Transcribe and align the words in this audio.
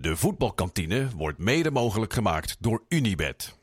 De 0.00 0.16
voetbalkantine 0.16 1.08
wordt 1.16 1.38
mede 1.38 1.70
mogelijk 1.70 2.12
gemaakt 2.12 2.56
door 2.60 2.82
Unibed. 2.88 3.58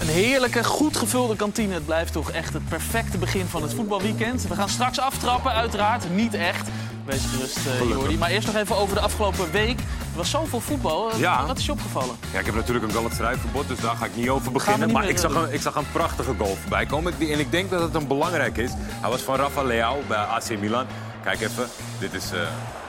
Een 0.00 0.08
heerlijke, 0.08 0.64
goed 0.64 0.96
gevulde 0.96 1.36
kantine. 1.36 1.74
Het 1.74 1.86
blijft 1.86 2.12
toch 2.12 2.30
echt 2.30 2.52
het 2.52 2.68
perfecte 2.68 3.18
begin 3.18 3.46
van 3.46 3.62
het 3.62 3.74
voetbalweekend. 3.74 4.48
We 4.48 4.54
gaan 4.54 4.68
straks 4.68 5.00
aftrappen, 5.00 5.52
uiteraard. 5.52 6.10
Niet 6.14 6.34
echt. 6.34 6.68
Wees 7.04 7.24
gerust, 7.24 7.58
uh, 7.66 7.88
Jordi. 7.88 8.18
Maar 8.18 8.30
eerst 8.30 8.46
nog 8.46 8.56
even 8.56 8.76
over 8.76 8.94
de 8.94 9.00
afgelopen 9.00 9.50
week. 9.50 9.78
Er 9.80 10.16
was 10.16 10.30
zoveel 10.30 10.60
voetbal. 10.60 11.16
Ja. 11.16 11.46
Wat 11.46 11.58
is 11.58 11.66
je 11.66 11.72
opgevallen? 11.72 12.16
Ja, 12.32 12.38
ik 12.38 12.46
heb 12.46 12.54
natuurlijk 12.54 12.84
een 12.84 12.92
Galatasaray-verbod, 12.92 13.68
dus 13.68 13.80
daar 13.80 13.96
ga 13.96 14.04
ik 14.04 14.16
niet 14.16 14.28
over 14.28 14.52
beginnen. 14.52 14.86
niet 14.86 14.96
Maar 14.96 15.08
ik 15.08 15.18
zag, 15.18 15.34
een, 15.34 15.52
ik 15.52 15.60
zag 15.60 15.74
een 15.74 15.90
prachtige 15.92 16.34
goal 16.38 16.56
voorbij 16.56 16.86
komen. 16.86 17.12
En 17.20 17.38
ik 17.38 17.50
denk 17.50 17.70
dat 17.70 17.80
het 17.80 17.94
een 17.94 18.06
belangrijk 18.06 18.56
is. 18.56 18.70
Hij 18.76 19.10
was 19.10 19.22
van 19.22 19.36
Rafa 19.36 19.62
Leao 19.62 20.02
bij 20.08 20.18
AC 20.18 20.58
Milan. 20.58 20.86
Kijk 21.22 21.40
even, 21.40 21.68
dit 21.98 22.14
is 22.14 22.32
uh, 22.32 22.40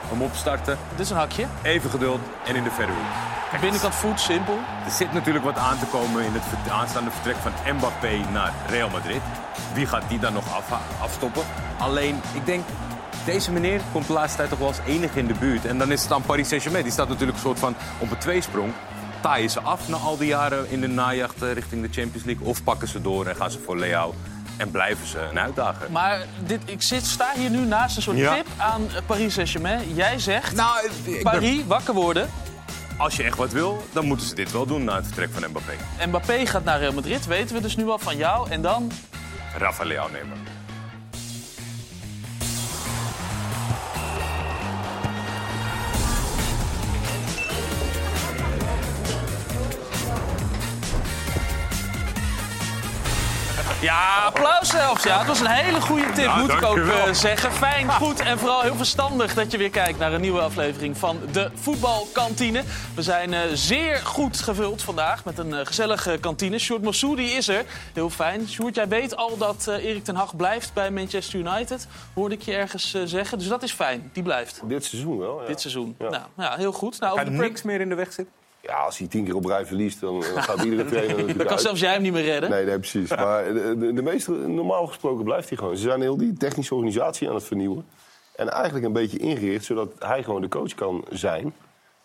hem 0.08 0.22
opstarten. 0.22 0.78
Dit 0.90 1.00
is 1.00 1.10
een 1.10 1.16
hakje. 1.16 1.46
Even 1.62 1.90
geduld 1.90 2.20
en 2.46 2.56
in 2.56 2.64
de 2.64 2.70
verre 2.70 2.92
hoek. 2.92 3.60
Binnenkant 3.60 3.94
voet, 3.94 4.20
simpel. 4.20 4.58
Er 4.84 4.90
zit 4.90 5.12
natuurlijk 5.12 5.44
wat 5.44 5.56
aan 5.56 5.78
te 5.78 5.86
komen 5.86 6.24
in 6.24 6.32
het 6.32 6.70
aanstaande 6.70 7.10
vertrek 7.10 7.36
van 7.36 7.74
Mbappé 7.74 8.20
naar 8.32 8.52
Real 8.68 8.90
Madrid. 8.90 9.20
Wie 9.74 9.86
gaat 9.86 10.08
die 10.08 10.18
dan 10.18 10.32
nog 10.32 10.54
af, 10.54 10.72
afstoppen? 11.00 11.42
Alleen, 11.78 12.20
ik 12.34 12.46
denk, 12.46 12.64
deze 13.24 13.52
meneer 13.52 13.80
komt 13.92 14.06
de 14.06 14.12
laatste 14.12 14.36
tijd 14.36 14.48
toch 14.48 14.58
wel 14.58 14.68
als 14.68 14.80
enige 14.86 15.18
in 15.18 15.26
de 15.26 15.34
buurt. 15.34 15.64
En 15.64 15.78
dan 15.78 15.92
is 15.92 16.00
het 16.00 16.08
dan 16.08 16.22
Paris 16.22 16.48
Saint-Germain. 16.48 16.84
Die 16.84 16.92
staat 16.92 17.08
natuurlijk 17.08 17.38
een 17.38 17.44
soort 17.44 17.58
van 17.58 17.74
op 17.98 18.10
een 18.10 18.18
tweesprong. 18.18 18.72
Taaien 19.20 19.50
ze 19.50 19.60
af 19.60 19.88
na 19.88 19.96
al 19.96 20.16
die 20.16 20.28
jaren 20.28 20.70
in 20.70 20.80
de 20.80 20.88
najacht 20.88 21.42
eh, 21.42 21.52
richting 21.52 21.82
de 21.82 22.00
Champions 22.00 22.26
League? 22.26 22.46
Of 22.46 22.64
pakken 22.64 22.88
ze 22.88 23.00
door 23.00 23.26
en 23.26 23.36
gaan 23.36 23.50
ze 23.50 23.58
voor 23.58 23.78
Leao? 23.78 24.14
En 24.56 24.70
blijven 24.70 25.06
ze 25.06 25.18
een 25.30 25.38
uitdager? 25.38 25.90
Maar 25.90 26.20
dit, 26.46 26.60
ik 26.64 26.82
zit, 26.82 27.06
sta 27.06 27.26
hier 27.36 27.50
nu 27.50 27.58
naast 27.58 27.96
een 27.96 28.02
soort 28.02 28.16
Ja. 28.16 28.34
tip 28.34 28.46
aan 28.56 28.88
Paris 29.06 29.34
Saint-Germain. 29.34 29.94
Jij 29.94 30.18
zegt, 30.18 30.54
Nou, 30.54 30.88
ben- 31.04 31.22
Paris, 31.22 31.64
wakker 31.66 31.94
worden. 31.94 32.30
als 32.98 33.16
je 33.16 33.22
echt 33.22 33.36
wat 33.36 33.52
wil, 33.52 33.86
dan 33.92 34.04
moeten 34.04 34.26
ze 34.26 34.34
dit 34.34 34.52
wel 34.52 34.66
doen 34.66 34.84
na 34.84 34.94
het 34.96 35.04
vertrek 35.06 35.30
van 35.32 35.48
Mbappé. 35.50 35.72
Mbappé 36.06 36.46
gaat 36.46 36.64
naar 36.64 36.78
Real 36.78 36.92
Madrid, 36.92 37.26
weten 37.26 37.56
we 37.56 37.62
dus 37.62 37.76
nu 37.76 37.88
al 37.88 37.98
van 37.98 38.16
jou. 38.16 38.50
En 38.50 38.62
dan 38.62 38.90
Rafa 39.58 39.84
Leao 39.84 40.08
nemen. 40.12 40.36
Ja, 53.82 54.24
applaus 54.24 54.68
zelfs. 54.68 55.02
Ja, 55.04 55.18
het 55.18 55.26
was 55.26 55.40
een 55.40 55.46
hele 55.46 55.80
goede 55.80 56.12
tip, 56.12 56.24
Ja, 56.24 56.36
moet 56.36 56.50
ik 56.52 56.62
ook 56.62 56.76
eh, 56.76 57.12
zeggen. 57.12 57.52
Fijn, 57.52 57.92
goed 57.92 58.20
en 58.20 58.38
vooral 58.38 58.60
heel 58.62 58.74
verstandig 58.74 59.34
dat 59.34 59.50
je 59.52 59.58
weer 59.58 59.70
kijkt 59.70 59.98
naar 59.98 60.12
een 60.12 60.20
nieuwe 60.20 60.40
aflevering 60.40 60.96
van 60.98 61.18
de 61.32 61.50
Voetbalkantine. 61.54 62.62
We 62.94 63.02
zijn 63.02 63.34
eh, 63.34 63.40
zeer 63.52 63.96
goed 63.96 64.40
gevuld 64.40 64.82
vandaag 64.82 65.24
met 65.24 65.38
een 65.38 65.54
eh, 65.54 65.66
gezellige 65.66 66.18
kantine. 66.20 66.58
Sjoerd 66.58 66.82
Mossoudi 66.82 67.24
is 67.24 67.48
er. 67.48 67.64
Heel 67.92 68.10
fijn. 68.10 68.48
Sjoerd, 68.48 68.74
jij 68.74 68.88
weet 68.88 69.16
al 69.16 69.36
dat 69.36 69.66
Erik 69.66 70.04
ten 70.04 70.16
Hag 70.16 70.36
blijft 70.36 70.72
bij 70.74 70.90
Manchester 70.90 71.38
United. 71.38 71.86
Hoorde 72.14 72.34
ik 72.34 72.42
je 72.42 72.54
ergens 72.54 72.96
zeggen. 73.04 73.38
Dus 73.38 73.48
dat 73.48 73.62
is 73.62 73.72
fijn. 73.72 74.10
Die 74.12 74.22
blijft. 74.22 74.60
Dit 74.64 74.84
seizoen 74.84 75.18
wel, 75.18 75.40
ja. 75.40 75.46
Dit 75.46 75.60
seizoen. 75.60 75.94
Ja. 75.98 76.08
Nou, 76.08 76.22
ja, 76.36 76.56
heel 76.56 76.72
goed. 76.72 77.00
Nou, 77.00 77.16
Kan 77.16 77.24
Pre- 77.24 77.32
niks 77.36 77.62
meer 77.62 77.80
in 77.80 77.88
de 77.88 77.94
weg 77.94 78.12
zitten? 78.12 78.34
Ja, 78.62 78.76
als 78.76 78.98
hij 78.98 79.06
tien 79.06 79.24
keer 79.24 79.34
op 79.34 79.44
rij 79.44 79.66
verliest, 79.66 80.00
dan 80.00 80.22
eh, 80.24 80.42
gaat 80.42 80.62
iedere 80.64 80.84
trainer 80.90 81.08
natuurlijk 81.08 81.38
Dan 81.38 81.46
kan 81.46 81.56
uit. 81.56 81.60
zelfs 81.66 81.80
jij 81.80 81.92
hem 81.92 82.02
niet 82.02 82.12
meer 82.12 82.24
redden. 82.24 82.50
Nee, 82.50 82.64
nee, 82.64 82.78
precies. 82.78 83.10
Maar 83.24 83.44
de, 83.44 83.76
de, 83.78 83.92
de 83.92 84.02
meeste, 84.02 84.32
normaal 84.32 84.86
gesproken 84.86 85.24
blijft 85.24 85.48
hij 85.48 85.58
gewoon. 85.58 85.76
Ze 85.76 85.82
zijn 85.82 86.00
heel 86.00 86.16
die 86.16 86.32
technische 86.32 86.74
organisatie 86.74 87.28
aan 87.28 87.34
het 87.34 87.44
vernieuwen. 87.44 87.84
En 88.36 88.48
eigenlijk 88.50 88.84
een 88.84 88.92
beetje 88.92 89.18
ingericht, 89.18 89.64
zodat 89.64 89.92
hij 89.98 90.22
gewoon 90.22 90.40
de 90.40 90.48
coach 90.48 90.74
kan 90.74 91.04
zijn. 91.10 91.54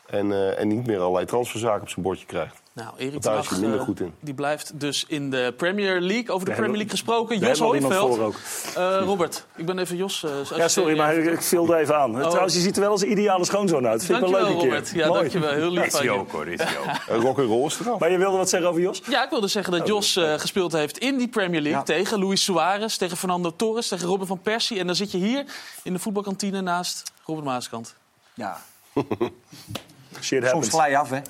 En, 0.08 0.32
eh, 0.32 0.60
en 0.60 0.68
niet 0.68 0.86
meer 0.88 1.00
allerlei 1.00 1.26
transferzaken 1.26 1.82
op 1.82 1.90
zijn 1.90 2.06
bordje 2.06 2.26
krijgt. 2.26 2.62
Nou, 2.78 2.89
Erik 2.97 3.22
daar 3.22 3.33
is 3.33 3.39
Hag 3.39 3.50
hij 3.50 3.59
minder 3.59 3.80
eh, 3.80 3.86
goed 3.86 3.99
in. 3.99 4.14
die 4.20 4.33
blijft 4.33 4.80
dus 4.80 5.05
in 5.08 5.30
de 5.30 5.54
Premier 5.58 6.02
League. 6.02 6.30
Over 6.30 6.45
de 6.48 6.52
Premier 6.54 6.71
League 6.76 6.89
gesproken. 6.89 7.39
Jos 7.39 7.60
Hooiveld. 7.60 8.36
Eh, 8.76 8.99
Robert, 9.04 9.45
ik 9.55 9.65
ben 9.65 9.80
even 9.80 9.95
Jos. 9.98 10.23
eh, 10.23 10.58
Ja, 10.58 10.67
sorry, 10.67 10.98
maar 10.98 11.16
ik, 11.17 11.32
ik 11.32 11.42
viel 11.42 11.73
er 11.73 11.80
even 11.80 11.98
aan. 11.98 12.11
Trouwens, 12.11 12.54
je 12.54 12.60
ziet 12.60 12.76
er 12.76 12.82
wel 12.82 12.92
als 12.92 13.02
een 13.02 13.11
ideale 13.11 13.45
schoonzoon 13.45 13.87
uit. 13.87 14.05
Vind 14.05 14.17
ik 14.21 14.23
wel 14.27 14.32
Dankjewel, 14.32 14.61
leuk 14.61 14.70
keer. 14.70 14.70
Robert. 14.77 14.92
Ja, 14.95 15.08
Mooi. 15.08 15.20
dankjewel. 15.20 15.52
Heel 15.52 15.71
lief 15.71 15.86
Is 15.86 15.93
van 15.95 16.04
je. 16.04 16.11
ook 16.11 16.32
hoor, 16.32 16.48
is 16.48 16.61
ook. 16.61 16.86
En 17.16 17.20
rock 17.21 17.37
and 17.39 17.48
roll 17.48 17.66
is 17.66 17.80
eraf. 17.80 17.99
Maar 17.99 18.11
je 18.11 18.17
wilde 18.17 18.37
wat 18.37 18.49
zeggen 18.49 18.70
over 18.70 18.82
Jos? 18.82 19.02
Ja, 19.10 19.23
ik 19.23 19.30
wilde 19.30 19.48
zeggen 19.48 19.73
dat 19.73 19.87
Jos 19.87 20.16
eh, 20.16 20.33
gespeeld 20.33 20.71
heeft 20.71 20.98
in 20.98 21.17
die 21.17 21.27
Premier 21.27 21.61
League. 21.61 21.83
Tegen 21.83 22.20
Luis 22.20 22.43
Suarez, 22.43 22.95
tegen 22.95 23.17
Fernando 23.17 23.54
Torres, 23.55 23.87
tegen 23.87 24.08
Robin 24.08 24.27
van 24.27 24.42
Persie. 24.42 24.80
En 24.80 24.86
dan 24.87 24.95
zit 24.95 25.11
je 25.11 25.17
hier 25.17 25.45
in 25.83 25.93
de 25.93 25.99
voetbalkantine 25.99 26.61
naast 26.61 27.11
Robert 27.26 27.45
Maaskant. 27.45 27.95
Ja, 28.33 28.58
Shit 30.22 30.48
soms 30.48 30.70
glij 30.70 30.89
je 30.89 30.98
af, 30.98 31.10
hè? 31.10 31.20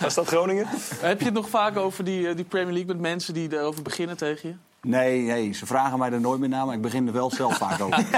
Was 0.00 0.14
dat 0.14 0.26
Groningen? 0.26 0.66
Heb 1.00 1.18
je 1.18 1.24
het 1.24 1.34
nog 1.34 1.48
vaak 1.48 1.76
over 1.76 2.04
die, 2.04 2.28
eh, 2.28 2.36
die 2.36 2.44
Premier 2.44 2.72
League 2.72 2.92
met 2.92 3.00
mensen 3.00 3.34
die 3.34 3.52
erover 3.52 3.82
beginnen 3.82 4.16
tegen 4.16 4.48
je? 4.48 4.54
Nee, 4.84 5.20
nee, 5.20 5.52
ze 5.52 5.66
vragen 5.66 5.98
mij 5.98 6.12
er 6.12 6.20
nooit 6.20 6.40
meer 6.40 6.48
naar, 6.48 6.66
maar 6.66 6.74
ik 6.74 6.80
begin 6.80 7.06
er 7.06 7.12
wel 7.12 7.30
zelf 7.30 7.56
vaak 7.56 7.80
over. 7.80 7.96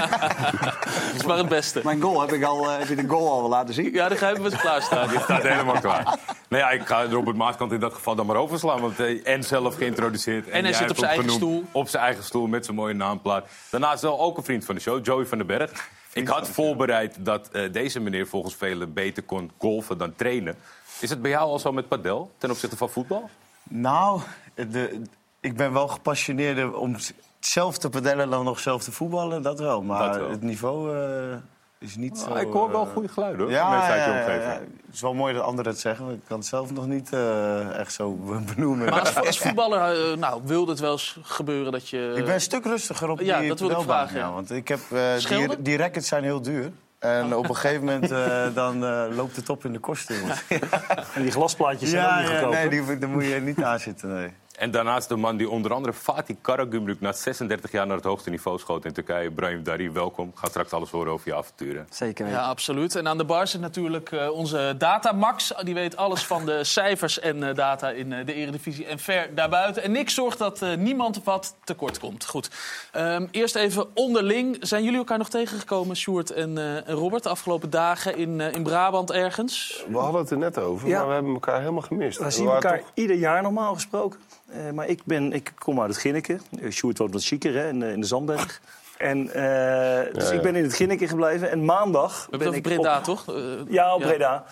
Dat 1.07 1.15
is 1.15 1.25
maar 1.25 1.37
het 1.37 1.49
beste. 1.49 1.81
Mijn 1.85 2.01
goal, 2.01 2.21
heb, 2.21 2.33
ik 2.33 2.43
al, 2.43 2.71
eh, 2.71 2.79
heb 2.79 2.89
je 2.89 2.95
de 2.95 3.09
goal 3.09 3.31
al 3.31 3.49
laten 3.49 3.75
zien? 3.75 3.93
Ja, 3.93 4.09
dan 4.09 4.19
ga 4.19 4.29
je 4.29 4.39
met 4.39 4.57
klaarstaan. 4.57 5.09
Die 5.09 5.21
staat 5.21 5.43
helemaal 5.43 5.81
klaar. 5.81 6.19
Nou 6.49 6.63
ja, 6.63 6.71
ik 6.71 6.87
ga 6.87 7.05
Robert 7.05 7.37
Maaskant 7.37 7.73
in 7.73 7.81
dat 7.81 7.95
geval 7.95 8.15
dan 8.15 8.27
maar 8.27 8.37
overslaan. 8.37 8.81
Want 8.81 8.99
hij 8.99 9.23
en 9.23 9.43
zelf 9.43 9.77
geïntroduceerd. 9.77 10.51
hij 10.51 10.63
jij 10.63 10.73
zit 10.73 10.91
op 10.91 10.97
zijn 10.97 11.11
eigen 11.11 11.31
stoel. 11.31 11.65
Op 11.73 11.89
zijn 11.89 12.03
eigen 12.03 12.25
stoel 12.25 12.47
met 12.47 12.65
zijn 12.65 12.77
mooie 12.77 12.95
naamplaat. 12.95 13.47
Daarnaast 13.71 14.03
wel 14.03 14.21
ook 14.21 14.37
een 14.37 14.45
vriend 14.45 14.65
van 14.65 14.75
de 14.75 14.81
show, 14.81 15.05
Joey 15.05 15.27
van 15.27 15.39
den 15.39 15.47
Berg. 15.47 15.71
Ik 16.17 16.29
had 16.29 16.49
voorbereid 16.49 17.25
dat 17.25 17.49
eh, 17.49 17.73
deze 17.73 18.01
meneer 18.01 18.27
volgens 18.27 18.55
velen 18.55 18.93
beter 18.93 19.23
kon 19.23 19.51
golfen 19.59 19.99
dan 19.99 20.15
trainen. 20.15 20.57
Is 21.01 21.11
het 21.11 21.23
bij 21.23 21.31
jou 21.31 21.51
al 21.51 21.59
zo 21.59 21.73
met 21.73 21.89
padel 21.89 22.31
ten 22.39 22.51
opzichte 22.51 22.77
van 22.77 22.91
voetbal? 22.91 23.31
Nou, 23.63 24.21
de, 24.55 25.03
ik 25.41 25.57
ben 25.57 25.73
wel 25.73 25.89
gepassioneerder 25.89 26.77
om 26.77 26.97
zelf 27.41 27.79
te 27.79 27.89
padellen 27.89 28.31
dan 28.31 28.45
nog 28.45 28.61
zelf 28.61 28.83
te 28.83 28.93
voetballen, 28.93 29.43
dat 29.43 29.59
wel. 29.59 29.83
Maar 29.83 30.09
Dat 30.09 30.21
wel. 30.21 30.31
het 30.31 30.43
niveau 30.43 30.97
eh, 30.97 31.37
is 31.87 31.97
niet 31.97 32.19
zo... 32.19 32.31
Ah, 32.31 32.41
ik 32.41 32.53
hoor 32.53 32.71
wel 32.71 32.87
eh, 32.87 32.93
goede 32.93 33.09
geluiden 33.09 33.41
hoor. 33.41 33.51
Ja, 33.51 33.63
van 33.63 33.71
mensen 33.71 33.93
uit 33.93 34.05
je 34.05 34.11
ja, 34.11 34.17
ja, 34.17 34.23
omgeving. 34.23 34.53
ja. 34.53 34.61
Het 34.87 34.95
is 34.95 35.01
wel 35.01 35.15
mooi 35.15 35.35
dat 35.35 35.43
anderen 35.43 35.73
het 35.73 35.81
zeggen, 35.81 36.05
maar 36.05 36.15
ik 36.15 36.21
kan 36.29 36.39
het 36.39 36.47
zelf 36.47 36.73
nog 36.73 36.87
niet 36.87 37.13
eh, 37.13 37.79
echt 37.79 37.93
zo 37.93 38.19
benoemen. 38.55 38.89
Maar 38.91 39.01
als, 39.01 39.17
als 39.17 39.39
voetballer 39.39 40.11
uh, 40.11 40.17
nou, 40.17 40.41
wilde 40.45 40.71
het 40.71 40.81
wel 40.81 40.93
eens 40.93 41.19
gebeuren 41.23 41.73
dat 41.73 41.89
je... 41.89 42.13
Ik 42.17 42.25
ben 42.25 42.35
een 42.35 42.41
stuk 42.41 42.65
rustiger 42.65 43.09
op 43.09 43.21
Ja, 43.21 43.39
die 43.39 43.49
dat 43.49 43.61
wilde 43.61 43.75
ik 43.75 43.81
vragen, 43.81 44.19
ja. 44.19 44.33
Want 44.33 44.51
ik 44.51 44.69
heb, 44.69 44.81
uh, 44.93 45.17
die, 45.29 45.63
die 45.63 45.77
rackets 45.77 46.09
zijn 46.09 46.23
heel 46.23 46.43
duur. 46.43 46.73
En 46.99 47.35
op 47.35 47.49
een 47.49 47.57
gegeven 47.57 47.85
moment 47.85 48.11
uh, 48.11 48.45
dan 48.55 48.85
uh, 48.85 49.05
loopt 49.11 49.37
het 49.37 49.49
op 49.49 49.65
in 49.65 49.73
de 49.73 49.79
kosten. 49.79 50.17
En 51.15 51.23
die 51.23 51.31
glasplaatjes 51.31 51.91
zijn 51.91 52.05
ook 52.05 52.19
niet 52.19 52.29
ja, 52.29 52.35
goedkoop. 52.35 52.53
nee, 52.53 52.69
die, 52.69 52.99
daar 52.99 53.09
moet 53.09 53.25
je 53.25 53.41
niet 53.41 53.63
aan 53.63 53.81
zitten. 53.81 54.15
Nee. 54.15 54.33
En 54.57 54.71
daarnaast 54.71 55.09
de 55.09 55.17
man 55.17 55.37
die 55.37 55.51
onder 55.51 55.73
andere 55.73 55.95
Fatih 55.95 56.37
Karagümrük 56.41 57.01
na 57.01 57.13
36 57.13 57.73
jaar 57.73 57.87
naar 57.87 57.97
het 57.97 58.05
hoogste 58.05 58.31
niveau 58.31 58.59
schoot 58.59 58.85
in 58.85 58.93
Turkije. 58.93 59.31
Brahim 59.31 59.63
Dari, 59.63 59.91
welkom. 59.91 60.33
Gaat 60.35 60.51
straks 60.51 60.73
alles 60.73 60.91
horen 60.91 61.13
over 61.13 61.29
je 61.29 61.35
avonturen. 61.35 61.87
Zeker 61.91 62.29
Ja, 62.29 62.43
absoluut. 62.43 62.95
En 62.95 63.09
aan 63.09 63.19
de 63.19 63.25
bar 63.25 63.47
zit 63.47 63.61
natuurlijk 63.61 64.11
uh, 64.11 64.31
onze 64.31 64.75
Datamax. 64.79 65.53
Die 65.63 65.75
weet 65.75 65.97
alles 65.97 66.25
van 66.27 66.47
de 66.47 66.65
cijfers 66.77 67.21
en 67.21 67.37
uh, 67.43 67.55
data 67.55 67.91
in 67.91 68.11
uh, 68.13 68.27
de 68.27 68.33
Eredivisie 68.35 68.87
en 68.87 68.99
ver 68.99 69.35
daarbuiten. 69.35 69.83
En 69.83 69.93
niks 69.93 70.15
zorgt 70.15 70.39
dat 70.39 70.61
niemand 70.79 71.25
wat 71.25 71.55
tekort 71.65 71.99
komt. 71.99 72.27
Goed. 72.27 72.51
Um, 72.97 73.29
eerst 73.31 73.55
even 73.57 73.87
onderling. 73.95 74.57
Zijn 74.61 74.83
jullie 74.85 74.99
elkaar 74.99 75.19
nog 75.19 75.29
tegengekomen, 75.29 75.97
Sjoerd 75.97 76.31
en, 76.31 76.51
uh, 76.51 76.89
en 76.89 76.95
Robert, 76.95 77.23
de 77.23 77.29
afgelopen 77.29 77.71
dagen 77.71 78.17
in, 78.17 78.39
uh, 78.41 78.53
in 78.53 78.63
Brabant 78.63 79.11
ergens? 79.13 79.85
We 79.89 79.99
hadden 79.99 80.21
het 80.21 80.31
er 80.31 80.39
net 80.39 80.59
over, 80.59 80.89
Ja. 80.89 80.99
maar 80.99 81.07
we 81.09 81.15
hebben 81.15 81.33
elkaar 81.33 81.59
helemaal 81.61 81.83
gemist. 81.83 82.19
We 82.19 82.31
zien 82.31 82.49
elkaar 82.49 82.79
toch- 82.79 82.91
ieder 82.95 83.17
jaar 83.17 83.43
normaal 83.43 83.75
gesproken. 83.75 84.21
Eh, 84.49 84.71
maar 84.71 84.87
ik, 84.89 85.01
ben, 85.05 85.33
ik 85.33 85.53
kom 85.59 85.81
uit 85.81 85.89
het 85.91 85.99
Ginneken. 85.99 86.41
Uh, 86.61 86.71
Sjoerd 86.71 86.99
woont 86.99 87.13
wat 87.13 87.25
chiquer 87.25 87.55
hè, 87.55 87.69
in, 87.69 87.81
de- 87.81 87.93
in 87.93 88.01
de 88.01 88.07
Zandberg. 88.07 88.61
En, 88.99 89.19
eh, 89.29 90.15
dus 90.15 90.25
Ja, 90.25 90.31
ja. 90.31 90.37
ik 90.37 90.43
ben 90.43 90.57
in 90.57 90.63
het 90.63 90.75
Ginneken 90.75 91.09
gebleven. 91.09 91.51
En 91.51 91.65
maandag 91.65 92.15
We 92.15 92.21
hebben 92.21 92.39
ben 92.39 92.47
het 92.49 92.67
over 92.67 92.79
Breda, 92.81 92.99
op, 92.99 93.05
toch? 93.05 93.37
Uh, 93.37 93.45
Ja, 93.69 93.95
op 93.95 94.01
Breda. 94.01 94.45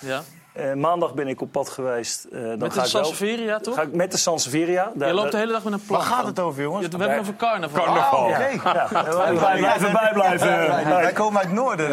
Eh, 0.54 0.72
maandag 0.72 1.14
ben 1.14 1.28
ik 1.28 1.40
op 1.40 1.52
pad 1.52 1.68
geweest. 1.68 2.24
Eh, 2.24 2.40
dan 2.42 2.58
Met 2.58 2.72
ga 2.72 2.80
de 2.80 2.86
ik 2.86 2.92
wel- 2.92 3.04
Sansevieria, 3.04 3.58
toch? 3.58 3.74
Ga 3.74 3.82
ik 3.82 3.92
met 3.92 4.10
de 4.12 4.16
Sanseveria. 4.18 4.92
Daar- 4.94 5.08
Je 5.08 5.14
loopt 5.14 5.30
de 5.32 5.36
hele 5.38 5.52
dag 5.52 5.64
met 5.64 5.72
een 5.72 5.82
plan. 5.86 5.98
Waar 6.00 6.08
gaat 6.08 6.26
het 6.26 6.40
over, 6.40 6.62
jongens? 6.62 6.82
Ja, 6.84 6.90
we 6.90 6.96
hebben 6.96 7.16
het 7.16 7.20
over 7.26 7.36
carnaval. 7.36 7.84
Carnaval. 7.84 8.28
Ja, 8.28 8.38
wij 9.34 9.56
blijven 9.58 9.92
bijblijven. 9.92 10.48
Wij, 10.88 11.12
komen 11.12 11.38
uit 11.38 11.46
het 11.46 11.56
noorden. 11.56 11.88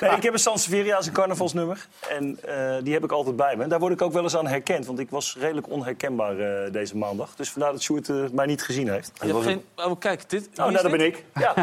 Nee, 0.00 0.10
ik 0.16 0.22
heb 0.22 0.32
een 0.32 0.38
Sanseveria 0.38 0.96
als 0.96 1.06
een 1.06 1.12
carnavalsnummer. 1.12 1.86
En 2.08 2.38
eh, 2.44 2.74
die 2.82 2.92
heb 2.92 3.04
ik 3.04 3.12
altijd 3.12 3.36
bij 3.36 3.56
me. 3.56 3.66
Daar 3.66 3.78
word 3.78 3.92
ik 3.92 4.02
ook 4.02 4.12
wel 4.12 4.22
eens 4.22 4.36
aan 4.36 4.46
herkend. 4.46 4.86
Want 4.86 4.98
ik 4.98 5.10
was 5.10 5.36
redelijk 5.40 5.68
onherkenbaar 5.70 6.38
eh, 6.38 6.72
deze 6.72 6.96
maandag. 6.96 7.34
Dus 7.36 7.50
vandaar 7.50 7.72
dat 7.72 7.82
Sjoerd 7.82 8.32
mij 8.32 8.46
niet 8.46 8.62
gezien 8.62 8.88
heeft. 8.88 9.10
Je 9.20 9.26
hebt 9.32 9.44
geen... 9.44 9.64
Oh, 9.76 9.98
kijk, 9.98 10.30
dit... 10.30 10.48
Oh, 10.52 10.56
nou, 10.56 10.72
dat 10.72 10.90
ben 10.90 11.00
ik. 11.00 11.24
Ja. 11.34 11.54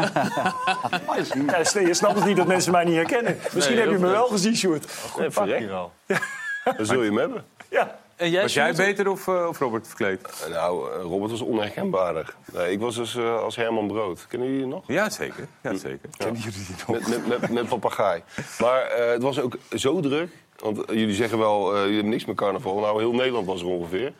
je 1.86 1.94
snapt 1.94 2.14
het 2.14 2.24
niet 2.24 2.36
dat 2.36 2.46
mensen 2.46 2.72
mij 2.72 2.84
niet 2.84 2.94
herkennen. 2.94 3.38
Misschien 3.54 3.76
Nee, 3.76 3.84
heb 3.84 3.92
je 3.92 3.98
me 3.98 4.06
goed. 4.06 4.16
wel 4.16 4.26
gezien, 4.26 4.56
Sjoerd. 4.56 4.84
Eh, 5.18 5.84
verrek. 6.06 6.76
Dan 6.76 6.86
zul 6.86 7.00
je 7.02 7.08
hem 7.08 7.18
hebben. 7.18 7.44
Ja. 7.70 7.98
En 8.16 8.30
jij, 8.30 8.42
Was 8.42 8.54
jij 8.54 8.74
beter 8.74 9.08
of, 9.08 9.28
eh, 9.28 9.46
of 9.48 9.58
Robert 9.58 9.86
verkleed? 9.86 10.42
Eh, 10.44 10.50
Nou, 10.52 10.92
eh, 10.92 11.00
Robert 11.02 11.30
was 11.30 11.40
onherkenbaarder. 11.40 12.34
Nee, 12.52 12.72
ik 12.72 12.80
was 12.80 12.94
dus 12.94 13.16
eh, 13.16 13.42
als 13.42 13.56
Herman 13.56 13.86
Brood. 13.86 14.26
Kennen 14.28 14.48
jullie 14.48 14.62
die 14.64 14.72
nog? 14.74 14.82
Ja, 14.86 15.10
zeker. 15.10 15.46
Ja, 15.62 15.74
zeker. 15.76 16.08
Kennen 16.16 16.40
jullie 16.42 16.58
die 16.66 16.74
nog? 16.86 17.08
Met, 17.08 17.08
met, 17.28 17.40
met, 17.40 17.50
met 17.50 17.68
papagaai. 17.68 18.22
Maar 18.60 18.82
eh, 18.82 19.10
het 19.12 19.22
was 19.22 19.40
ook 19.40 19.56
zo 19.76 20.00
druk. 20.00 20.30
Want 20.58 20.82
jullie 20.88 21.14
zeggen 21.14 21.38
wel, 21.38 21.70
eh 21.72 21.78
jullie 21.80 21.94
hebben 21.94 22.10
niks 22.12 22.24
met 22.24 22.36
carnaval. 22.36 22.78
Nou, 22.78 22.98
heel 22.98 23.12
Nederland 23.12 23.46
was 23.46 23.60
er 23.60 23.66
ongeveer. 23.66 24.12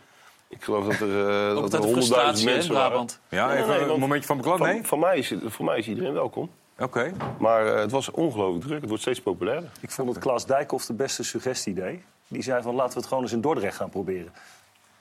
Ik 0.48 0.62
geloof 0.64 0.84
dat 0.86 1.00
er, 1.08 1.28
eh 1.28 1.56
Ook 1.56 1.70
dat 1.70 1.72
er 1.72 1.78
altijd 1.78 1.82
de 1.82 1.88
100.000 1.88 1.92
frustratie 1.92 2.44
hè, 2.44 2.50
in 2.50 2.56
mensen 2.56 2.72
waren. 2.74 2.88
Brabant. 2.88 3.20
Ja, 3.28 3.46
Nee, 3.46 3.54
nee, 3.54 3.64
even 3.64 3.80
nee, 3.80 3.94
een 3.94 4.00
momentje 4.00 4.26
van 4.26 4.36
beklad, 4.36 4.58
nee? 4.58 4.74
Van, 4.76 4.84
van, 4.84 4.98
mij 4.98 5.18
is, 5.18 5.34
voor 5.46 5.64
mij 5.64 5.78
is 5.78 5.88
iedereen 5.88 6.12
welkom. 6.12 6.50
Oké. 6.80 7.12
Maar 7.38 7.66
eh, 7.66 7.80
het 7.80 7.90
was 7.90 8.10
ongelooflijk 8.10 8.64
druk. 8.64 8.80
Het 8.80 8.88
wordt 8.88 9.02
steeds 9.02 9.20
populairder. 9.20 9.70
Ik 9.80 9.90
vond 9.90 10.14
dat 10.14 10.18
Klaas 10.22 10.46
Dijkhoff 10.46 10.86
de 10.86 10.92
beste 10.92 11.24
suggestie 11.24 11.74
deed. 11.74 12.00
Die 12.28 12.42
zei 12.42 12.62
van 12.62 12.74
laten 12.74 12.92
we 12.92 12.98
het 12.98 13.08
gewoon 13.08 13.22
eens 13.22 13.32
in 13.32 13.40
Dordrecht 13.40 13.76
gaan 13.76 13.90
proberen. 13.90 14.32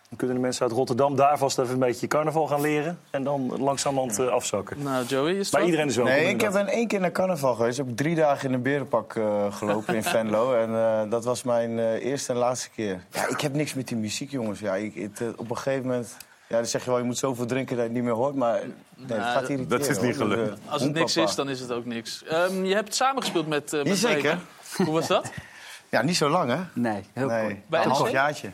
Dan 0.09 0.17
kunnen 0.17 0.35
de 0.35 0.41
mensen 0.41 0.63
uit 0.63 0.71
Rotterdam 0.71 1.15
daar 1.15 1.37
vast 1.37 1.59
even 1.59 1.73
een 1.73 1.79
beetje 1.79 2.07
carnaval 2.07 2.47
gaan 2.47 2.61
leren. 2.61 2.99
En 3.09 3.23
dan 3.23 3.61
langzamerhand 3.61 4.19
eh, 4.19 4.27
afzakken. 4.27 4.83
Nou, 4.83 5.05
Joey, 5.05 5.33
is 5.33 5.45
het 5.45 5.51
Maar 5.51 5.65
iedereen 5.65 5.87
is 5.87 5.95
welkom. 5.95 6.15
Nee, 6.15 6.27
ik 6.27 6.41
heb 6.41 6.55
in 6.55 6.67
één 6.67 6.87
keer 6.87 6.99
naar 6.99 7.11
carnaval 7.11 7.55
geweest. 7.55 7.79
Ik 7.79 7.85
heb 7.85 7.95
drie 7.95 8.15
dagen 8.15 8.47
in 8.47 8.53
een 8.53 8.61
berenpak 8.61 9.15
eh, 9.15 9.53
gelopen 9.53 9.95
in 9.95 10.03
Venlo. 10.13 10.53
En 10.53 10.69
eh, 10.69 11.09
dat 11.09 11.23
was 11.23 11.43
mijn 11.43 11.79
eh, 11.79 12.05
eerste 12.05 12.33
en 12.33 12.37
laatste 12.37 12.69
keer. 12.69 13.03
Ja, 13.11 13.27
ik 13.27 13.41
heb 13.41 13.53
niks 13.53 13.73
met 13.73 13.87
die 13.87 13.97
muziek, 13.97 14.31
jongens. 14.31 14.59
Ja, 14.59 14.75
ik, 14.75 14.95
het, 14.95 15.37
op 15.37 15.49
een 15.49 15.57
gegeven 15.57 15.87
moment... 15.87 16.17
Ja, 16.47 16.55
dan 16.55 16.65
zeg 16.65 16.83
je 16.83 16.89
wel, 16.89 16.99
je 16.99 17.05
moet 17.05 17.17
zoveel 17.17 17.45
drinken 17.45 17.75
dat 17.75 17.85
je 17.85 17.91
het 17.91 18.01
niet 18.01 18.07
meer 18.07 18.19
hoort. 18.19 18.35
Maar 18.35 18.61
nee, 19.07 19.17
Nou, 19.17 19.31
gaat 19.31 19.49
irriteren. 19.49 19.79
dat 19.79 19.89
is 19.89 19.99
niet 19.99 20.15
gelukt. 20.17 20.59
Als 20.65 20.81
het 20.81 20.93
niks 20.93 21.17
is, 21.17 21.35
dan 21.35 21.49
is 21.49 21.59
het 21.59 21.71
ook 21.71 21.85
niks. 21.85 22.23
Ehm, 22.23 22.63
je 22.63 22.73
hebt 22.75 22.95
samengespeeld 22.95 23.47
met, 23.47 23.73
uh, 23.73 23.83
met 23.83 23.87
Jazeker. 23.87 24.21
Breda. 24.21 24.37
Hoe 24.85 24.93
was 24.93 25.07
dat? 25.07 25.31
Ja, 25.91 26.01
niet 26.01 26.17
zo 26.17 26.29
lang, 26.29 26.49
hè? 26.51 26.57
Nee, 26.73 27.03
heel 27.13 27.27
nee, 27.27 27.43
kort. 27.45 27.67
Bij 27.67 27.83
een 27.83 27.89
half 27.89 28.11
jaartje. 28.11 28.51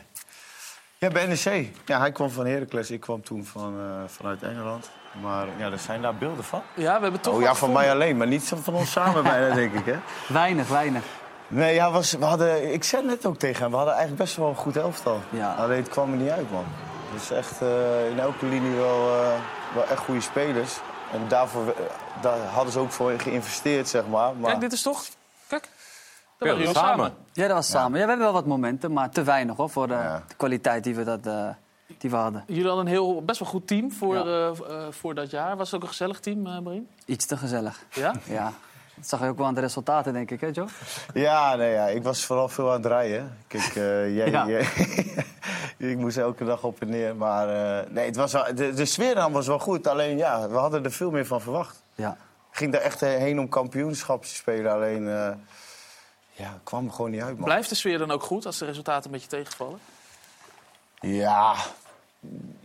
Ja, 0.98 1.08
bij 1.08 1.26
NEC. 1.26 1.68
Ja, 1.86 1.98
hij 1.98 2.12
kwam 2.12 2.30
van 2.30 2.46
Heracles. 2.46 2.90
Ik 2.90 3.00
kwam 3.00 3.22
toen 3.22 3.44
van, 3.44 3.74
eh, 3.78 4.08
vanuit 4.08 4.42
Engeland. 4.42 4.90
Maar 5.22 5.46
ja, 5.58 5.70
er 5.70 5.78
zijn 5.78 6.02
daar 6.02 6.14
beelden 6.14 6.44
van. 6.44 6.62
Ja, 6.74 6.96
we 6.96 7.02
hebben 7.02 7.20
toch 7.20 7.34
Oh 7.34 7.40
ja, 7.40 7.46
van 7.46 7.54
gevonden. 7.56 7.80
mij 7.82 7.92
alleen, 7.92 8.16
maar 8.16 8.26
niet 8.26 8.42
zo 8.44 8.56
van 8.62 8.74
ons 8.74 8.90
samen 8.90 9.22
bijna, 9.22 9.54
denk 9.62 9.72
ik, 9.74 9.84
hè? 9.84 9.96
Weinig, 10.28 10.68
weinig. 10.68 11.02
Nee, 11.48 11.74
ja, 11.74 11.90
was, 11.90 12.12
we 12.12 12.24
hadden, 12.24 12.72
ik 12.72 12.84
zei 12.84 13.04
net 13.06 13.26
ook 13.26 13.38
tegen 13.38 13.62
hem, 13.62 13.70
we 13.70 13.76
hadden 13.76 13.94
eigenlijk 13.94 14.24
best 14.24 14.36
wel 14.36 14.48
een 14.48 14.54
goed 14.54 14.76
elftal. 14.76 15.20
Ja. 15.30 15.54
Alleen 15.54 15.78
het 15.78 15.88
kwam 15.88 16.10
er 16.12 16.18
niet 16.18 16.30
uit, 16.30 16.50
man. 16.52 16.64
Dus 17.12 17.30
echt 17.30 17.60
eh, 17.62 18.10
in 18.10 18.18
elke 18.18 18.46
linie 18.46 18.76
wel, 18.76 19.08
eh, 19.14 19.32
wel 19.74 19.84
echt 19.86 19.98
goede 20.00 20.20
spelers. 20.20 20.78
En 21.12 21.28
daarvoor, 21.28 21.66
eh, 21.68 21.72
daar 22.22 22.38
hadden 22.38 22.72
ze 22.72 22.78
ook 22.78 22.90
voor 22.90 23.10
geïnvesteerd, 23.20 23.88
zeg 23.88 24.06
maar. 24.06 24.36
maar 24.36 24.48
Kijk, 24.50 24.60
dit 24.60 24.72
is 24.72 24.82
toch... 24.82 25.04
Kijk, 25.46 25.68
dat 26.38 26.48
jullie 26.48 26.66
samen. 26.66 26.74
samen. 26.90 27.14
Ja, 27.32 27.46
dat 27.46 27.56
was 27.56 27.68
samen. 27.70 27.98
Ja, 27.98 28.04
we 28.04 28.10
hebben 28.10 28.18
wel 28.26 28.32
wat 28.32 28.46
momenten, 28.46 28.92
maar 28.92 29.10
te 29.10 29.22
weinig 29.22 29.56
hoor, 29.56 29.70
voor 29.70 29.86
de, 29.88 29.94
Ja. 29.94 30.22
de 30.28 30.34
kwaliteit 30.34 30.84
die 30.84 30.94
we, 30.94 31.04
dat, 31.04 31.26
eh, 31.26 31.48
die 31.98 32.10
we 32.10 32.16
hadden. 32.16 32.44
Jullie 32.46 32.66
hadden 32.66 32.84
een 32.84 32.90
heel, 32.90 33.22
best 33.24 33.38
wel 33.40 33.48
goed 33.48 33.66
team 33.66 33.92
voor, 33.92 34.14
Ja. 34.16 34.22
eh, 34.24 34.46
eh, 34.48 34.86
voor 34.90 35.14
dat 35.14 35.30
jaar. 35.30 35.56
Was 35.56 35.66
het 35.66 35.76
ook 35.76 35.82
een 35.82 35.88
gezellig 35.88 36.20
team, 36.20 36.46
eh 36.46 36.58
Brien? 36.62 36.88
Iets 37.04 37.26
te 37.26 37.36
gezellig. 37.36 37.84
Ja? 37.90 38.14
Ja, 38.24 38.52
dat 38.96 39.08
zag 39.08 39.20
je 39.20 39.26
ook 39.28 39.36
wel 39.38 39.46
aan 39.46 39.54
de 39.54 39.60
resultaten, 39.60 40.12
denk 40.12 40.30
ik, 40.30 40.40
hè 40.40 40.46
Joe? 40.52 40.66
Ja, 41.14 41.54
nee, 41.54 41.72
ja, 41.72 41.86
ik 41.86 42.02
was 42.02 42.24
vooral 42.24 42.48
veel 42.48 42.68
aan 42.70 42.76
het 42.76 42.86
rijden. 42.86 43.36
Kijk, 43.46 43.64
eh, 43.64 44.16
jij, 44.16 44.30
Ja. 44.30 44.46
jij- 44.46 44.68
ik 45.90 45.96
moest 45.96 46.16
elke 46.16 46.44
dag 46.44 46.62
op 46.64 46.80
en 46.80 46.88
neer. 46.88 47.16
Maar 47.16 47.48
eh, 47.80 47.90
nee, 47.90 48.06
het 48.06 48.16
was 48.16 48.32
wel, 48.32 48.54
de, 48.54 48.72
de 48.74 48.84
sfeer 48.84 49.14
dan 49.14 49.32
was 49.32 49.46
wel 49.46 49.58
goed. 49.58 49.86
Alleen 49.86 50.16
ja, 50.16 50.48
we 50.48 50.56
hadden 50.56 50.84
er 50.84 50.92
veel 50.92 51.10
meer 51.10 51.26
van 51.26 51.40
verwacht. 51.40 51.82
Ja. 51.94 52.16
Ik 52.50 52.56
ging 52.62 52.72
daar 52.72 52.80
echt 52.82 53.00
heen 53.00 53.38
om 53.40 53.48
kampioenschap 53.48 54.22
te 54.24 54.34
spelen. 54.34 54.72
Alleen, 54.72 55.08
eh, 55.08 55.28
ja, 56.32 56.44
het 56.52 56.60
kwam 56.64 56.86
er 56.86 56.92
gewoon 56.92 57.10
niet 57.10 57.22
uit, 57.22 57.34
man. 57.36 57.44
Blijft 57.44 57.68
de 57.68 57.74
sfeer 57.74 57.98
dan 57.98 58.10
ook 58.10 58.22
goed 58.22 58.46
als 58.46 58.58
de 58.58 58.64
resultaten 58.64 59.04
een 59.04 59.10
beetje 59.10 59.28
tegenvallen? 59.28 59.78
Ja, 61.00 61.54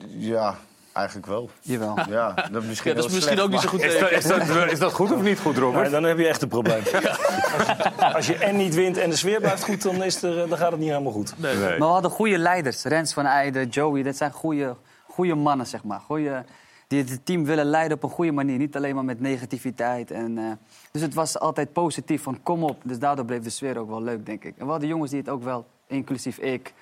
ja, 0.08 0.56
eigenlijk 0.94 1.28
wel. 1.28 1.50
Jawel. 1.62 1.98
Ja, 2.10 2.48
dat 2.52 2.62
is 2.62 2.68
misschien, 2.68 2.92
Ja, 2.92 2.98
dat 2.98 3.06
is 3.06 3.14
misschien 3.14 3.38
slecht, 3.38 3.42
ook 3.42 3.50
niet 3.50 3.60
zo 3.60 3.70
goed 3.70 3.84
Is 3.84 4.00
dat, 4.00 4.12
is, 4.12 4.24
dat, 4.24 4.72
is 4.72 4.80
dat 4.80 4.94
goed 4.94 5.12
of 5.12 5.22
niet 5.22 5.40
goed, 5.40 5.58
Robert? 5.58 5.82
Nee, 5.82 5.92
dan 5.92 6.04
heb 6.04 6.18
je 6.18 6.28
echt 6.28 6.42
een 6.42 6.48
probleem. 6.48 6.84
Als 8.16 8.28
je 8.28 8.36
en 8.36 8.56
niet 8.58 8.76
wint 8.76 8.98
en 8.98 9.10
de 9.10 9.16
sfeer 9.16 9.40
blijft 9.40 9.64
goed, 9.64 9.82
dan, 9.82 10.04
is 10.04 10.24
er, 10.24 10.44
eh, 10.44 10.50
dan 10.50 10.58
gaat 10.58 10.72
het 10.72 10.80
niet 10.80 10.90
helemaal 10.90 11.12
goed. 11.12 11.34
Nee. 11.38 11.56
Nee. 11.56 11.70
Maar 11.70 11.78
we 11.78 11.94
hadden 11.94 12.12
goede 12.12 12.38
leiders. 12.38 12.84
Rens 12.84 13.14
van 13.14 13.26
Eijden, 13.26 13.68
Joey, 13.68 14.04
dat 14.04 14.16
zijn 14.16 14.32
goede, 14.32 14.76
goede 15.08 15.36
mannen, 15.36 15.68
zeg 15.68 15.84
maar. 15.84 16.00
Goeie, 16.00 16.32
die 16.88 17.04
het 17.04 17.26
team 17.26 17.46
willen 17.46 17.66
leiden 17.66 17.98
op 17.98 18.04
een 18.04 18.10
goede 18.10 18.32
manier. 18.32 18.58
Niet 18.58 18.76
alleen 18.76 18.96
maar 18.96 19.06
met 19.06 19.20
negativiteit. 19.20 20.12
En, 20.12 20.38
eh, 20.38 20.44
dus 20.92 21.02
het 21.02 21.14
was 21.14 21.40
altijd 21.40 21.74
positief, 21.74 22.24
van 22.24 22.44
kom 22.44 22.64
op. 22.64 22.82
Dus 22.84 23.00
daardoor 23.00 23.26
bleef 23.26 23.42
de 23.42 23.50
sfeer 23.50 23.78
ook 23.78 23.90
wel 23.90 24.02
leuk, 24.04 24.26
denk 24.26 24.44
ik. 24.44 24.54
En 24.58 24.66
we 24.66 24.72
hadden 24.72 24.90
jongens 24.90 25.12
die 25.12 25.20
het 25.20 25.30
ook 25.30 25.44
wel, 25.44 25.66
inclusief 25.88 26.38
ik... 26.38 26.74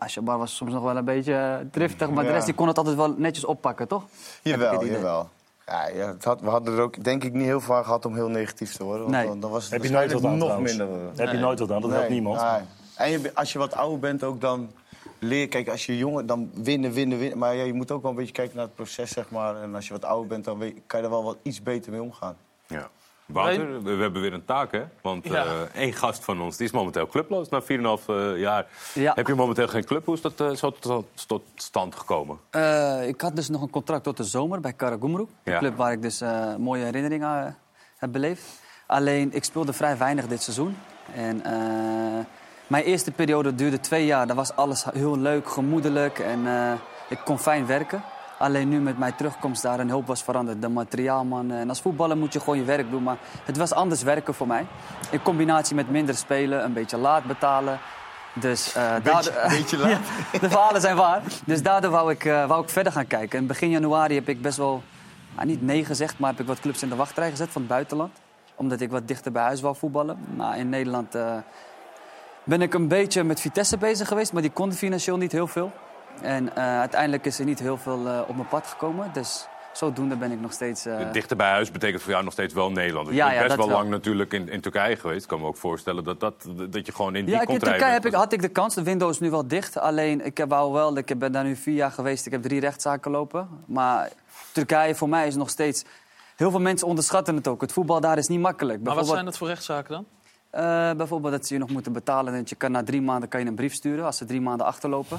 Ja, 0.00 0.08
Shabar 0.08 0.38
was 0.38 0.56
soms 0.56 0.72
nog 0.72 0.82
wel 0.82 0.96
een 0.96 1.04
beetje 1.04 1.34
eh, 1.34 1.54
driftig, 1.70 2.10
maar 2.10 2.24
de 2.24 2.30
rest 2.30 2.44
die 2.46 2.54
kon 2.54 2.68
het 2.68 2.78
altijd 2.78 2.96
wel 2.96 3.14
netjes 3.16 3.44
oppakken, 3.44 3.88
toch? 3.88 4.04
Jawel, 4.42 4.84
jawel. 4.84 5.28
Ja, 5.66 5.86
ja, 5.88 6.06
het 6.06 6.24
had, 6.24 6.40
we 6.40 6.48
hadden 6.48 6.74
er 6.76 6.80
ook 6.82 7.04
denk 7.04 7.24
ik 7.24 7.32
niet 7.32 7.44
heel 7.44 7.60
veel 7.60 7.74
aan 7.74 7.84
gehad 7.84 8.04
om 8.06 8.14
heel 8.14 8.28
negatief 8.28 8.72
te 8.76 8.84
worden. 8.84 9.02
Want 9.02 9.16
Nee. 9.16 9.26
dan, 9.26 9.40
dan 9.40 9.50
was 9.50 9.62
het 9.64 9.72
Heb 9.72 9.82
je 9.84 9.90
nooit 9.90 10.12
wat 10.12 10.24
aan 10.24 10.36
nog 10.38 10.48
trouwens. 10.48 10.76
minder. 10.76 10.96
eh. 10.96 11.02
Daar 11.16 11.26
heb 11.26 11.34
je 11.34 11.40
nooit 11.40 11.58
wat 11.58 11.70
aan, 11.72 11.80
dat 11.80 11.90
helpt 11.90 12.08
Nee, 12.08 12.20
niemand. 12.20 12.40
nee. 12.40 12.60
En 12.96 13.10
je, 13.10 13.30
als 13.34 13.52
je 13.52 13.58
wat 13.58 13.74
ouder 13.74 13.98
bent 13.98 14.24
ook, 14.24 14.40
dan 14.40 14.70
leer 15.18 15.48
Kijk, 15.48 15.68
als 15.68 15.86
je 15.86 15.96
jonger, 15.98 16.26
dan 16.26 16.50
winnen, 16.54 16.92
winnen, 16.92 17.18
winnen. 17.18 17.38
Maar 17.38 17.54
ja, 17.54 17.64
je 17.64 17.72
moet 17.72 17.90
ook 17.90 18.02
wel 18.02 18.10
een 18.10 18.16
beetje 18.16 18.32
kijken 18.32 18.56
naar 18.56 18.64
het 18.64 18.74
proces, 18.74 19.10
zeg 19.10 19.30
maar. 19.30 19.62
En 19.62 19.74
als 19.74 19.86
je 19.86 19.92
wat 19.92 20.04
ouder 20.04 20.26
bent, 20.28 20.44
dan 20.44 20.58
weet- 20.58 20.76
kan 20.86 20.98
je 21.00 21.04
er 21.06 21.12
wel 21.12 21.24
wat 21.24 21.36
iets 21.42 21.62
beter 21.62 21.92
mee 21.92 22.02
omgaan. 22.02 22.36
Ja. 22.66 22.88
Wouter, 23.26 23.82
we, 23.82 23.90
hebben 23.90 24.22
weer 24.22 24.32
een 24.32 24.44
taak, 24.44 24.72
hè? 24.72 24.82
Want 25.02 25.24
Ja. 25.28 25.44
eh, 25.44 25.60
één 25.74 25.92
gast 25.92 26.24
van 26.24 26.40
ons 26.40 26.56
die 26.56 26.66
is 26.66 26.72
momenteel 26.72 27.06
clubloos 27.06 27.48
na 27.48 27.62
4,5 27.62 28.08
eh, 28.08 28.38
jaar. 28.38 28.66
Ja. 28.94 29.12
Heb 29.14 29.26
je 29.26 29.34
momenteel 29.34 29.68
geen 29.68 29.84
club? 29.84 30.04
Hoe 30.04 30.14
is 30.14 30.20
dat 30.20 30.40
eh, 30.40 30.50
zo 30.50 30.70
tot, 30.70 31.06
tot 31.26 31.42
stand 31.54 31.94
gekomen? 31.96 32.38
Ik 33.06 33.20
had 33.20 33.36
dus 33.36 33.48
nog 33.48 33.62
een 33.62 33.70
contract 33.70 34.04
tot 34.04 34.16
de 34.16 34.24
zomer 34.24 34.60
bij 34.60 34.72
Karagumruk. 34.72 35.28
De 35.42 35.50
Ja. 35.50 35.58
club 35.58 35.76
waar 35.76 35.92
ik 35.92 36.02
dus 36.02 36.22
mooie 36.58 36.84
herinneringen 36.84 37.46
eh, 37.46 37.52
heb 37.96 38.12
beleefd. 38.12 38.60
Alleen, 38.86 39.34
ik 39.34 39.44
speelde 39.44 39.72
vrij 39.72 39.96
weinig 39.98 40.26
dit 40.26 40.42
seizoen. 40.42 40.76
En 41.14 41.42
mijn 42.66 42.84
eerste 42.84 43.10
periode 43.10 43.54
duurde 43.54 43.80
twee 43.80 44.06
jaar. 44.06 44.26
Dan 44.26 44.36
was 44.36 44.56
alles 44.56 44.84
heel 44.92 45.18
leuk, 45.18 45.48
gemoedelijk 45.48 46.18
en 46.18 46.46
ik 47.08 47.18
kon 47.24 47.38
fijn 47.38 47.66
werken. 47.66 48.02
Alleen 48.42 48.68
nu 48.68 48.80
met 48.80 48.98
mijn 48.98 49.14
terugkomst 49.14 49.62
daar 49.62 49.80
een 49.80 49.90
hoop 49.90 50.06
was 50.06 50.22
veranderd. 50.22 50.62
De 50.62 50.68
materiaalman. 50.68 51.50
En 51.50 51.68
als 51.68 51.80
voetballer 51.80 52.16
moet 52.16 52.32
je 52.32 52.38
gewoon 52.38 52.58
je 52.58 52.64
werk 52.64 52.90
doen. 52.90 53.02
Maar 53.02 53.16
het 53.44 53.56
was 53.56 53.72
anders 53.72 54.02
werken 54.02 54.34
voor 54.34 54.46
mij. 54.46 54.66
In 55.10 55.22
combinatie 55.22 55.74
met 55.74 55.90
minder 55.90 56.14
spelen, 56.14 56.64
een 56.64 56.72
beetje 56.72 56.96
laat 56.96 57.24
betalen. 57.24 57.78
Dus, 58.34 58.74
eh, 58.74 58.82
daardoor- 59.02 59.32
beetje 59.48 59.78
laat. 59.78 59.90
Ja, 60.32 60.38
de 60.38 60.50
verhalen 60.50 60.80
zijn 60.80 60.96
waar. 60.96 61.22
Dus 61.46 61.62
daardoor 61.62 61.90
wou 61.90 62.10
ik, 62.10 62.24
eh, 62.24 62.46
wou 62.46 62.62
ik 62.62 62.68
verder 62.68 62.92
gaan 62.92 63.06
kijken. 63.06 63.38
En 63.38 63.46
begin 63.46 63.70
januari 63.70 64.14
heb 64.14 64.28
ik 64.28 64.42
best 64.42 64.56
wel, 64.56 64.82
nou, 65.34 65.46
niet 65.46 65.62
nee 65.62 65.84
gezegd, 65.84 66.18
maar 66.18 66.30
heb 66.30 66.40
ik 66.40 66.46
wat 66.46 66.60
clubs 66.60 66.82
in 66.82 66.88
de 66.88 66.96
wachtrij 66.96 67.30
gezet 67.30 67.48
van 67.50 67.62
het 67.62 67.70
buitenland. 67.70 68.12
Omdat 68.54 68.80
ik 68.80 68.90
wat 68.90 69.08
dichter 69.08 69.32
bij 69.32 69.42
huis 69.42 69.60
wou 69.60 69.76
voetballen. 69.76 70.18
Maar 70.36 70.58
in 70.58 70.68
Nederland 70.68 71.14
eh, 71.14 71.34
ben 72.44 72.62
ik 72.62 72.74
een 72.74 72.88
beetje 72.88 73.24
met 73.24 73.40
Vitesse 73.40 73.78
bezig 73.78 74.08
geweest, 74.08 74.32
maar 74.32 74.42
die 74.42 74.50
konden 74.50 74.78
financieel 74.78 75.16
niet 75.16 75.32
heel 75.32 75.46
veel. 75.46 75.72
En 76.22 76.56
eh, 76.56 76.78
uiteindelijk 76.78 77.24
is 77.26 77.38
er 77.38 77.44
niet 77.44 77.58
heel 77.58 77.76
veel 77.76 78.06
eh, 78.08 78.20
op 78.26 78.36
mijn 78.36 78.48
pad 78.48 78.66
gekomen. 78.66 79.10
Dus 79.12 79.46
zodoende 79.72 80.16
ben 80.16 80.32
ik 80.32 80.40
nog 80.40 80.52
steeds... 80.52 80.86
eh, 80.86 81.12
Dichter 81.12 81.36
bij 81.36 81.50
huis 81.50 81.70
betekent 81.70 82.02
voor 82.02 82.10
jou 82.10 82.24
nog 82.24 82.32
steeds 82.32 82.54
wel 82.54 82.70
Nederland. 82.70 83.06
Want 83.06 83.18
Ja, 83.18 83.24
je 83.24 83.30
bent 83.38 83.42
ja, 83.42 83.46
best 83.46 83.58
wel 83.58 83.68
wel. 83.68 83.76
lang 83.76 83.90
natuurlijk 83.90 84.32
in, 84.32 84.48
in 84.48 84.60
Turkije 84.60 84.96
geweest. 84.96 85.22
Ik 85.22 85.28
kan 85.28 85.40
me 85.40 85.46
ook 85.46 85.56
voorstellen 85.56 86.04
dat, 86.04 86.20
dat, 86.20 86.34
dat 86.70 86.86
je 86.86 86.92
gewoon 86.92 87.14
in 87.16 87.24
die 87.24 87.34
Ja, 87.34 87.40
ik, 87.40 87.48
in 87.48 87.58
Turkije 87.58 87.92
heb 87.92 88.06
ik, 88.06 88.14
had 88.14 88.32
ik 88.32 88.40
de 88.42 88.48
kans. 88.48 88.74
De 88.74 88.82
window 88.82 89.10
is 89.10 89.18
nu 89.20 89.30
wel 89.30 89.46
dicht. 89.48 89.78
Alleen, 89.78 90.24
ik 90.24 90.36
heb 90.38 90.48
wou 90.48 90.72
wel, 90.72 90.96
ik 90.96 91.18
ben 91.18 91.32
daar 91.32 91.44
nu 91.44 91.56
vier 91.56 91.74
jaar 91.74 91.90
geweest. 91.92 92.26
Ik 92.26 92.32
heb 92.32 92.42
drie 92.42 92.60
rechtszaken 92.60 93.10
lopen. 93.10 93.48
Maar 93.66 94.08
Turkije 94.52 94.94
voor 94.94 95.08
mij 95.08 95.26
is 95.26 95.34
nog 95.34 95.50
steeds... 95.50 95.84
Heel 96.36 96.50
veel 96.50 96.60
mensen 96.60 96.86
onderschatten 96.86 97.36
het 97.36 97.48
ook. 97.48 97.60
Het 97.60 97.72
voetbal 97.72 98.00
daar 98.00 98.18
is 98.18 98.28
niet 98.28 98.40
makkelijk. 98.40 98.82
Maar 98.82 98.94
wat 98.94 99.06
zijn 99.06 99.24
dat 99.24 99.36
voor 99.36 99.48
rechtszaken 99.48 99.92
dan? 99.92 100.06
Eh, 100.52 100.92
bijvoorbeeld 100.92 101.32
dat 101.32 101.46
ze 101.46 101.54
je 101.54 101.60
nog 101.60 101.70
moeten 101.70 101.92
betalen. 101.92 102.34
En 102.34 102.42
je 102.44 102.54
kan 102.54 102.72
na 102.72 102.82
drie 102.82 103.02
maanden 103.02 103.28
kan 103.28 103.40
je 103.40 103.46
een 103.46 103.54
brief 103.54 103.74
sturen 103.74 104.04
als 104.04 104.16
ze 104.16 104.24
drie 104.24 104.40
maanden 104.40 104.66
achterlopen. 104.66 105.18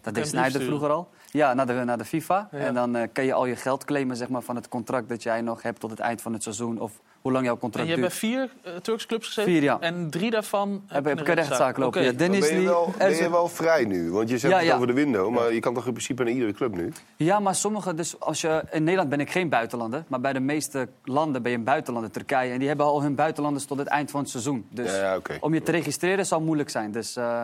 Dat 0.00 0.14
deed 0.14 0.26
sturen? 0.26 0.62
vroeger 0.62 0.90
al. 0.90 1.08
Ja, 1.30 1.54
naar 1.54 1.66
de, 1.66 1.72
naar 1.84 1.98
de 1.98 2.04
FIFA. 2.04 2.48
Ja. 2.50 2.58
En 2.58 2.74
dan 2.74 2.96
eh, 2.96 3.08
kan 3.12 3.24
je 3.24 3.32
al 3.32 3.46
je 3.46 3.56
geld 3.56 3.84
claimen 3.84 4.16
zeg 4.16 4.28
maar, 4.28 4.42
van 4.42 4.56
het 4.56 4.68
contract 4.68 5.08
dat 5.08 5.22
jij 5.22 5.40
nog 5.40 5.62
hebt 5.62 5.80
tot 5.80 5.90
het 5.90 6.00
eind 6.00 6.22
van 6.22 6.32
het 6.32 6.42
seizoen. 6.42 6.80
Of 6.80 7.00
hoe 7.22 7.32
lang 7.32 7.44
jouw 7.44 7.54
En 7.54 7.60
contract 7.60 7.88
je 7.88 7.94
hebt 7.94 8.20
bij 8.20 8.30
duurt. 8.30 8.50
vier 8.62 8.72
eh, 8.74 8.80
Turkse 8.80 9.06
clubs 9.06 9.26
gezeten? 9.26 9.52
Vier, 9.52 9.62
ja. 9.62 9.76
En 9.80 10.10
drie 10.10 10.30
daarvan 10.30 10.82
Heb, 10.86 11.06
ik 11.08 11.28
een 11.28 11.34
rechtszaak 11.34 11.76
lopen. 11.76 12.00
Oké. 12.00 12.10
Ja, 12.10 12.16
Dan 12.16 12.30
ben 12.40 12.60
je, 12.60 12.66
wel, 12.66 12.84
ben 12.98 13.08
je 13.08 13.14
Erzen- 13.14 13.30
wel 13.30 13.48
vrij 13.48 13.84
nu. 13.84 14.10
Want 14.10 14.28
je 14.28 14.38
zegt 14.38 14.52
Ja, 14.52 14.58
het 14.58 14.68
ja. 14.68 14.74
over 14.74 14.86
de 14.86 14.92
window. 14.92 15.30
Maar 15.34 15.52
je 15.52 15.60
kan 15.60 15.74
toch 15.74 15.86
in 15.86 15.92
principe 15.92 16.22
naar 16.24 16.32
iedere 16.32 16.52
club 16.52 16.74
nu? 16.74 16.92
Ja, 17.16 17.40
maar 17.40 17.54
sommige, 17.54 17.94
dus 17.94 18.20
als 18.20 18.40
je, 18.40 18.62
in 18.70 18.82
Nederland 18.82 19.08
ben 19.10 19.20
ik 19.20 19.30
geen 19.30 19.48
buitenlander, 19.48 20.04
maar 20.08 20.20
bij 20.20 20.32
de 20.32 20.40
meeste 20.40 20.88
landen 21.04 21.42
ben 21.42 21.50
je 21.52 21.58
een 21.58 21.64
buitenlander, 21.64 22.10
Turkije. 22.10 22.52
En 22.52 22.58
die 22.58 22.68
hebben 22.68 22.86
al 22.86 23.02
hun 23.02 23.14
buitenlanders 23.14 23.64
tot 23.64 23.78
het 23.78 23.86
eind 23.88 24.10
van 24.10 24.20
het 24.20 24.28
seizoen. 24.30 24.66
Dus 24.70 24.90
Ja, 24.90 24.96
ja, 24.98 25.16
oké. 25.16 25.36
om 25.40 25.54
je 25.54 25.62
te 25.62 25.70
registreren 25.70 26.26
zal 26.26 26.40
moeilijk 26.40 26.70
zijn. 26.70 26.92
Dus 26.92 27.16
eh, 27.16 27.42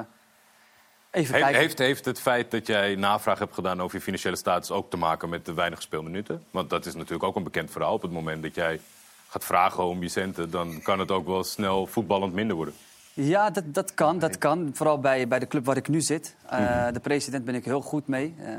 even 1.10 1.34
Heeft, 1.34 1.44
kijken. 1.44 1.60
heeft, 1.60 1.78
heeft 1.78 2.04
het 2.04 2.20
feit 2.20 2.50
dat 2.50 2.66
jij 2.66 2.94
navraag 2.94 3.38
hebt 3.38 3.54
gedaan 3.54 3.82
over 3.82 3.96
je 3.96 4.02
financiële 4.02 4.36
status 4.36 4.70
ook 4.70 4.90
te 4.90 4.96
maken 4.96 5.28
met 5.28 5.44
de 5.46 5.54
weinig 5.54 5.82
speelminuten? 5.82 6.42
Want 6.50 6.70
dat 6.70 6.86
is 6.86 6.94
natuurlijk 6.94 7.22
ook 7.22 7.36
een 7.36 7.42
bekend 7.42 7.70
verhaal. 7.70 7.94
Op 7.94 8.02
het 8.02 8.10
moment 8.10 8.42
dat 8.42 8.54
jij 8.54 8.80
gaat 9.28 9.44
vragen 9.44 9.84
om 9.84 10.02
je 10.02 10.08
centen, 10.08 10.50
dan 10.50 10.82
kan 10.82 10.98
het 10.98 11.10
ook 11.10 11.26
wel 11.26 11.44
snel 11.44 11.86
voetballend 11.86 12.32
minder 12.32 12.56
worden. 12.56 12.74
Ja, 13.14 13.50
dat, 13.50 13.64
dat 13.66 13.94
kan, 13.94 14.18
dat 14.18 14.38
kan. 14.38 14.70
Vooral 14.74 14.98
bij, 14.98 15.28
bij 15.28 15.38
de 15.38 15.46
club 15.46 15.64
waar 15.64 15.76
ik 15.76 15.88
nu 15.88 16.00
zit. 16.00 16.34
Eh, 16.46 16.86
De 16.92 17.00
president 17.00 17.44
ben 17.44 17.54
ik 17.54 17.64
heel 17.64 17.80
goed 17.80 18.06
mee. 18.06 18.34
Eh, 18.38 18.52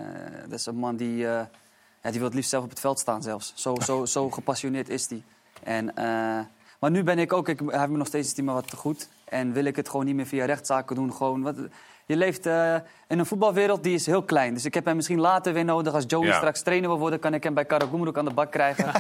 dat 0.50 0.60
is 0.60 0.66
een 0.66 0.76
man 0.76 0.96
die, 0.96 1.28
eh, 1.28 1.46
ja, 2.04 2.10
die 2.10 2.20
wil 2.20 2.24
het 2.24 2.34
liefst 2.34 2.50
zelf 2.50 2.64
op 2.64 2.70
het 2.70 2.80
veld 2.80 3.00
staan 3.00 3.22
zelfs. 3.22 3.54
Zo, 3.56 3.76
zo, 3.84 4.06
zo 4.16 4.30
gepassioneerd 4.30 4.90
is 4.90 5.10
hij. 5.10 5.24
En, 5.64 5.92
maar 6.80 6.92
nu 6.92 7.04
ben 7.04 7.20
ik 7.20 7.34
ook, 7.34 7.50
ik, 7.50 7.60
heeft 7.66 7.90
me 7.90 7.98
nog 7.98 8.08
steeds 8.08 8.28
het 8.28 8.36
team 8.36 8.48
wat 8.48 8.70
te 8.70 8.76
goed. 8.76 9.10
En 9.26 9.54
wil 9.54 9.66
ik 9.66 9.76
het 9.76 9.90
gewoon 9.90 10.06
niet 10.06 10.16
meer 10.16 10.28
via 10.28 10.46
rechtszaken 10.46 10.96
doen. 10.96 11.14
Gewoon, 11.14 11.42
wat, 11.42 11.56
je 12.10 12.16
leeft 12.18 12.46
eh, 12.46 12.76
in 13.08 13.20
een 13.20 13.26
voetbalwereld 13.26 13.84
die 13.84 13.94
is 13.94 14.06
heel 14.06 14.24
klein. 14.24 14.54
Dus 14.54 14.66
ik 14.66 14.74
heb 14.74 14.86
hem 14.86 14.96
misschien 14.96 15.20
later 15.20 15.54
weer 15.54 15.66
nodig. 15.66 15.94
Als 15.94 16.04
Joey 16.08 16.28
Ja. 16.28 16.36
straks 16.36 16.62
trainer 16.62 16.90
wil 16.90 17.00
worden, 17.00 17.20
kan 17.20 17.34
ik 17.34 17.44
hem 17.44 17.54
bij 17.54 17.66
Karagumruk 17.66 18.18
aan 18.18 18.26
de 18.26 18.34
bak 18.34 18.52
krijgen. 18.52 18.86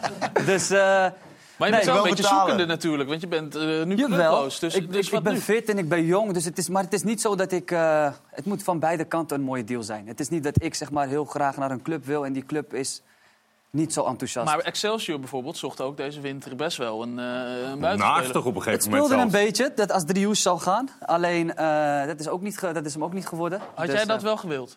dus... 0.50 0.70
eh, 0.70 0.78
Maar 0.78 1.68
je 1.68 1.74
Nee, 1.74 1.84
bent 1.84 1.84
wel 1.84 1.96
een 1.96 2.02
beetje 2.02 2.22
betalen. 2.22 2.46
zoekende 2.46 2.66
natuurlijk, 2.72 3.08
want 3.08 3.20
je 3.20 3.26
bent 3.28 3.54
eh, 3.54 3.82
nu 3.82 3.94
clubloos. 3.96 4.58
Dus, 4.58 4.74
ik, 4.74 4.92
dus 4.92 5.04
ik, 5.06 5.10
wat 5.10 5.18
ik 5.18 5.24
ben 5.24 5.32
nu? 5.34 5.40
fit 5.40 5.68
en 5.68 5.78
ik 5.78 5.88
ben 5.88 6.04
jong, 6.04 6.32
dus 6.32 6.44
het 6.44 6.58
is, 6.58 6.68
maar 6.68 6.82
het 6.82 6.92
is 6.92 7.02
niet 7.02 7.20
zo 7.20 7.34
dat 7.36 7.52
ik... 7.52 7.70
eh, 7.70 8.10
het 8.30 8.44
moet 8.44 8.62
van 8.62 8.78
beide 8.78 9.04
kanten 9.04 9.38
een 9.38 9.44
mooie 9.44 9.64
deal 9.64 9.82
zijn. 9.82 10.06
Het 10.06 10.20
is 10.20 10.28
niet 10.28 10.42
dat 10.44 10.62
ik 10.62 10.74
zeg 10.74 10.90
maar, 10.90 11.08
heel 11.08 11.24
graag 11.24 11.56
naar 11.56 11.70
een 11.70 11.82
club 11.82 12.04
wil 12.04 12.24
en 12.24 12.32
die 12.32 12.44
club 12.46 12.74
is 12.74 13.02
niet 13.74 13.92
zo 13.92 14.04
enthousiast. 14.04 14.46
Maar 14.46 14.58
Excelsior 14.58 15.18
bijvoorbeeld 15.20 15.56
zocht 15.56 15.80
ook 15.80 15.96
deze 15.96 16.20
winter 16.20 16.56
best 16.56 16.76
wel 16.76 17.02
een, 17.02 17.08
uh, 17.08 17.24
een 17.24 17.78
buitenspeler. 17.80 17.96
Naastig 17.96 18.44
op 18.44 18.46
een 18.46 18.54
het 18.54 18.62
gegeven 18.62 18.90
moment 18.90 19.06
speelde 19.06 19.22
een 19.22 19.30
beetje 19.46 19.72
dat 19.74 19.92
als 19.92 20.04
Driehoes 20.04 20.42
zou 20.42 20.60
gaan. 20.60 20.88
Alleen, 21.00 21.54
eh, 21.56 22.06
dat, 22.06 22.20
is 22.20 22.28
ook 22.28 22.40
niet 22.40 22.58
ge- 22.58 22.72
dat 22.72 22.84
is 22.86 22.92
hem 22.94 23.04
ook 23.04 23.12
niet 23.12 23.26
geworden. 23.26 23.60
Had 23.74 23.86
Dus, 23.86 23.94
jij 23.94 24.04
dat 24.04 24.16
eh, 24.18 24.22
wel 24.24 24.36
gewild? 24.36 24.76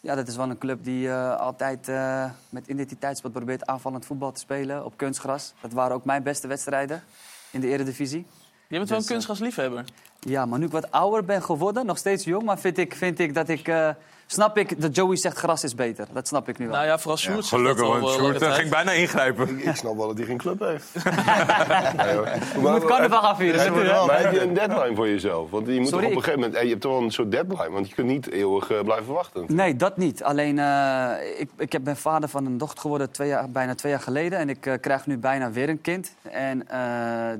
Ja, 0.00 0.14
dat 0.14 0.28
is 0.28 0.36
wel 0.36 0.50
een 0.50 0.58
club 0.58 0.84
die 0.84 1.08
eh, 1.08 1.36
altijd 1.36 1.88
eh, 1.88 2.24
met 2.48 2.66
identiteitspot 2.66 3.32
probeert 3.32 3.66
aanvallend 3.66 4.06
voetbal 4.06 4.32
te 4.32 4.40
spelen 4.40 4.84
op 4.84 4.96
kunstgras. 4.96 5.52
Dat 5.60 5.72
waren 5.72 5.94
ook 5.96 6.04
mijn 6.04 6.22
beste 6.22 6.46
wedstrijden 6.46 7.02
in 7.50 7.60
de 7.60 7.66
eredivisie. 7.68 8.26
Je 8.68 8.76
bent 8.76 8.88
wel 8.88 8.98
een 8.98 9.04
dus, 9.04 9.12
kunstgrasliefhebber. 9.12 9.84
Ja, 10.20 10.46
maar 10.46 10.58
nu 10.58 10.64
ik 10.64 10.72
wat 10.72 10.90
ouder 10.90 11.24
ben 11.24 11.42
geworden, 11.42 11.86
nog 11.86 11.98
steeds 11.98 12.24
jong, 12.24 12.42
maar 12.44 12.58
vind 12.58 12.78
ik, 12.78 12.94
vind 12.94 13.18
ik 13.18 13.34
dat 13.34 13.48
ik... 13.48 13.68
eh, 13.68 13.88
snap 14.26 14.58
ik 14.58 14.80
dat 14.82 14.96
Joey 14.96 15.16
zegt 15.16 15.38
gras 15.38 15.64
is 15.64 15.74
beter. 15.74 16.06
Dat 16.12 16.26
snap 16.28 16.48
ik 16.48 16.58
nu 16.58 16.66
wel. 16.66 16.74
Nou 16.74 16.86
ja, 16.86 16.98
vooral 16.98 17.16
Sjoerd. 17.18 17.36
zegt 17.44 17.48
Gelukkig, 17.48 17.86
want 17.86 18.00
wel 18.00 18.10
Sjoerd 18.12 18.34
eh, 18.34 18.40
tijd. 18.40 18.54
ging 18.54 18.70
bijna 18.70 18.90
ingrijpen. 18.92 19.48
Ik, 19.58 19.64
ik 19.64 19.76
snap 19.76 19.96
wel 19.96 20.06
dat 20.06 20.16
hij 20.16 20.26
geen 20.26 20.36
club 20.38 20.60
heeft. 20.60 20.88
Je 22.54 22.58
moet 22.60 22.84
carnaval 22.84 23.22
gaan 23.22 23.36
vieren. 23.36 23.60
Maar, 23.72 23.72
weet 23.80 23.84
u 23.84 23.88
wel. 23.92 24.06
maar 24.06 24.20
heb 24.20 24.32
je 24.32 24.40
een 24.40 24.54
deadline 24.54 24.94
voor 24.96 25.08
jezelf? 25.08 25.50
Want 25.50 25.66
je 25.66 25.80
moet 25.80 25.88
Sorry, 25.88 26.04
op 26.06 26.10
een 26.12 26.18
gegeven 26.18 26.40
moment... 26.40 26.54
eh, 26.58 26.62
Je 26.62 26.68
hebt 26.68 26.80
toch 26.80 26.92
wel 26.92 27.02
een 27.02 27.10
soort 27.10 27.30
deadline, 27.30 27.70
want 27.70 27.88
je 27.88 27.94
kunt 27.94 28.06
niet 28.08 28.30
eeuwig 28.30 28.70
eh, 28.70 28.80
blijven 28.80 29.12
wachten. 29.12 29.44
Nee, 29.48 29.76
dat 29.76 29.96
niet. 29.96 30.22
Alleen, 30.22 30.58
eh, 30.58 31.10
ik, 31.38 31.50
ik 31.58 31.72
heb- 31.72 31.84
ben 31.84 31.96
vader 31.96 32.28
van 32.28 32.46
een 32.46 32.58
dochter 32.58 32.78
geworden 32.80 33.10
twee 33.10 33.28
jaar, 33.28 33.50
bijna 33.50 33.74
twee 33.74 33.92
jaar 33.92 34.00
geleden. 34.00 34.38
En 34.38 34.48
ik 34.48 34.66
eh, 34.66 34.74
krijg 34.80 35.06
nu 35.06 35.18
bijna 35.18 35.50
weer 35.50 35.68
een 35.68 35.80
kind. 35.80 36.14
En, 36.22 36.68
eh, 36.68 36.78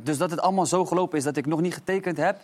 dus 0.03 0.19
dat 0.19 0.31
het 0.31 0.41
allemaal 0.41 0.67
zo 0.67 0.85
gelopen 0.85 1.19
is 1.19 1.25
dat 1.25 1.37
ik 1.37 1.47
nog 1.47 1.61
niet 1.61 1.75
getekend 1.75 2.17
heb. 2.17 2.37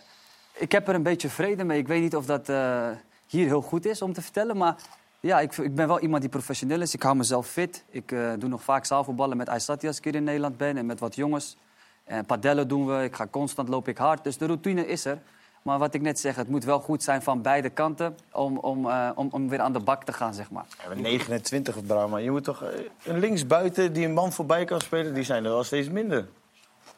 Ik 0.53 0.71
heb 0.71 0.87
er 0.87 0.95
een 0.95 1.03
beetje 1.03 1.29
vrede 1.29 1.63
mee. 1.63 1.79
Ik 1.79 1.87
weet 1.87 2.01
niet 2.01 2.15
of 2.15 2.25
dat 2.25 2.49
eh, 2.49 2.87
hier 3.31 3.45
heel 3.45 3.61
goed 3.61 3.85
is 3.85 4.01
om 4.01 4.13
te 4.13 4.21
vertellen. 4.21 4.57
Maar 4.57 4.75
ja, 5.19 5.39
ik, 5.39 5.57
ik 5.57 5.75
ben 5.75 5.87
wel 5.87 5.99
iemand 5.99 6.21
die 6.21 6.31
professioneel 6.31 6.81
is. 6.81 6.93
Ik 6.93 7.03
hou 7.03 7.15
mezelf 7.15 7.47
fit. 7.47 7.83
Ik 7.89 8.11
eh, 8.11 8.31
doe 8.37 8.49
nog 8.49 8.63
vaak 8.63 8.85
zaalvoetballen 8.85 9.37
met 9.37 9.49
Aysati 9.49 9.87
als 9.87 9.97
ik 9.97 10.03
hier 10.03 10.15
in 10.15 10.23
Nederland 10.23 10.57
ben. 10.57 10.77
En 10.77 10.85
met 10.85 10.99
wat 10.99 11.15
jongens. 11.15 11.57
En 12.03 12.25
padellen 12.25 12.67
doen 12.67 12.85
we. 12.87 13.03
Ik 13.03 13.15
ga 13.15 13.27
constant, 13.27 13.69
loop 13.69 13.87
ik 13.87 13.97
hard. 13.97 14.23
Dus 14.23 14.37
de 14.37 14.45
routine 14.45 14.87
is 14.87 15.05
er. 15.05 15.19
Maar 15.61 15.79
wat 15.79 15.93
ik 15.93 16.01
net 16.01 16.19
zeg, 16.19 16.35
het 16.35 16.47
moet 16.47 16.63
wel 16.63 16.79
goed 16.79 17.03
zijn 17.03 17.21
van 17.21 17.41
beide 17.41 17.69
kanten 17.69 18.15
om, 18.31 18.57
om, 18.57 18.89
eh, 18.89 19.09
om, 19.15 19.27
om 19.31 19.49
weer 19.49 19.59
aan 19.61 19.73
de 19.73 19.79
bak 19.79 20.03
te 20.03 20.13
gaan, 20.13 20.33
zeg 20.33 20.51
maar. 20.51 20.65
Ja, 20.81 20.87
maar 20.87 20.97
29 20.97 21.75
op 21.77 21.87
drama. 21.87 22.17
Je 22.17 22.31
moet 22.31 22.43
toch 22.43 22.63
eh, 22.63 22.69
een 23.03 23.19
linksbuiten 23.19 23.93
die 23.93 24.05
een 24.05 24.13
man 24.13 24.31
voorbij 24.31 24.65
kan 24.65 24.81
spelen, 24.81 25.13
die 25.13 25.23
zijn 25.23 25.45
er 25.45 25.51
wel 25.51 25.63
steeds 25.63 25.89
minder. 25.89 26.27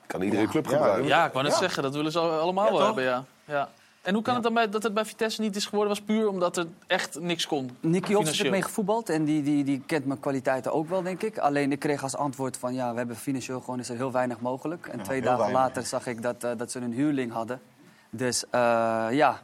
Kan 0.07 0.21
iedere 0.21 0.47
club 0.47 0.67
gebruiken. 0.67 1.05
Ja, 1.05 1.25
ik 1.25 1.33
wou 1.33 1.45
net 1.45 1.53
zeggen, 1.53 1.83
dat 1.83 1.95
willen 1.95 2.11
ze 2.11 2.19
allemaal 2.19 2.65
Ja, 2.65 2.71
wel 2.71 2.79
toch? 2.79 2.95
hebben, 2.95 3.25
ja. 3.45 3.69
En 4.03 4.13
hoe 4.13 4.23
kan 4.23 4.33
het 4.33 4.43
dan 4.43 4.53
bij, 4.53 4.69
dat 4.69 4.83
het 4.83 4.93
bij 4.93 5.05
Vitesse 5.05 5.41
niet 5.41 5.55
is 5.55 5.65
geworden? 5.65 5.89
Was 5.89 6.01
puur 6.01 6.27
omdat 6.27 6.57
er 6.57 6.67
echt 6.87 7.19
niks 7.19 7.47
kon? 7.47 7.77
Nicky 7.79 8.13
Hofs 8.13 8.17
Financieel. 8.29 8.51
mee 8.51 8.61
gevoetbald 8.61 9.09
en 9.09 9.23
die, 9.25 9.43
die, 9.43 9.63
die 9.63 9.83
kent 9.85 10.05
mijn 10.05 10.19
kwaliteiten 10.19 10.73
ook 10.73 10.89
wel, 10.89 11.01
denk 11.01 11.21
ik. 11.21 11.37
Alleen 11.37 11.71
ik 11.71 11.79
kreeg 11.79 12.03
als 12.03 12.15
antwoord 12.15 12.57
van 12.57 12.73
ja, 12.73 12.91
we 12.91 12.97
hebben 12.97 13.15
financieel 13.15 13.59
gewoon 13.59 13.79
is 13.79 13.89
er 13.89 13.95
heel 13.95 14.11
weinig 14.11 14.39
mogelijk. 14.39 14.87
En 14.87 15.01
twee 15.03 15.21
dagen 15.21 15.39
weinig. 15.39 15.59
later 15.59 15.83
zag 15.85 16.07
ik 16.07 16.21
dat, 16.21 16.43
eh, 16.43 16.51
dat 16.57 16.71
ze 16.71 16.79
een 16.79 16.93
huurling 16.93 17.31
hadden. 17.31 17.61
Dus 18.09 18.43
eh, 18.49 19.07
ja, 19.11 19.41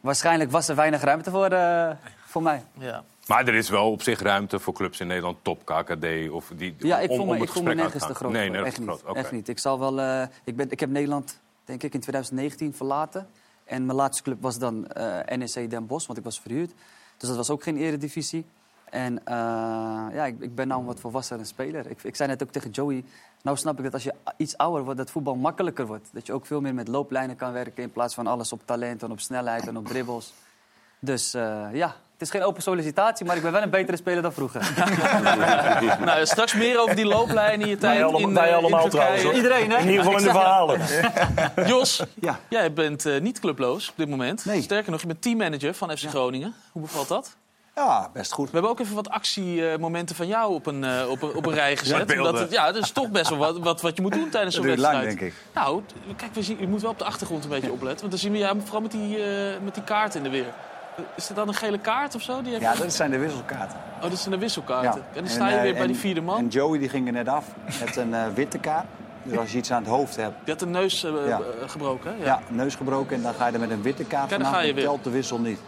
waarschijnlijk 0.00 0.50
was 0.50 0.68
er 0.68 0.76
weinig 0.76 1.00
ruimte 1.02 1.30
voor, 1.30 1.46
eh, 1.46 1.90
voor 2.26 2.42
mij. 2.42 2.62
Ja. 2.78 3.04
Maar 3.26 3.48
er 3.48 3.54
is 3.54 3.68
wel 3.68 3.90
op 3.90 4.02
zich 4.02 4.20
ruimte 4.20 4.58
voor 4.58 4.72
clubs 4.74 5.00
in 5.00 5.06
Nederland, 5.06 5.36
top 5.42 5.64
KKD 5.64 6.30
of 6.30 6.52
die 6.56 6.74
Ja, 6.78 6.98
ik 6.98 7.10
om, 7.10 7.16
voel 7.16 7.26
me, 7.26 7.36
ik 7.36 7.48
voel 7.48 7.62
nergens 7.62 8.06
te 8.06 8.14
groot. 8.14 8.32
Nee, 8.32 8.50
nergens 8.50 8.78
echt 9.14 9.32
niet. 9.32 9.40
Echt. 9.40 9.48
Ik 9.48 9.58
zal 9.58 9.78
wel. 9.78 10.00
eh, 10.00 10.22
ik, 10.44 10.56
ben, 10.56 10.70
ik 10.70 10.80
heb 10.80 10.90
Nederland, 10.90 11.40
denk 11.64 11.82
ik, 11.82 11.94
in 11.94 12.00
2019 12.00 12.74
verlaten. 12.74 13.28
En 13.72 13.86
mijn 13.86 13.98
laatste 13.98 14.22
club 14.22 14.42
was 14.42 14.58
dan 14.58 14.86
eh 14.86 15.36
NEC 15.36 15.70
Den 15.70 15.86
Bosch, 15.86 16.06
want 16.06 16.18
ik 16.18 16.24
was 16.24 16.40
verhuurd. 16.40 16.72
Dus 17.16 17.28
dat 17.28 17.36
was 17.36 17.50
ook 17.50 17.62
geen 17.62 17.76
eredivisie. 17.76 18.44
En 18.90 19.24
eh, 19.24 19.34
ja, 20.12 20.24
ik, 20.24 20.40
ik 20.40 20.54
ben 20.54 20.68
nou 20.68 20.80
een 20.80 20.86
wat 20.86 21.00
volwassener 21.00 21.46
speler. 21.46 21.90
Ik, 21.90 22.02
ik 22.02 22.16
zei 22.16 22.28
net 22.28 22.42
ook 22.42 22.50
tegen 22.50 22.70
Joey, 22.70 23.04
nou 23.42 23.56
snap 23.56 23.78
ik 23.78 23.84
dat 23.84 23.92
als 23.92 24.02
je 24.02 24.14
iets 24.36 24.56
ouder 24.56 24.84
wordt, 24.84 24.98
dat 24.98 25.10
voetbal 25.10 25.36
makkelijker 25.36 25.86
wordt. 25.86 26.08
Dat 26.12 26.26
je 26.26 26.32
ook 26.32 26.46
veel 26.46 26.60
meer 26.60 26.74
met 26.74 26.88
looplijnen 26.88 27.36
kan 27.36 27.52
werken 27.52 27.82
in 27.82 27.92
plaats 27.92 28.14
van 28.14 28.26
alles 28.26 28.52
op 28.52 28.60
talent 28.64 29.02
en 29.02 29.10
op 29.10 29.20
snelheid 29.20 29.66
en 29.66 29.76
op 29.76 29.86
dribbles. 29.86 30.32
Dus 31.04 31.34
eh, 31.34 31.64
ja, 31.72 31.86
het 31.86 32.20
is 32.20 32.30
geen 32.30 32.42
open 32.42 32.62
sollicitatie, 32.62 33.26
maar 33.26 33.36
ik 33.36 33.42
ben 33.42 33.52
wel 33.52 33.62
een 33.62 33.70
betere 33.70 33.96
speler 33.96 34.22
dan 34.22 34.32
vroeger. 34.32 34.70
Nou, 36.04 36.26
straks 36.26 36.54
meer 36.54 36.80
over 36.80 36.96
die 36.96 37.04
looplijn 37.06 37.60
in 37.60 37.68
je 37.68 37.76
tijd 37.78 37.94
Wij, 37.94 38.04
allemaal, 38.04 38.20
in, 38.20 38.34
wij 38.34 38.52
eh, 38.52 38.82
in 38.82 38.90
trouwens. 38.90 39.22
hoor. 39.22 39.34
Iedereen, 39.34 39.70
hè? 39.70 39.76
In 39.78 39.88
ieder 39.88 40.04
geval 40.04 40.18
in 40.18 40.24
de 40.24 40.30
verhalen. 40.30 40.80
Jos, 41.72 42.02
Ja. 42.20 42.38
jij 42.48 42.72
bent 42.72 43.06
eh, 43.06 43.20
niet 43.20 43.40
clubloos 43.40 43.88
op 43.88 43.94
dit 43.96 44.08
moment. 44.08 44.44
Nee. 44.44 44.62
Sterker 44.62 44.90
nog, 44.90 45.00
je 45.00 45.06
bent 45.06 45.22
teammanager 45.22 45.74
van 45.74 45.96
FC 45.96 46.08
Groningen. 46.08 46.54
Hoe 46.72 46.82
bevalt 46.82 47.08
dat? 47.08 47.36
Ja, 47.74 48.10
best 48.12 48.32
goed. 48.32 48.46
We 48.46 48.52
hebben 48.52 48.70
ook 48.70 48.80
even 48.80 48.94
wat 48.94 49.10
actiemomenten 49.10 50.16
van 50.16 50.26
jou 50.26 50.54
op 50.54 50.66
een, 50.66 50.84
op 51.08 51.22
een, 51.22 51.34
op 51.34 51.46
een 51.46 51.54
rij 51.54 51.76
gezet. 51.76 52.06
beelden. 52.06 52.26
Omdat 52.26 52.40
het, 52.42 52.52
ja, 52.52 52.72
dat 52.72 52.82
is 52.82 52.90
toch 52.90 53.10
best 53.10 53.28
wel 53.28 53.38
wat, 53.38 53.58
wat, 53.58 53.80
wat 53.80 53.96
je 53.96 54.02
moet 54.02 54.12
doen 54.12 54.28
tijdens 54.28 54.54
zo'n 54.54 54.66
lang, 54.66 54.78
wedstrijd. 54.80 55.04
denk 55.18 55.20
ik. 55.20 55.34
Nou, 55.54 55.82
kijk, 56.16 56.34
we 56.34 56.42
zien, 56.42 56.56
je 56.60 56.68
moet 56.68 56.82
wel 56.82 56.90
op 56.90 56.98
de 56.98 57.04
achtergrond 57.04 57.44
een 57.44 57.50
beetje 57.50 57.72
opletten. 57.72 58.00
Want 58.00 58.10
dan 58.10 58.20
zien 58.20 58.32
we 58.32 58.38
ja, 58.38 58.54
vooral 58.64 58.80
met 58.80 58.90
die, 58.90 59.24
eh, 59.24 59.60
met 59.64 59.74
die 59.74 59.84
kaart 59.84 60.14
in 60.14 60.22
de 60.22 60.30
weer. 60.30 60.52
Is 61.16 61.28
het 61.28 61.36
dan 61.36 61.48
een 61.48 61.54
gele 61.54 61.78
kaart 61.78 62.14
of 62.14 62.22
zo? 62.22 62.42
Die 62.42 62.52
je- 62.52 62.60
Ja, 62.60 62.74
dat 62.74 62.92
zijn 62.92 63.10
de 63.10 63.18
wisselkaarten. 63.18 63.76
Oh, 64.02 64.10
dat 64.10 64.18
zijn 64.18 64.30
de 64.34 64.38
wisselkaarten. 64.40 65.00
Ja. 65.00 65.16
En 65.16 65.24
dan 65.24 65.28
sta 65.32 65.48
je 65.48 65.56
eh, 65.56 65.62
weer 65.62 65.72
bij 65.72 65.80
en- 65.82 65.86
die 65.86 65.96
vierde 65.96 66.20
man. 66.20 66.38
En 66.38 66.48
Joey 66.48 66.78
die 66.78 66.88
ging 66.88 67.06
er 67.06 67.12
net 67.12 67.28
af 67.28 67.44
met 67.80 67.96
een 67.96 68.14
eh, 68.14 68.26
witte 68.34 68.58
kaart. 68.58 68.86
Dus 69.22 69.38
als 69.38 69.52
je 69.52 69.58
iets 69.58 69.70
aan 69.72 69.82
het 69.82 69.90
hoofd 69.90 70.16
hebt, 70.16 70.34
Die 70.44 70.50
had 70.54 70.58
de 70.58 70.66
neus 70.66 71.04
eh, 71.04 71.12
Ja. 71.26 71.38
eh, 71.38 71.68
gebroken, 71.68 72.14
hè? 72.18 72.24
ja. 72.24 72.40
neus 72.48 72.74
gebroken 72.74 73.16
en 73.16 73.22
dan 73.22 73.34
ga 73.34 73.46
je 73.46 73.52
er 73.52 73.60
met 73.60 73.70
een 73.70 73.82
witte 73.82 74.04
kaart 74.04 74.32
vanaf. 74.32 74.62
je 74.62 74.74
weer. 74.74 74.84
telt 74.84 75.04
de 75.04 75.10
wissel 75.10 75.38
niet. 75.38 75.60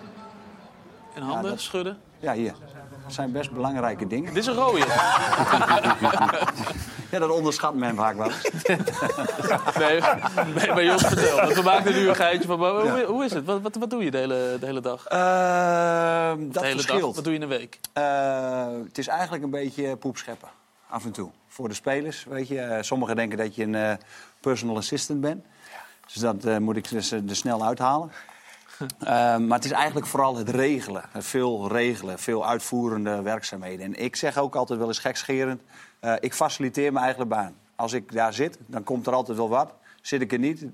En 1.15 1.23
handen 1.23 1.51
dat- 1.51 1.61
schudden. 1.61 1.99
Ja, 2.19 2.33
hier. 2.33 2.53
Dat 3.05 3.13
zijn 3.13 3.33
best 3.33 3.51
belangrijke 3.51 4.07
dingen. 4.07 4.35
Dit 4.35 4.43
is 4.43 4.47
een 4.47 4.55
rode. 4.55 4.79
Ja, 7.15 7.21
dat 7.21 7.31
onderschat 7.31 7.75
men 7.75 7.97
vaak 7.97 8.17
wel. 8.17 8.31
Nee, 9.79 10.01
nee, 10.55 10.69
maar 10.69 10.85
Jos, 10.85 11.03
vertel. 11.03 11.37
Want 11.37 11.53
we 11.53 11.63
maken 11.63 11.93
nu 11.93 12.09
een 12.09 12.15
geitje 12.15 12.49
van. 12.49 12.59
maar 12.59 12.71
Hoe, 12.71 13.05
hoe 13.05 13.25
is 13.25 13.33
het? 13.33 13.45
Wat, 13.45 13.61
wat, 13.61 13.77
wat 13.77 13.91
doe 13.91 14.05
je 14.05 14.11
de 14.11 14.19
hele, 14.19 14.57
de 14.61 14.67
hele 14.67 14.81
dag? 14.81 15.07
Ehm, 15.07 15.19
dat 16.43 16.53
de 16.53 16.61
hele 16.61 16.73
verschilt. 16.73 17.01
dag? 17.01 17.15
Wat 17.15 17.25
doe 17.25 17.33
je 17.33 17.39
in 17.39 17.45
een 17.45 17.59
week? 17.59 17.79
Eh, 17.93 18.67
het 18.87 18.99
is 18.99 19.07
eigenlijk 19.07 19.45
een 19.45 19.51
beetje 19.51 19.97
poep 19.97 20.17
scheppen. 20.17 20.49
Af 20.89 21.05
en 21.05 21.11
toe. 21.13 21.31
Voor 21.49 21.69
de 21.69 21.75
spelers, 21.75 22.25
weet 22.29 22.49
je. 22.49 22.61
Eh, 22.61 22.83
sommigen 22.83 23.17
denken 23.17 23.39
dat 23.39 23.55
je 23.55 23.65
een 23.65 23.99
personal 24.41 24.77
assistant 24.77 25.21
bent. 25.21 25.45
Dus 26.13 26.15
dat 26.15 26.59
moet 26.59 26.77
ik 26.77 26.89
dus, 26.89 27.11
er 27.11 27.23
snel 27.27 27.65
uithalen. 27.65 28.11
Maar 29.47 29.59
het 29.59 29.65
is 29.65 29.71
eigenlijk 29.71 30.07
vooral 30.07 30.37
het 30.37 30.49
regelen. 30.49 31.05
Veel 31.19 31.69
regelen, 31.69 32.19
veel 32.19 32.47
uitvoerende 32.47 33.23
werkzaamheden. 33.23 33.87
En 33.87 34.05
ik 34.05 34.17
zeg 34.17 34.39
ook 34.39 34.55
altijd 34.55 34.79
wel 34.79 34.89
eens 34.89 34.99
gekscherend... 34.99 35.63
eh, 36.05 36.15
ik 36.21 36.35
faciliteer 36.35 36.93
mijn 36.93 37.05
eigen 37.05 37.29
baan. 37.29 37.55
Als 37.77 37.93
ik 37.93 38.13
daar 38.13 38.33
zit, 38.33 38.59
dan 38.67 38.83
komt 38.83 39.07
er 39.07 39.13
altijd 39.13 39.37
wel 39.37 39.49
wat. 39.49 39.75
Zit 40.01 40.21
ik 40.21 40.33
er 40.33 40.39
niet, 40.39 40.65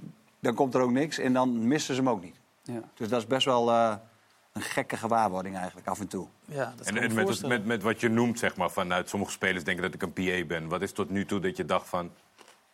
dan 0.40 0.54
komt 0.54 0.74
er 0.74 0.80
ook 0.80 0.90
niks. 0.90 1.18
En 1.18 1.32
dan 1.32 1.66
missen 1.68 1.94
ze 1.94 2.00
hem 2.00 2.10
ook 2.10 2.22
niet. 2.22 2.36
Ja. 2.62 2.80
Dus 2.94 3.08
dat 3.08 3.20
is 3.20 3.26
best 3.26 3.44
wel 3.44 3.70
eh, 3.70 3.94
een 4.52 4.62
gekke 4.62 4.96
gewaarwording 4.96 5.56
eigenlijk, 5.56 5.86
af 5.86 6.00
en 6.00 6.08
toe. 6.08 6.26
Ja, 6.44 6.72
dat 6.76 6.86
En, 6.86 6.96
en 6.96 7.14
me 7.14 7.24
met, 7.24 7.46
met, 7.46 7.64
met 7.66 7.82
wat 7.82 8.00
je 8.00 8.08
noemt, 8.08 8.38
zeg 8.38 8.56
maar, 8.56 8.70
vanuit 8.70 9.08
sommige 9.08 9.32
spelers 9.32 9.64
denken 9.64 9.82
dat 9.84 9.94
ik 9.94 10.02
een 10.02 10.12
PA 10.12 10.46
ben. 10.46 10.68
Wat 10.68 10.82
is 10.82 10.92
tot 10.92 11.10
nu 11.10 11.24
toe 11.26 11.40
dat 11.40 11.56
je 11.56 11.64
dacht 11.64 11.88
van... 11.88 12.10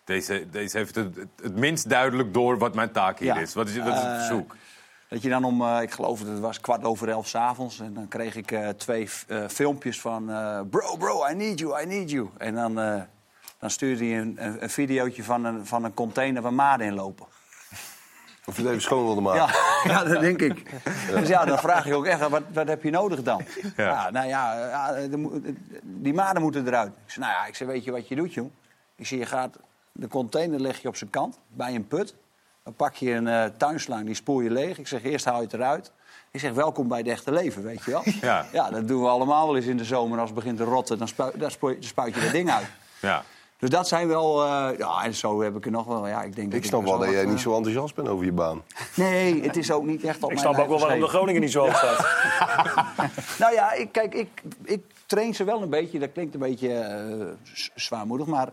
Deze, 0.04 0.46
deze 0.50 0.76
heeft 0.76 0.94
het, 0.94 1.16
het, 1.42 1.56
minst 1.56 1.88
duidelijk 1.88 2.34
door 2.34 2.58
wat 2.58 2.74
mijn 2.74 2.92
taak 2.92 3.18
hier 3.18 3.34
Ja. 3.34 3.40
is. 3.40 3.54
Wat 3.54 3.68
is, 3.68 3.76
wat 3.76 3.86
is 3.86 3.92
het 3.94 4.04
Eh, 4.04 4.16
verzoek? 4.16 4.56
Dat 5.08 5.22
je 5.22 5.28
dan 5.28 5.44
om, 5.44 5.62
eh, 5.62 5.82
ik 5.82 5.90
geloof 5.90 6.18
dat 6.18 6.28
het 6.28 6.40
was 6.40 6.60
kwart 6.60 6.84
over 6.84 7.08
elf 7.08 7.26
s'avonds. 7.26 7.80
En 7.80 7.94
dan 7.94 8.08
kreeg 8.08 8.36
ik 8.36 8.52
eh, 8.52 8.68
twee 8.68 9.08
eh, 9.26 9.44
filmpjes 9.48 10.00
van... 10.00 10.24
bro, 10.70 10.96
bro, 10.96 11.26
I 11.28 11.34
need 11.34 11.58
you, 11.58 11.82
I 11.82 11.86
need 11.86 12.10
you. 12.10 12.28
En 12.38 12.54
dan, 12.54 12.74
dan 13.58 13.70
stuurde 13.70 14.04
hij 14.04 14.18
een, 14.18 14.36
een, 14.38 14.62
een 14.62 14.70
videootje 14.70 15.24
van 15.24 15.44
een, 15.44 15.66
van 15.66 15.84
een 15.84 15.94
container 15.94 16.42
waar 16.42 16.54
maden 16.54 16.86
in 16.86 16.94
lopen. 16.94 17.26
Of 18.44 18.56
je 18.56 18.62
het 18.62 18.70
even 18.70 18.82
schoon 18.82 19.04
wilde 19.04 19.20
maken. 19.20 19.40
Ja, 19.40 19.52
ja, 19.92 20.04
dat 20.04 20.20
denk 20.20 20.40
ik. 20.40 20.70
Dus 21.10 21.28
ja, 21.28 21.44
dan 21.44 21.58
vraag 21.58 21.86
je 21.86 21.94
ook 21.94 22.06
echt, 22.06 22.28
wat, 22.28 22.42
wat 22.52 22.68
heb 22.68 22.82
je 22.82 22.90
nodig 22.90 23.22
dan? 23.22 23.44
Ja. 23.76 23.84
Ja. 23.84 24.10
nou 24.10 24.26
ja, 24.26 24.68
ja 24.68 25.08
die 25.82 26.14
maden 26.14 26.42
moeten 26.42 26.66
eruit. 26.66 26.92
Ik 27.04 27.10
zei, 27.10 27.26
nou 27.26 27.38
ja, 27.38 27.46
ik 27.46 27.54
zei, 27.54 27.70
weet 27.70 27.84
je 27.84 27.90
wat 27.90 28.08
je 28.08 28.14
doet, 28.14 28.34
joh? 28.34 28.50
Ik 28.96 29.06
zie, 29.06 29.18
je 29.18 29.26
gaat 29.26 29.56
de 29.92 30.08
container 30.08 30.60
leg 30.60 30.82
je 30.82 30.88
op 30.88 30.96
zijn 30.96 31.10
kant, 31.10 31.38
bij 31.48 31.74
een 31.74 31.86
put. 31.86 32.14
Dan 32.66 32.74
pak 32.74 32.94
je 32.94 33.10
een 33.10 33.28
eh, 33.28 33.44
tuinslang, 33.56 34.06
die 34.06 34.14
spoel 34.14 34.40
je 34.40 34.50
leeg. 34.50 34.78
Ik 34.78 34.86
zeg, 34.86 35.02
eerst 35.02 35.24
haal 35.24 35.36
je 35.36 35.42
het 35.42 35.52
eruit. 35.52 35.92
Ik 36.30 36.40
zeg, 36.40 36.52
welkom 36.52 36.88
bij 36.88 36.98
het 36.98 37.08
echte 37.08 37.32
leven, 37.32 37.62
weet 37.62 37.84
je 37.84 37.90
wel. 37.90 38.02
Ja. 38.20 38.46
ja, 38.52 38.70
dat 38.70 38.88
doen 38.88 39.02
we 39.02 39.08
allemaal 39.08 39.46
wel 39.46 39.56
eens 39.56 39.66
in 39.66 39.76
de 39.76 39.84
zomer. 39.84 40.18
Als 40.18 40.30
het 40.30 40.38
begint 40.38 40.56
te 40.56 40.64
rotten, 40.64 40.98
dan 40.98 41.08
spuit, 41.08 41.40
dan 41.40 41.50
spuit, 41.50 41.74
dan 41.74 41.88
spuit 41.88 42.14
je 42.14 42.20
dat 42.20 42.30
ding 42.30 42.50
uit. 42.50 42.66
Ja. 43.00 43.22
Dus 43.58 43.70
dat 43.70 43.88
zijn 43.88 44.08
wel... 44.08 44.44
eh, 44.44 44.78
ja, 44.78 45.04
en 45.04 45.14
zo 45.14 45.42
heb 45.42 45.56
ik 45.56 45.64
er 45.64 45.70
nog 45.70 45.86
wel... 45.86 46.06
Ja, 46.06 46.22
ik 46.22 46.36
denk 46.36 46.50
dat 46.50 46.60
Ik 46.60 46.66
snap 46.66 46.84
wel 46.84 46.98
dat 46.98 47.10
jij 47.10 47.24
niet 47.24 47.40
zo 47.40 47.54
enthousiast 47.56 47.94
bent 47.94 48.08
over 48.08 48.24
je 48.24 48.32
baan. 48.32 48.62
Nee, 48.94 49.42
het 49.42 49.56
is 49.56 49.70
ook 49.70 49.84
niet 49.84 50.04
echt 50.04 50.22
op 50.22 50.30
Ik 50.30 50.36
mijn 50.36 50.38
snap 50.38 50.62
ook 50.64 50.68
wel 50.68 50.78
waarom 50.78 51.00
de. 51.00 51.06
Groningen 51.06 51.40
niet 51.40 51.52
zo 51.52 51.60
hoog 51.60 51.76
staat. 51.76 52.06
Nou 53.38 53.52
ja, 53.52 53.72
ik, 53.72 53.92
kijk, 53.92 54.14
ik, 54.14 54.42
ik 54.64 54.82
train 55.06 55.34
ze 55.34 55.44
wel 55.44 55.62
een 55.62 55.70
beetje. 55.70 55.98
Dat 55.98 56.12
klinkt 56.12 56.34
een 56.34 56.40
beetje 56.40 56.72
eh, 56.72 57.26
zwaarmoedig, 57.74 58.26
maar 58.26 58.48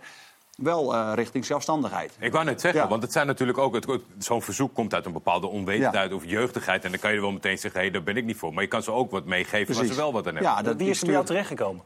wel 0.56 0.94
eh, 0.96 1.12
richting 1.16 1.46
zelfstandigheid. 1.46 2.16
Ik 2.20 2.32
wou 2.32 2.46
net 2.46 2.62
zeggen, 2.62 2.82
Ja. 2.82 2.88
want 2.88 3.04
het 3.04 3.12
zijn 3.12 3.28
natuurlijk 3.28 3.58
ook... 3.58 3.74
het- 3.76 3.88
Zo'n 4.18 4.42
verzoek 4.42 4.74
komt 4.74 4.94
uit 4.94 5.06
een 5.06 5.12
bepaalde 5.14 5.48
onwetendheid 5.48 6.14
of 6.14 6.26
jeugdigheid. 6.26 6.84
En 6.84 6.92
dan 6.92 7.00
kan 7.00 7.10
je 7.10 7.16
er 7.16 7.22
wel 7.22 7.32
meteen 7.32 7.58
zeggen, 7.58 7.82
hé, 7.82 7.92
daar 7.92 8.04
ben 8.04 8.18
ik 8.18 8.26
niet 8.26 8.38
voor. 8.38 8.54
Maar 8.54 8.64
je 8.64 8.70
kan 8.70 8.84
ze 8.84 8.92
ook 8.92 9.12
wat 9.12 9.26
meegeven 9.26 9.58
waar 9.58 9.76
Precies. 9.76 9.96
ze 9.96 10.02
wel 10.02 10.12
wat 10.14 10.28
aan 10.28 10.34
hebben. 10.36 10.52
Ja, 10.52 10.62
dat 10.62 10.76
Wie 10.76 10.90
is 10.90 11.00
er 11.00 11.04
bij 11.06 11.14
jou 11.14 11.26
terechtgekomen? 11.26 11.84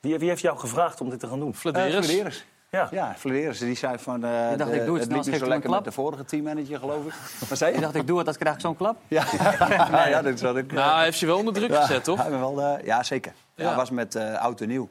Wie, 0.00 0.18
wie 0.18 0.28
heeft 0.28 0.40
jou 0.42 0.58
gevraagd 0.58 1.00
om 1.00 1.10
dit 1.10 1.20
te 1.20 1.26
gaan 1.26 1.38
doen? 1.40 1.54
Flederis. 1.54 2.06
Flederis. 2.06 2.44
Ja. 2.70 2.88
Ja, 2.90 3.14
Flederis. 3.18 3.58
Die 3.58 3.76
zei 3.76 3.98
van... 3.98 4.24
eh 4.24 4.52
Ik 4.52 4.58
dacht, 4.58 4.72
ik 4.72 4.84
doe 4.84 4.94
het 4.98 5.04
het 5.04 5.12
liep 5.16 5.24
niet 5.26 5.38
zo 5.40 5.46
lekker 5.48 5.70
met 5.70 5.84
de 5.84 5.92
vorige 5.92 6.24
teammanager, 6.24 6.78
geloof 6.78 7.04
ik. 7.06 7.12
Wat 7.48 7.58
zei 7.58 7.70
Ik 7.70 7.76
je? 7.76 7.82
dacht, 7.82 7.94
ik 7.94 8.06
doe 8.06 8.18
het, 8.18 8.26
als 8.26 8.36
krijg 8.38 8.54
ik 8.54 8.60
zo'n 8.60 8.76
klap. 8.76 8.96
Ja, 9.08 9.24
nou, 9.90 10.08
ja 10.08 10.22
dat 10.22 10.38
zat 10.38 10.56
ik... 10.56 10.72
Nou, 10.72 10.94
hij 10.94 11.04
heeft 11.04 11.18
je 11.18 11.26
wel 11.26 11.38
onder 11.38 11.52
druk 11.54 11.70
ja, 11.70 11.80
gezet, 11.80 12.04
toch? 12.04 12.28
me 12.28 12.38
wel, 12.38 12.60
eh, 12.62 12.84
ja, 12.84 13.02
zeker. 13.02 13.32
Ja. 13.54 13.62
Ja. 13.62 13.68
Hij 13.68 13.76
was 13.76 13.90
met 13.90 14.14
eh 14.14 14.34
oud 14.42 14.60
en 14.60 14.68
nieuw. 14.68 14.88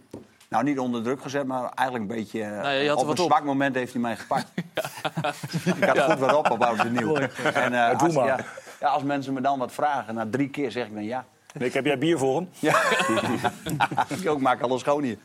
Nou, 0.49 0.63
niet 0.63 0.79
onder 0.79 1.03
druk 1.03 1.21
gezet, 1.21 1.45
maar 1.45 1.71
eigenlijk 1.75 2.09
een 2.11 2.17
beetje... 2.17 2.41
eh, 2.41 2.49
Nou 2.49 2.63
ja, 2.63 2.69
je 2.71 2.89
had 2.89 2.97
op 2.97 3.03
een 3.03 3.09
op. 3.09 3.17
zwak 3.25 3.43
moment 3.43 3.75
heeft 3.75 3.91
hij 3.93 4.01
mij 4.01 4.15
gepakt. 4.17 4.51
ik 5.77 5.83
had 5.83 6.01
goed 6.01 6.19
wat 6.19 6.35
op 6.35 6.51
op 6.51 6.63
oud 6.63 6.77
en 6.79 6.91
nieuw. 6.91 7.15
En, 7.53 7.73
eh, 7.73 7.99
als, 8.01 8.13
maar. 8.13 8.25
ja, 8.25 8.39
ja, 8.79 8.87
als 8.87 9.03
mensen 9.03 9.33
me 9.33 9.41
dan 9.41 9.59
wat 9.59 9.71
vragen, 9.71 10.13
na 10.15 10.27
drie 10.31 10.49
keer 10.49 10.71
zeg 10.71 10.85
ik 10.87 10.93
dan 10.93 11.03
ja. 11.03 11.25
Nick, 11.53 11.73
heb 11.73 11.85
jij 11.85 11.97
bier 11.97 12.17
voor 12.17 12.35
hem? 12.35 12.49
Ja, 12.59 12.81
ik 14.21 14.29
ook 14.29 14.39
maak 14.39 14.61
alles 14.61 14.79
schoon 14.81 15.03
hier. 15.03 15.17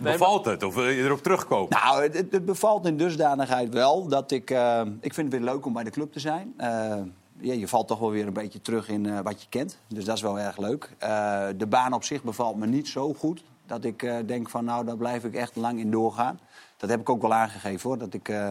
Bevalt 0.00 0.44
het? 0.44 0.62
Of 0.62 0.74
wil 0.74 0.88
je 0.88 1.02
erop 1.02 1.22
terugkomen? 1.22 1.68
Nou, 1.82 2.02
het, 2.02 2.14
het- 2.16 2.32
het 2.32 2.44
bevalt 2.44 2.86
in 2.86 2.96
dusdanigheid 2.96 3.72
wel 3.72 4.06
dat 4.08 4.30
ik... 4.30 4.50
eh, 4.50 4.80
ik 5.00 5.14
vind 5.14 5.32
het 5.32 5.40
weer 5.42 5.50
leuk 5.52 5.66
om 5.66 5.72
bij 5.72 5.84
de 5.84 5.90
club 5.90 6.12
te 6.12 6.20
zijn. 6.20 6.54
Eh, 6.56 6.94
ja, 7.40 7.52
je 7.52 7.68
valt 7.68 7.88
toch 7.88 7.98
wel 7.98 8.10
weer 8.10 8.26
een 8.26 8.32
beetje 8.32 8.60
terug 8.60 8.88
in 8.88 9.06
eh, 9.06 9.18
wat 9.22 9.42
je 9.42 9.48
kent. 9.48 9.78
Dus 9.88 10.04
dat 10.04 10.16
is 10.16 10.22
wel 10.22 10.38
erg 10.38 10.56
leuk. 10.58 10.90
Eh, 10.98 11.42
de 11.56 11.66
baan 11.66 11.92
op 11.92 12.04
zich 12.04 12.22
bevalt 12.22 12.56
me 12.56 12.66
niet 12.66 12.88
zo 12.88 13.14
goed. 13.14 13.42
Dat 13.68 13.84
ik 13.84 14.02
eh, 14.02 14.16
denk 14.26 14.48
van, 14.50 14.64
nou, 14.64 14.84
daar 14.84 14.96
blijf 14.96 15.24
ik 15.24 15.34
echt 15.34 15.56
lang 15.56 15.78
in 15.78 15.90
doorgaan. 15.90 16.40
Dat 16.76 16.90
heb 16.90 17.00
ik 17.00 17.08
ook 17.08 17.22
wel 17.22 17.34
aangegeven, 17.34 17.88
hoor. 17.88 17.98
Dat 17.98 18.14
ik, 18.14 18.28
eh, 18.28 18.50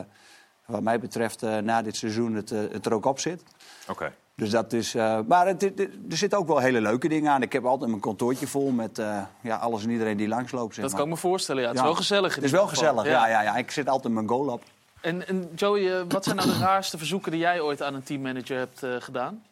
wat 0.65 0.81
mij 0.81 0.99
betreft, 0.99 1.43
eh, 1.43 1.57
na 1.57 1.81
dit 1.81 1.95
seizoen 1.95 2.33
het, 2.35 2.49
het 2.49 2.85
er 2.85 2.93
ook 2.93 3.05
op 3.05 3.19
zit. 3.19 3.43
Oké. 3.89 4.13
Dus 4.35 4.49
dat 4.49 4.73
is. 4.73 4.95
eh, 4.95 5.19
maar 5.27 5.47
het, 5.47 5.61
het- 5.61 5.79
er 6.09 6.17
zitten 6.17 6.39
ook 6.39 6.47
wel 6.47 6.57
hele 6.57 6.81
leuke 6.81 7.07
dingen 7.07 7.31
aan. 7.31 7.41
Ik 7.41 7.53
heb 7.53 7.65
altijd 7.65 7.89
mijn 7.89 8.01
kantoortje 8.01 8.47
vol 8.47 8.71
met 8.71 8.99
eh, 8.99 9.21
ja, 9.41 9.55
alles 9.55 9.83
en 9.83 9.89
iedereen 9.89 10.17
die 10.17 10.27
langsloopt. 10.27 10.73
Zeg 10.73 10.83
Dat 10.83 10.91
maar. 10.93 11.01
kan 11.01 11.09
ik 11.09 11.15
me 11.15 11.19
voorstellen, 11.29 11.61
ja. 11.61 11.67
Het 11.67 11.75
is 11.77 11.81
Ja. 11.83 11.87
wel 11.87 11.97
gezellig. 11.97 12.35
Het 12.35 12.43
is 12.43 12.51
wel 12.51 12.67
geval. 12.67 12.83
gezellig, 12.87 13.05
ja. 13.11 13.27
Ja, 13.27 13.41
ja, 13.41 13.55
Ik 13.55 13.71
zit 13.71 13.87
altijd 13.87 14.05
in 14.05 14.13
mijn 14.13 14.27
goal 14.27 14.47
op. 14.47 14.63
En, 15.01 15.27
en 15.27 15.49
Joey, 15.55 16.05
wat 16.07 16.23
zijn 16.23 16.35
nou 16.35 16.49
de 16.49 16.57
raarste 16.57 16.97
verzoeken 16.97 17.31
die 17.31 17.39
jij 17.39 17.61
ooit 17.61 17.81
aan 17.81 17.93
een 17.93 18.03
teammanager 18.03 18.57
hebt 18.57 18.83
eh, 18.83 18.95
gedaan? 18.99 19.43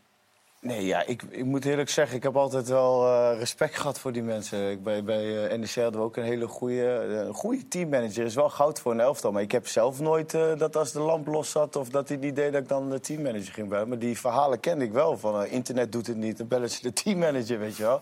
Nee, 0.65 0.85
ja, 0.85 1.05
ik, 1.05 1.23
ik 1.29 1.45
moet 1.45 1.65
eerlijk 1.65 1.89
zeggen, 1.89 2.17
ik 2.17 2.23
heb 2.23 2.35
altijd 2.35 2.67
wel 2.67 3.07
eh, 3.07 3.37
respect 3.37 3.75
gehad 3.75 3.99
voor 3.99 4.11
die 4.11 4.23
mensen. 4.23 4.71
Ik, 4.71 4.83
bij 4.83 5.03
bij 5.03 5.47
eh, 5.47 5.57
NEC 5.57 5.75
hadden 5.75 5.99
we 5.99 6.05
ook 6.05 6.15
een 6.15 6.23
hele 6.23 6.47
goede, 6.47 6.97
eh, 6.97 7.25
een 7.25 7.33
goede 7.33 7.67
teammanager. 7.67 8.25
is 8.25 8.35
wel 8.35 8.49
goud 8.49 8.79
voor 8.79 8.91
een 8.91 8.99
elftal. 8.99 9.31
Maar 9.31 9.41
ik 9.41 9.51
heb 9.51 9.67
zelf 9.67 9.99
nooit 9.99 10.33
eh, 10.33 10.57
dat 10.57 10.75
als 10.75 10.91
de 10.91 10.99
lamp 10.99 11.27
los 11.27 11.51
zat... 11.51 11.75
of 11.75 11.89
dat 11.89 12.07
hij 12.07 12.17
niet 12.17 12.35
deed 12.35 12.51
dat 12.51 12.61
ik 12.61 12.67
dan 12.67 12.89
de 12.89 12.99
teammanager 12.99 13.53
ging 13.53 13.69
bellen. 13.69 13.87
Maar 13.87 13.99
die 13.99 14.19
verhalen 14.19 14.59
kende 14.59 14.85
ik 14.85 14.91
wel. 14.91 15.17
Van 15.17 15.41
eh, 15.41 15.51
internet 15.51 15.91
doet 15.91 16.07
het 16.07 16.17
niet, 16.17 16.37
dan 16.37 16.47
bellen 16.47 16.69
ze 16.69 16.81
de 16.81 16.93
teammanager, 16.93 17.59
weet 17.59 17.77
je 17.77 17.83
wel. 17.83 18.01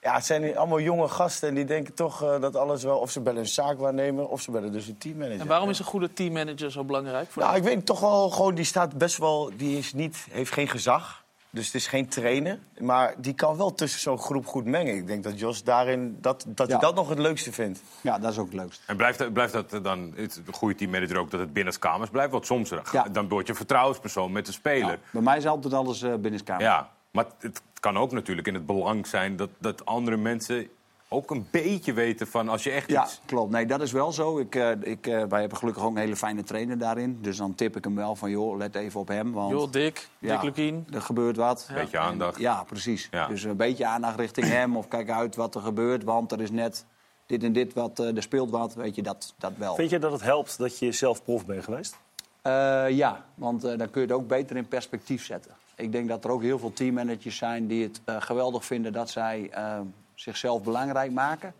Ja, 0.00 0.14
het 0.14 0.26
zijn 0.26 0.56
allemaal 0.56 0.80
jonge 0.80 1.08
gasten 1.08 1.48
en 1.48 1.54
die 1.54 1.64
denken 1.64 1.94
toch 1.94 2.22
eh, 2.22 2.40
dat 2.40 2.56
alles 2.56 2.82
wel... 2.82 2.98
of 2.98 3.10
ze 3.10 3.20
bellen 3.20 3.40
een 3.40 3.48
zaakwaarnemer 3.48 4.28
of 4.28 4.40
ze 4.40 4.50
bellen 4.50 4.72
dus 4.72 4.86
een 4.86 4.98
teammanager. 4.98 5.40
En 5.40 5.46
waarom 5.46 5.68
is 5.68 5.78
een 5.78 5.84
goede 5.84 6.12
teammanager 6.12 6.70
zo 6.70 6.84
belangrijk 6.84 7.30
voor 7.30 7.42
Nou, 7.42 7.56
ik 7.56 7.62
weet 7.62 7.86
toch 7.86 8.00
wel 8.00 8.30
gewoon, 8.30 8.54
die 8.54 8.64
staat 8.64 8.98
best 8.98 9.18
wel, 9.18 9.50
die 9.56 9.78
is 9.78 9.92
niet, 9.92 10.26
heeft 10.30 10.52
geen 10.52 10.68
gezag. 10.68 11.24
Dus 11.56 11.66
het 11.66 11.74
is 11.74 11.86
geen 11.86 12.08
trainer. 12.08 12.58
Maar 12.78 13.14
die 13.18 13.34
kan 13.34 13.56
wel 13.56 13.74
tussen 13.74 14.00
zo'n 14.00 14.18
groep 14.18 14.46
goed 14.46 14.64
mengen. 14.64 14.96
Ik 14.96 15.06
denk 15.06 15.22
dat 15.24 15.38
Jos 15.38 15.64
daarin, 15.64 16.16
dat, 16.20 16.44
dat 16.48 16.70
hij 16.70 16.78
dat 16.78 16.94
nog 16.94 17.08
het 17.08 17.18
leukste 17.18 17.52
vindt. 17.52 17.82
Ja, 18.00 18.18
dat 18.18 18.32
is 18.32 18.38
ook 18.38 18.46
het 18.46 18.54
leukst. 18.54 18.82
En 18.86 18.96
blijft, 18.96 19.18
dat- 19.18 19.32
blijft 19.32 19.52
dat 19.52 19.84
dan 19.84 20.12
het 20.16 20.40
goede 20.50 20.74
teammanager 20.74 21.16
ook 21.18 21.30
dat 21.30 21.40
het 21.40 21.52
binnen 21.52 21.78
kamers 21.78 22.10
blijft? 22.10 22.32
Want 22.32 22.46
soms 22.46 22.70
eh, 22.70 22.78
Ja. 22.92 23.02
dan 23.02 23.28
word 23.28 23.46
je 23.46 23.54
vertrouwenspersoon 23.54 24.32
met 24.32 24.46
de 24.46 24.52
speler. 24.52 24.90
Ja, 24.90 24.98
bij 25.12 25.22
mij 25.22 25.36
is 25.36 25.46
altijd 25.46 25.74
alles 25.74 26.02
eh 26.02 26.14
binnenskamer. 26.14 26.62
Ja, 26.62 26.90
maar 27.10 27.24
het 27.38 27.62
kan 27.80 27.96
ook 27.96 28.12
natuurlijk 28.12 28.46
in 28.46 28.54
het 28.54 28.66
belang 28.66 29.06
zijn 29.06 29.36
dat, 29.36 29.50
dat 29.58 29.84
andere 29.86 30.16
mensen 30.16 30.68
ook 31.08 31.30
een 31.30 31.46
beetje 31.50 31.92
weten 31.92 32.26
van 32.26 32.48
als 32.48 32.62
je 32.62 32.70
echt 32.70 32.90
Ja, 32.90 33.04
iets... 33.04 33.20
klopt. 33.24 33.50
Nee, 33.50 33.66
dat 33.66 33.80
is 33.80 33.92
wel 33.92 34.12
zo. 34.12 34.38
Ik, 34.38 34.54
eh, 34.54 34.70
ik, 34.80 35.06
eh, 35.06 35.22
wij 35.24 35.40
hebben 35.40 35.58
gelukkig 35.58 35.82
ook 35.84 35.90
een 35.90 35.96
hele 35.96 36.16
fijne 36.16 36.42
trainer 36.44 36.78
daarin. 36.78 37.18
Dus 37.22 37.36
dan 37.36 37.54
tip 37.54 37.76
ik 37.76 37.84
hem 37.84 37.94
wel 37.94 38.16
van, 38.16 38.30
joh, 38.30 38.56
let 38.56 38.74
even 38.74 39.00
op 39.00 39.08
hem. 39.08 39.32
Want 39.32 39.50
Joh, 39.50 39.70
Dick, 39.72 40.08
ja, 40.18 40.32
Dick 40.34 40.42
Lukien. 40.42 40.86
er 40.92 41.02
gebeurt 41.02 41.36
wat. 41.36 41.66
Een 41.68 41.74
beetje 41.74 41.98
aandacht. 41.98 42.38
Ja, 42.38 42.64
precies. 42.64 43.08
Ja. 43.10 43.26
Dus 43.26 43.42
een 43.42 43.56
beetje 43.56 43.86
aandacht 43.86 44.18
richting 44.18 44.46
hem. 44.46 44.76
Of 44.76 44.88
kijk 44.88 45.10
uit 45.10 45.36
wat 45.36 45.54
er 45.54 45.60
gebeurt, 45.60 46.04
want 46.04 46.32
er 46.32 46.40
is 46.40 46.50
net 46.50 46.84
dit 47.26 47.42
en 47.42 47.52
dit 47.52 47.72
wat, 47.72 47.98
eh, 47.98 48.16
er 48.16 48.22
speelt 48.22 48.50
wat. 48.50 48.74
Weet 48.74 48.94
je, 48.94 49.02
dat, 49.02 49.34
dat 49.38 49.52
wel. 49.56 49.74
Vind 49.74 49.90
je 49.90 49.98
dat 49.98 50.12
het 50.12 50.22
helpt 50.22 50.58
dat 50.58 50.78
je 50.78 50.92
zelf 50.92 51.24
prof 51.24 51.46
bent 51.46 51.64
geweest? 51.64 51.96
Eh, 52.42 52.84
ja, 52.90 53.24
want 53.34 53.64
eh, 53.64 53.78
dan 53.78 53.90
kun 53.90 54.00
je 54.00 54.06
het 54.06 54.16
ook 54.16 54.26
beter 54.28 54.56
in 54.56 54.68
perspectief 54.68 55.24
zetten. 55.24 55.52
Ik 55.76 55.92
denk 55.92 56.08
dat 56.08 56.24
er 56.24 56.30
ook 56.30 56.42
heel 56.42 56.58
veel 56.58 56.72
teammanagers 56.72 57.36
zijn 57.36 57.66
die 57.66 57.82
het 57.82 58.00
eh, 58.04 58.16
geweldig 58.18 58.64
vinden 58.64 58.92
dat 58.92 59.10
zij 59.10 59.48
eh, 59.52 59.78
zichzelf 60.16 60.62
belangrijk 60.62 61.12
maken. 61.12 61.54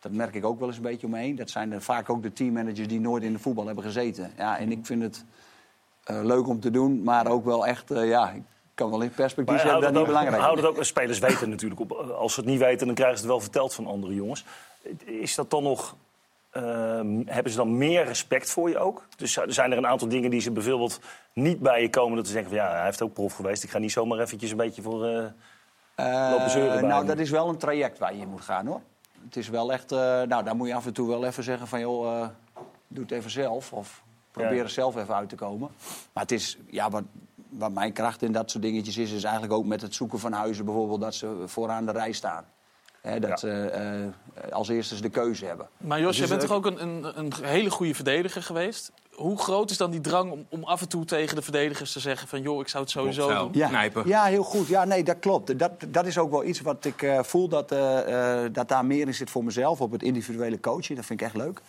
Dat 0.00 0.12
merk 0.12 0.34
ik 0.34 0.44
ook 0.44 0.58
wel 0.58 0.68
eens 0.68 0.76
een 0.76 0.82
beetje 0.82 1.06
om 1.06 1.12
me 1.12 1.18
heen. 1.18 1.36
Dat 1.36 1.50
zijn 1.50 1.72
er 1.72 1.82
vaak 1.82 2.10
ook 2.10 2.22
de 2.22 2.32
teammanagers 2.32 2.88
die 2.88 3.00
nooit 3.00 3.22
in 3.22 3.32
de 3.32 3.38
voetbal 3.38 3.66
hebben 3.66 3.84
gezeten. 3.84 4.32
Ja, 4.36 4.58
en 4.58 4.70
ik 4.70 4.86
vind 4.86 5.02
het 5.02 5.24
eh, 6.04 6.20
leuk 6.22 6.48
om 6.48 6.60
te 6.60 6.70
doen, 6.70 7.02
maar 7.02 7.26
ook 7.26 7.44
wel 7.44 7.66
echt, 7.66 7.90
eh, 7.90 8.08
ja, 8.08 8.30
ik 8.30 8.42
kan 8.74 8.90
wel 8.90 9.00
in 9.00 9.10
perspectief 9.10 9.60
houdt 9.60 9.72
dat 9.72 9.82
het 9.82 9.94
niet 9.94 10.06
belangrijk 10.06 10.42
houdt 10.42 10.58
is. 10.58 10.64
het 10.64 10.76
ook, 10.76 10.84
spelers 10.84 11.18
weten 11.18 11.50
natuurlijk, 11.50 11.80
op, 11.80 11.92
als 11.92 12.34
ze 12.34 12.40
het 12.40 12.48
niet 12.48 12.58
weten, 12.58 12.86
dan 12.86 12.94
krijgen 12.94 13.16
ze 13.16 13.22
het 13.22 13.32
wel 13.32 13.42
verteld 13.42 13.74
van 13.74 13.86
andere 13.86 14.14
jongens. 14.14 14.44
Is 15.04 15.34
dat 15.34 15.50
dan 15.50 15.62
nog, 15.62 15.96
ehm, 16.50 17.22
hebben 17.26 17.52
ze 17.52 17.58
dan 17.58 17.76
meer 17.78 18.04
respect 18.04 18.50
voor 18.50 18.68
je 18.68 18.78
ook? 18.78 19.06
Dus 19.16 19.38
zijn 19.46 19.72
er 19.72 19.78
een 19.78 19.86
aantal 19.86 20.08
dingen 20.08 20.30
die 20.30 20.40
ze 20.40 20.50
bijvoorbeeld 20.50 21.00
niet 21.32 21.60
bij 21.60 21.82
je 21.82 21.90
komen, 21.90 22.16
dat 22.16 22.26
ze 22.26 22.32
zeggen 22.32 22.50
van 22.50 22.60
ja, 22.60 22.70
hij 22.72 22.84
heeft 22.84 23.02
ook 23.02 23.12
prof 23.12 23.34
geweest, 23.34 23.62
ik 23.62 23.70
ga 23.70 23.78
niet 23.78 23.92
zomaar 23.92 24.18
eventjes 24.18 24.50
een 24.50 24.56
beetje 24.56 24.82
voor... 24.82 25.06
eh, 25.06 25.24
Eh, 25.96 26.28
lopen 26.30 26.50
zeuren 26.50 26.80
bij 26.80 26.88
nou, 26.88 27.06
dat 27.06 27.18
is 27.18 27.30
wel 27.30 27.48
een 27.48 27.56
traject 27.58 27.98
waar 27.98 28.14
je 28.14 28.20
in 28.20 28.28
moet 28.28 28.40
gaan, 28.40 28.66
hoor. 28.66 28.80
Het 29.24 29.36
is 29.36 29.48
wel 29.48 29.72
echt... 29.72 29.92
eh, 29.92 29.98
nou, 30.22 30.42
daar 30.44 30.56
moet 30.56 30.68
je 30.68 30.74
af 30.74 30.86
en 30.86 30.92
toe 30.92 31.08
wel 31.08 31.24
even 31.24 31.42
zeggen 31.42 31.66
van... 31.66 31.80
joh, 31.80 32.20
eh, 32.20 32.28
doe 32.88 33.02
het 33.02 33.12
even 33.12 33.30
zelf. 33.30 33.72
Of 33.72 34.02
probeer 34.30 34.54
Ja. 34.54 34.62
er 34.62 34.70
zelf 34.70 34.96
even 34.96 35.14
uit 35.14 35.28
te 35.28 35.34
komen. 35.36 35.70
Maar 36.12 36.22
het 36.22 36.32
is... 36.32 36.58
Ja, 36.66 36.90
wat, 36.90 37.02
wat 37.48 37.72
mijn 37.72 37.92
kracht 37.92 38.22
in 38.22 38.32
dat 38.32 38.50
soort 38.50 38.62
dingetjes 38.62 38.96
is... 38.96 39.10
is 39.12 39.22
eigenlijk 39.24 39.52
ook 39.54 39.64
met 39.64 39.80
het 39.82 39.94
zoeken 39.94 40.18
van 40.18 40.32
huizen 40.32 40.64
bijvoorbeeld... 40.64 41.00
dat 41.00 41.14
ze 41.14 41.42
vooraan 41.46 41.86
de 41.86 41.92
rij 41.92 42.12
staan. 42.12 42.44
Hè, 43.00 43.20
dat 43.20 43.40
ze 43.40 43.50
eh, 43.50 44.52
als 44.52 44.68
eerste 44.68 45.00
de 45.00 45.08
keuze 45.08 45.44
hebben. 45.46 45.68
Maar 45.76 46.00
Jos, 46.00 46.08
Dus 46.08 46.18
jij 46.18 46.28
bent 46.28 46.40
toch 46.40 46.56
ook 46.56 46.66
een, 46.66 46.82
een, 46.82 47.18
een 47.18 47.32
hele 47.42 47.70
goede 47.70 47.94
verdediger 47.94 48.42
geweest? 48.42 48.92
Hoe 49.16 49.38
groot 49.38 49.70
is 49.70 49.76
dan 49.76 49.90
die 49.90 50.00
drang 50.00 50.30
om, 50.30 50.46
om 50.48 50.64
af 50.64 50.80
en 50.80 50.88
toe 50.88 51.04
tegen 51.04 51.36
de 51.36 51.42
verdedigers 51.42 51.92
te 51.92 52.00
zeggen 52.00 52.28
van... 52.28 52.42
joh, 52.42 52.60
ik 52.60 52.68
zou 52.68 52.82
het 52.82 52.92
sowieso 52.92 53.38
doen? 53.38 53.50
Ja, 53.52 53.68
knijpen. 53.68 54.08
ja, 54.08 54.24
heel 54.24 54.42
goed. 54.42 54.68
Ja, 54.68 54.84
nee, 54.84 55.04
dat 55.04 55.18
klopt. 55.18 55.58
Dat, 55.58 55.72
dat 55.88 56.06
is 56.06 56.18
ook 56.18 56.30
wel 56.30 56.44
iets 56.44 56.60
wat 56.60 56.84
ik 56.84 57.02
eh, 57.02 57.22
voel 57.22 57.48
dat, 57.48 57.72
eh, 57.72 58.44
eh, 58.44 58.52
dat 58.52 58.68
daar 58.68 58.84
meer 58.84 59.06
in 59.06 59.14
zit 59.14 59.30
voor 59.30 59.44
mezelf. 59.44 59.80
Op 59.80 59.92
het 59.92 60.02
individuele 60.02 60.60
coachen. 60.60 60.94
Dat 60.96 61.04
vind 61.06 61.20
ik 61.20 61.26
echt 61.26 61.36
leuk. 61.36 61.60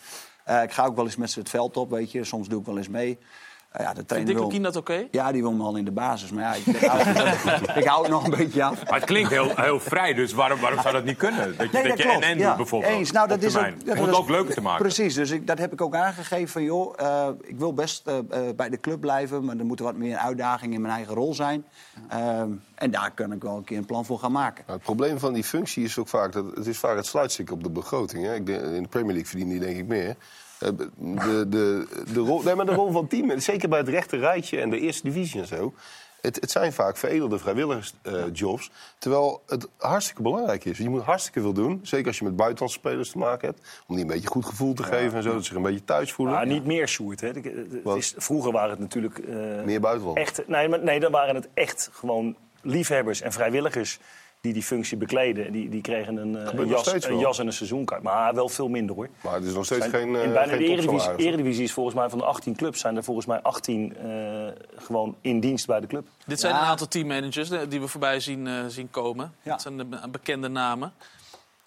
Eh, 0.44 0.62
ik 0.62 0.72
ga 0.72 0.84
ook 0.84 0.96
wel 0.96 1.04
eens 1.04 1.16
met 1.16 1.30
ze 1.30 1.38
het 1.38 1.48
veld 1.50 1.76
op, 1.76 1.90
weet 1.90 2.12
je. 2.12 2.24
Soms 2.24 2.48
doe 2.48 2.60
ik 2.60 2.66
wel 2.66 2.76
eens 2.76 2.88
mee. 2.88 3.18
Eh, 3.68 3.80
ja, 3.84 3.88
de 3.88 3.94
Vindt 3.94 4.08
trainer 4.08 4.34
wil... 4.34 4.42
Lukien 4.44 4.62
dat 4.62 4.76
oké? 4.76 5.06
Ja, 5.10 5.32
die 5.32 5.42
wil 5.42 5.52
me 5.52 5.62
al 5.62 5.76
in 5.76 5.84
de 5.84 5.90
basis. 5.90 6.30
Maar 6.30 6.42
ja, 6.42 6.54
ik, 6.54 6.66
ik, 6.66 6.88
hou, 6.88 7.00
ik 7.80 7.84
hou 7.84 8.02
het 8.02 8.10
nog 8.10 8.24
een 8.24 8.30
beetje 8.30 8.64
af. 8.64 8.84
Maar 8.84 8.94
het 8.98 9.04
klinkt 9.04 9.30
heel, 9.30 9.50
heel 9.56 9.80
vrij, 9.80 10.14
dus 10.14 10.32
waarom, 10.32 10.60
waarom 10.60 10.80
zou 10.80 10.94
dat 10.94 11.04
niet 11.04 11.16
kunnen? 11.16 11.56
Dat 11.56 11.66
je, 11.70 11.72
Nee, 11.72 11.82
dat 11.82 11.90
dat 11.90 11.98
je 11.98 12.04
klopt. 12.04 12.22
en 12.24 12.30
en 12.30 12.38
Ja, 12.38 12.48
doet 12.48 12.56
bijvoorbeeld. 12.56 12.92
Eens. 12.92 13.10
Nou, 13.10 13.28
dat 13.28 13.36
op 13.36 13.42
is 13.42 13.52
termijn. 13.52 13.74
ook, 13.74 13.86
dat 13.86 13.96
Om 13.96 14.02
het 14.02 14.10
is- 14.12 14.16
ook 14.20 14.28
leuker 14.28 14.54
te 14.54 14.60
maken. 14.60 14.82
Precies, 14.82 15.14
dus 15.14 15.30
ik, 15.30 15.46
dat 15.46 15.58
heb 15.58 15.72
ik 15.72 15.80
ook 15.80 15.94
aangegeven 15.94 16.48
van... 16.48 16.62
joh, 16.62 16.92
eh, 16.96 17.28
ik 17.42 17.58
wil 17.58 17.74
best 17.74 18.06
eh, 18.06 18.18
eh, 18.18 18.54
bij 18.56 18.68
de 18.68 18.80
club 18.80 19.00
blijven... 19.00 19.44
maar 19.44 19.56
er 19.56 19.64
moet 19.64 19.80
wat 19.80 19.96
meer 19.96 20.16
uitdaging 20.16 20.74
in 20.74 20.80
mijn 20.80 20.94
eigen 20.94 21.14
rol 21.14 21.34
zijn. 21.34 21.64
Ehm, 22.08 22.50
en 22.74 22.90
daar 22.90 23.10
kan 23.14 23.32
ik 23.32 23.42
wel 23.42 23.56
een 23.56 23.64
keer 23.64 23.78
een 23.78 23.86
plan 23.86 24.04
voor 24.04 24.18
gaan 24.18 24.32
maken. 24.32 24.62
Nou, 24.66 24.76
het 24.78 24.86
probleem 24.86 25.18
van 25.18 25.32
die 25.32 25.44
functie 25.44 25.84
is 25.84 25.98
ook 25.98 26.08
vaak 26.08 26.32
dat 26.32 26.44
het 26.54 26.66
is 26.66 26.78
vaak 26.78 26.96
het 26.96 27.06
sluitstuk 27.06 27.50
op 27.50 27.62
de 27.62 27.70
begroting. 27.70 28.24
Hè. 28.24 28.34
Ik 28.34 28.46
denk, 28.46 28.60
in 28.62 28.82
de 28.82 28.88
Premier 28.88 29.12
League 29.12 29.28
verdienen 29.30 29.58
die 29.58 29.66
denk 29.66 29.78
ik 29.78 29.86
meer. 29.86 30.16
Eh, 30.58 30.68
De, 30.76 31.48
de, 31.48 31.86
de, 32.12 32.20
rol, 32.20 32.42
nee, 32.42 32.54
maar 32.54 32.66
de 32.66 32.74
rol 32.74 32.90
van 32.92 33.06
team, 33.06 33.40
zeker 33.40 33.68
bij 33.68 33.78
het 33.78 33.88
rechte 33.88 34.16
rijtje 34.16 34.60
en 34.60 34.70
de 34.70 34.80
eerste 34.80 35.02
divisie 35.02 35.40
en 35.40 35.46
zo. 35.46 35.74
Het, 36.20 36.36
het 36.40 36.50
zijn 36.50 36.72
vaak 36.72 36.96
veredelde 36.96 37.38
vrijwilligersjobs. 37.38 38.70
terwijl 38.98 39.42
het 39.46 39.68
hartstikke 39.76 40.22
belangrijk 40.22 40.64
is. 40.64 40.78
Je 40.78 40.88
moet 40.88 41.02
hartstikke 41.02 41.40
veel 41.40 41.52
doen. 41.52 41.80
Zeker 41.82 42.06
als 42.06 42.18
je 42.18 42.24
met 42.24 42.36
buitenlandse 42.36 42.78
spelers 42.78 43.10
te 43.10 43.18
maken 43.18 43.48
hebt. 43.48 43.82
Om 43.86 43.94
die 43.94 44.04
een 44.04 44.10
beetje 44.10 44.28
goed 44.28 44.44
gevoel 44.46 44.74
te 44.74 44.82
geven 44.82 45.16
en 45.16 45.22
zo. 45.22 45.32
Dat 45.32 45.40
ze 45.40 45.46
zich 45.46 45.56
een 45.56 45.62
beetje 45.62 45.84
thuis 45.84 46.12
voelen. 46.12 46.34
Maar 46.34 46.46
niet 46.46 46.64
meer 46.64 46.88
Sjoerd. 46.88 47.20
Hè. 47.20 47.28
Het- 47.28 47.96
is, 47.96 48.14
vroeger 48.16 48.52
waren 48.52 48.70
het 48.70 48.78
natuurlijk... 48.78 49.18
eh, 49.18 49.34
Meer 49.64 49.80
buitenland. 49.80 50.18
Echt, 50.18 50.48
nee, 50.48 50.68
maar, 50.68 50.82
nee, 50.82 51.00
dan 51.00 51.12
waren 51.12 51.34
het 51.34 51.48
echt 51.54 51.90
gewoon 51.92 52.36
liefhebbers 52.62 53.20
en 53.20 53.32
vrijwilligers 53.32 53.98
die 54.40 54.52
die 54.52 54.62
functie 54.62 54.96
bekleden. 54.96 55.52
Die, 55.52 55.68
die 55.68 55.80
kregen 55.80 56.16
een, 56.16 56.36
eh, 56.36 56.52
een, 56.58 56.66
jas, 56.68 57.04
een 57.04 57.18
jas 57.18 57.38
en 57.38 57.46
een 57.46 57.52
seizoenkaart. 57.52 58.02
Maar 58.02 58.34
wel 58.34 58.48
veel 58.48 58.68
minder 58.68 58.96
hoor. 58.96 59.08
Maar 59.20 59.34
het 59.34 59.44
is 59.44 59.54
nog 59.54 59.64
steeds 59.64 59.80
Zijn- 59.88 59.92
geen, 60.02 60.16
eh 60.16 60.22
in 60.24 60.32
bijna 60.32 60.52
geen 60.52 60.58
de 60.58 60.64
Eredivisie. 60.64 61.16
Eredivisie 61.16 61.62
is 61.64 61.72
volgens 61.72 61.94
mij 61.96 62.08
van 62.08 62.18
de 62.18 62.24
18 62.24 62.56
clubs... 62.56 62.80
zijn 62.80 62.96
er 62.96 63.04
volgens 63.04 63.26
mij 63.26 63.40
18 63.42 63.96
eh, 63.96 64.46
gewoon 64.76 65.16
in 65.20 65.40
dienst 65.40 65.66
bij 65.66 65.80
de 65.80 65.86
club. 65.86 66.06
Dit 66.26 66.40
zijn 66.40 66.54
Ja. 66.54 66.60
een 66.60 66.66
aantal 66.66 66.88
teammanagers 66.88 67.48
die 67.68 67.80
we 67.80 67.86
voorbij 67.88 68.20
zien, 68.20 68.46
eh, 68.46 68.54
zien 68.68 68.90
komen. 68.90 69.32
Ja. 69.42 69.50
Dat 69.50 69.62
zijn 69.62 69.76
de 69.76 69.84
be- 69.84 70.08
bekende 70.10 70.48
namen. 70.48 70.92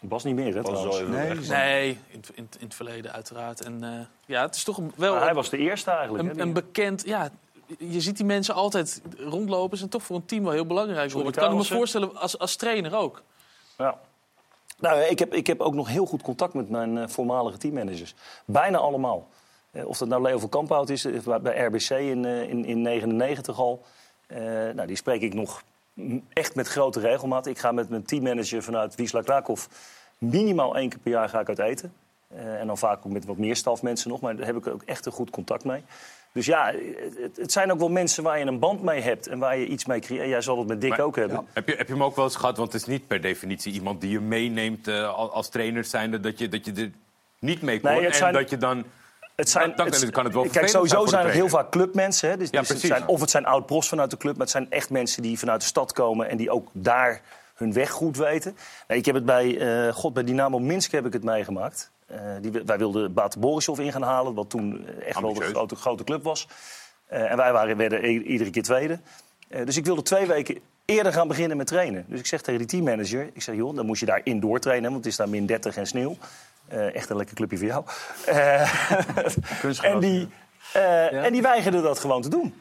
Bas 0.03 0.23
niet 0.23 0.35
meer, 0.35 0.53
hè, 0.53 0.59
even 0.59 1.09
Nee, 1.11 1.35
Nee, 1.35 1.89
in, 2.07 2.21
in, 2.33 2.47
in 2.59 2.65
het 2.65 2.75
verleden 2.75 3.11
uiteraard. 3.13 3.61
En 3.61 3.83
eh, 3.83 3.89
ja, 4.25 4.41
het 4.41 4.55
is 4.55 4.63
toch 4.63 4.79
wel 4.95 5.13
Maar 5.13 5.23
hij 5.23 5.33
was 5.33 5.49
de 5.49 5.57
eerste 5.57 5.91
eigenlijk. 5.91 6.23
hè, 6.25 6.31
een, 6.31 6.39
een 6.39 6.53
bekend... 6.53 7.03
Ja, 7.05 7.29
je 7.77 8.01
ziet 8.01 8.17
die 8.17 8.25
mensen 8.25 8.53
altijd 8.55 9.01
rondlopen. 9.17 9.69
Ze 9.71 9.77
zijn 9.77 9.89
toch 9.89 10.03
voor 10.03 10.15
een 10.15 10.25
team 10.25 10.43
wel 10.43 10.51
heel 10.53 10.65
belangrijk. 10.65 11.11
Robert. 11.11 11.35
Kan 11.37 11.51
ik 11.51 11.57
me 11.57 11.63
voorstellen 11.63 12.15
als, 12.15 12.37
als 12.39 12.55
trainer 12.55 12.95
ook. 12.95 13.21
Ja. 13.77 13.99
Nou, 14.79 15.01
ik 15.01 15.19
heb, 15.19 15.33
ik 15.33 15.47
heb 15.47 15.59
ook 15.59 15.73
nog 15.73 15.87
heel 15.87 16.05
goed 16.05 16.21
contact 16.21 16.53
met 16.53 16.69
mijn 16.69 16.97
eh, 16.97 17.07
voormalige 17.07 17.57
teammanagers. 17.57 18.15
Bijna 18.45 18.77
allemaal. 18.77 19.27
Eh, 19.71 19.87
of 19.87 19.97
dat 19.97 20.07
nou 20.07 20.21
Leo 20.21 20.39
van 20.39 20.49
Kamphout 20.49 20.89
is, 20.89 21.05
eh, 21.05 21.35
bij- 21.41 21.65
RBC 21.65 21.89
in, 21.89 22.25
eh, 22.25 22.49
in, 22.49 22.65
in 22.65 22.81
99 22.81 23.59
al. 23.59 23.83
Eh, 24.27 24.37
nou, 24.47 24.85
die 24.87 24.95
spreek 24.95 25.21
ik 25.21 25.33
nog 25.33 25.63
echt 26.33 26.55
met 26.55 26.67
grote 26.67 26.99
regelmaat. 26.99 27.45
Ik 27.45 27.57
ga 27.59 27.71
met 27.71 27.89
mijn 27.89 28.03
teammanager 28.03 28.63
vanuit 28.63 28.95
Wisla 28.95 29.21
Krakow 29.21 29.57
minimaal 30.17 30.75
één 30.77 30.89
keer 30.89 30.99
per 30.99 31.11
jaar 31.11 31.29
ga 31.29 31.39
ik 31.39 31.47
uit 31.47 31.59
eten. 31.59 31.93
Eh, 32.27 32.59
en 32.59 32.67
dan 32.67 32.77
vaak 32.77 33.05
ook 33.05 33.11
met 33.11 33.25
wat 33.25 33.37
meer 33.37 33.55
stafmensen 33.55 34.09
nog, 34.09 34.19
maar 34.19 34.35
daar 34.35 34.45
heb 34.45 34.55
ik 34.55 34.67
ook 34.67 34.83
echt 34.85 35.05
een 35.05 35.11
goed 35.11 35.29
contact 35.29 35.63
mee. 35.63 35.83
Dus 36.33 36.45
ja, 36.45 36.73
het, 37.21 37.37
het 37.37 37.51
zijn 37.51 37.71
ook 37.71 37.79
wel 37.79 37.89
mensen 37.89 38.23
waar 38.23 38.39
je 38.39 38.45
een 38.45 38.59
band 38.59 38.81
mee 38.83 39.01
hebt 39.01 39.27
en 39.27 39.39
waar 39.39 39.57
je 39.57 39.65
iets 39.67 39.85
mee 39.85 39.99
creëert. 39.99 40.27
Jij 40.29 40.41
zal 40.41 40.57
het 40.57 40.67
met 40.67 40.81
Dick 40.81 40.89
Maar- 40.89 40.99
ook 40.99 41.15
hebben. 41.15 41.47
Heb 41.53 41.67
je, 41.67 41.75
heb 41.75 41.87
je 41.87 41.93
hem 41.93 42.03
ook 42.03 42.15
wel 42.15 42.25
eens 42.25 42.35
gehad? 42.35 42.57
Want 42.57 42.73
het 42.73 42.81
is 42.81 42.87
niet 42.87 43.07
per 43.07 43.21
definitie 43.21 43.73
iemand 43.73 44.01
die 44.01 44.09
je 44.11 44.19
meeneemt 44.19 44.87
eh, 44.87 45.13
al- 45.13 45.31
als 45.33 45.49
trainer 45.49 45.83
zijnde... 45.83 46.19
dat 46.19 46.39
je, 46.39 46.49
dat 46.49 46.65
je 46.65 46.71
er 46.73 46.91
niet 47.39 47.61
mee 47.61 47.79
kon 47.79 47.91
Nee, 47.91 48.13
zijn- 48.13 48.35
en 48.35 48.41
dat 48.41 48.49
je 48.49 48.57
dan... 48.57 48.83
Het 49.35 49.49
zijn, 49.49 49.73
Dan- 49.75 49.89
dan 49.89 50.09
kan 50.09 50.23
het 50.25 50.33
wel 50.33 50.47
Kijk, 50.47 50.67
sowieso 50.67 50.95
zijn 50.97 51.09
zijn 51.09 51.25
het 51.25 51.33
heel 51.33 51.49
vaak 51.49 51.69
clubmensen. 51.71 52.29
Hè? 52.29 52.37
Dus, 52.37 52.49
Ja, 52.49 52.59
dus 52.59 52.69
het 52.69 52.79
zijn, 52.79 53.07
of 53.07 53.19
het 53.21 53.29
zijn 53.29 53.45
oud-pros 53.45 53.87
vanuit 53.87 54.09
de 54.11 54.17
club, 54.17 54.31
maar 54.33 54.41
het 54.41 54.49
zijn 54.51 54.69
echt 54.69 54.89
mensen 54.89 55.21
die 55.21 55.39
vanuit 55.39 55.61
de 55.61 55.67
stad 55.67 55.93
komen 55.93 56.29
en 56.29 56.37
die 56.37 56.49
ook 56.51 56.69
daar 56.73 57.21
hun 57.55 57.73
weg 57.73 57.89
goed 57.91 58.17
weten. 58.17 58.55
Nee, 58.87 58.97
ik 58.97 59.05
heb 59.05 59.15
het 59.15 59.25
bij, 59.25 59.57
eh, 59.87 59.93
God, 59.93 60.13
bij 60.13 60.23
Dynamo 60.23 60.59
Minsk 60.59 60.91
heb 60.91 61.05
ik 61.05 61.13
het 61.13 61.23
meegemaakt. 61.23 61.91
Eh, 62.11 62.19
die, 62.41 62.51
wij 62.65 62.77
wilden 62.77 63.13
Bate 63.13 63.39
Borisov 63.39 63.79
in 63.79 63.91
gaan 63.91 64.01
halen, 64.01 64.33
wat 64.33 64.49
toen 64.49 64.87
eh, 64.87 65.07
echt 65.07 65.19
wel 65.19 65.21
de 65.21 65.27
Ambitieus. 65.27 65.51
grote, 65.51 65.75
grote 65.75 66.03
club 66.03 66.23
was. 66.23 66.47
Eh, 67.05 67.31
en 67.31 67.37
wij 67.37 67.51
waren, 67.53 67.77
werden 67.77 68.05
iedere 68.05 68.49
keer 68.49 68.63
tweede. 68.63 68.99
Dus 69.65 69.77
ik 69.77 69.85
wilde 69.85 70.01
twee 70.01 70.25
weken 70.25 70.59
eerder 70.85 71.13
gaan 71.13 71.27
beginnen 71.27 71.57
met 71.57 71.67
trainen. 71.67 72.05
Dus 72.07 72.19
ik 72.19 72.25
zeg 72.25 72.41
tegen 72.41 72.59
die 72.59 72.67
teammanager, 72.69 73.29
ik 73.33 73.41
zeg, 73.41 73.55
joh, 73.55 73.75
dan 73.75 73.85
moest 73.85 73.99
je 73.99 74.05
daar 74.05 74.21
indoor 74.23 74.59
trainen, 74.59 74.91
want 74.91 75.03
het 75.03 75.11
is 75.11 75.17
daar 75.17 75.29
min 75.29 75.45
30 75.45 75.77
en 75.77 75.87
sneeuw. 75.87 76.17
Echt 76.67 77.09
een 77.09 77.17
lekker 77.17 77.35
clubje 77.35 77.57
voor 77.57 77.67
jou. 77.67 77.83
En, 79.81 79.99
die, 79.99 80.27
eh, 80.73 81.25
en 81.25 81.31
die 81.31 81.41
weigerde 81.41 81.81
dat 81.81 81.99
gewoon 81.99 82.21
te 82.21 82.29
doen. 82.29 82.53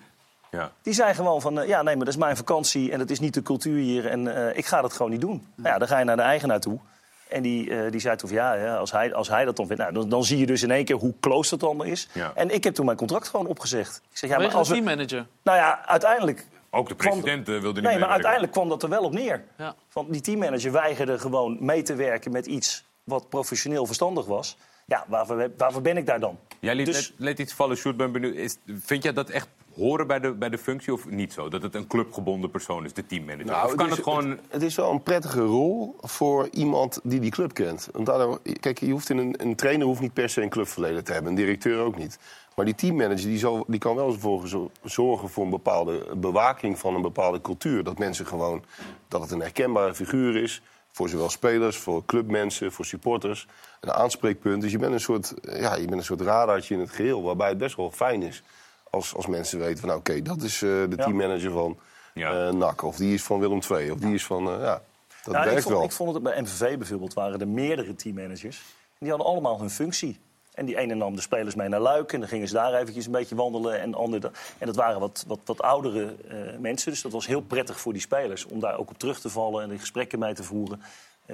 Ja. 0.51 0.73
Die 0.83 0.95
zei 0.95 1.15
gewoon 1.15 1.41
van, 1.41 1.55
ja, 1.67 1.83
nee, 1.83 1.97
maar 1.97 2.05
dat 2.05 2.15
is 2.15 2.21
mijn 2.21 2.37
vakantie 2.37 2.93
en 2.93 2.99
dat 2.99 3.11
is 3.11 3.21
niet 3.21 3.35
de 3.35 3.43
cultuur 3.43 3.79
hier 3.79 4.07
en 4.07 4.57
ik 4.57 4.67
ga 4.67 4.81
dat 4.81 4.93
gewoon 4.93 5.11
niet 5.11 5.21
doen. 5.21 5.47
Nou 5.55 5.69
ja, 5.69 5.79
dan 5.79 5.89
ga 5.89 5.99
je 5.99 6.05
naar 6.05 6.17
de 6.17 6.23
eigenaar 6.23 6.61
toe. 6.61 6.79
En 7.31 7.43
die, 7.43 7.71
eh, 7.71 7.91
die 7.91 8.01
zei 8.01 8.17
toen 8.17 8.29
van, 8.29 8.39
ja, 8.39 8.55
ja 8.55 8.77
als, 8.77 8.93
hij, 8.93 9.15
als 9.15 9.29
hij 9.29 9.45
dat 9.45 9.57
dan 9.57 9.67
vindt, 9.67 9.83
nou, 9.83 9.95
dan, 9.95 10.09
dan 10.09 10.25
zie 10.25 10.39
je 10.39 10.47
dus 10.47 10.63
in 10.63 10.71
één 10.71 10.85
keer 10.85 10.97
hoe 10.97 11.15
close 11.21 11.51
dat 11.51 11.69
allemaal 11.69 11.87
is. 11.87 12.09
Ja. 12.13 12.33
En 12.35 12.55
ik 12.55 12.65
heb 12.65 12.75
toen 12.75 12.85
mijn 12.85 12.97
contract 12.97 13.29
gewoon 13.29 13.47
opgezegd. 13.47 14.01
Ik 14.11 14.17
zeg, 14.17 14.31
ja, 14.31 14.39
maar 14.39 14.55
als 14.55 14.69
we, 14.69 14.75
teammanager. 14.75 15.27
nou 15.43 15.59
ja, 15.59 15.87
uiteindelijk... 15.87 16.47
Ook 16.71 16.89
de 16.89 16.95
president 16.95 17.49
eh, 17.49 17.61
wilde 17.61 17.81
niet 17.81 17.91
Nee, 17.91 17.99
maar 17.99 18.09
uiteindelijk 18.09 18.53
kwam 18.53 18.69
dat 18.69 18.83
er 18.83 18.89
wel 18.89 19.03
op 19.03 19.13
neer. 19.13 19.45
Ja. 19.59 19.75
Want 19.93 20.13
die 20.13 20.21
teammanager 20.21 20.73
weigerde 20.73 21.19
gewoon 21.19 21.57
mee 21.61 21.83
te 21.83 21.95
werken 21.95 22.33
met 22.33 22.47
iets 22.47 22.85
wat 23.05 23.29
professioneel 23.29 23.87
verstandig 23.87 24.27
was. 24.27 24.57
Ja, 24.87 25.05
waarvoor, 25.09 25.51
waarvoor 25.57 25.83
ben 25.83 25.97
ik 25.97 26.07
daar 26.07 26.21
dan? 26.21 26.39
Jij 26.61 26.75
liet, 26.75 26.87
Dus- 26.87 27.15
net, 27.17 27.29
liet 27.29 27.39
iets 27.39 27.53
vallen, 27.53 27.77
Sjoerd, 27.77 27.97
ben 27.97 28.13
benieuwd. 28.13 28.35
Is, 28.35 28.57
vind 28.81 29.03
jij 29.03 29.13
dat 29.13 29.31
echt 29.31 29.49
horen 29.75 30.07
bij 30.07 30.21
de, 30.21 30.33
bij 30.33 30.49
de 30.49 30.59
functie 30.59 30.93
of 30.93 31.09
niet 31.11 31.33
zo? 31.33 31.49
Dat 31.49 31.63
het 31.63 31.75
een 31.75 31.87
clubgebonden 31.87 32.51
persoon 32.51 32.85
is, 32.85 32.93
de 32.93 33.07
teammanager? 33.07 33.47
Nou, 33.47 33.67
of 33.67 33.75
kan 33.75 33.87
is- 33.87 33.93
het 33.93 34.03
gewoon... 34.03 34.39
Het 34.49 34.63
is 34.63 34.75
wel 34.77 34.91
een 34.91 35.03
prettige 35.03 35.41
rol 35.41 35.97
voor 36.01 36.49
iemand 36.53 37.01
die 37.03 37.21
die 37.21 37.31
club 37.31 37.55
kent. 37.55 37.89
Want 37.93 38.07
daardoor, 38.07 38.41
kijk, 38.61 38.81
je 38.81 38.91
hoeft 38.91 39.11
in 39.11 39.19
een, 39.19 39.35
een 39.39 39.55
trainer 39.57 39.87
hoeft 39.87 40.01
niet 40.01 40.13
per 40.13 40.29
se 40.29 40.43
een 40.43 40.49
clubverleden 40.49 41.05
te 41.05 41.13
hebben. 41.13 41.31
Een 41.31 41.37
directeur 41.39 41.81
ook 41.85 41.97
niet. 41.99 42.19
Maar 42.57 42.65
die 42.65 42.75
teammanager 42.75 43.27
die 43.29 43.39
zal, 43.39 43.65
die 43.67 43.79
kan 43.81 43.97
wel 43.97 44.13
voor 44.19 44.49
zorgen 44.85 45.29
voor 45.29 45.45
een 45.45 45.51
bepaalde 45.51 46.07
bewaking 46.17 46.79
van 46.79 46.95
een 46.95 47.03
bepaalde 47.03 47.41
cultuur. 47.41 47.85
Dat 47.85 47.99
mensen 47.99 48.27
gewoon 48.27 48.65
dat 49.09 49.21
het 49.21 49.31
een 49.31 49.41
herkenbare 49.41 49.95
figuur 49.95 50.43
is. 50.43 50.63
Voor 50.93 51.09
zowel 51.09 51.29
spelers, 51.31 51.77
voor 51.77 52.05
clubmensen, 52.07 52.73
voor 52.73 52.85
supporters. 52.85 53.47
Een 53.81 53.93
aanspreekpunt. 53.93 54.63
Dus 54.63 54.73
je 54.73 54.79
bent 54.79 54.93
een 54.93 55.01
soort, 55.01 55.35
ja, 55.43 55.75
je 55.75 55.85
bent 55.87 55.93
een 55.99 56.05
soort 56.05 56.21
radartje 56.21 56.75
in 56.75 56.81
het 56.81 56.91
geheel. 56.91 57.23
Waarbij 57.23 57.49
het 57.49 57.59
best 57.59 57.77
wel 57.77 57.91
fijn 57.91 58.23
is. 58.23 58.43
Als, 58.91 59.15
als 59.15 59.27
mensen 59.27 59.59
weten 59.59 59.79
van, 59.79 59.89
nou, 59.89 60.01
oké, 60.01 60.23
dat 60.23 60.43
is 60.43 60.55
eh, 60.55 60.69
de 60.69 60.87
Ja. 60.97 61.05
teammanager 61.05 61.51
van 61.51 61.79
Ja. 62.15 62.47
eh, 62.49 62.53
NAC. 62.53 62.83
Of 62.83 62.97
die 62.97 63.15
is 63.15 63.23
van 63.23 63.41
Willem 63.41 63.61
II. 63.71 63.91
Of 63.91 63.99
die 63.99 64.15
is 64.15 64.27
van, 64.27 64.47
eh, 64.51 64.61
ja, 64.61 64.83
dat 65.25 65.35
Nou, 65.35 65.39
ik, 65.45 65.51
werkt 65.51 65.63
vond, 65.63 65.75
wel. 65.75 65.85
ik 65.85 65.93
vond 65.93 66.15
het 66.15 66.23
bij 66.23 66.41
MVV 66.41 66.77
bijvoorbeeld 66.79 67.15
waren 67.15 67.41
er 67.41 67.49
meerdere 67.49 67.95
teammanagers. 67.95 68.59
En 68.59 68.97
die 68.99 69.09
hadden 69.09 69.27
allemaal 69.27 69.59
hun 69.61 69.71
functie. 69.71 70.21
En 70.55 70.67
die 70.67 70.77
ene 70.79 70.95
nam 70.95 71.15
de 71.17 71.21
spelers 71.23 71.55
mee 71.55 71.69
naar 71.69 71.81
Luik. 71.81 72.13
En 72.13 72.21
dan 72.21 72.29
gingen 72.29 72.49
ze 72.49 72.55
daar 72.55 72.75
eventjes 72.75 73.07
een 73.07 73.13
beetje 73.13 73.35
wandelen. 73.35 73.81
En, 73.81 73.95
andere, 73.95 74.31
en 74.59 74.67
dat 74.67 74.77
waren 74.77 75.01
wat, 75.01 75.25
wat, 75.27 75.39
wat 75.45 75.63
oudere 75.63 76.15
mensen. 76.59 76.91
Dus 76.91 77.03
dat 77.03 77.13
was 77.13 77.27
heel 77.27 77.41
prettig 77.41 77.81
voor 77.81 77.93
die 77.93 78.03
spelers. 78.03 78.47
Om 78.47 78.61
daar 78.61 78.79
ook 78.79 78.91
op 78.91 78.99
terug 78.99 79.21
te 79.21 79.29
vallen 79.29 79.63
en 79.63 79.69
die 79.69 79.79
gesprekken 79.79 80.19
mee 80.19 80.35
te 80.35 80.43
voeren. 80.43 80.83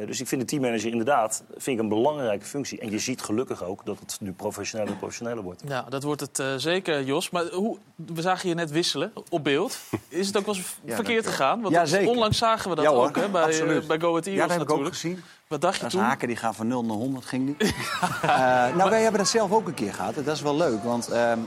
Eh, 0.01 0.07
dus 0.07 0.21
ik 0.21 0.27
vind 0.27 0.41
de 0.41 0.47
teammanager 0.47 0.91
inderdaad 0.91 1.43
vind 1.57 1.77
ik 1.77 1.83
een 1.83 1.89
belangrijke 1.89 2.45
functie. 2.45 2.81
En 2.81 2.91
je 2.91 2.99
ziet 2.99 3.23
gelukkig 3.23 3.65
ook 3.65 3.85
dat 3.87 3.99
het 4.01 4.17
nu 4.21 4.33
professioneler 4.33 4.93
en 4.93 4.99
professioneler 4.99 5.43
wordt. 5.43 5.63
Ja, 5.67 5.83
dat 5.89 6.03
wordt 6.03 6.21
het 6.21 6.39
eh, 6.39 6.55
zeker, 6.57 7.03
Jos. 7.05 7.31
Maar 7.31 7.45
hoe, 7.53 7.79
we 7.95 8.21
zagen 8.23 8.49
je 8.49 8.55
net 8.55 8.71
wisselen 8.71 9.13
op 9.29 9.45
beeld. 9.45 9.79
Is 10.09 10.27
het 10.27 10.37
ook 10.37 10.47
wel 10.47 10.55
eens 10.55 10.77
verkeerd 10.87 11.27
gegaan? 11.27 11.61
Want 11.61 11.75
Ja, 11.75 11.85
zeker. 11.87 12.09
onlangs 12.09 12.39
zagen 12.39 12.71
we 12.71 12.77
dat 12.77 12.85
Ja, 12.85 12.91
hoor. 12.91 13.07
ook 13.07 13.17
hè, 13.17 13.29
bij, 13.29 13.83
bij 13.87 13.99
Go 14.01 14.09
Ahead 14.11 14.25
Ja, 14.25 14.31
Eagles 14.31 14.39
dat 14.39 14.51
heb 14.51 14.51
ik 14.51 14.61
ook 14.61 14.69
natuurlijk. 14.69 14.95
gezien. 14.95 15.21
Wat 15.49 15.61
dacht 15.61 15.77
je 15.77 15.83
Dat 15.83 15.91
toen? 15.91 16.01
haken, 16.01 16.29
die 16.29 16.37
gaan 16.37 16.55
van 16.55 16.67
0 16.67 16.85
naar 16.85 16.97
100, 16.97 17.27
ging 17.27 17.47
niet. 17.47 17.63
Eh, 18.23 18.29
nou, 18.77 18.91
wij 18.91 19.03
hebben 19.03 19.21
dat 19.21 19.29
zelf 19.29 19.53
ook 19.53 19.67
een 19.67 19.75
keer 19.75 19.95
gehad. 19.95 20.15
Dat 20.15 20.27
is 20.27 20.43
wel 20.43 20.57
leuk, 20.57 20.83
want 20.83 21.09
ehm, 21.09 21.39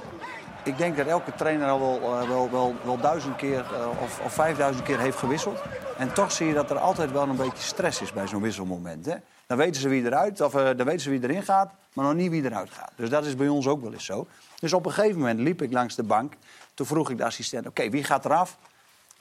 ik 0.63 0.77
denk 0.77 0.97
dat 0.97 1.07
elke 1.07 1.33
trainer 1.35 1.67
al 1.67 1.79
wel, 1.79 2.21
eh, 2.21 2.27
wel, 2.27 2.49
wel, 2.51 2.75
wel 2.83 2.99
duizend 2.99 3.35
keer 3.35 3.59
eh, 3.59 4.01
of, 4.01 4.19
of 4.19 4.33
vijfduizend 4.33 4.85
keer 4.85 4.99
heeft 4.99 5.17
gewisseld. 5.17 5.61
En 5.97 6.13
toch 6.13 6.31
zie 6.31 6.47
je 6.47 6.53
dat 6.53 6.69
er 6.69 6.77
altijd 6.77 7.11
wel 7.11 7.27
een 7.27 7.35
beetje 7.35 7.63
stress 7.63 8.01
is 8.01 8.13
bij 8.13 8.27
zo'n 8.27 8.41
wisselmoment. 8.41 9.05
Hè? 9.05 9.15
Dan 9.47 9.57
weten 9.57 9.81
ze 9.81 9.89
wie 9.89 10.05
eruit, 10.05 10.41
of 10.41 10.55
eh, 10.55 10.63
dan 10.63 10.85
weten 10.85 10.99
ze 10.99 11.09
wie 11.09 11.23
erin 11.23 11.43
gaat, 11.43 11.73
maar 11.93 12.05
nog 12.05 12.13
niet 12.13 12.31
wie 12.31 12.43
eruit 12.43 12.69
gaat. 12.71 12.91
Dus 12.95 13.09
dat 13.09 13.25
is 13.25 13.35
bij 13.35 13.47
ons 13.47 13.67
ook 13.67 13.81
wel 13.81 13.93
eens 13.93 14.05
zo. 14.05 14.27
Dus 14.59 14.73
op 14.73 14.85
een 14.85 14.91
gegeven 14.91 15.17
moment 15.17 15.39
liep 15.39 15.61
ik 15.61 15.71
langs 15.71 15.95
de 15.95 16.03
bank. 16.03 16.33
Toen 16.73 16.85
vroeg 16.85 17.09
ik 17.09 17.17
de 17.17 17.25
assistent, 17.25 17.67
oké, 17.67 17.89
wie 17.89 18.03
gaat 18.03 18.25
eraf? 18.25 18.57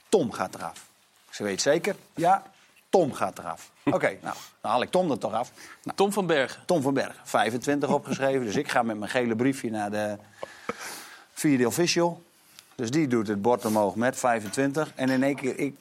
Tom 0.08 0.32
gaat 0.32 0.54
eraf. 0.54 0.86
Ze 1.30 1.42
weet 1.42 1.62
zeker, 1.62 1.96
ja, 2.14 2.42
Tom 2.88 3.12
gaat 3.12 3.38
eraf. 3.38 3.70
Oké, 3.96 4.18
nou, 4.22 4.36
dan 4.60 4.70
haal 4.70 4.82
ik 4.82 4.90
Tom 4.90 5.10
er 5.10 5.18
toch 5.18 5.32
af. 5.32 5.50
Nou, 5.82 5.96
Tom 5.96 6.12
van 6.12 6.26
Bergen. 6.26 6.62
Tom 6.66 6.82
van 6.82 6.94
Berg, 6.94 7.20
25 7.22 7.88
opgeschreven. 7.88 8.44
Dus 8.44 8.56
ik 8.56 8.68
ga 8.68 8.82
met 8.82 8.98
mijn 8.98 9.10
gele 9.10 9.36
briefje 9.36 9.70
naar 9.70 9.90
de 9.90 10.16
vierde 11.38 11.66
official. 11.66 12.22
Dus 12.74 12.90
die 12.90 13.06
doet 13.08 13.28
het 13.28 13.42
bord 13.42 13.64
omhoog 13.64 13.94
met 13.94 14.16
25. 14.16 14.92
En 14.94 15.08
in 15.08 15.22
één 15.22 15.34
keer, 15.36 15.58
ik 15.58 15.74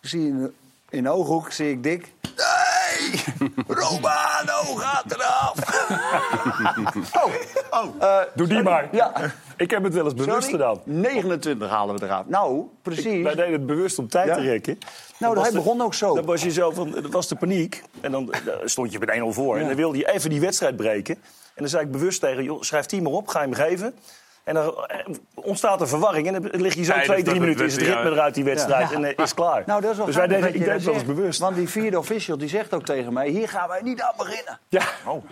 zie 0.00 0.26
in, 0.26 0.54
in 0.90 1.02
de 1.02 1.10
ooghoek, 1.10 1.50
zie 1.52 1.70
ik 1.70 1.82
dik. 1.82 2.12
Nee! 2.22 3.24
Romano 3.66 4.74
gaat 4.76 5.12
eraf! 5.14 5.54
oh, 7.24 7.32
oh. 7.70 8.02
eh, 8.02 8.18
Doe 8.34 8.46
die 8.46 8.62
maar. 8.62 8.88
Ja, 8.92 9.12
Ik 9.56 9.70
heb 9.70 9.82
het 9.82 9.94
wel 9.94 10.04
eens 10.04 10.14
bewust 10.14 10.32
sorry. 10.48 10.50
gedaan. 10.50 10.80
29 10.84 11.68
halen 11.70 11.98
we 11.98 12.04
eraf. 12.04 12.26
Nou, 12.26 12.64
precies. 12.82 13.22
Wij 13.22 13.34
deden 13.34 13.52
het 13.52 13.66
bewust 13.66 13.98
om 13.98 14.08
tijd 14.08 14.26
Ja. 14.28 14.34
te 14.34 14.40
rekken. 14.40 14.78
Nou, 15.18 15.34
Dan 15.34 15.42
hij 15.42 15.52
de- 15.52 15.58
begon 15.58 15.80
ook 15.82 15.94
zo. 15.94 16.14
Dan 16.14 16.24
was 16.24 16.42
je 16.42 16.50
zo 16.50 16.70
van, 16.70 16.90
dat 16.90 17.06
was 17.12 17.28
de 17.28 17.34
paniek. 17.36 17.82
En 18.00 18.10
dan 18.12 18.32
eh, 18.32 18.40
stond 18.64 18.92
je 18.92 18.98
met 18.98 19.10
1-0 19.10 19.22
voor. 19.34 19.56
En 19.58 19.66
dan 19.66 19.76
wilde 19.76 19.98
je 19.98 20.12
even 20.12 20.30
die 20.30 20.40
wedstrijd 20.40 20.76
breken. 20.76 21.14
En 21.14 21.62
dan 21.62 21.68
zei 21.68 21.84
ik 21.84 21.90
bewust 21.90 22.20
tegen, 22.20 22.44
joh, 22.44 22.62
schrijf 22.62 22.86
die 22.86 23.02
maar 23.02 23.12
op, 23.12 23.28
ga 23.28 23.40
je 23.42 23.46
hem 23.46 23.54
geven. 23.54 23.94
En 24.46 24.54
dan 24.54 24.74
eh, 24.86 24.98
ontstaat 25.34 25.80
er 25.80 25.88
verwarring. 25.88 26.26
En 26.26 26.32
dan 26.42 26.60
lig 26.60 26.74
je 26.74 26.82
zo 26.84 26.92
Tijdens 26.92 27.08
twee, 27.12 27.22
drie 27.22 27.24
dat 27.24 27.34
het 27.34 27.42
minuten, 27.42 27.64
is 27.64 27.72
het 27.72 27.82
ritme 27.82 28.10
eruit 28.10 28.34
die 28.34 28.44
wedstrijd. 28.44 28.90
Ja. 28.90 28.94
En 28.96 29.04
eh, 29.04 29.24
is 29.24 29.34
klaar. 29.34 29.62
Nou, 29.66 29.80
dat 29.80 29.90
is 29.90 29.96
wel 29.96 30.06
dus 30.06 30.16
wij 30.16 30.26
deden, 30.26 30.46
ik 30.48 30.52
deed 30.52 30.64
dat 30.64 30.74
het 30.74 30.84
wel 30.84 30.94
eens 30.94 31.04
bewust. 31.04 31.40
Want 31.40 31.56
die 31.56 31.68
vierde 31.68 31.98
official 31.98 32.38
die 32.38 32.48
zegt 32.48 32.74
ook 32.74 32.84
tegen 32.84 33.12
mij... 33.12 33.28
hier 33.28 33.48
gaan 33.48 33.68
wij 33.68 33.80
niet 33.82 34.00
aan 34.00 34.12
beginnen. 34.16 34.58
Ja. 34.68 34.82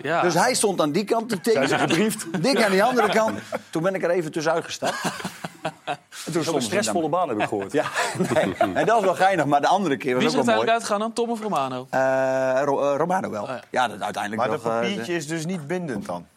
Ja. 0.01 0.21
Dus 0.21 0.33
hij 0.33 0.53
stond 0.53 0.81
aan 0.81 0.91
die 0.91 1.03
kant 1.03 1.29
te 1.29 1.37
Zijn 1.41 1.67
ze 1.67 1.75
tekenen. 1.75 1.89
gebriefd? 1.89 2.43
Dik 2.43 2.63
aan 2.63 2.71
die 2.71 2.83
andere 2.83 3.09
kant. 3.09 3.39
Toen 3.69 3.83
ben 3.83 3.95
ik 3.95 4.03
er 4.03 4.09
even 4.09 4.31
tussenuit 4.31 4.63
gestapt. 4.63 5.01
En 6.25 6.31
toen 6.31 6.43
ze 6.43 6.59
stressvolle 6.59 7.09
baan 7.09 7.29
heb 7.29 7.39
ik 7.39 7.47
gehoord. 7.47 7.71
Ja, 7.81 7.85
nee. 8.33 8.53
en 8.57 8.85
dat 8.85 8.95
was 8.95 9.03
wel 9.03 9.15
geinig, 9.15 9.45
maar 9.45 9.61
de 9.61 9.67
andere 9.67 9.97
keer 9.97 10.13
was 10.13 10.19
Wie 10.23 10.27
is 10.31 10.33
er 10.33 10.39
ook 10.39 10.45
wel 10.45 10.55
mooi. 10.55 10.69
uiteindelijk 10.69 10.69
uitgegaan 10.69 10.99
dan? 10.99 11.13
Tom 11.13 11.29
of 11.29 11.41
Romano? 11.41 11.87
Eh, 11.89 12.61
Ro- 12.63 12.95
Romano 12.95 13.29
wel. 13.29 13.47
ja. 13.47 13.59
ja. 13.69 13.87
dat 13.87 14.01
uiteindelijk 14.01 14.41
Maar 14.41 14.51
dat 14.51 14.61
papiertje 14.61 15.13
is 15.15 15.27
dus 15.27 15.45
niet 15.45 15.67
bindend 15.67 16.05
dan? 16.05 16.27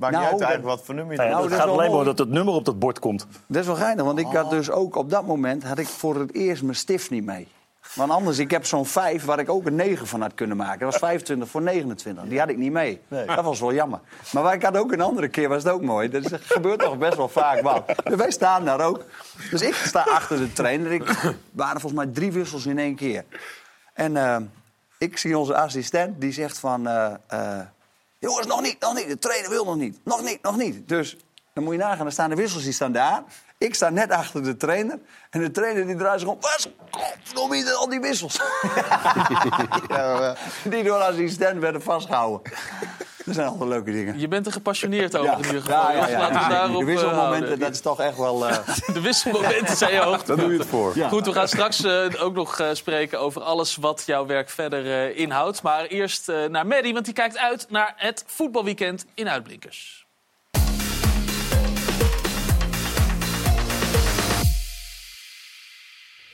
Maakt 0.00 0.12
Nou, 0.12 0.24
niet 0.24 0.32
uit 0.32 0.42
eigenlijk 0.42 0.76
wat 0.76 0.86
voor 0.86 0.94
nummer 0.94 1.12
je 1.12 1.18
Nou 1.18 1.30
ja, 1.30 1.36
Nou, 1.36 1.48
het 1.50 1.58
dat 1.58 1.66
is 1.68 1.72
gaat 1.74 1.78
alleen 1.84 1.96
maar 1.96 2.04
dat 2.04 2.18
het 2.18 2.28
nummer 2.28 2.54
op 2.54 2.64
dat 2.64 2.78
bord 2.78 2.98
komt. 2.98 3.26
Dat 3.46 3.60
is 3.60 3.66
wel 3.66 3.76
geinig, 3.76 4.04
want 4.04 4.18
ik 4.18 4.26
had 4.26 4.50
dus 4.50 4.70
ook 4.70 4.96
op 4.96 5.10
dat 5.10 5.26
moment 5.26 5.62
had 5.62 5.78
ik 5.78 5.86
voor 5.86 6.14
het 6.16 6.34
eerst 6.34 6.62
mijn 6.62 6.76
stift 6.76 7.10
niet 7.10 7.24
mee. 7.24 7.48
Want 7.94 8.10
anders, 8.10 8.38
ik 8.38 8.50
heb 8.50 8.66
zo'n 8.66 8.86
5 8.86 9.24
waar 9.24 9.38
ik 9.38 9.48
ook 9.50 9.66
een 9.66 9.74
9 9.74 10.06
van 10.06 10.20
had 10.20 10.34
kunnen 10.34 10.56
maken. 10.56 10.78
Dat 10.80 10.90
was 10.90 10.98
25 11.00 11.48
voor 11.48 11.62
29. 11.62 12.24
Die 12.24 12.38
had 12.38 12.48
ik 12.48 12.56
niet 12.56 12.72
mee. 12.72 13.00
Dat 13.08 13.44
was 13.44 13.60
wel 13.60 13.72
jammer. 13.74 14.00
Maar 14.32 14.42
waar 14.42 14.54
ik 14.54 14.62
had 14.62 14.76
ook 14.76 14.92
een 14.92 15.00
andere 15.00 15.28
keer, 15.28 15.48
was 15.48 15.62
het 15.62 15.72
ook 15.72 15.82
mooi. 15.82 16.08
Dat 16.10 16.24
is- 16.24 16.38
gebeurt 16.42 16.78
toch 16.80 16.98
best 16.98 17.16
wel 17.16 17.28
vaak. 17.28 17.60
Wat. 17.60 17.82
Dus 18.04 18.14
wij 18.14 18.30
staan 18.30 18.64
daar 18.64 18.80
ook. 18.80 19.04
Dus 19.50 19.62
ik 19.62 19.74
sta 19.74 20.00
achter 20.02 20.38
de 20.38 20.52
trainer. 20.52 20.92
Ik 20.92 21.34
waren 21.50 21.80
volgens 21.80 22.04
mij 22.04 22.12
drie 22.14 22.32
wissels 22.32 22.66
in 22.66 22.78
één 22.78 22.94
keer. 22.94 23.24
En 23.94 24.16
eh, 24.16 24.36
ik 24.98 25.18
zie 25.18 25.38
onze 25.38 25.56
assistent, 25.56 26.20
die 26.20 26.32
zegt 26.32 26.58
van... 26.58 26.86
eh, 26.88 27.12
eh, 27.26 27.60
Jongens, 28.20 28.46
nog 28.46 28.60
niet, 28.60 28.80
nog 28.80 28.94
niet. 28.94 29.08
De 29.08 29.18
trainer 29.18 29.50
wil 29.50 29.64
nog 29.64 29.76
niet. 29.76 30.00
Nog 30.04 30.22
niet, 30.22 30.42
nog 30.42 30.56
niet. 30.56 30.88
Dus 30.88 31.16
dan 31.54 31.64
moet 31.64 31.72
je 31.72 31.78
nagaan, 31.78 31.98
dan 31.98 32.12
staan 32.12 32.30
de 32.30 32.36
wissels, 32.36 32.62
die 32.62 32.72
staan 32.72 32.92
daar. 32.92 33.24
Ik 33.60 33.74
sta 33.74 33.90
net 33.90 34.10
achter 34.10 34.42
de 34.42 34.56
trainer. 34.56 34.98
En 35.30 35.40
de 35.40 35.50
trainer 35.50 35.86
die 35.86 35.96
draait 35.96 36.20
zich 36.20 36.28
om. 36.28 36.36
Wat? 36.40 36.68
Godverdomme, 36.90 37.56
hier 37.56 37.72
al 37.72 37.88
die 37.88 38.00
wissels. 38.00 38.34
ja, 39.88 40.20
eh, 40.20 40.36
die 40.64 40.82
door 40.84 40.98
de 40.98 41.04
assistent 41.04 41.60
werden 41.60 41.82
vastgehouden. 41.82 42.52
Dat 43.24 43.34
zijn 43.34 43.46
allemaal 43.48 43.68
leuke 43.68 43.90
dingen. 43.92 44.18
Je 44.18 44.28
bent 44.28 44.46
er 44.46 44.52
gepassioneerd 44.52 45.16
over 45.16 45.32
in 45.32 45.44
ieder 45.44 45.60
geval. 45.62 45.90
Ja, 45.90 45.92
ja, 45.92 46.08
ja. 46.08 46.18
laten 46.18 46.42
we 46.42 46.48
daarop 46.48 46.72
De 46.72 46.78
eh, 46.80 46.84
wisselmomenten, 46.86 47.30
houden. 47.38 47.58
dat 47.58 47.70
is 47.70 47.80
toch 47.80 48.00
echt 48.00 48.16
wel... 48.16 48.48
eh, 48.48 48.58
De 48.94 49.00
wisselmomenten 49.00 49.76
zijn 49.76 49.92
je 49.92 49.98
hoogte. 50.00 50.26
Daar 50.36 50.44
doe 50.44 50.52
je 50.52 50.58
het 50.58 50.68
voor. 50.68 50.94
Goed, 51.08 51.26
we 51.26 51.32
gaan 51.32 51.48
straks 51.48 51.84
eh, 51.84 52.04
ook 52.18 52.34
nog 52.34 52.58
eh, 52.60 52.68
spreken 52.72 53.20
over 53.20 53.42
alles 53.42 53.76
wat 53.76 54.02
jouw 54.06 54.26
werk 54.26 54.50
verder 54.50 54.86
eh, 54.86 55.18
inhoudt. 55.18 55.62
Maar 55.62 55.84
eerst 55.84 56.28
eh, 56.28 56.44
naar 56.44 56.66
Maddie, 56.66 56.92
want 56.92 57.04
die 57.04 57.14
kijkt 57.14 57.38
uit 57.38 57.66
naar 57.68 57.92
het 57.96 58.24
voetbalweekend 58.26 59.04
in 59.14 59.28
Uitblinkers. 59.28 59.99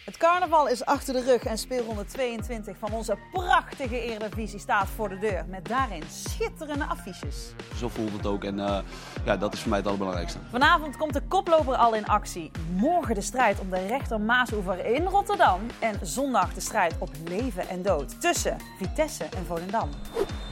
Het 0.07 0.17
carnaval 0.17 0.69
is 0.69 0.85
achter 0.85 1.15
de 1.15 1.23
rug 1.23 1.45
en 1.45 1.59
speelronde 1.59 2.05
22 2.05 2.77
van 2.79 2.93
onze 2.93 3.19
prachtige 3.33 4.01
Eredivisie 4.01 4.59
staat 4.59 4.89
voor 4.89 5.09
de 5.09 5.19
deur. 5.19 5.45
Met 5.49 5.69
daarin 5.69 6.03
schitterende 6.11 6.85
affiches. 6.85 7.53
Zo 7.77 7.89
voelt 7.89 8.13
het 8.13 8.27
ook 8.27 8.45
en 8.45 8.61
eh, 8.61 8.79
ja, 9.25 9.37
dat 9.37 9.53
is 9.53 9.61
voor 9.61 9.69
mij 9.69 9.79
het 9.79 9.87
allerbelangrijkste. 9.87 10.39
Vanavond 10.51 10.97
komt 10.97 11.13
de 11.13 11.23
koploper 11.29 11.75
al 11.75 11.95
in 11.95 12.07
actie. 12.07 12.51
Morgen 12.73 13.15
de 13.15 13.21
strijd 13.21 13.61
om 13.61 13.71
de 13.71 13.87
rechter 13.87 14.21
Maasoever 14.21 14.85
in 14.85 15.05
Rotterdam. 15.05 15.61
En 15.79 15.99
zondag 16.03 16.55
de 16.55 16.61
strijd 16.61 16.95
op 16.99 17.11
leven 17.25 17.69
en 17.69 17.83
dood 17.83 18.21
tussen 18.21 18.57
Vitesse 18.79 19.25
en 19.25 19.47
Volendam. 19.47 19.89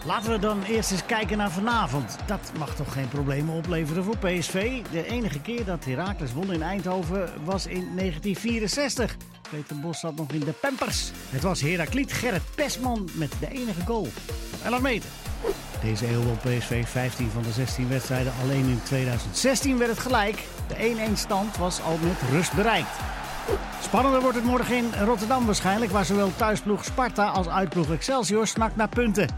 Laten 0.06 0.30
we 0.30 0.38
dan 0.38 0.62
eerst 0.62 0.90
eens 0.90 1.06
kijken 1.06 1.36
naar 1.36 1.50
vanavond. 1.50 2.16
Dat 2.26 2.52
mag 2.58 2.74
toch 2.74 2.92
geen 2.92 3.08
problemen 3.08 3.54
opleveren 3.54 4.04
voor 4.04 4.18
PSV? 4.18 4.82
De 4.90 5.06
enige 5.06 5.40
keer 5.40 5.64
dat 5.64 5.84
Heracles 5.84 6.32
won 6.32 6.52
in 6.52 6.62
Eindhoven 6.62 7.44
was 7.44 7.66
in 7.66 7.96
1964. 7.96 9.16
Peter 9.54 9.80
Bos 9.80 10.00
zat 10.00 10.14
nog 10.14 10.30
in 10.30 10.40
de 10.40 10.52
Pampers. 10.52 11.10
Het 11.30 11.42
was 11.42 11.60
Herakliet 11.60 12.12
Gerrit 12.12 12.42
Pesman 12.54 13.08
met 13.12 13.32
de 13.40 13.48
enige 13.50 13.80
goal. 13.86 14.08
11 14.64 14.80
meter. 14.80 15.08
Deze 15.82 16.10
eeuw 16.10 16.22
won 16.22 16.36
PSV 16.36 16.86
15 16.86 17.30
van 17.30 17.42
de 17.42 17.52
16 17.52 17.88
wedstrijden. 17.88 18.32
Alleen 18.42 18.68
in 18.68 18.80
2016 18.82 19.78
werd 19.78 19.90
het 19.90 19.98
gelijk. 20.00 20.42
De 20.68 21.08
1-1 21.10 21.12
stand 21.14 21.56
was 21.56 21.82
al 21.82 21.98
met 22.02 22.30
rust 22.30 22.54
bereikt. 22.54 22.88
Spannender 23.82 24.20
wordt 24.20 24.36
het 24.36 24.46
morgen 24.46 24.76
in 24.76 24.92
Rotterdam 25.04 25.46
waarschijnlijk, 25.46 25.92
waar 25.92 26.04
zowel 26.04 26.36
thuisploeg 26.36 26.84
Sparta 26.84 27.26
als 27.26 27.48
uitploeg 27.48 27.92
Excelsior 27.92 28.46
snakt 28.46 28.76
naar 28.76 28.88
punten. 28.88 29.28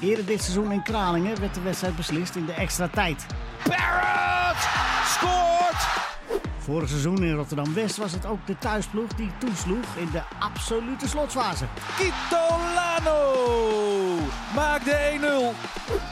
Eerder 0.00 0.26
dit 0.26 0.42
seizoen 0.42 0.72
in 0.72 0.82
Kralingen 0.82 1.40
werd 1.40 1.54
de 1.54 1.60
wedstrijd 1.60 1.96
beslist 1.96 2.34
in 2.34 2.46
de 2.46 2.52
extra 2.52 2.88
tijd. 2.88 3.26
Barrett 3.64 4.68
scoort! 5.04 6.17
Vorig 6.68 6.88
seizoen 6.88 7.22
in 7.22 7.34
Rotterdam-West 7.34 7.96
was 7.96 8.12
het 8.12 8.26
ook 8.26 8.46
de 8.46 8.58
thuisploeg 8.58 9.08
die 9.14 9.30
toesloeg 9.38 9.96
in 9.96 10.08
de 10.12 10.22
absolute 10.38 11.08
slotsfase. 11.08 11.64
Kitolano 11.96 13.34
maakt 14.54 14.84
de 14.84 15.18
1-0. 15.20 15.22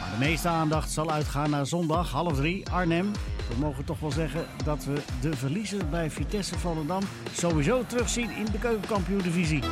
Maar 0.00 0.10
de 0.10 0.18
meeste 0.18 0.48
aandacht 0.48 0.90
zal 0.90 1.10
uitgaan 1.10 1.50
naar 1.50 1.66
zondag 1.66 2.10
half 2.10 2.34
drie 2.36 2.70
Arnhem. 2.70 3.12
We 3.48 3.54
mogen 3.58 3.84
toch 3.84 4.00
wel 4.00 4.10
zeggen 4.10 4.46
dat 4.64 4.84
we 4.84 5.02
de 5.20 5.36
verliezer 5.36 5.88
bij 5.88 6.10
Vitesse 6.10 6.58
Volendam 6.58 7.02
sowieso 7.32 7.86
terugzien 7.86 8.30
in 8.30 8.46
de 8.52 8.58
keukenkampioen-divisie. 8.58 9.62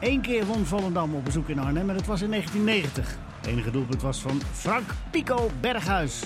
Eén 0.00 0.20
keer 0.20 0.46
won 0.46 0.64
Volendam 0.64 1.14
op 1.14 1.24
bezoek 1.24 1.48
in 1.48 1.58
Arnhem 1.58 1.88
en 1.88 1.96
dat 1.96 2.06
was 2.06 2.22
in 2.22 2.30
1990. 2.30 3.27
Het 3.38 3.46
enige 3.46 3.70
doelpunt 3.70 4.02
was 4.02 4.20
van 4.20 4.40
Frank 4.52 4.90
Pico 5.10 5.50
Berghuis. 5.60 6.22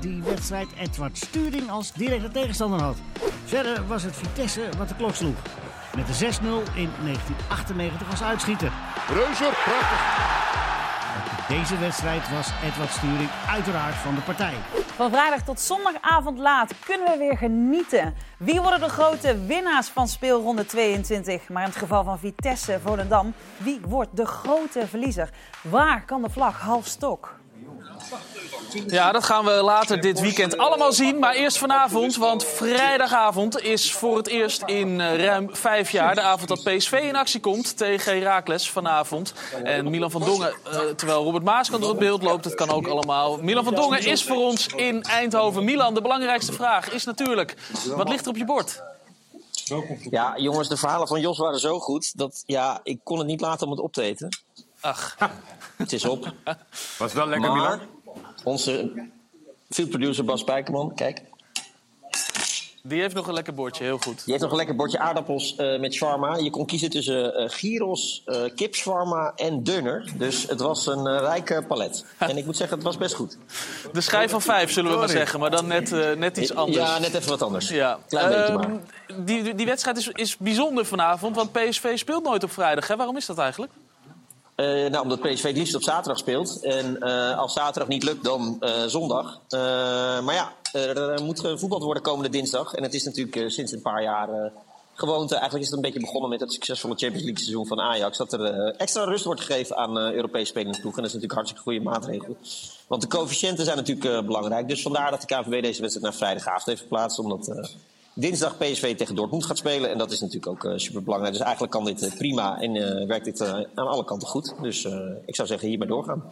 Die 0.00 0.22
wedstrijd 0.22 0.68
Edward 0.78 1.18
Sturing 1.18 1.70
als 1.70 1.92
directe 1.92 2.28
tegenstander 2.28 2.80
had. 2.80 2.96
Verder 3.44 3.86
was 3.86 4.02
het 4.02 4.16
Vitesse 4.16 4.68
wat 4.78 4.88
de 4.88 4.94
klok 4.94 5.14
sloeg. 5.14 5.36
Met 5.96 6.06
de 6.06 6.12
6-0 6.12 6.16
in 6.74 6.90
1998 7.02 8.10
als 8.10 8.22
uitschieter. 8.22 8.72
Reuzer, 9.08 9.52
prachtig. 9.64 10.83
Deze 11.48 11.78
wedstrijd 11.78 12.30
was 12.30 12.50
Edward 12.62 12.90
Sturing 12.90 13.30
uiteraard 13.48 13.94
van 13.94 14.14
de 14.14 14.20
partij. 14.20 14.54
Van 14.94 15.10
vrijdag 15.10 15.42
tot 15.42 15.60
zondagavond 15.60 16.38
laat 16.38 16.72
kunnen 16.84 17.10
we 17.10 17.18
weer 17.18 17.36
genieten. 17.36 18.14
Wie 18.38 18.60
worden 18.60 18.80
de 18.80 18.88
grote 18.88 19.44
winnaars 19.46 19.88
van 19.88 20.08
speelronde 20.08 20.66
22? 20.66 21.48
Maar 21.48 21.62
in 21.62 21.68
het 21.68 21.78
geval 21.78 22.04
van 22.04 22.18
Vitesse 22.18 22.80
Volendam, 22.80 23.34
wie 23.56 23.80
wordt 23.88 24.16
de 24.16 24.26
grote 24.26 24.86
verliezer? 24.86 25.30
Waar 25.62 26.04
kan 26.04 26.22
de 26.22 26.30
vlag 26.30 26.60
half 26.60 26.86
stok? 26.86 27.34
Ja, 28.86 29.12
dat 29.12 29.24
gaan 29.24 29.44
we 29.44 29.50
later 29.50 30.00
dit 30.00 30.20
weekend 30.20 30.58
allemaal 30.58 30.92
zien. 30.92 31.18
Maar 31.18 31.34
eerst 31.34 31.58
vanavond, 31.58 32.16
want 32.16 32.44
vrijdagavond 32.44 33.60
is 33.60 33.92
voor 33.92 34.16
het 34.16 34.26
eerst 34.26 34.62
in 34.66 35.00
eh, 35.00 35.24
ruim 35.24 35.56
vijf 35.56 35.90
jaar... 35.90 36.14
de 36.14 36.20
avond 36.20 36.48
dat 36.48 36.62
PSV 36.62 36.92
in 36.92 37.16
actie 37.16 37.40
komt 37.40 37.76
tegen 37.76 38.12
Heracles 38.18 38.70
vanavond. 38.70 39.32
En 39.64 39.90
Milan 39.90 40.10
van 40.10 40.24
Dongen, 40.24 40.54
eh, 40.64 40.80
terwijl 40.96 41.24
Robert 41.24 41.44
Maaskant 41.44 41.80
door 41.80 41.90
het 41.90 41.98
beeld 41.98 42.22
loopt, 42.22 42.44
dat 42.44 42.54
kan 42.54 42.70
ook 42.70 42.86
allemaal. 42.86 43.36
Milan 43.36 43.64
van 43.64 43.74
Dongen 43.74 44.04
is 44.06 44.24
voor 44.24 44.36
ons 44.36 44.66
in 44.66 45.02
Eindhoven. 45.02 45.64
Milan, 45.64 45.94
de 45.94 46.02
belangrijkste 46.02 46.52
vraag 46.52 46.90
is 46.90 47.04
natuurlijk, 47.04 47.56
wat 47.96 48.08
ligt 48.08 48.24
er 48.24 48.30
op 48.30 48.36
je 48.36 48.44
bord? 48.44 48.82
Ja, 50.10 50.34
jongens, 50.36 50.68
de 50.68 50.76
verhalen 50.76 51.08
van 51.08 51.20
Jos 51.20 51.38
waren 51.38 51.60
zo 51.60 51.80
goed 51.80 52.18
dat 52.18 52.42
ja, 52.46 52.80
ik 52.82 53.00
kon 53.02 53.18
het 53.18 53.26
niet 53.26 53.40
laten 53.40 53.66
om 53.66 53.72
het 53.72 53.82
op 53.82 53.92
te 53.92 54.02
eten. 54.02 54.28
Ach. 54.80 55.16
Het 55.76 55.92
is 55.92 56.04
op. 56.04 56.32
Was 56.98 57.12
wel 57.12 57.26
lekker, 57.26 57.50
maar 57.50 57.56
Milan? 57.56 57.80
Onze 58.44 58.92
field-producer 59.70 60.24
Bas 60.24 60.40
Spijkerman, 60.40 60.94
kijk, 60.94 61.22
Die 62.86 63.00
heeft 63.00 63.14
nog 63.14 63.26
een 63.26 63.34
lekker 63.34 63.54
bordje, 63.54 63.84
heel 63.84 63.98
goed. 63.98 64.16
die 64.16 64.24
heeft 64.26 64.40
nog 64.40 64.50
een 64.50 64.56
lekker 64.56 64.76
bordje 64.76 64.98
aardappels 64.98 65.56
eh, 65.56 65.80
met 65.80 65.94
shawarma. 65.94 66.36
Je 66.36 66.50
kon 66.50 66.66
kiezen 66.66 66.90
tussen 66.90 67.34
eh 67.34 67.48
gyros, 67.48 68.22
eh 68.24 68.42
kipshawarma 68.54 69.32
en 69.36 69.62
dunner. 69.62 70.12
Dus 70.16 70.46
het 70.48 70.60
was 70.60 70.86
een 70.86 71.06
eh, 71.06 71.18
rijke 71.20 71.64
palet. 71.68 72.04
En 72.18 72.36
ik 72.36 72.44
moet 72.44 72.56
zeggen, 72.56 72.76
het 72.76 72.86
was 72.86 72.96
best 72.96 73.14
goed. 73.14 73.38
De 73.92 74.00
schijf 74.00 74.30
van 74.30 74.42
vijf, 74.42 74.70
zullen 74.72 74.90
we 74.90 74.96
maar 74.96 75.08
zeggen. 75.08 75.40
Maar 75.40 75.50
dan 75.50 75.66
net, 75.66 75.92
eh, 75.92 76.12
net 76.12 76.36
iets 76.36 76.54
anders. 76.54 76.76
Ja, 76.86 76.98
net 76.98 77.14
even 77.14 77.28
wat 77.28 77.42
anders. 77.42 77.68
Ja. 77.68 77.98
Klein 78.08 78.28
beetje 78.28 78.42
Ehm, 78.44 78.54
maar. 78.54 78.80
Die, 79.24 79.42
die, 79.42 79.54
die 79.54 79.66
wedstrijd 79.66 79.96
is, 79.96 80.08
is 80.08 80.36
bijzonder 80.36 80.86
vanavond, 80.86 81.36
want 81.36 81.52
PSV 81.52 81.98
speelt 81.98 82.24
nooit 82.24 82.44
op 82.44 82.50
vrijdag. 82.52 82.88
Hè? 82.88 82.96
Waarom 82.96 83.16
is 83.16 83.26
dat 83.26 83.38
eigenlijk? 83.38 83.72
Eh, 84.54 84.66
nou, 84.66 85.02
omdat 85.02 85.20
PSV 85.20 85.42
het 85.42 85.56
liefst 85.56 85.74
op 85.74 85.82
zaterdag 85.82 86.18
speelt. 86.18 86.62
En 86.62 87.00
eh, 87.00 87.38
als 87.38 87.52
zaterdag 87.52 87.88
niet 87.88 88.02
lukt, 88.02 88.24
dan 88.24 88.56
eh, 88.60 88.84
zondag. 88.86 89.40
Maar 90.24 90.34
ja, 90.34 90.52
er, 90.72 91.22
moet 91.22 91.40
gevoetbald 91.40 91.82
worden 91.82 92.02
komende 92.02 92.28
dinsdag. 92.28 92.74
En 92.74 92.82
het 92.82 92.94
is 92.94 93.04
natuurlijk 93.04 93.50
sinds 93.50 93.72
een 93.72 93.82
paar 93.82 94.02
jaar 94.02 94.52
gewoonte. 94.94 95.34
Eigenlijk 95.34 95.64
is 95.64 95.70
het 95.70 95.76
een 95.76 95.84
beetje 95.84 96.00
begonnen 96.00 96.30
met 96.30 96.40
het 96.40 96.52
succesvolle 96.52 96.94
Champions 96.96 97.24
League 97.24 97.42
seizoen 97.42 97.66
van 97.66 97.80
Ajax. 97.80 98.18
Dat 98.18 98.32
er 98.32 98.74
extra 98.76 99.04
rust 99.04 99.24
wordt 99.24 99.40
gegeven 99.40 99.76
aan 99.76 99.98
Europese 99.98 100.46
spelende 100.46 100.80
ploegen. 100.80 101.02
En 101.02 101.08
dat 101.08 101.14
is 101.14 101.22
natuurlijk 101.22 101.32
hartstikke 101.32 101.62
goede 101.62 101.80
maatregel. 101.80 102.36
Want 102.86 103.02
de 103.02 103.08
coëfficiënten 103.08 103.64
zijn 103.64 103.76
natuurlijk 103.76 104.26
belangrijk. 104.26 104.68
Dus 104.68 104.82
vandaar 104.82 105.10
dat 105.10 105.20
de 105.20 105.26
KNVB 105.26 105.62
deze 105.62 105.80
wedstrijd 105.80 106.02
naar 106.02 106.14
vrijdagavond 106.14 106.66
heeft 106.66 106.80
geplaatst. 106.80 107.18
Omdat 107.18 107.52
dinsdag 108.14 108.56
PSV 108.56 108.96
tegen 108.96 109.14
Dortmund 109.14 109.44
gaat 109.44 109.58
spelen. 109.58 109.90
En 109.90 109.98
dat 109.98 110.10
is 110.10 110.20
natuurlijk 110.20 110.46
ook 110.46 110.64
eh, 110.64 110.72
super 110.78 111.02
belangrijk. 111.02 111.32
Dus 111.32 111.42
eigenlijk 111.42 111.72
kan 111.72 111.84
dit 111.84 112.02
eh, 112.02 112.16
prima 112.16 112.60
en 112.60 112.76
eh, 112.76 113.06
werkt 113.06 113.24
dit 113.24 113.40
aan 113.74 113.88
alle 113.88 114.04
kanten 114.04 114.28
goed. 114.28 114.54
Dus 114.60 114.84
ik 115.26 115.34
zou 115.34 115.48
zeggen 115.48 115.68
hiermee 115.68 115.88
doorgaan. 115.88 116.22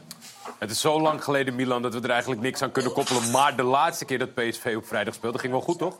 Het 0.58 0.70
is 0.70 0.80
zo 0.80 1.00
lang 1.00 1.24
geleden, 1.24 1.54
Milan, 1.54 1.82
dat 1.82 1.94
we 1.94 2.00
er 2.00 2.10
eigenlijk 2.10 2.40
niks 2.40 2.62
aan 2.62 2.72
kunnen 2.72 2.92
koppelen. 2.92 3.30
Maar 3.30 3.56
de 3.56 3.62
laatste 3.62 4.04
keer 4.04 4.18
dat 4.18 4.34
PSV 4.34 4.74
op 4.76 4.86
vrijdag 4.86 5.14
speelde, 5.14 5.38
ging 5.38 5.52
wel 5.52 5.62
goed, 5.62 5.78
toch? 5.78 5.96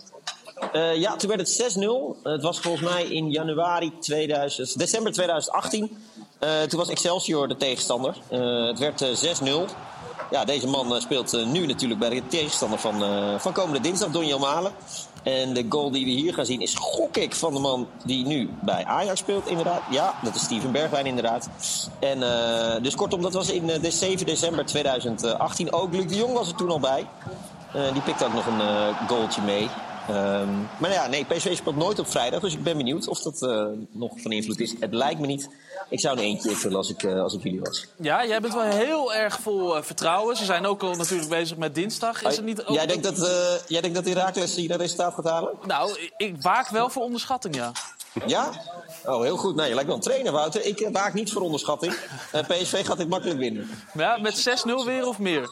Ja, 0.94 1.16
toen 1.16 1.28
werd 1.28 1.40
het 1.40 1.76
6-0. 1.76 2.22
Het 2.22 2.42
was 2.42 2.60
volgens 2.60 2.90
mij 2.90 3.04
in 3.04 3.30
januari 3.30 3.92
2000, 3.98 4.78
december 4.78 5.12
2018. 5.12 5.90
Eh, 6.42 6.62
toen 6.62 6.78
was 6.78 6.88
Excelsior 6.88 7.48
de 7.48 7.56
tegenstander. 7.56 8.16
Het 8.66 8.78
werd 8.78 9.00
eh, 9.00 9.14
6-0. 9.14 9.68
ja, 10.30 10.44
deze 10.44 10.66
man 10.66 11.00
speelt 11.00 11.46
nu 11.46 11.66
natuurlijk 11.66 12.00
bij 12.00 12.10
de 12.10 12.26
tegenstander 12.26 12.78
van, 12.78 13.00
van 13.40 13.52
komende 13.52 13.80
dinsdag, 13.80 14.10
Donjan 14.10 14.40
Malen. 14.40 14.72
En 15.22 15.52
de 15.52 15.66
goal 15.68 15.90
die 15.90 16.04
we 16.04 16.10
hier 16.10 16.34
gaan 16.34 16.46
zien 16.46 16.60
is 16.60 16.74
gok 16.74 17.16
ik 17.16 17.34
van 17.34 17.54
de 17.54 17.60
man 17.60 17.86
die 18.04 18.26
nu 18.26 18.50
bij 18.60 18.84
Ajax 18.84 19.18
speelt, 19.20 19.46
inderdaad. 19.46 19.82
Ja, 19.90 20.14
dat 20.22 20.34
is 20.34 20.42
Steven 20.42 20.72
Bergwijn 20.72 21.06
inderdaad. 21.06 21.48
En 21.98 22.22
eh, 22.22 22.82
dus 22.82 22.94
kortom, 22.94 23.22
dat 23.22 23.32
was 23.32 23.50
in 23.50 23.70
eh, 23.70 23.82
de 23.82 23.90
7 23.90 24.26
december 24.26 24.66
2018. 24.66 25.72
Ook 25.72 25.92
Luc 25.92 26.06
de 26.06 26.16
Jong 26.16 26.32
was 26.32 26.48
er 26.48 26.54
toen 26.54 26.70
al 26.70 26.80
bij. 26.80 27.06
Eh, 27.72 27.92
die 27.92 28.02
pikt 28.02 28.24
ook 28.24 28.34
nog 28.34 28.46
een 28.46 28.60
eh, 28.60 29.08
goaltje 29.08 29.42
mee. 29.42 29.68
Ehm, 30.08 30.48
maar 30.78 30.90
ja, 30.92 31.06
nee, 31.06 31.24
PSV 31.24 31.56
speelt 31.56 31.76
nooit 31.76 31.98
op 31.98 32.06
vrijdag. 32.10 32.40
Dus 32.40 32.52
ik 32.54 32.62
ben 32.62 32.76
benieuwd 32.76 33.08
of 33.08 33.18
dat 33.20 33.42
eh, 33.42 33.66
nog 33.90 34.12
van 34.16 34.32
invloed 34.32 34.60
is. 34.60 34.74
Het 34.80 34.94
lijkt 34.94 35.20
me 35.20 35.26
niet. 35.26 35.48
Ik 35.88 36.00
zou 36.00 36.16
er 36.18 36.22
eentje 36.24 36.48
invullen 36.50 36.76
als 36.76 36.90
ik, 36.90 37.02
eh, 37.02 37.20
als 37.22 37.34
ik 37.34 37.42
jullie 37.42 37.60
was. 37.60 37.86
Ja, 37.96 38.26
jij 38.26 38.40
bent 38.40 38.54
wel 38.54 38.62
heel 38.62 39.14
erg 39.14 39.38
vol 39.40 39.76
eh, 39.76 39.82
vertrouwen. 39.82 40.36
Ze 40.36 40.44
zijn 40.44 40.66
ook 40.66 40.82
al 40.82 40.94
natuurlijk 40.94 41.28
bezig 41.30 41.56
met 41.56 41.74
dinsdag. 41.74 42.22
Is 42.22 42.36
het 42.36 42.44
niet 42.44 42.64
ook... 42.64 42.74
Jij 42.76 42.86
denkt 42.86 43.02
dat, 43.04 43.18
eh 43.28 43.54
jij 43.68 43.80
denkt 43.80 43.96
dat 43.96 44.04
Herakles 44.04 44.54
hier 44.56 44.68
dat 44.68 44.80
resultaat 44.80 45.14
gaat 45.14 45.24
halen? 45.24 45.50
Nou, 45.66 45.98
ik- 46.16 46.42
waak 46.42 46.68
wel 46.68 46.90
voor 46.90 47.02
onderschatting, 47.02 47.54
ja. 47.54 47.72
Ja? 48.26 48.50
Oh, 49.04 49.22
heel 49.22 49.36
goed. 49.36 49.54
Nou, 49.54 49.68
je 49.68 49.74
lijkt 49.74 49.88
wel 49.88 49.96
een 49.98 50.02
trainer, 50.04 50.32
Wouter. 50.32 50.64
Ik 50.66 50.88
waak 50.92 51.14
niet 51.14 51.32
voor 51.32 51.42
onderschatting. 51.42 51.94
Eh, 52.32 52.40
PSV 52.48 52.86
gaat 52.86 52.96
dit 52.98 53.08
makkelijk 53.08 53.38
winnen. 53.38 53.70
Maar 53.92 54.04
ja, 54.16 54.22
met 54.22 54.38
6-0 54.64 54.84
weer 54.84 55.06
of 55.06 55.18
meer? 55.18 55.50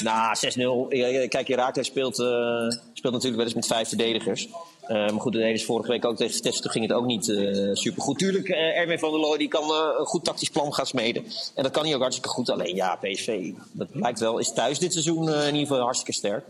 Nou, 0.00 0.36
6-0. 0.36 0.96
Ja, 0.96 1.06
ja, 1.06 1.28
Kijk, 1.28 1.48
Herakles 1.48 1.86
speelt, 1.86 2.18
eh, 2.18 2.68
speelt 2.92 3.12
natuurlijk 3.12 3.36
wel 3.36 3.44
eens 3.44 3.54
met 3.54 3.66
vijf 3.66 3.88
verdedigers. 3.88 4.48
Eh, 4.82 4.96
maar 4.96 5.20
goed, 5.20 5.32
dat 5.32 5.42
deden 5.42 5.58
ze 5.58 5.64
vorige 5.64 5.90
week 5.90 6.04
ook 6.04 6.16
tegen 6.16 6.34
Vitesse. 6.34 6.68
Ging 6.68 6.86
het 6.88 6.96
ook 6.96 7.04
niet 7.04 7.28
eh 7.28 7.70
super 7.72 8.02
goed. 8.02 8.18
Tuurlijk, 8.18 8.48
Erwin 8.48 8.98
van 8.98 9.10
der 9.10 9.20
Looy 9.20 9.38
die 9.38 9.48
kan 9.48 9.70
een 9.70 10.06
goed 10.06 10.24
tactisch 10.24 10.50
plan 10.50 10.74
gaan 10.74 10.86
smeden. 10.86 11.24
En 11.54 11.62
dat 11.62 11.72
kan 11.72 11.84
hij 11.84 11.94
ook 11.94 12.00
hartstikke 12.00 12.30
goed. 12.30 12.50
Alleen 12.50 12.74
ja, 12.74 12.96
PSV, 12.96 13.52
dat 13.72 13.88
lijkt 13.92 14.20
wel, 14.20 14.38
is 14.38 14.52
thuis 14.52 14.78
dit 14.78 14.92
seizoen 14.92 15.28
in 15.28 15.44
ieder 15.44 15.66
geval 15.66 15.80
hartstikke 15.80 16.12
sterk. 16.12 16.44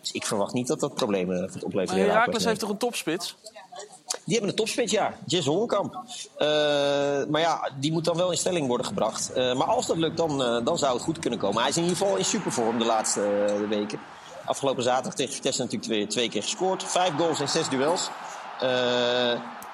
Dus 0.00 0.12
ik 0.12 0.26
verwacht 0.26 0.52
niet 0.52 0.66
dat 0.66 0.80
dat 0.80 0.94
problemen 0.94 1.50
gaat 1.50 1.64
opleveren. 1.64 2.06
Maar 2.06 2.14
Herakles 2.14 2.44
heeft 2.44 2.60
toch 2.60 2.70
een 2.70 2.76
topspits? 2.76 3.36
Die 4.30 4.38
hebben 4.38 4.56
een 4.56 4.64
topspits, 4.64 4.92
ja. 4.92 5.14
Jess 5.26 5.46
Horenkamp. 5.46 5.94
Eh, 6.36 6.48
maar 7.28 7.40
ja, 7.40 7.70
die 7.80 7.92
moet 7.92 8.04
dan 8.04 8.16
wel 8.16 8.30
in 8.30 8.36
stelling 8.36 8.66
worden 8.66 8.86
gebracht. 8.86 9.32
Eh, 9.32 9.54
maar 9.54 9.66
als 9.66 9.86
dat 9.86 9.96
lukt, 9.96 10.16
dan, 10.16 10.42
eh, 10.44 10.64
dan 10.64 10.78
zou 10.78 10.94
het 10.94 11.02
goed 11.02 11.18
kunnen 11.18 11.38
komen. 11.38 11.60
Hij 11.60 11.70
is 11.70 11.76
in 11.76 11.82
ieder 11.82 11.96
geval 11.98 12.16
in 12.16 12.24
supervorm 12.24 12.78
de 12.78 12.84
laatste 12.84 13.22
eh, 13.22 13.68
weken. 13.68 14.00
Afgelopen 14.44 14.82
zaterdag 14.82 15.14
tegen 15.14 15.34
Vitesse 15.34 15.60
natuurlijk 15.62 15.90
twee, 15.90 16.06
twee 16.06 16.28
keer 16.28 16.42
gescoord. 16.42 16.84
Vijf 16.84 17.12
goals 17.16 17.40
in 17.40 17.48
zes 17.48 17.68
duels. 17.68 18.08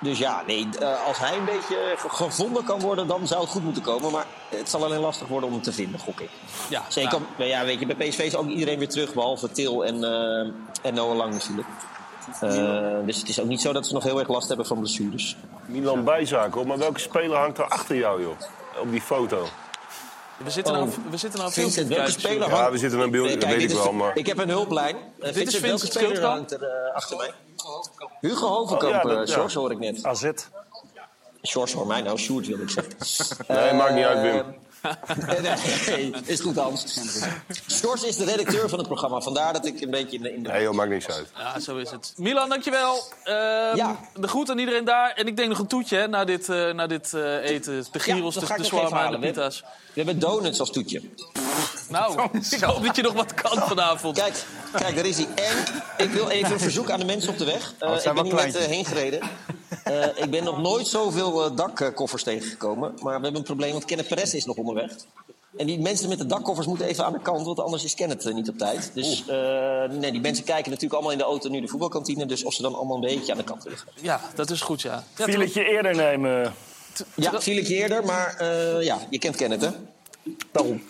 Dus 0.00 0.18
ja, 0.18 0.42
nee, 0.46 0.68
als 1.06 1.18
hij 1.18 1.36
een 1.36 1.44
beetje 1.44 1.94
ge- 1.96 2.08
gevonden 2.08 2.64
kan 2.64 2.80
worden, 2.80 3.06
dan 3.06 3.26
zou 3.26 3.40
het 3.40 3.50
goed 3.50 3.64
moeten 3.64 3.82
komen. 3.82 4.12
Maar 4.12 4.26
het 4.48 4.70
zal 4.70 4.84
alleen 4.84 5.00
lastig 5.00 5.28
worden 5.28 5.48
om 5.48 5.54
hem 5.54 5.64
te 5.64 5.72
vinden, 5.72 6.00
gok 6.00 6.20
ik. 6.20 6.30
Ja, 6.70 6.82
Zeker, 6.88 7.20
nou, 7.38 7.50
ja, 7.50 7.64
weet 7.64 7.80
je, 7.80 7.86
bij 7.86 8.08
PSV 8.08 8.18
is 8.18 8.36
ook 8.36 8.48
iedereen 8.48 8.78
weer 8.78 8.88
terug, 8.88 9.14
behalve 9.14 9.50
Til 9.50 9.84
en, 9.84 10.04
en 10.82 10.94
Noah 10.94 11.16
Lang 11.16 11.32
natuurlijk. 11.32 11.68
Eh, 12.40 12.94
dus 13.04 13.16
het 13.18 13.28
is 13.28 13.40
ook 13.40 13.46
niet 13.46 13.60
zo 13.60 13.72
dat 13.72 13.86
ze 13.86 13.92
nog 13.94 14.02
heel 14.02 14.18
erg 14.18 14.28
last 14.28 14.48
hebben 14.48 14.66
van 14.66 14.78
blessures. 14.78 15.36
Milan 15.66 16.04
bijzaken, 16.04 16.52
hoor. 16.52 16.66
Maar 16.66 16.78
welke 16.78 17.00
speler 17.00 17.36
hangt 17.36 17.58
er 17.58 17.64
achter 17.68 17.96
jou, 17.96 18.22
joh? 18.22 18.36
Op 18.80 18.90
die 18.90 19.00
foto. 19.00 19.46
We 20.36 20.50
zitten 20.50 20.74
Oh. 20.74 20.80
nou, 20.80 20.92
we 21.10 21.16
zitten 21.16 21.40
nou 21.40 21.52
filmpje 21.52 21.82
te 21.86 21.94
kijken, 21.94 22.12
speler. 22.12 22.48
Ja, 22.48 22.70
we 22.70 22.78
zitten 22.78 23.00
aan 23.00 23.10
beeld, 23.10 23.40
dat 23.40 23.44
weet 23.50 23.70
ik 23.70 23.76
wel, 23.76 23.92
maar... 23.92 24.16
Ik 24.16 24.26
heb 24.26 24.38
een 24.38 24.48
hulplijn. 24.48 24.96
Dit 25.18 25.26
is 25.28 25.34
welke 25.34 25.50
Vincent 25.58 25.92
speler 25.92 26.24
hangt 26.24 26.52
er 26.52 26.62
eh, 26.62 26.94
achter 26.94 27.16
mij? 27.16 27.30
Hugo 28.20 28.46
Hovenkamp, 28.46 28.82
Oh, 29.04 29.10
ja, 29.10 29.16
dat- 29.16 29.28
eh, 29.28 29.36
ja. 29.36 29.48
Hoor 29.60 29.70
ik 29.70 29.78
net. 29.78 30.04
AZ. 30.04 30.30
Sjors 31.42 31.72
hoor 31.72 31.86
mij 31.86 32.00
nou, 32.00 32.18
Sjoerd 32.18 32.46
wil 32.46 32.58
ik 32.60 32.70
zeggen. 32.70 32.94
Nee, 33.48 33.72
maakt 33.72 33.94
niet 33.94 34.04
uit, 34.04 34.20
Wim. 34.22 34.44
nee, 35.88 36.12
is 36.25 36.40
goed 36.40 36.57
Hans. 36.57 37.01
Sjors 37.70 38.03
is 38.03 38.16
de 38.16 38.25
redacteur 38.25 38.68
van 38.68 38.79
het 38.79 38.88
programma, 38.88 39.20
vandaar 39.20 39.53
dat 39.53 39.66
ik 39.66 39.81
een 39.81 39.90
beetje 39.90 40.16
in 40.16 40.22
de... 40.22 40.35
In 40.35 40.42
de... 40.42 40.49
Nee, 40.49 40.62
joh, 40.62 40.75
maakt 40.75 40.90
niks 40.90 41.09
uit. 41.09 41.29
Ja, 41.37 41.61
zo 41.61 41.77
is 41.77 41.90
het. 41.90 42.12
Milan, 42.16 42.49
dankjewel. 42.49 43.03
Ehm 43.25 43.77
Ja. 43.77 43.96
De 44.14 44.29
groet 44.29 44.51
aan 44.51 44.59
iedereen 44.59 44.85
daar. 44.85 45.12
En 45.12 45.27
ik 45.27 45.37
denk 45.37 45.49
nog 45.49 45.59
een 45.59 45.66
toetje 45.66 45.96
hè, 45.96 46.09
na 46.09 46.25
dit, 46.25 46.49
eh, 46.49 46.72
na 46.72 46.87
dit 46.87 47.14
eh, 47.14 47.51
eten. 47.51 47.85
De 47.90 47.99
gyros, 47.99 48.35
de, 48.35 48.55
de 48.57 48.64
shawarma 48.64 49.05
en 49.05 49.11
de. 49.11 49.18
We 49.18 49.27
pita's. 49.27 49.61
We 49.61 50.03
hebben 50.03 50.18
donuts 50.18 50.61
als 50.61 50.70
toetje. 50.70 51.03
Nou, 51.88 52.29
ik 52.51 52.61
hoop 52.61 52.85
dat 52.85 52.96
je 52.96 53.03
nog 53.03 53.12
wat 53.12 53.35
kan 53.35 53.68
vanavond. 53.68 54.18
Kijk, 54.18 54.44
kijk, 54.72 54.96
daar 54.96 55.07
is 55.07 55.16
hij. 55.16 55.27
En 55.35 55.64
ik 56.07 56.11
wil 56.11 56.29
even 56.29 56.53
een 56.53 56.61
verzoek 56.61 56.90
aan 56.90 56.99
de 56.99 57.05
mensen 57.05 57.31
op 57.31 57.38
de 57.38 57.44
weg. 57.44 57.75
Het 57.79 58.05
ik 58.05 58.14
ben 58.14 58.14
wel 58.14 58.25
hier 58.25 58.35
net 58.35 58.66
heen 58.66 58.85
gereden. 58.85 59.20
Eh, 59.87 60.25
ik 60.25 60.31
ben 60.31 60.44
nog 60.44 60.61
nooit 60.61 60.87
zoveel 60.87 61.44
eh, 61.44 61.57
dakkoffers 61.57 62.22
tegengekomen. 62.22 62.92
Maar 63.03 63.16
we 63.16 63.22
hebben 63.22 63.35
een 63.35 63.42
probleem, 63.42 63.72
want 63.72 63.85
Kenneth 63.85 64.09
Perez 64.09 64.33
is 64.33 64.44
nog 64.44 64.57
onderweg. 64.57 64.90
En 65.57 65.66
die 65.66 65.79
mensen 65.79 66.09
met 66.09 66.18
de 66.18 66.27
dakkoffers 66.27 66.66
moeten 66.66 66.87
even 66.87 67.05
aan 67.05 67.12
de 67.12 67.20
kant, 67.20 67.46
want 67.46 67.61
anders 67.61 67.85
is 67.85 67.94
Kenneth 67.94 68.27
eh, 68.27 68.35
niet 68.35 68.49
op 68.49 68.59
tijd. 68.59 68.90
Dus 68.94 69.27
eh, 69.27 69.90
nee, 69.90 70.12
die 70.12 70.20
mensen 70.20 70.44
kijken 70.44 70.70
natuurlijk 70.70 70.92
allemaal 70.92 71.12
in 71.12 71.18
de 71.18 71.25
auto 71.25 71.49
nu 71.49 71.61
de 71.61 71.68
voetbalkantine. 71.68 72.27
Dus 72.27 72.44
of 72.44 72.55
ze 72.55 72.62
dan 72.62 72.75
allemaal 72.75 72.94
een 72.94 73.01
beetje 73.01 73.33
aan 73.33 73.38
de 73.38 73.44
kant 73.44 73.62
willen 73.62 73.79
gaan. 73.79 73.88
Ja, 74.01 74.20
dat 74.35 74.51
is 74.51 74.61
goed, 74.61 74.83
ja. 74.83 75.05
ja 75.16 75.25
Filetje 75.25 75.64
eerder 75.64 75.94
nemen. 75.94 76.55
Ja, 77.14 77.40
viel 77.40 77.57
ik 77.57 77.66
je 77.66 77.75
eerder, 77.75 78.05
maar 78.05 78.37
eh, 78.37 78.83
ja, 78.83 78.99
je 79.11 79.18
kent 79.18 79.37
Kenneth, 79.37 79.61
hè? 79.61 79.70
Daarom. 80.52 80.82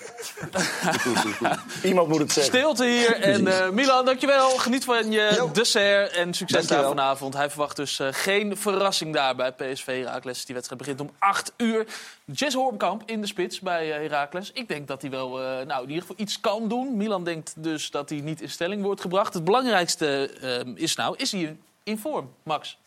Iemand 1.82 2.08
moet 2.08 2.18
het 2.18 2.32
zeggen. 2.32 2.52
Stilte 2.58 2.84
hier. 2.84 3.20
En 3.20 3.46
eh, 3.46 3.70
Milan, 3.70 4.04
dankjewel. 4.04 4.48
Geniet 4.50 4.84
van 4.84 5.10
je 5.10 5.32
Jo. 5.36 5.50
dessert 5.52 6.12
en 6.12 6.34
succes 6.34 6.66
daar 6.66 6.68
Dankjewel. 6.68 6.88
vanavond. 6.88 7.34
Hij 7.34 7.50
verwacht 7.50 7.76
dus 7.76 7.98
eh, 7.98 8.08
geen 8.10 8.56
verrassing 8.56 9.14
daar 9.14 9.36
bij 9.36 9.52
PSV 9.52 10.04
Heracles. 10.04 10.44
Die 10.44 10.54
wedstrijd 10.54 10.80
begint 10.82 11.00
om 11.00 11.10
8 11.18 11.52
uur. 11.56 11.86
Jess 12.24 12.54
Hormkamp 12.54 13.02
in 13.06 13.20
de 13.20 13.26
spits 13.26 13.60
bij 13.60 13.86
Heracles. 13.86 14.50
Ik 14.52 14.68
denk 14.68 14.88
dat 14.88 15.00
hij 15.02 15.10
wel 15.10 15.42
eh, 15.42 15.66
nou, 15.66 15.82
in 15.82 15.88
ieder 15.88 16.00
geval 16.00 16.16
iets 16.18 16.40
kan 16.40 16.68
doen. 16.68 16.96
Milan 16.96 17.24
denkt 17.24 17.52
dus 17.56 17.90
dat 17.90 18.08
hij 18.08 18.20
niet 18.20 18.40
in 18.40 18.50
stelling 18.50 18.82
wordt 18.82 19.00
gebracht. 19.00 19.34
Het 19.34 19.44
belangrijkste 19.44 20.30
is 20.74 20.94
nou, 20.96 21.14
is 21.16 21.32
hij 21.32 21.56
in 21.82 21.98
vorm, 21.98 22.34
Max? 22.42 22.78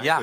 Ja, 0.00 0.22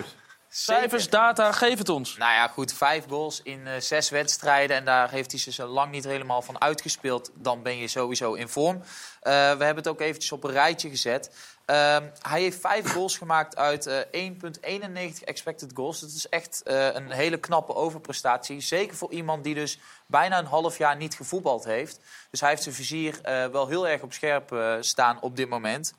Cijfers, 0.59 1.09
data, 1.09 1.51
geef 1.51 1.77
het 1.77 1.89
ons. 1.89 2.17
Nou 2.17 2.33
ja, 2.33 2.47
goed, 2.47 2.73
vijf 2.73 3.05
goals 3.07 3.41
in 3.43 3.67
eh, 3.67 3.79
zes 3.79 4.09
wedstrijden. 4.09 4.77
En 4.77 4.85
daar 4.85 5.09
heeft 5.09 5.31
hij 5.31 5.39
ze 5.39 5.51
zo 5.51 5.67
lang 5.67 5.91
niet 5.91 6.03
helemaal 6.03 6.41
van 6.41 6.61
uitgespeeld. 6.61 7.31
Dan 7.33 7.61
ben 7.63 7.77
je 7.77 7.87
sowieso 7.87 8.33
in 8.33 8.47
vorm. 8.47 8.75
Eh, 8.75 9.33
we 9.33 9.63
hebben 9.63 9.75
het 9.75 9.87
ook 9.87 10.01
eventjes 10.01 10.31
op 10.31 10.43
een 10.43 10.51
rijtje 10.51 10.89
gezet. 10.89 11.31
Ehm, 11.67 12.03
hij 12.21 12.41
heeft 12.41 12.59
vijf 12.59 12.91
goals 12.93 13.17
gemaakt 13.17 13.55
uit 13.55 13.85
eh 13.85 14.31
1,91 14.31 15.23
expected 15.23 15.71
goals. 15.73 15.99
Dat 15.99 16.09
is 16.09 16.29
echt 16.29 16.63
eh, 16.63 16.93
een 16.93 17.11
hele 17.11 17.37
knappe 17.37 17.75
overprestatie. 17.75 18.59
Zeker 18.59 18.95
voor 18.95 19.11
iemand 19.11 19.43
die 19.43 19.55
dus 19.55 19.79
bijna 20.05 20.37
een 20.37 20.45
half 20.45 20.77
jaar 20.77 20.95
niet 20.95 21.15
gevoetbald 21.15 21.65
heeft. 21.65 21.99
Dus 22.29 22.39
hij 22.39 22.49
heeft 22.49 22.63
zijn 22.63 22.75
vizier 22.75 23.21
eh, 23.21 23.45
wel 23.45 23.67
heel 23.67 23.87
erg 23.87 24.01
op 24.01 24.13
scherp 24.13 24.51
eh, 24.51 24.75
staan 24.79 25.21
op 25.21 25.35
dit 25.35 25.49
moment. 25.49 25.93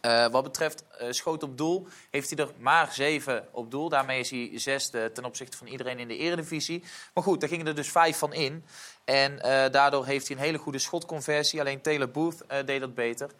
Eh, 0.00 0.26
wat 0.26 0.42
betreft 0.42 0.84
eh, 0.98 1.06
schoot 1.10 1.42
op 1.42 1.58
doel, 1.58 1.88
heeft 2.10 2.30
hij 2.30 2.38
er 2.38 2.52
maar 2.58 2.92
zeven 2.92 3.48
op 3.52 3.70
doel. 3.70 3.88
Daarmee 3.88 4.20
is 4.20 4.30
hij 4.30 4.50
zesde 4.54 5.12
ten 5.12 5.24
opzichte 5.24 5.56
van 5.56 5.66
iedereen 5.66 5.98
in 5.98 6.08
de 6.08 6.16
eredivisie. 6.16 6.84
Maar 7.14 7.24
goed, 7.24 7.40
daar 7.40 7.48
gingen 7.48 7.66
er 7.66 7.74
dus 7.74 7.90
vijf 7.90 8.18
van 8.18 8.32
in. 8.32 8.64
En 9.04 9.42
eh, 9.42 9.70
daardoor 9.72 10.06
heeft 10.06 10.28
hij 10.28 10.36
een 10.36 10.42
hele 10.42 10.58
goede 10.58 10.78
schotconversie. 10.78 11.60
Alleen 11.60 11.80
Taylor 11.80 12.10
Booth 12.10 12.44
deed 12.64 12.80
dat 12.80 12.94
beter. 12.94 13.30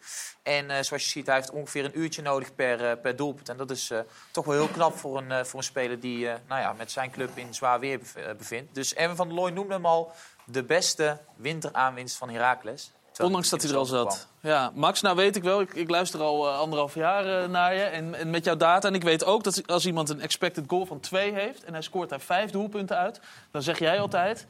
En 0.42 0.84
zoals 0.84 1.04
je 1.04 1.10
ziet, 1.10 1.26
hij 1.26 1.34
heeft 1.34 1.50
ongeveer 1.50 1.84
een 1.84 1.98
uurtje 1.98 2.22
nodig 2.22 2.54
per, 2.54 2.98
per 2.98 3.16
doelpunt. 3.16 3.48
En 3.48 3.56
dat 3.56 3.70
is 3.70 3.92
toch 4.30 4.44
wel 4.44 4.54
heel 4.54 4.68
knap 4.68 4.98
voor 4.98 5.18
een, 5.18 5.46
voor 5.46 5.58
een 5.58 5.64
speler 5.64 6.00
die 6.00 6.26
nou 6.26 6.60
ja, 6.60 6.72
met 6.72 6.90
zijn 6.90 7.10
club 7.10 7.30
in 7.38 7.54
zwaar 7.54 7.80
weer 7.80 7.98
bev- 7.98 8.36
bevindt. 8.36 8.74
Dus 8.74 8.94
Erwin 8.94 9.16
van 9.16 9.28
der 9.28 9.36
Looy 9.36 9.50
noemde 9.50 9.72
hem 9.72 9.86
al 9.86 10.12
de 10.44 10.62
beste 10.62 11.18
winteraanwinst 11.36 12.16
van 12.16 12.30
Heracles. 12.30 12.92
Ondanks 13.24 13.48
dat 13.48 13.62
hij 13.62 13.70
er 13.70 13.76
al 13.76 13.84
zat. 13.84 14.26
Ja, 14.40 14.70
Max, 14.74 15.00
nou 15.00 15.16
weet 15.16 15.36
ik 15.36 15.42
wel, 15.42 15.60
ik, 15.60 15.74
ik 15.74 15.90
luister 15.90 16.20
al 16.20 16.48
eh, 16.48 16.58
anderhalf 16.58 16.94
jaar 16.94 17.42
eh, 17.42 17.48
naar 17.48 17.74
je. 17.74 17.82
En, 17.82 18.14
en 18.14 18.30
met 18.30 18.44
jouw 18.44 18.56
data, 18.56 18.88
en 18.88 18.94
ik 18.94 19.02
weet 19.02 19.24
ook 19.24 19.44
dat 19.44 19.66
als 19.66 19.86
iemand 19.86 20.08
een 20.08 20.20
expected 20.20 20.64
goal 20.68 20.86
van 20.86 21.00
2 21.00 21.32
heeft... 21.32 21.64
en 21.64 21.72
hij 21.72 21.82
scoort 21.82 22.08
daar 22.08 22.20
vijf 22.20 22.50
doelpunten 22.50 22.96
uit, 22.96 23.20
dan 23.50 23.62
zeg 23.62 23.78
jij 23.78 24.00
altijd... 24.00 24.46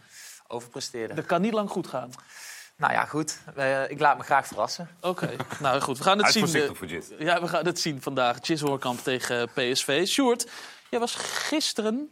Overpresteren. 0.47 1.17
Dat 1.17 1.27
kan 1.27 1.41
niet 1.41 1.53
lang 1.53 1.71
goed 1.71 1.87
gaan. 1.87 2.11
Nou 2.77 2.93
ja, 2.93 3.05
goed. 3.05 3.39
Eh, 3.57 3.91
ik 3.91 4.01
laat 4.01 4.17
me 4.19 4.23
graag 4.25 4.47
verrassen. 4.47 4.89
Oké, 5.01 5.31
nou 5.61 5.81
goed, 5.81 5.99
we 5.99 6.05
gaan 6.05 6.19
het 6.19 6.33
zien. 6.33 6.49
voor. 6.49 6.89
Ja, 7.19 7.41
we 7.41 7.49
gaan 7.49 7.67
het 7.67 7.81
zien 7.81 8.03
vandaag. 8.03 8.61
Hoorkamp 8.61 9.01
tegen 9.01 9.49
PSV. 9.49 10.07
Sjoerd, 10.07 10.47
jij 10.91 11.01
was 11.01 11.15
gisteren 11.15 12.11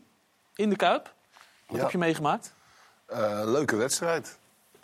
in 0.55 0.71
de 0.71 0.77
Kuip. 0.77 1.13
Wat 1.67 1.77
Ja. 1.77 1.83
heb 1.83 1.91
je 1.91 1.99
meegemaakt? 1.99 2.53
Eh, 3.07 3.43
leuke 3.45 3.77
wedstrijd. 3.77 4.39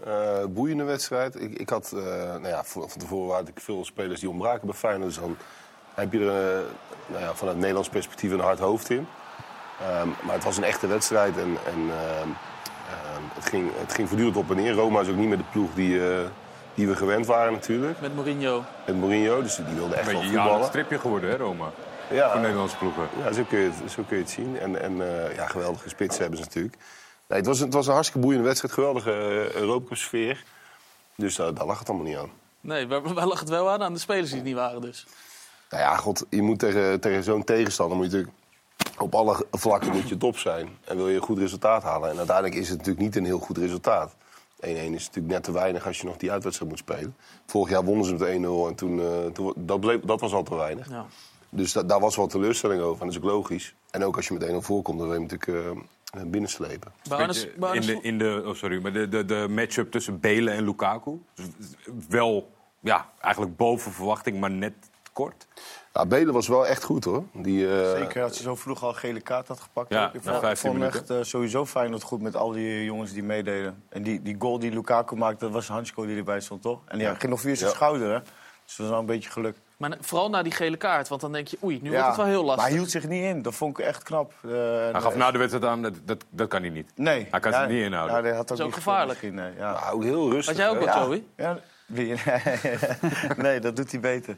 Eh, 0.04 0.44
boeiende 0.48 0.84
wedstrijd. 0.84 1.40
Ik, 1.40 1.58
ik 1.58 1.68
had, 1.68 1.92
eh, 1.96 2.02
nou 2.30 2.46
ja, 2.48 2.64
van, 2.64 2.90
van 2.90 3.00
tevoren 3.00 3.34
had 3.34 3.48
ik 3.48 3.60
veel 3.60 3.84
spelers 3.84 4.20
die 4.20 4.28
ontbraken 4.28 4.66
bij 4.66 4.76
Feyenoord. 4.76 5.08
Dus 5.08 5.20
dan 5.20 5.36
heb 5.94 6.12
je 6.12 6.18
er 6.18 6.56
eh, 6.56 6.62
nou 7.06 7.22
ja, 7.22 7.34
vanuit 7.34 7.56
Nederlands 7.56 7.88
perspectief 7.88 8.30
een 8.32 8.40
hard 8.40 8.58
hoofd 8.58 8.90
in. 8.90 9.06
Ehm, 9.80 10.08
maar 10.22 10.34
het 10.34 10.44
was 10.44 10.56
een 10.56 10.64
echte 10.64 10.86
wedstrijd 10.86 11.36
en, 11.36 11.56
en 11.66 11.90
ehm, 11.90 12.28
ehm, 12.90 13.22
het, 13.34 13.46
ging, 13.48 13.70
het 13.74 13.94
ging 13.94 14.08
voortdurend 14.08 14.36
op 14.36 14.50
en 14.50 14.56
neer. 14.56 14.72
Roma 14.72 15.00
is 15.00 15.08
ook 15.08 15.16
niet 15.16 15.28
meer 15.28 15.36
de 15.36 15.44
ploeg 15.52 15.74
die, 15.74 16.08
eh, 16.10 16.18
die 16.74 16.86
we 16.88 16.96
gewend 16.96 17.26
waren 17.26 17.52
natuurlijk. 17.52 18.00
Met 18.00 18.14
Mourinho. 18.14 18.64
Met 18.86 18.96
Mourinho, 18.96 19.42
dus 19.42 19.56
die 19.56 19.74
wilde 19.74 19.94
echt 19.94 20.06
Een 20.06 20.12
wel 20.12 20.20
beetje 20.22 20.36
een 20.36 20.42
voetballen. 20.42 20.66
stripje 20.68 20.98
geworden, 20.98 21.30
hè, 21.30 21.36
Roma? 21.36 21.70
Ja. 22.10 22.30
Voor 22.30 22.40
Nederlandse 22.40 22.76
ploegen. 22.76 23.08
Ja, 23.24 23.32
zo 23.32 23.42
kun 23.48 23.58
je 23.58 23.70
het, 23.82 23.90
zo 23.92 24.02
kun 24.08 24.16
je 24.16 24.22
het 24.22 24.32
zien. 24.32 24.58
En, 24.58 24.82
en 24.82 25.24
eh, 25.26 25.34
ja, 25.36 25.46
geweldige 25.46 25.88
spits 25.88 26.18
hebben 26.18 26.38
ze 26.38 26.44
natuurlijk. 26.44 26.76
Nee, 27.28 27.38
het, 27.38 27.46
was, 27.46 27.58
het 27.58 27.72
was 27.72 27.86
een 27.86 27.92
hartstikke 27.92 28.26
boeiende 28.26 28.46
wedstrijd. 28.46 28.74
Geweldige 28.74 29.10
uh, 29.10 29.52
Europa 29.52 29.88
Cup 29.88 29.96
sfeer. 29.96 30.44
Dus 31.16 31.36
daar, 31.36 31.54
daar 31.54 31.66
lag 31.66 31.78
het 31.78 31.88
allemaal 31.88 32.06
niet 32.06 32.16
aan. 32.16 32.30
Nee, 32.60 32.86
waar, 32.88 33.14
waar 33.14 33.26
lag 33.26 33.40
het 33.40 33.48
wel 33.48 33.70
aan? 33.70 33.82
Aan 33.82 33.92
de 33.92 33.98
spelers 33.98 34.26
die 34.28 34.36
het 34.36 34.46
niet 34.46 34.54
waren 34.54 34.80
dus. 34.80 35.06
Nou 35.70 35.82
ja, 35.82 35.96
god, 35.96 36.24
je 36.30 36.42
moet 36.42 36.58
tegen, 36.58 37.00
tegen 37.00 37.22
zo'n 37.24 37.44
tegenstander 37.44 37.96
moet 37.96 38.10
je 38.10 38.16
natuurlijk 38.16 38.36
op 38.98 39.14
alle 39.14 39.46
vlakken 39.50 39.92
moet 39.92 40.08
je 40.08 40.16
top 40.16 40.38
zijn. 40.38 40.68
En 40.84 40.96
wil 40.96 41.08
je 41.08 41.16
een 41.16 41.22
goed 41.22 41.38
resultaat 41.38 41.82
halen. 41.82 42.10
En 42.10 42.16
uiteindelijk 42.16 42.56
is 42.56 42.68
het 42.68 42.78
natuurlijk 42.78 43.04
niet 43.04 43.16
een 43.16 43.24
heel 43.24 43.38
goed 43.38 43.58
resultaat. 43.58 44.14
1-1 44.14 44.16
is 44.66 44.90
natuurlijk 44.90 45.26
net 45.34 45.42
te 45.42 45.52
weinig 45.52 45.86
als 45.86 45.98
je 46.00 46.06
nog 46.06 46.16
die 46.16 46.32
uitwedstrijd 46.32 46.70
moet 46.70 46.80
spelen. 46.80 47.16
Vorig 47.46 47.70
jaar 47.70 47.84
wonnen 47.84 48.06
ze 48.06 48.12
met 48.12 48.28
1-0 48.28 48.68
en 48.68 48.74
toen, 48.74 49.00
eh, 49.00 49.24
toen 49.32 49.52
dat, 49.56 49.80
bleef, 49.80 50.00
dat 50.00 50.20
was 50.20 50.32
al 50.32 50.42
te 50.42 50.54
weinig. 50.54 50.88
Ja. 50.88 51.06
Dus 51.48 51.72
da- 51.72 51.82
daar 51.82 52.00
was 52.00 52.16
wel 52.16 52.26
teleurstelling 52.26 52.82
over. 52.82 53.00
En 53.00 53.06
dat 53.06 53.16
is 53.16 53.22
ook 53.22 53.30
logisch. 53.30 53.74
En 53.90 54.04
ook 54.04 54.16
als 54.16 54.28
je 54.28 54.34
met 54.34 54.42
1-0 54.42 54.62
voorkomt, 54.62 54.98
dan 54.98 55.08
wil 55.08 55.16
je 55.20 55.26
natuurlijk 55.26 55.66
eh, 55.66 55.80
binnenslepen. 56.26 56.92
Arne 57.08 57.34
in 57.72 57.80
de, 57.80 57.98
in 58.02 58.18
de, 58.18 58.42
oh 58.46 58.54
sorry, 58.54 58.82
maar 58.82 58.92
de, 58.92 59.08
de, 59.08 59.24
de 59.24 59.46
matchup 59.50 59.90
tussen 59.90 60.20
Belen 60.20 60.54
en 60.54 60.64
Lukaku. 60.64 61.22
Dus 61.34 61.46
wel, 62.08 62.50
ja, 62.80 63.08
eigenlijk 63.20 63.56
boven 63.56 63.92
verwachting, 63.92 64.40
maar 64.40 64.50
net 64.50 64.74
kort. 65.12 65.46
Nou, 65.92 66.06
Belen 66.08 66.34
was 66.34 66.48
wel 66.48 66.66
echt 66.66 66.84
goed 66.84 67.04
hoor. 67.04 67.24
Die, 67.32 67.80
eh, 67.80 67.90
Zeker 68.00 68.22
als 68.22 68.36
je 68.36 68.42
zo 68.42 68.54
vroeg 68.54 68.82
al 68.82 68.88
een 68.88 68.94
gele 68.94 69.20
kaart 69.20 69.48
had 69.48 69.60
gepakt. 69.60 69.88
Ja. 69.90 70.06
Ik 70.12 70.24
na 70.24 70.30
vond, 70.30 70.42
15 70.44 70.56
vond 70.70 70.74
minuten. 70.78 71.00
echt 71.00 71.10
eh, 71.10 71.22
sowieso 71.22 71.66
Feyenoord 71.66 72.02
goed 72.02 72.20
met 72.22 72.36
al 72.36 72.50
die 72.52 72.84
jongens 72.84 73.12
die 73.12 73.22
meededen. 73.22 73.82
En 73.88 74.02
die, 74.02 74.22
die 74.22 74.36
goal 74.38 74.58
die 74.58 74.70
Lukaku 74.70 75.16
maakte, 75.16 75.44
dat 75.44 75.52
was 75.54 75.68
Hansko 75.68 76.06
die 76.06 76.16
erbij 76.16 76.40
stond, 76.40 76.62
toch? 76.62 76.80
En 76.86 76.98
die 76.98 77.06
ging 77.06 77.22
nog 77.32 77.40
via 77.40 77.54
zijn 77.54 77.70
Ja. 77.70 77.76
schouder, 77.76 78.12
hè? 78.12 78.20
Dus 78.20 78.76
dat 78.76 78.76
was 78.76 78.88
wel 78.88 78.98
een 78.98 79.06
beetje 79.06 79.30
geluk. 79.30 79.56
Maar 79.88 79.98
vooral 80.00 80.30
na 80.30 80.42
die 80.42 80.52
gele 80.52 80.76
kaart, 80.76 81.08
want 81.08 81.20
dan 81.20 81.32
denk 81.32 81.48
je, 81.48 81.58
oei, 81.64 81.78
nu 81.82 81.90
wordt 81.90 82.06
het 82.06 82.16
wel 82.16 82.24
heel 82.26 82.36
Maar 82.36 82.44
lastig. 82.46 82.64
hij 82.66 82.74
hield 82.76 82.90
zich 82.90 83.08
niet 83.08 83.22
in. 83.22 83.42
Dat 83.42 83.54
vond 83.54 83.78
ik 83.78 83.84
echt 83.84 84.02
knap. 84.02 84.32
Eh, 84.44 84.50
Hij 84.92 85.00
gaf 85.00 85.16
na 85.16 85.30
de 85.30 85.38
wedstrijd 85.38 85.66
aan, 85.66 85.82
dat, 85.82 85.94
dat, 86.04 86.24
dat 86.30 86.48
kan 86.48 86.60
hij 86.60 86.70
niet. 86.70 86.90
Nee. 86.94 87.26
Hij 87.30 87.40
kan 87.40 87.50
ja, 87.50 87.58
zich 87.60 87.68
niet 87.68 87.82
inhouden. 87.84 88.16
Ja, 88.16 88.22
dat 88.22 88.36
had 88.36 88.50
ook 88.50 88.56
is 88.56 88.60
ook 88.60 88.66
niet 88.66 88.76
gevaarlijk. 88.76 89.08
misschien, 89.08 89.34
nee, 89.34 89.52
ja. 89.56 89.72
nou, 89.80 90.04
heel 90.04 90.30
rustig. 90.30 90.46
Had 90.56 90.56
jij 90.56 90.68
ook 90.68 90.84
wat, 90.84 90.94
Ja. 90.94 91.00
Joey? 91.02 91.24
Ja, 91.36 91.58
wie? 91.86 92.14
nee, 93.36 93.60
dat 93.60 93.76
doet 93.76 93.90
hij 93.90 94.00
beter. 94.00 94.36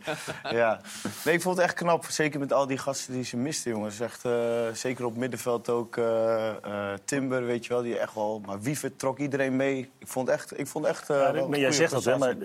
Ja. 0.51 0.81
Nee, 1.25 1.35
ik 1.35 1.43
vond 1.43 1.57
het 1.57 1.67
echt 1.67 1.75
knap. 1.75 2.05
Zeker 2.05 2.41
met 2.41 2.53
al 2.53 2.67
die 2.67 2.79
gasten 2.79 3.13
die 3.15 3.25
ze 3.25 3.37
misten, 3.37 3.71
jongens. 3.71 4.01
Echt, 4.01 4.25
eh, 4.25 4.33
zeker 4.73 5.05
op 5.05 5.17
middenveld 5.17 5.69
ook. 5.69 5.97
eh, 5.97 6.49
eh, 6.49 6.99
Timber, 7.05 7.45
weet 7.47 7.67
je 7.67 7.73
wel, 7.73 7.83
die 7.83 7.99
echt 7.99 8.15
wel... 8.15 8.43
Maar 8.47 8.61
Wiever 8.61 8.97
trok 8.97 9.19
iedereen 9.19 9.57
mee. 9.57 9.91
Ik 9.99 10.09
vond 10.09 10.29
echt... 10.29 10.59
Ik 10.59 10.67
vond 10.67 10.85
echt 10.85 11.09
Ja, 11.09 11.33
wel 11.33 11.49
maar 11.49 11.59
jij 11.59 11.73
zegt 11.73 11.93
dat, 11.93 12.05
hè, 12.05 12.19
maar 12.19 12.39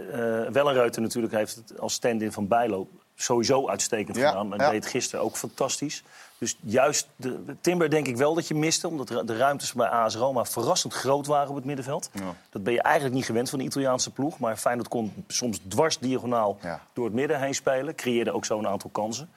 Wellenruiter 0.52 1.02
natuurlijk 1.02 1.34
heeft 1.34 1.56
het 1.56 1.80
als 1.80 1.94
stand-in 1.94 2.32
van 2.32 2.48
Bijlo 2.48 2.88
sowieso 3.16 3.68
uitstekend 3.68 4.18
Ja, 4.18 4.28
gedaan. 4.28 4.54
Ja. 4.58 4.70
deed 4.70 4.86
gisteren 4.86 5.26
ook 5.26 5.36
fantastisch. 5.36 6.04
Dus 6.42 6.58
juist 6.62 7.08
de, 7.16 7.56
Timber 7.62 7.90
denk 7.90 8.08
ik 8.08 8.18
wel 8.18 8.34
dat 8.34 8.48
je 8.48 8.56
miste. 8.56 8.88
Omdat 8.88 9.08
de, 9.08 9.38
ruimtes 9.38 9.74
bij 9.74 9.88
AS 9.88 10.16
Roma 10.16 10.46
verrassend 10.46 10.94
groot 10.94 11.28
waren 11.28 11.50
op 11.50 11.56
het 11.56 11.66
middenveld. 11.66 12.10
Ja. 12.14 12.36
Dat 12.50 12.64
ben 12.64 12.74
je 12.74 12.82
eigenlijk 12.82 13.16
niet 13.16 13.26
gewend 13.26 13.50
van 13.50 13.60
de 13.60 13.66
Italiaanse 13.66 14.12
ploeg. 14.12 14.40
Maar 14.40 14.58
Feyenoord 14.58 14.88
kon 14.88 15.26
soms 15.28 15.60
dwars 15.68 15.98
diagonaal 15.98 16.58
Ja. 16.62 16.82
door 16.94 17.06
het 17.06 17.14
midden 17.14 17.40
heen 17.40 17.56
spelen. 17.56 17.96
Creëerde 17.96 18.32
ook 18.32 18.46
zo 18.46 18.60
een 18.60 18.68
aantal 18.68 18.90
kansen. 18.90 19.30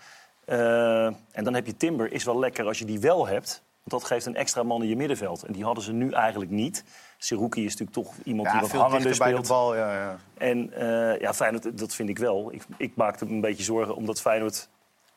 Eh, 0.45 1.05
en 1.07 1.45
dan 1.45 1.55
heb 1.55 1.67
je 1.67 1.77
Timber, 1.77 2.13
is 2.13 2.25
wel 2.25 2.39
lekker 2.39 2.67
als 2.67 2.79
je 2.79 2.85
die 2.85 3.01
wel 3.01 3.27
hebt. 3.27 3.63
Want 3.83 4.03
dat 4.03 4.05
geeft 4.05 4.27
een 4.27 4.37
extra 4.37 4.63
man 4.63 4.83
in 4.83 4.89
je 4.89 4.97
middenveld. 4.97 5.43
En 5.43 5.53
die 5.53 5.65
hadden 5.65 5.85
ze 5.85 5.93
nu 5.93 6.11
eigenlijk 6.11 6.51
niet. 6.51 6.85
Seruki 7.19 7.65
is 7.65 7.77
natuurlijk 7.77 8.09
toch 8.09 8.15
iemand 8.25 8.51
die 8.51 8.61
wat 8.61 8.71
veel 8.71 8.81
hangender 8.81 9.09
dichter 9.09 9.27
bij 9.27 9.37
de 9.37 9.45
speelt. 9.45 9.61
bal, 9.61 9.77
ja, 9.77 9.95
ja. 9.95 10.19
En 10.39 10.73
eh, 10.73 11.21
ja, 11.21 11.35
Feyenoord, 11.35 11.79
dat 11.79 11.95
vind 11.95 12.09
ik 12.09 12.19
wel. 12.19 12.53
Ik, 12.53 12.63
ik 12.77 12.97
maakte 12.97 13.25
me 13.25 13.31
een 13.31 13.41
beetje 13.41 13.65
zorgen 13.65 13.95
omdat 13.95 14.21
Feyenoord 14.21 14.69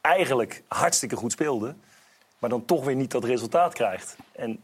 eigenlijk 0.02 0.64
hartstikke 0.68 1.16
goed 1.16 1.32
speelde. 1.32 1.76
Maar 2.40 2.50
dan 2.50 2.66
toch 2.66 2.86
weer 2.86 2.96
niet 2.96 3.12
dat 3.12 3.24
resultaat 3.24 3.74
krijgt. 3.74 4.16
En 4.32 4.60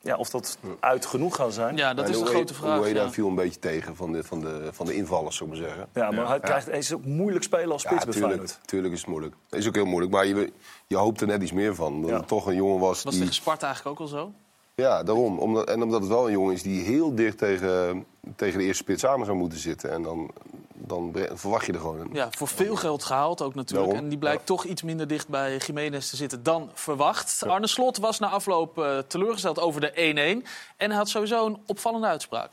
ja, 0.00 0.16
of 0.16 0.30
dat 0.30 0.58
uit 0.80 1.06
genoeg 1.06 1.36
gaat 1.36 1.54
zijn. 1.54 1.76
Ja, 1.76 1.94
dat 1.94 2.08
is 2.08 2.14
de 2.14 2.18
Ueda- 2.18 2.30
grote 2.34 2.54
vraag. 2.54 2.80
Ueda 2.80 3.02
ja. 3.02 3.10
viel 3.10 3.28
een 3.28 3.34
beetje 3.34 3.58
tegen 3.60 3.96
van 3.96 4.12
de, 4.12 4.24
van 4.24 4.40
de, 4.40 4.68
van 4.72 4.86
de 4.86 4.94
invallers, 4.94 5.36
zou 5.36 5.50
ik 5.50 5.56
maar 5.58 5.66
zeggen. 5.66 5.88
Ja, 5.94 6.10
maar 6.10 6.28
hij, 6.28 6.40
krijgt, 6.40 6.68
is 6.68 6.92
ook 6.92 7.04
moeilijk 7.04 7.44
spelen 7.44 7.72
als 7.72 7.82
spits 7.82 8.04
Ja, 8.04 8.10
tuurlijk, 8.10 8.56
tuurlijk 8.64 8.92
is 8.94 9.00
het 9.00 9.08
moeilijk. 9.08 9.34
Dat 9.48 9.60
is 9.60 9.66
ook 9.68 9.74
heel 9.74 9.84
moeilijk, 9.84 10.12
maar 10.12 10.26
je, 10.26 10.52
je 10.86 10.96
hoopt 10.96 11.20
er 11.20 11.26
net 11.26 11.42
iets 11.42 11.52
meer 11.52 11.74
van. 11.74 12.00
Dat 12.00 12.10
Ja. 12.10 12.16
het 12.16 12.28
toch 12.28 12.46
een 12.46 12.54
jongen 12.54 12.78
was 12.80 13.02
Was 13.02 13.12
die... 13.12 13.20
tegen 13.22 13.34
Sparta 13.36 13.66
eigenlijk 13.66 14.00
ook 14.00 14.06
al 14.06 14.12
zo? 14.12 14.32
Ja, 14.80 15.02
daarom. 15.02 15.38
Omdat, 15.38 15.68
en 15.68 15.82
omdat 15.82 16.00
het 16.00 16.08
wel 16.08 16.26
een 16.26 16.32
jongen 16.32 16.54
is 16.54 16.62
die 16.62 16.82
heel 16.82 17.14
dicht 17.14 17.38
tegen, 17.38 18.06
tegen 18.36 18.58
de 18.58 18.64
eerste 18.64 18.82
spits 18.82 19.00
samen 19.00 19.26
zou 19.26 19.38
moeten 19.38 19.58
zitten. 19.58 19.90
En 19.90 20.02
dan, 20.02 20.30
dan 20.74 21.16
verwacht 21.32 21.66
je 21.66 21.72
er 21.72 21.80
gewoon 21.80 22.00
een. 22.00 22.10
Ja, 22.12 22.28
voor 22.30 22.48
veel 22.48 22.76
geld 22.76 23.04
gehaald 23.04 23.42
ook 23.42 23.54
natuurlijk. 23.54 23.88
Daarom, 23.88 24.04
En 24.04 24.10
die 24.10 24.18
blijkt 24.18 24.40
ja. 24.40 24.46
toch 24.46 24.64
iets 24.64 24.82
minder 24.82 25.06
dicht 25.06 25.28
bij 25.28 25.56
Jiménez 25.56 26.10
te 26.10 26.16
zitten 26.16 26.42
dan 26.42 26.70
verwacht. 26.74 27.42
Arne 27.46 27.66
Slot 27.66 27.98
was 27.98 28.18
na 28.18 28.28
afloop 28.28 28.78
eh, 28.78 28.98
teleurgesteld 28.98 29.60
over 29.60 29.80
de 29.80 30.42
1-1. 30.42 30.46
En 30.76 30.88
hij 30.88 30.96
had 30.96 31.08
sowieso 31.08 31.46
een 31.46 31.62
opvallende 31.66 32.06
uitspraak. 32.06 32.50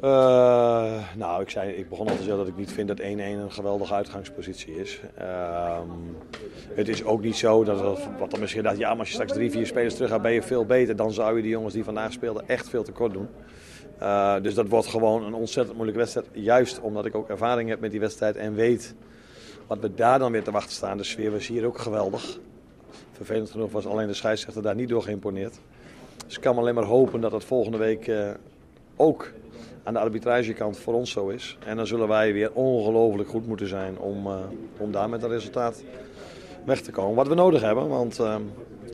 Eh, 0.00 0.98
nou, 1.16 1.42
ik, 1.42 1.50
zei, 1.50 1.70
ik 1.72 1.88
begon 1.88 2.08
al 2.08 2.16
te 2.16 2.22
zeggen 2.22 2.38
dat 2.38 2.48
ik 2.48 2.56
niet 2.56 2.72
vind 2.72 2.88
dat 2.88 3.00
1-1 3.00 3.02
een 3.02 3.52
geweldige 3.52 3.94
uitgangspositie 3.94 4.74
is. 4.74 5.00
Ehm, 5.16 5.88
het 6.74 6.88
is 6.88 7.04
ook 7.04 7.22
niet 7.22 7.36
zo 7.36 7.64
dat, 7.64 7.80
wat 8.18 8.30
dan 8.30 8.40
misschien 8.40 8.62
dacht, 8.62 8.78
ja, 8.78 8.88
maar 8.88 8.98
als 8.98 9.08
je 9.08 9.14
straks 9.14 9.32
drie, 9.32 9.50
vier 9.50 9.66
spelers 9.66 9.94
terug 9.94 10.10
gaat, 10.10 10.22
ben 10.22 10.32
je 10.32 10.42
veel 10.42 10.64
beter. 10.64 10.96
Dan 10.96 11.12
zou 11.12 11.36
je 11.36 11.42
die 11.42 11.50
jongens 11.50 11.74
die 11.74 11.84
vandaag 11.84 12.12
speelden 12.12 12.48
echt 12.48 12.68
veel 12.68 12.82
tekort 12.82 13.12
doen. 13.12 13.28
Eh, 13.98 14.34
dus 14.42 14.54
dat 14.54 14.68
wordt 14.68 14.86
gewoon 14.86 15.24
een 15.24 15.34
ontzettend 15.34 15.76
moeilijke 15.76 16.00
wedstrijd. 16.00 16.26
Juist 16.32 16.80
omdat 16.80 17.06
ik 17.06 17.14
ook 17.14 17.28
ervaring 17.28 17.68
heb 17.68 17.80
met 17.80 17.90
die 17.90 18.00
wedstrijd 18.00 18.36
en 18.36 18.54
weet 18.54 18.94
wat 19.66 19.78
we 19.78 19.94
daar 19.94 20.18
dan 20.18 20.32
weer 20.32 20.42
te 20.42 20.50
wachten 20.50 20.72
staan. 20.72 20.96
De 20.96 21.04
sfeer 21.04 21.30
was 21.30 21.46
hier 21.46 21.66
ook 21.66 21.78
geweldig. 21.78 22.38
Vervelend 23.12 23.50
genoeg 23.50 23.72
was 23.72 23.86
alleen 23.86 24.06
de 24.06 24.14
scheidsrechter 24.14 24.62
daar 24.62 24.74
niet 24.74 24.88
door 24.88 25.02
geïmponeerd. 25.02 25.58
Dus 26.26 26.36
ik 26.36 26.42
kan 26.42 26.58
alleen 26.58 26.74
maar 26.74 26.84
hopen 26.84 27.20
dat 27.20 27.32
het 27.32 27.44
volgende 27.44 27.78
week 27.78 28.08
eh, 28.08 28.30
ook 28.96 29.32
aan 29.88 29.94
de 29.94 30.00
arbitragekant 30.00 30.78
voor 30.78 30.94
ons 30.94 31.10
zo 31.10 31.28
is. 31.28 31.58
En 31.64 31.76
dan 31.76 31.86
zullen 31.86 32.08
wij 32.08 32.32
weer 32.32 32.52
ongelooflijk 32.52 33.28
goed 33.28 33.46
moeten 33.46 33.68
zijn 33.68 33.98
om, 33.98 34.26
eh, 34.26 34.36
om 34.78 34.92
daar 34.92 35.08
met 35.08 35.22
een 35.22 35.28
resultaat 35.28 35.82
weg 36.64 36.80
te 36.80 36.90
komen. 36.90 37.14
Wat 37.14 37.28
we 37.28 37.34
nodig 37.34 37.62
hebben, 37.62 37.88
want 37.88 38.18
eh, 38.18 38.36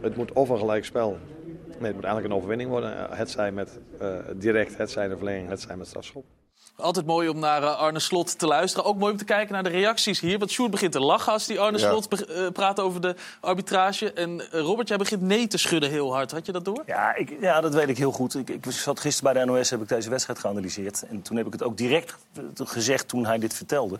het 0.01 0.17
moet 0.17 0.33
of 0.33 0.49
een 0.49 0.59
gelijk 0.59 0.85
spel. 0.85 1.19
Nee, 1.47 1.87
het 1.87 1.95
moet 1.95 2.05
eigenlijk 2.05 2.25
een 2.25 2.39
overwinning 2.39 2.71
worden. 2.71 2.99
Eh, 2.99 3.19
Het 3.19 3.31
zij 3.31 3.53
met 3.53 3.79
direct, 4.37 4.77
het 4.77 4.91
zij 4.91 5.09
de 5.09 5.17
verlenging, 5.17 5.49
het 5.49 5.61
zij 5.61 5.77
met 5.77 5.87
strafschop. 5.87 6.25
Altijd 6.77 7.07
mooi 7.07 7.29
om 7.29 7.39
naar 7.39 7.63
eh, 7.63 7.79
Arne 7.79 7.99
Slot 7.99 8.39
te 8.39 8.47
luisteren. 8.47 8.87
Ook 8.87 8.97
mooi 8.97 9.13
om 9.13 9.19
te 9.19 9.25
kijken 9.25 9.55
naar 9.55 9.63
de 9.63 9.69
reacties 9.69 10.21
hier. 10.21 10.39
Want 10.39 10.51
Sjoerd 10.51 10.71
begint 10.71 10.93
te 10.93 11.01
lachen 11.01 11.33
als 11.33 11.47
die 11.47 11.61
Arne 11.61 11.79
Ja. 11.79 11.89
Slot 11.89 12.25
eh, 12.25 12.47
praat 12.53 12.81
over 12.81 13.01
de 13.01 13.15
arbitrage. 13.41 14.13
En 14.13 14.51
eh, 14.51 14.61
Robert, 14.61 14.89
jij 14.89 14.97
begint 14.97 15.23
nee 15.23 15.47
te 15.47 15.59
schudden 15.59 15.91
heel 15.91 16.15
hard. 16.15 16.31
Had 16.31 16.47
je 16.47 16.53
dat 16.53 16.65
door? 16.65 16.83
Ja, 16.87 17.17
ik, 17.17 17.37
ja, 17.41 17.61
dat 17.61 17.75
weet 17.75 17.89
ik 17.89 17.99
heel 17.99 18.13
goed. 18.13 18.35
Ik, 18.35 18.49
ik 18.49 18.65
zat 18.69 19.01
gisteren 19.01 19.33
bij 19.33 19.43
de 19.43 19.51
NOS, 19.51 19.71
heb 19.71 19.83
ik 19.83 19.89
deze 19.89 20.11
wedstrijd 20.11 20.39
geanalyseerd. 20.39 21.05
En 21.09 21.23
toen 21.23 21.37
heb 21.37 21.47
ik 21.47 21.53
het 21.53 21.63
ook 21.63 21.77
direct 21.77 22.17
gezegd 22.65 23.09
toen 23.09 23.27
hij 23.27 23.39
dit 23.39 23.55
vertelde. 23.55 23.99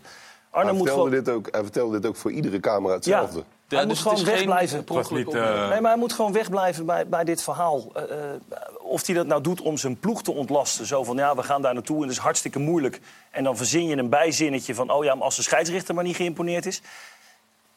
Arne 0.49 0.69
hij, 0.69 0.77
moet 0.77 0.87
vertelde 0.87 1.09
gewoon... 1.09 1.23
dit 1.23 1.33
ook, 1.33 1.47
hij 1.51 1.63
vertelde 1.63 1.99
dit 1.99 2.09
ook 2.09 2.15
voor 2.15 2.31
iedere 2.31 2.59
camera 2.59 2.93
hetzelfde. 2.93 3.37
Ja, 3.39 3.45
hij 3.67 3.85
dus 3.85 3.87
moet 3.87 3.97
gewoon 3.97 4.17
geen 4.17 4.35
wegblijven. 4.35 4.77
niet, 5.09 5.27
op- 5.27 5.35
eh, 5.35 5.69
Nee, 5.69 5.81
maar 5.81 5.91
hij 5.91 5.99
moet 5.99 6.13
gewoon 6.13 6.31
wegblijven 6.31 6.85
bij, 6.85 7.07
bij 7.07 7.23
dit 7.23 7.43
verhaal. 7.43 7.91
Eh, 7.93 8.03
eh, 8.03 8.41
of 8.79 9.05
hij 9.05 9.15
dat 9.15 9.27
nou 9.27 9.41
doet 9.41 9.61
om 9.61 9.77
zijn 9.77 9.99
ploeg 9.99 10.23
te 10.23 10.31
ontlasten. 10.31 10.85
Zo 10.85 11.03
van, 11.03 11.17
ja, 11.17 11.35
we 11.35 11.43
gaan 11.43 11.61
daar 11.61 11.73
naartoe 11.73 11.95
en 11.95 12.01
dat 12.01 12.11
is 12.11 12.17
hartstikke 12.17 12.59
moeilijk. 12.59 12.99
En 13.31 13.43
dan 13.43 13.57
verzin 13.57 13.87
je 13.87 13.97
een 13.97 14.09
bijzinnetje 14.09 14.75
van... 14.75 14.89
oh 14.89 15.03
ja, 15.03 15.15
maar 15.15 15.23
als 15.23 15.35
de 15.35 15.41
scheidsrechter 15.41 15.95
maar 15.95 16.03
niet 16.03 16.15
geïmponeerd 16.15 16.65
is... 16.65 16.81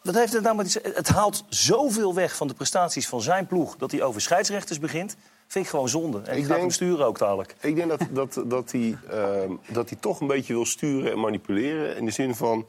Dat 0.03 0.15
heeft 0.15 0.33
het, 0.33 0.43
nou 0.43 0.67
het 0.95 1.09
haalt 1.09 1.45
zoveel 1.49 2.15
weg 2.15 2.37
van 2.37 2.49
de 2.49 2.55
prestaties 2.55 3.09
van 3.09 3.21
zijn 3.21 3.47
ploeg... 3.47 3.77
dat 3.77 3.91
hij 3.91 4.03
over 4.03 4.21
scheidsrechters 4.21 4.79
begint. 4.79 5.17
Vind 5.47 5.65
ik 5.65 5.71
gewoon 5.71 5.89
zonde. 5.89 6.21
En 6.25 6.37
ik, 6.37 6.43
ga 6.43 6.49
denk- 6.49 6.61
hem 6.61 6.71
sturen 6.71 7.07
ook 7.07 7.19
dadelijk. 7.19 7.55
Ik 7.61 7.77
denk 7.77 7.89
dat, 7.89 8.01
dat, 8.11 8.43
dat, 8.51 8.73
hij, 8.73 8.99
ehm, 9.11 9.53
dat 9.69 9.89
hij 9.89 9.99
toch 10.01 10.21
een 10.21 10.27
beetje 10.27 10.53
wil 10.53 10.67
sturen 10.67 11.13
en 11.13 11.21
manipuleren. 11.21 11.97
In 11.97 12.05
de 12.05 12.11
zin 12.11 12.35
van 12.35 12.67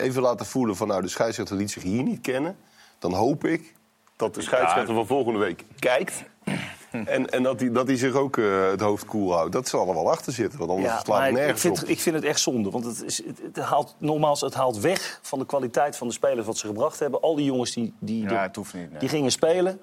even 0.00 0.22
laten 0.22 0.46
voelen 0.46 0.76
van 0.76 0.88
nou, 0.88 1.02
de 1.02 1.08
scheidsrechter 1.08 1.56
liet 1.56 1.70
zich 1.70 1.82
hier 1.82 2.02
niet 2.02 2.20
kennen. 2.20 2.56
Dan 2.98 3.12
hoop 3.12 3.44
ik 3.44 3.74
dat 4.16 4.34
de 4.34 4.42
scheidsrechter 4.42 4.94
van 4.94 5.06
volgende 5.06 5.38
week 5.38 5.64
kijkt. 5.78 6.22
En, 6.90 7.30
en 7.30 7.42
dat, 7.42 7.60
hij, 7.60 7.70
dat 7.72 7.86
hij 7.86 7.96
zich 7.96 8.14
ook 8.14 8.36
eh, 8.36 8.70
het 8.70 8.80
hoofd 8.80 9.04
koel 9.04 9.32
houdt. 9.32 9.52
Dat 9.52 9.68
zal 9.68 9.88
er 9.88 9.94
wel 9.94 10.10
achter 10.10 10.32
zitten, 10.32 10.58
want 10.58 10.70
anders 10.70 10.92
slaat 10.92 11.06
maar 11.06 11.20
het 11.20 11.30
ik 11.30 11.36
nergens 11.36 11.60
vind, 11.60 11.82
op. 11.82 11.88
ik 11.88 12.00
vind 12.00 12.14
het 12.16 12.24
echt 12.24 12.40
zonde. 12.40 12.70
Want 12.70 12.84
het, 12.84 13.02
is, 13.02 13.24
het, 13.26 13.40
het 13.42 13.56
haalt, 13.58 13.94
nogmaals, 13.98 14.40
het 14.40 14.54
haalt 14.54 14.78
weg 14.78 15.18
van 15.22 15.38
de 15.38 15.46
kwaliteit 15.46 15.96
van 15.96 16.06
de 16.06 16.12
spelers 16.12 16.46
wat 16.46 16.56
ze 16.58 16.66
gebracht 16.66 16.98
hebben. 16.98 17.20
Al 17.20 17.34
die 17.36 17.44
jongens 17.44 17.72
die, 17.72 17.94
die, 17.98 18.28
Ja, 18.28 18.50
niet. 18.54 18.72
nee. 18.72 18.88
die 18.98 19.08
gingen 19.08 19.30
spelen. 19.30 19.80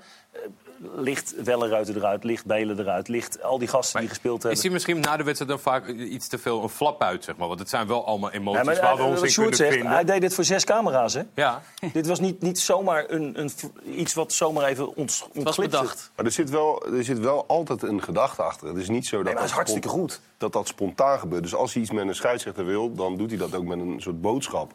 Ligt 0.95 1.43
Welleruiter 1.43 1.95
eruit, 1.95 2.23
ligt 2.23 2.45
Belen 2.45 2.79
eruit, 2.79 3.07
ligt 3.07 3.43
al 3.43 3.57
die 3.57 3.67
gasten 3.67 3.99
die 3.99 4.09
gespeeld 4.09 4.37
Is 4.37 4.43
hebben. 4.43 4.61
hij 4.61 4.71
misschien 4.71 4.99
na 4.99 5.17
de 5.17 5.23
wedstrijd 5.23 5.51
dan 5.51 5.59
vaak 5.59 5.87
iets 5.87 6.27
te 6.27 6.37
veel 6.37 6.63
een 6.63 6.69
flap 6.69 7.01
uit, 7.01 7.23
zeg 7.23 7.37
maar? 7.37 7.47
Want 7.47 7.59
het 7.59 7.69
zijn 7.69 7.87
wel 7.87 8.05
allemaal 8.05 8.31
emoties 8.31 8.59
Ja, 8.59 8.65
maar, 8.65 8.81
waar 8.81 8.95
we 8.95 9.01
eh, 9.03 9.09
ons 9.09 9.21
in 9.21 9.29
Sjoerd 9.29 9.35
kunnen 9.49 9.57
zegt, 9.57 9.73
vinden. 9.73 9.91
hij 9.91 10.03
deed 10.03 10.21
dit 10.21 10.33
voor 10.33 10.43
zes 10.43 10.63
camera's, 10.63 11.13
hè? 11.13 11.21
Ja. 11.33 11.61
dit 11.93 12.07
was 12.07 12.19
niet, 12.19 12.41
niet 12.41 12.59
zomaar 12.59 13.05
een, 13.09 13.39
een, 13.39 13.51
iets 13.85 14.13
wat 14.13 14.33
zomaar 14.33 14.63
even 14.65 14.95
ont, 14.95 15.19
was 15.33 15.45
ontglipte. 15.45 15.77
bedacht. 15.77 16.11
Maar 16.15 16.25
er 16.25 16.31
zit, 16.31 16.49
wel, 16.49 16.85
er 16.93 17.03
zit 17.03 17.19
wel 17.19 17.45
altijd 17.47 17.81
een 17.83 18.03
gedachte 18.03 18.41
achter. 18.41 18.67
Het 18.67 18.77
is 18.77 18.89
niet 18.89 19.05
zo 19.07 19.15
dat 19.15 19.25
Nee, 19.25 19.33
maar 19.33 19.43
hij 19.43 19.51
is 19.51 19.57
dat 19.57 19.67
hartstikke 19.67 19.97
goed. 19.99 20.21
dat 20.37 20.53
dat 20.53 20.67
spontaan 20.67 21.19
gebeurt. 21.19 21.43
Dus 21.43 21.55
als 21.55 21.73
hij 21.73 21.81
iets 21.81 21.91
met 21.91 22.07
een 22.07 22.15
scheidsrechter 22.15 22.65
wil, 22.65 22.93
dan 22.93 23.17
doet 23.17 23.29
hij 23.29 23.39
dat 23.39 23.55
ook 23.55 23.65
met 23.65 23.79
een 23.79 24.01
soort 24.01 24.21
boodschap. 24.21 24.73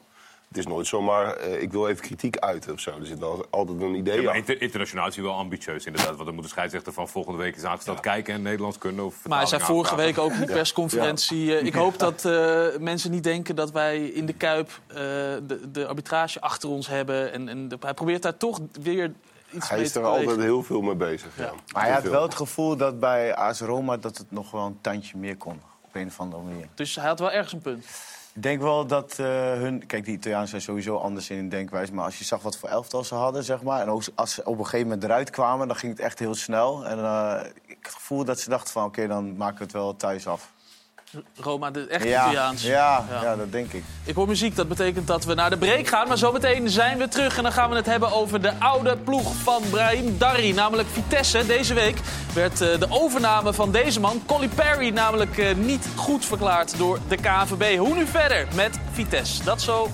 Het 0.53 0.61
is 0.61 0.66
nooit 0.66 0.86
zomaar, 0.86 1.36
eh, 1.36 1.62
ik 1.62 1.72
wil 1.72 1.88
even 1.88 2.03
kritiek 2.03 2.36
uiten 2.38 2.72
of 2.72 2.80
zo. 2.80 2.90
Er 3.00 3.07
zit 3.07 3.22
al- 3.22 3.46
altijd 3.50 3.80
een 3.80 3.94
idee 3.94 4.14
Ja, 4.16 4.20
maar 4.22 4.28
achter. 4.28 4.48
inter- 4.48 4.62
internationaal 4.62 5.07
is 5.07 5.14
hij 5.14 5.24
wel 5.24 5.34
ambitieus 5.34 5.86
inderdaad. 5.86 6.12
Want 6.14 6.24
dan 6.24 6.34
moet 6.34 6.42
de 6.44 6.50
scheidsrechter 6.50 6.92
van 6.92 7.09
volgende 7.09 7.38
week 7.38 7.55
eens 7.55 7.64
aangesteld 7.64 8.00
kijken... 8.00 8.34
en 8.34 8.42
Nederlands 8.42 8.78
kunnen 8.78 9.05
of 9.05 9.28
Maar 9.28 9.38
hij 9.38 9.46
zei 9.46 9.62
vorige 9.62 9.96
week 9.96 10.18
ook 10.18 10.32
in 10.32 10.40
de 10.40 10.53
persconferentie... 10.53 11.57
eh, 11.59 11.66
ik 11.66 11.74
hoop 11.74 11.98
dat 11.98 12.24
eh, 12.24 12.66
mensen 12.80 13.11
niet 13.11 13.22
denken 13.24 13.57
dat 13.57 13.70
wij 13.70 14.07
in 14.07 14.26
de 14.26 14.32
Kuip 14.32 14.70
eh, 14.86 14.96
de, 14.96 15.70
de 15.72 15.86
arbitrage 15.86 16.40
achter 16.40 16.68
ons 16.68 16.86
hebben. 16.86 17.32
En, 17.32 17.48
en 17.48 17.68
de- 17.68 17.76
hij 17.80 17.94
probeert 17.94 18.22
daar 18.22 18.36
toch 18.36 18.61
weer 18.82 19.12
iets 19.53 19.68
Hij 19.68 19.76
mee 19.78 19.86
is 19.86 19.94
er 19.94 20.05
altijd 20.05 20.40
heel 20.40 20.62
veel 20.62 20.80
mee 20.80 20.94
bezig. 20.94 21.28
Ja. 21.38 21.53
Maar 21.72 21.82
hij 21.82 21.92
had 21.92 22.03
wel 22.03 22.22
het 22.22 22.34
gevoel 22.34 22.76
dat 22.76 23.00
bij 23.00 23.34
AS 23.34 23.61
Roma 23.61 23.96
dat 23.96 24.18
het 24.18 24.30
nog 24.30 24.50
wel 24.50 24.66
een 24.66 24.78
tandje 24.80 25.16
meer 25.18 25.36
kon. 25.36 25.61
Op 25.80 25.94
een 25.94 26.07
of 26.07 26.20
andere 26.20 26.42
manier. 26.42 26.68
Dus 26.74 26.94
hij 26.96 27.05
had 27.07 27.18
wel 27.18 27.30
ergens 27.32 27.53
een 27.53 27.61
punt. 27.61 27.86
Ik 28.35 28.43
denk 28.43 28.61
wel 28.61 28.87
dat 28.87 29.18
eh, 29.18 29.26
hun... 29.53 29.87
Kijk, 29.87 30.05
die 30.05 30.14
Italianen 30.14 30.49
zijn 30.49 30.62
sowieso 30.62 30.97
anders 30.97 31.30
in 31.30 31.37
hun 31.37 31.49
denkwijze. 31.49 31.95
Maar 31.95 32.05
als 32.05 32.18
je 32.18 32.24
zag 32.24 32.43
wat 32.43 32.57
voor 32.57 32.68
elftal 32.68 33.05
ze 33.05 33.14
hadden, 33.14 33.45
zeg 33.45 33.62
maar... 33.62 33.80
en 33.80 33.89
ook 33.89 34.03
als 34.14 34.35
ze 34.35 34.45
op 34.45 34.59
een 34.59 34.64
gegeven 34.64 34.87
moment 34.87 35.05
eruit 35.05 35.30
kwamen, 35.30 35.66
dan 35.66 35.76
ging 35.76 35.93
het 35.93 36.01
echt 36.01 36.18
heel 36.18 36.35
snel. 36.35 36.87
En 36.87 36.99
eh, 36.99 37.41
ik 37.66 37.76
had 37.83 37.93
het 37.93 37.95
gevoel 37.95 38.24
dat 38.24 38.41
ze 38.41 38.49
dachten 38.49 38.72
van... 38.72 38.85
oké, 38.85 39.07
dan 39.07 39.37
maken 39.37 39.59
we 39.59 39.62
het 39.62 39.72
wel 39.72 39.97
thuis 39.97 40.26
af. 40.26 40.53
Roma, 41.36 41.70
de 41.70 41.86
echte 41.86 42.08
ja, 42.08 42.22
Italiaans. 42.22 42.62
Ja, 42.62 43.04
ja. 43.22 43.36
dat 43.36 43.52
denk 43.52 43.72
ik. 43.72 43.84
Ik 44.04 44.14
hoor 44.14 44.26
muziek, 44.26 44.56
dat 44.56 44.68
betekent 44.68 45.06
dat 45.06 45.24
we 45.24 45.34
naar 45.34 45.50
de 45.50 45.56
break 45.56 45.86
gaan. 45.86 46.08
Maar 46.08 46.18
zometeen 46.18 46.70
zijn 46.70 46.98
we 46.98 47.08
terug 47.08 47.36
en 47.36 47.42
dan 47.42 47.52
gaan 47.52 47.70
we 47.70 47.76
het 47.76 47.86
hebben 47.86 48.12
over 48.12 48.42
de 48.42 48.52
oude 48.58 48.96
ploeg 48.96 49.34
van 49.34 49.62
Brahim 49.70 50.18
Darri. 50.18 50.52
Namelijk 50.52 50.88
Vitesse. 50.88 51.46
Deze 51.46 51.74
week 51.74 51.98
werd 52.34 52.60
eh, 52.60 52.78
de 52.78 52.86
overname 52.88 53.52
van 53.52 53.72
deze 53.72 54.00
man, 54.00 54.22
Colly 54.26 54.48
Perry, 54.48 54.88
namelijk 54.88 55.38
eh, 55.38 55.54
niet 55.54 55.86
goed 55.96 56.24
verklaard 56.24 56.78
door 56.78 56.98
de 57.08 57.16
KNVB. 57.16 57.78
Hoe 57.78 57.94
nu 57.94 58.06
verder 58.06 58.46
met 58.54 58.78
Vitesse? 58.92 59.44
Dat 59.44 59.62
zo 59.62 59.88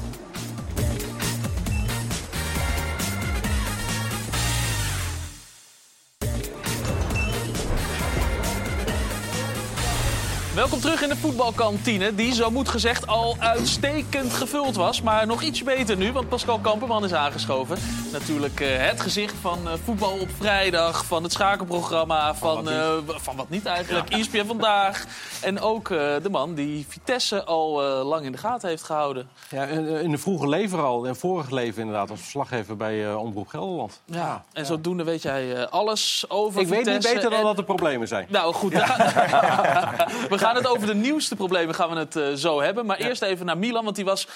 Welkom 10.59 10.80
terug 10.80 11.02
in 11.02 11.09
de 11.09 11.16
voetbalkantine, 11.16 12.14
die 12.14 12.34
zo 12.34 12.50
moet 12.50 12.68
gezegd 12.68 13.06
al 13.06 13.36
uitstekend 13.38 14.32
gevuld 14.32 14.74
was. 14.74 15.02
Maar 15.02 15.26
nog 15.26 15.42
iets 15.42 15.62
beter 15.62 15.96
nu, 15.96 16.12
want 16.12 16.28
Pascal 16.28 16.59
Kamperman 16.59 17.04
is 17.04 17.12
aangeschoven. 17.12 17.76
Natuurlijk 18.12 18.61
eh, 18.61 18.68
het 18.86 19.00
gezicht 19.00 19.34
van 19.40 19.68
eh, 19.68 19.74
voetbal 19.84 20.18
op 20.20 20.28
vrijdag, 20.38 21.04
van 21.04 21.22
het 21.22 21.32
schakelprogramma, 21.32 22.34
van, 22.34 22.70
eh, 22.70 22.92
van 23.06 23.36
wat 23.36 23.48
niet 23.48 23.66
eigenlijk, 23.66 24.09
ESPN 24.11 24.46
Vandaag. 24.46 25.04
En 25.42 25.61
ook 25.61 25.90
eh, 25.90 25.98
de 26.22 26.30
man 26.30 26.54
die 26.54 26.86
Vitesse 26.88 27.44
al 27.44 27.82
lang 28.04 28.24
in 28.24 28.32
de 28.32 28.38
gaten 28.38 28.68
heeft 28.68 28.82
gehouden. 28.82 29.28
Ja, 29.50 29.64
in, 29.64 30.11
de 30.11 30.18
vroege 30.18 30.48
leven 30.48 30.82
al, 30.84 31.06
en 31.06 31.16
vorig 31.16 31.50
leven 31.50 31.80
inderdaad, 31.80 32.11
als 32.11 32.20
verslaggever 32.20 32.76
bij 32.76 33.14
Omroep 33.14 33.48
Gelderland. 33.48 34.00
Ja, 34.04 34.44
en 34.52 34.66
zodoende 34.66 35.04
weet 35.04 35.22
jij 35.22 35.68
alles 35.68 36.24
over 36.28 36.61
Ik 36.61 36.66
weet 36.68 36.84
niet 36.84 37.02
beter 37.02 37.22
dan 37.30 37.32
en- 37.38 37.44
dat 37.44 37.59
er 37.59 37.64
problemen 37.64 38.09
zijn. 38.09 38.26
Nou 38.30 38.54
goed, 38.54 38.72
we 40.32 40.38
gaan 40.38 40.54
het 40.56 40.66
over 40.66 40.86
de 40.86 40.94
nieuwste 40.94 41.36
problemen 41.36 41.74
gaan 41.74 41.90
we 41.90 41.96
het 42.18 42.38
zo 42.40 42.61
hebben. 42.61 42.86
Maar 42.86 42.96
eerst 42.96 43.22
even 43.22 43.46
naar 43.46 43.59
Milan, 43.59 43.84
want 43.84 43.96
die 43.96 44.04
was 44.04 44.28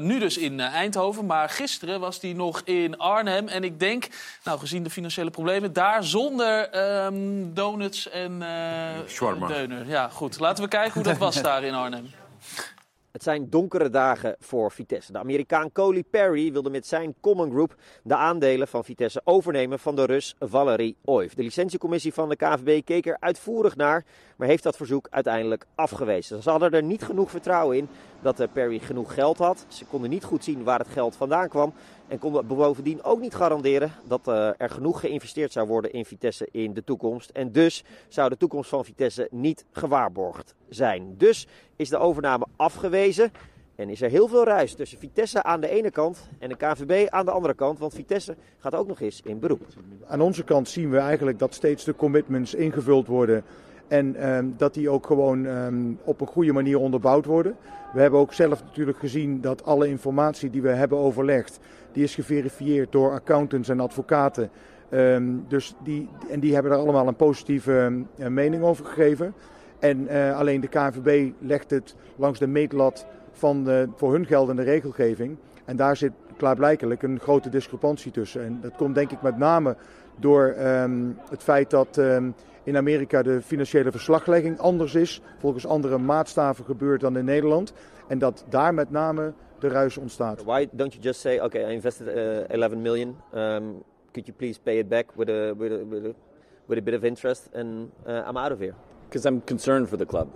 nu 0.00 0.18
dus 0.18 0.36
in 0.38 0.60
Eindhoven. 0.60 1.26
Maar 1.26 1.48
gisteren 1.48 2.00
was 2.00 2.20
die 2.20 2.34
nog 2.34 2.60
in 2.64 2.98
Arnhem. 3.06 3.48
En 3.48 3.64
ik 3.64 3.80
denk, 3.80 4.08
nou 4.44 4.58
gezien 4.58 4.82
de 4.82 4.90
financiële 4.90 5.30
problemen, 5.30 5.72
daar 5.72 6.04
zonder 6.04 6.68
ehm, 6.68 7.52
donuts 7.54 8.08
en 8.08 8.42
eh 8.42 9.08
Shawarma. 9.08 9.46
deuner. 9.46 9.88
Ja, 9.88 10.08
goed. 10.08 10.38
Laten 10.40 10.64
we 10.64 10.70
kijken 10.70 10.92
hoe 10.92 11.02
dat 11.02 11.18
was 11.18 11.42
daar 11.42 11.62
in 11.64 11.74
Arnhem. 11.74 12.06
Het 13.16 13.24
zijn 13.24 13.50
donkere 13.50 13.90
dagen 13.90 14.36
voor 14.40 14.72
Vitesse. 14.72 15.12
De 15.12 15.18
Amerikaan 15.18 15.72
Coley 15.72 16.02
Perry 16.02 16.52
wilde 16.52 16.70
met 16.70 16.86
zijn 16.86 17.14
Common 17.20 17.50
Group 17.50 17.74
de 18.02 18.16
aandelen 18.16 18.68
van 18.68 18.84
Vitesse 18.84 19.20
overnemen 19.24 19.78
van 19.78 19.96
de 19.96 20.04
Rus 20.04 20.34
Valery 20.38 20.94
Oiv. 21.04 21.32
De 21.32 21.42
licentiecommissie 21.42 22.12
van 22.14 22.28
de 22.28 22.36
KVB 22.36 22.84
keek 22.84 23.06
er 23.06 23.16
uitvoerig 23.20 23.76
naar, 23.76 24.04
maar 24.36 24.48
heeft 24.48 24.62
dat 24.62 24.76
verzoek 24.76 25.06
uiteindelijk 25.10 25.66
afgewezen. 25.74 26.42
Ze 26.42 26.50
hadden 26.50 26.72
er 26.72 26.82
niet 26.82 27.02
genoeg 27.02 27.30
vertrouwen 27.30 27.76
in 27.76 27.88
dat 28.22 28.40
eh, 28.40 28.48
Perry 28.52 28.78
genoeg 28.78 29.14
geld 29.14 29.38
had. 29.38 29.64
Ze 29.68 29.84
konden 29.84 30.10
niet 30.10 30.24
goed 30.24 30.44
zien 30.44 30.64
waar 30.64 30.78
het 30.78 30.88
geld 30.88 31.16
vandaan 31.16 31.48
kwam. 31.48 31.74
En 32.08 32.18
konden 32.18 32.46
bovendien 32.46 33.04
ook 33.04 33.20
niet 33.20 33.34
garanderen 33.34 33.92
dat 34.04 34.28
eh, 34.28 34.48
er 34.56 34.70
genoeg 34.70 35.00
geïnvesteerd 35.00 35.52
zou 35.52 35.66
worden 35.66 35.92
in 35.92 36.04
Vitesse 36.04 36.48
in 36.50 36.74
de 36.74 36.84
toekomst. 36.84 37.30
En 37.30 37.52
dus 37.52 37.84
zou 38.08 38.28
de 38.28 38.36
toekomst 38.36 38.68
van 38.68 38.84
Vitesse 38.84 39.28
niet 39.30 39.64
gewaarborgd 39.72 40.54
zijn. 40.68 41.14
Dus 41.16 41.46
is 41.76 41.88
de 41.88 41.98
overname 41.98 42.46
afgewezen. 42.56 43.32
En 43.74 43.88
is 43.88 44.02
er 44.02 44.10
heel 44.10 44.28
veel 44.28 44.44
ruis 44.44 44.74
tussen 44.74 44.98
Vitesse 44.98 45.42
aan 45.42 45.60
de 45.60 45.68
ene 45.68 45.90
kant 45.90 46.28
en 46.38 46.48
de 46.48 46.56
KVB 46.56 47.08
aan 47.08 47.24
de 47.24 47.30
andere 47.30 47.54
kant. 47.54 47.78
Want 47.78 47.94
Vitesse 47.94 48.36
gaat 48.58 48.74
ook 48.74 48.86
nog 48.86 49.00
eens 49.00 49.20
in 49.24 49.38
beroep. 49.38 49.62
Aan 50.06 50.20
onze 50.20 50.44
kant 50.44 50.68
zien 50.68 50.90
we 50.90 50.98
eigenlijk 50.98 51.38
dat 51.38 51.54
steeds 51.54 51.84
de 51.84 51.94
commitments 51.94 52.54
ingevuld 52.54 53.06
worden. 53.06 53.44
En 53.88 54.16
ehm, 54.16 54.46
dat 54.56 54.74
die 54.74 54.90
ook 54.90 55.06
gewoon 55.06 55.46
ehm, 55.46 55.92
op 56.04 56.20
een 56.20 56.26
goede 56.26 56.52
manier 56.52 56.78
onderbouwd 56.78 57.24
worden. 57.24 57.56
We 57.92 58.00
hebben 58.00 58.20
ook 58.20 58.32
zelf 58.32 58.62
natuurlijk 58.64 58.98
gezien 58.98 59.40
dat 59.40 59.64
alle 59.64 59.88
informatie 59.88 60.50
die 60.50 60.62
we 60.62 60.68
hebben 60.68 60.98
overlegd, 60.98 61.58
die 61.96 62.04
is 62.04 62.14
geverifieerd 62.14 62.92
door 62.92 63.10
accountants 63.10 63.68
en 63.68 63.80
advocaten. 63.80 64.50
Ehm, 64.88 65.24
dus 65.48 65.74
die, 65.82 66.08
en 66.30 66.40
die 66.40 66.54
hebben 66.54 66.72
er 66.72 66.78
allemaal 66.78 67.08
een 67.08 67.16
positieve 67.16 68.04
eh, 68.18 68.26
mening 68.26 68.62
over 68.62 68.84
gegeven. 68.84 69.34
En 69.78 70.08
eh, 70.08 70.36
alleen 70.36 70.60
de 70.60 70.68
KNVB 70.68 71.32
legt 71.38 71.70
het 71.70 71.94
langs 72.16 72.38
de 72.38 72.46
meetlat 72.46 73.06
van 73.32 73.64
de 73.64 73.88
voor 73.94 74.12
hun 74.12 74.26
geldende 74.26 74.62
regelgeving. 74.62 75.36
En 75.64 75.76
daar 75.76 75.96
zit 75.96 76.12
klaarblijkelijk 76.36 77.02
een 77.02 77.20
grote 77.20 77.48
discrepantie 77.48 78.12
tussen. 78.12 78.44
En 78.44 78.58
dat 78.60 78.76
komt 78.76 78.94
denk 78.94 79.10
ik 79.10 79.22
met 79.22 79.38
name 79.38 79.76
door 80.16 80.46
ehm, 80.46 81.10
het 81.30 81.42
feit 81.42 81.70
dat 81.70 81.98
ehm, 81.98 82.30
in 82.62 82.76
Amerika 82.76 83.22
de 83.22 83.42
financiële 83.42 83.90
verslaglegging 83.90 84.58
anders 84.58 84.94
is, 84.94 85.22
volgens 85.38 85.66
andere 85.66 85.98
maatstaven 85.98 86.64
gebeurt 86.64 87.00
dan 87.00 87.16
in 87.16 87.24
Nederland. 87.24 87.72
En 88.08 88.18
dat 88.18 88.44
daar 88.48 88.74
met 88.74 88.90
name 88.90 89.32
de 89.68 89.74
ruis 89.74 89.98
ontstaat. 89.98 90.44
Why 90.44 90.66
don't 90.66 90.94
you 90.94 91.00
just 91.00 91.20
say, 91.20 91.38
okay, 91.40 91.64
I 91.64 91.70
invested 91.70 92.08
uh, 92.08 92.54
11 92.54 92.82
million. 92.82 93.16
Um, 93.32 93.84
could 94.12 94.26
you 94.28 94.34
please 94.34 94.58
pay 94.58 94.78
it 94.78 94.88
back 94.88 95.16
with 95.16 95.28
a, 95.28 95.54
with 95.54 95.72
a, 95.72 95.84
with 95.84 96.06
a, 96.06 96.14
with 96.68 96.78
a 96.78 96.82
bit 96.82 96.94
of 96.94 97.04
interest 97.04 97.50
and 97.54 97.90
uh, 98.06 98.22
I'm 98.26 98.36
out 98.36 98.52
of 98.52 98.60
here? 98.60 98.74
because 99.08 99.26
I'm 99.26 99.40
concerned 99.40 99.88
for 99.88 99.96
the 99.96 100.06
club. 100.06 100.30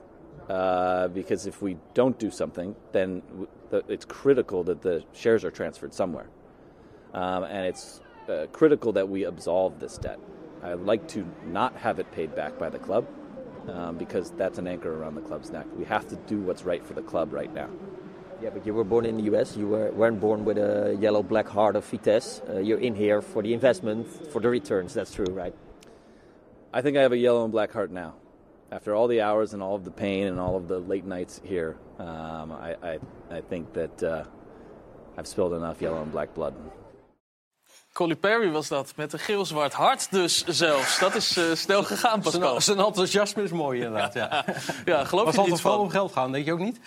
Uh, 0.48 1.06
because 1.08 1.46
if 1.46 1.62
we 1.62 1.76
don't 1.94 2.18
do 2.18 2.30
something, 2.30 2.74
then 2.92 3.20
w- 3.28 3.48
the, 3.70 3.84
it's 3.88 4.04
critical 4.04 4.64
that 4.64 4.82
the 4.82 5.04
shares 5.12 5.44
are 5.44 5.50
transferred 5.50 5.94
somewhere. 5.94 6.28
Um, 7.14 7.44
and 7.44 7.66
it's 7.66 8.00
uh, 8.28 8.46
critical 8.52 8.92
that 8.94 9.08
we 9.08 9.24
absolve 9.24 9.78
this 9.78 9.96
debt. 9.96 10.18
I'd 10.62 10.80
like 10.80 11.06
to 11.08 11.24
not 11.46 11.76
have 11.76 12.00
it 12.00 12.10
paid 12.10 12.34
back 12.34 12.58
by 12.58 12.68
the 12.68 12.78
club 12.80 13.06
um, 13.68 13.96
because 13.96 14.32
that's 14.32 14.58
an 14.58 14.66
anchor 14.66 14.92
around 14.92 15.14
the 15.14 15.20
club's 15.20 15.50
neck. 15.50 15.66
We 15.76 15.84
have 15.84 16.08
to 16.08 16.16
do 16.16 16.40
what's 16.40 16.64
right 16.64 16.84
for 16.84 16.94
the 16.94 17.02
club 17.02 17.32
right 17.32 17.52
now. 17.54 17.70
Yeah, 18.42 18.48
but 18.48 18.64
you 18.64 18.72
were 18.72 18.84
born 18.84 19.04
in 19.04 19.18
the 19.18 19.24
US. 19.34 19.54
You 19.54 19.68
were, 19.68 19.90
weren't 19.90 20.18
born 20.18 20.46
with 20.46 20.56
a 20.56 20.96
yellow 20.98 21.22
black 21.22 21.46
heart 21.46 21.76
of 21.76 21.84
Vitesse. 21.84 22.40
Uh, 22.48 22.58
you're 22.58 22.78
in 22.78 22.94
here 22.94 23.20
for 23.20 23.42
the 23.42 23.52
investment, 23.52 24.06
for 24.32 24.40
the 24.40 24.48
returns. 24.48 24.94
That's 24.94 25.12
true, 25.12 25.26
right? 25.26 25.54
I 26.72 26.80
think 26.80 26.96
I 26.96 27.02
have 27.02 27.12
a 27.12 27.18
yellow 27.18 27.44
and 27.44 27.52
black 27.52 27.70
heart 27.70 27.90
now. 27.90 28.14
After 28.72 28.94
all 28.94 29.08
the 29.08 29.20
hours 29.20 29.52
and 29.52 29.62
all 29.62 29.74
of 29.74 29.84
the 29.84 29.90
pain 29.90 30.26
and 30.26 30.40
all 30.40 30.56
of 30.56 30.68
the 30.68 30.78
late 30.78 31.04
nights 31.04 31.40
here, 31.44 31.76
um, 31.98 32.52
I, 32.52 32.76
I, 32.82 32.98
I 33.30 33.40
think 33.42 33.74
that 33.74 34.02
uh, 34.02 34.24
I've 35.18 35.26
spilled 35.26 35.52
enough 35.52 35.82
yellow 35.82 36.00
and 36.00 36.10
black 36.10 36.32
blood. 36.32 36.54
Colly 38.00 38.16
Perry 38.16 38.50
was 38.50 38.68
dat, 38.68 38.92
met 38.96 39.12
een 39.12 39.18
geel-zwart 39.18 39.72
hart 39.72 40.06
dus 40.10 40.44
zelfs. 40.46 40.98
Dat 40.98 41.14
is 41.14 41.36
eh, 41.36 41.44
snel 41.54 41.82
gegaan, 41.82 42.20
Pascal. 42.20 42.48
Zijn, 42.60 42.62
zijn 42.76 42.86
enthousiasme 42.86 43.42
is 43.42 43.50
mooi 43.50 43.80
inderdaad, 43.82 44.14
ja. 44.14 44.44
Ja, 44.84 45.04
geloof 45.04 45.24
Was 45.24 45.34
je 45.34 45.40
niet 45.40 45.60
vooral 45.60 45.76
van? 45.78 45.86
om 45.86 45.90
geld 45.92 46.12
gaan, 46.12 46.32
denk 46.32 46.44
je 46.44 46.52
ook 46.52 46.58
niet? 46.58 46.80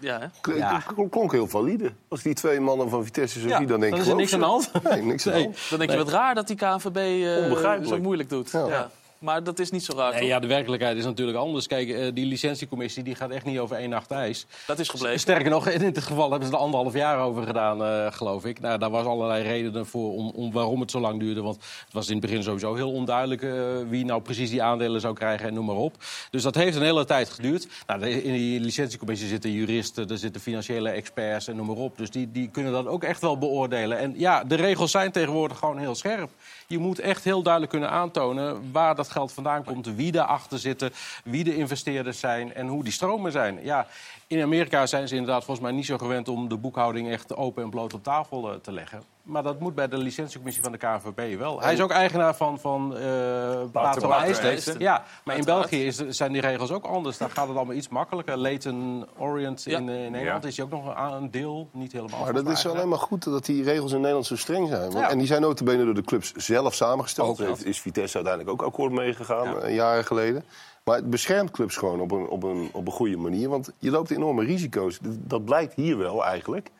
Ja, 0.00 0.18
hè? 0.20 0.26
Klonk, 0.40 0.58
Ja. 0.58 0.82
klonk- 1.10 1.32
heel 1.32 1.46
valide. 1.48 1.92
Als 2.08 2.22
die 2.22 2.34
twee 2.34 2.60
mannen 2.60 2.88
van 2.90 3.04
Vitesse 3.04 3.40
zo 3.40 3.48
Ja, 3.48 3.56
zien, 3.58 3.66
dan 3.66 3.80
denk 3.80 3.92
dan 3.92 4.00
ik 4.00 4.06
is 4.06 4.10
er 4.12 4.16
niks 4.18 4.32
aan 4.34 4.40
de 4.40 4.46
hand. 4.46 4.70
Nee, 4.82 5.02
niks 5.02 5.26
aan 5.26 5.32
de 5.32 5.38
Nee. 5.38 5.46
hand. 5.46 5.58
Dan 5.70 5.78
denk 5.78 5.90
je 5.90 5.96
wat 5.96 6.08
raar 6.08 6.34
dat 6.34 6.46
die 6.46 6.56
KNVB 6.56 6.96
eh, 6.96 7.42
Onbegrijpelijk. 7.44 7.94
zo 7.94 8.00
moeilijk 8.00 8.28
doet. 8.28 8.50
Ja. 8.50 8.90
Maar 9.18 9.44
dat 9.44 9.58
is 9.58 9.70
niet 9.70 9.84
zo 9.84 9.96
raar, 9.96 10.10
Nee, 10.10 10.20
toch? 10.20 10.28
ja, 10.28 10.38
de 10.38 10.46
werkelijkheid 10.46 10.96
is 10.96 11.04
natuurlijk 11.04 11.38
anders. 11.38 11.66
Kijk, 11.66 11.88
eh, 11.88 12.06
die 12.14 12.26
licentiecommissie 12.26 13.02
die 13.02 13.14
gaat 13.14 13.30
echt 13.30 13.44
niet 13.44 13.58
over 13.58 13.76
één 13.76 13.90
nacht 13.90 14.10
ijs. 14.10 14.46
Dat 14.66 14.78
is 14.78 14.88
gebleken. 14.88 15.20
Sterker 15.20 15.50
nog, 15.50 15.68
in 15.68 15.78
dit 15.78 15.98
geval 16.02 16.30
hebben 16.30 16.48
ze 16.48 16.54
er 16.54 16.60
anderhalf 16.60 16.94
jaar 16.94 17.18
over 17.18 17.42
gedaan, 17.42 17.84
eh, 17.84 18.12
geloof 18.12 18.44
ik. 18.44 18.60
Nou, 18.60 18.78
daar 18.78 18.90
was 18.90 19.06
allerlei 19.06 19.42
redenen 19.42 19.86
voor 19.86 20.12
om, 20.12 20.30
om 20.34 20.52
waarom 20.52 20.80
het 20.80 20.90
zo 20.90 21.00
lang 21.00 21.20
duurde. 21.20 21.42
Want 21.42 21.56
het 21.56 21.92
was 21.92 22.06
in 22.06 22.12
het 22.16 22.20
begin 22.26 22.42
sowieso 22.42 22.74
heel 22.74 22.92
onduidelijk 22.92 23.42
eh, 23.42 23.52
wie 23.88 24.04
nou 24.04 24.22
precies 24.22 24.50
die 24.50 24.62
aandelen 24.62 25.00
zou 25.00 25.14
krijgen 25.14 25.48
en 25.48 25.54
noem 25.54 25.64
maar 25.64 25.76
op. 25.76 25.94
Dus 26.30 26.42
dat 26.42 26.54
heeft 26.54 26.76
een 26.76 26.82
hele 26.82 27.04
tijd 27.04 27.30
geduurd. 27.30 27.68
Nou, 27.86 28.06
in 28.06 28.32
die 28.32 28.60
licentiecommissie 28.60 29.28
zitten 29.28 29.50
juristen, 29.52 30.08
er 30.08 30.18
zitten 30.18 30.40
financiële 30.40 30.90
experts 30.90 31.48
en 31.48 31.56
noem 31.56 31.66
maar 31.66 31.76
op. 31.76 31.98
Dus 31.98 32.10
die, 32.10 32.32
die 32.32 32.48
kunnen 32.48 32.72
dat 32.72 32.86
ook 32.86 33.04
echt 33.04 33.20
wel 33.20 33.38
beoordelen. 33.38 33.98
En 33.98 34.14
ja, 34.16 34.44
de 34.44 34.54
regels 34.54 34.90
zijn 34.90 35.12
tegenwoordig 35.12 35.58
gewoon 35.58 35.78
heel 35.78 35.94
scherp. 35.94 36.30
Je 36.66 36.78
moet 36.78 36.98
echt 36.98 37.24
heel 37.24 37.42
duidelijk 37.42 37.72
kunnen 37.72 37.90
aantonen 37.90 38.72
waar 38.72 38.94
dat 38.94 39.05
geld 39.10 39.32
vandaan 39.32 39.64
komt, 39.64 39.86
wie 39.86 40.12
daarachter 40.12 40.58
zitten, 40.58 40.92
wie 41.24 41.44
de 41.44 41.56
investeerders 41.56 42.18
zijn 42.18 42.54
en 42.54 42.66
hoe 42.66 42.84
die 42.84 42.92
stromen 42.92 43.32
zijn. 43.32 43.58
Ja, 43.62 43.86
in 44.26 44.42
Amerika 44.42 44.86
zijn 44.86 45.08
ze 45.08 45.14
inderdaad 45.16 45.44
volgens 45.44 45.66
mij 45.66 45.76
niet 45.76 45.86
zo 45.86 45.98
gewend 45.98 46.28
om 46.28 46.48
de 46.48 46.56
boekhouding 46.56 47.10
echt 47.10 47.36
open 47.36 47.62
en 47.62 47.70
bloot 47.70 47.94
op 47.94 48.02
tafel 48.02 48.50
eh, 48.52 48.56
te 48.58 48.72
leggen. 48.72 49.02
Maar 49.22 49.42
dat 49.42 49.60
moet 49.60 49.74
bij 49.74 49.88
de 49.88 49.96
licentiecommissie 49.98 50.62
van 50.62 50.72
de 50.72 50.78
KNVB 50.78 51.38
wel. 51.38 51.60
Hij 51.60 51.72
is 51.72 51.80
ook 51.80 51.90
eigenaar 51.90 52.34
van, 52.36 52.58
van 52.60 52.96
eh 52.96 53.60
Pato 53.72 54.10
IJsden. 54.10 54.50
IJsden. 54.50 54.78
Ja, 54.78 55.04
maar 55.24 55.36
in. 55.36 55.44
België 55.44 55.86
is, 55.86 55.96
zijn 56.08 56.32
die 56.32 56.40
regels 56.40 56.70
ook 56.70 56.84
anders. 56.84 57.18
Daar 57.18 57.30
gaat 57.30 57.48
het 57.48 57.56
allemaal 57.56 57.74
iets 57.74 57.88
makkelijker. 57.88 58.36
Leighton 58.38 59.06
Orient 59.18 59.66
in, 59.66 59.88
eh, 59.88 60.04
in 60.04 60.12
Nederland 60.12 60.42
Ja. 60.42 60.48
is 60.48 60.56
hij 60.56 60.64
ook 60.64 60.70
nog 60.72 60.86
een, 60.96 61.12
een 61.12 61.30
deel, 61.30 61.68
niet 61.72 61.92
helemaal. 61.92 62.20
Maar 62.20 62.32
dat 62.32 62.48
is 62.48 62.66
alleen 62.66 62.88
maar 62.88 62.98
goed 62.98 63.24
dat 63.24 63.44
die 63.44 63.62
regels 63.62 63.92
in 63.92 63.98
Nederland 63.98 64.26
zo 64.26 64.36
streng 64.36 64.68
zijn. 64.68 64.80
Want- 64.80 64.92
Ja. 64.94 65.10
En 65.10 65.18
die 65.18 65.26
zijn 65.26 65.40
notabene 65.40 65.84
door 65.84 65.94
de 65.94 66.02
clubs 66.04 66.32
zelf 66.32 66.74
samengesteld. 66.74 67.40
Ook 67.46 67.58
is 67.58 67.80
Vitesse 67.80 68.16
uiteindelijk 68.16 68.60
ook 68.60 68.66
akkoord 68.68 68.92
meegegaan, 68.92 69.60
eh, 69.62 69.74
jaren 69.74 70.04
geleden. 70.04 70.44
Maar 70.86 70.96
het 70.96 71.10
beschermt 71.10 71.50
clubs 71.50 71.76
gewoon 71.76 72.00
op 72.00 72.10
een, 72.10 72.28
op, 72.28 72.42
een, 72.42 72.68
op 72.72 72.86
een 72.86 72.92
goede 72.92 73.16
manier. 73.16 73.48
Want 73.48 73.72
je 73.78 73.90
loopt 73.90 74.10
enorme 74.10 74.44
risico's. 74.44 74.98
Dat- 74.98 75.12
Dat 75.18 75.44
blijkt 75.44 75.74
hier 75.74 75.98
wel 75.98 76.24
eigenlijk. 76.24 76.70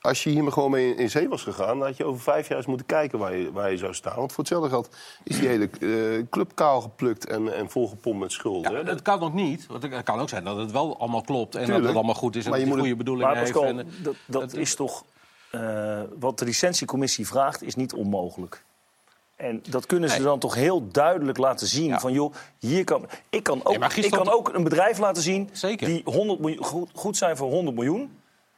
Als 0.00 0.22
je 0.24 0.30
hier 0.30 0.42
maar 0.42 0.52
gewoon 0.52 0.70
mee 0.70 0.94
in, 0.94 1.10
zee 1.10 1.28
was 1.28 1.42
gegaan... 1.42 1.78
dan 1.78 1.86
had 1.86 1.96
je 1.96 2.04
over 2.04 2.20
vijf 2.22 2.48
jaar 2.48 2.58
eens 2.58 2.66
moeten 2.66 2.86
kijken 2.86 3.18
waar 3.18 3.36
je, 3.36 3.52
waar 3.52 3.70
je 3.70 3.76
zou 3.76 3.94
staan. 3.94 4.16
Want 4.16 4.30
voor 4.32 4.38
hetzelfde 4.44 4.68
geld 4.68 4.96
is 5.24 5.38
die 5.38 5.48
hele 5.48 5.68
eh, 5.80 6.26
club 6.30 6.50
kaal 6.54 6.80
geplukt 6.80 7.26
en, 7.26 7.54
en 7.54 7.70
volgepompt 7.70 8.18
met 8.20 8.32
schulden. 8.32 8.74
hè. 8.74 8.82
Het 8.82 9.02
kan 9.02 9.20
ook 9.20 9.32
niet. 9.32 9.66
Want 9.66 9.82
het 9.82 10.02
kan 10.02 10.20
ook 10.20 10.28
zijn 10.28 10.44
dat 10.44 10.56
het 10.56 10.72
wel 10.72 10.98
allemaal 10.98 11.22
klopt 11.22 11.54
en 11.54 11.66
dat 11.68 11.82
het 11.84 11.94
allemaal 11.94 12.14
goed 12.14 12.36
is 12.36 12.44
en 12.44 12.50
Maar 12.50 12.58
dat 12.58 12.68
je 12.68 12.74
moet 12.74 12.82
goede 12.82 12.96
bedoelingen 12.98 13.28
Maar 13.32 13.38
heeft. 13.42 13.52
Pascal, 13.52 13.78
En, 13.78 13.88
dat, 14.02 14.14
dat 14.26 14.54
is 14.54 14.74
toch... 14.74 15.04
eh, 15.50 16.00
wat 16.18 16.38
de 16.38 16.44
licentiecommissie 16.44 17.26
vraagt, 17.26 17.62
is 17.62 17.74
niet 17.74 17.92
onmogelijk. 17.94 18.64
En 19.42 19.62
dat 19.68 19.86
kunnen 19.86 20.10
ze 20.10 20.22
dan 20.22 20.38
toch 20.38 20.54
heel 20.54 20.88
duidelijk 20.88 21.38
laten 21.38 21.66
zien. 21.66 22.00
Van 22.00 22.12
joh, 22.12 22.34
hier 22.58 22.84
kan, 22.84 23.06
ik, 23.30 23.42
kan 23.42 23.60
ook, 23.64 23.94
ik 23.94 24.10
kan 24.10 24.30
ook 24.30 24.54
een 24.54 24.64
bedrijf 24.64 24.98
laten 24.98 25.22
zien 25.22 25.48
Zeker. 25.52 25.86
die 25.86 26.02
100 26.04 26.40
miljoen, 26.40 26.64
goed, 26.64 26.90
goed 26.94 27.16
zijn 27.16 27.36
voor 27.36 27.50
100 27.50 27.76
miljoen. 27.76 28.10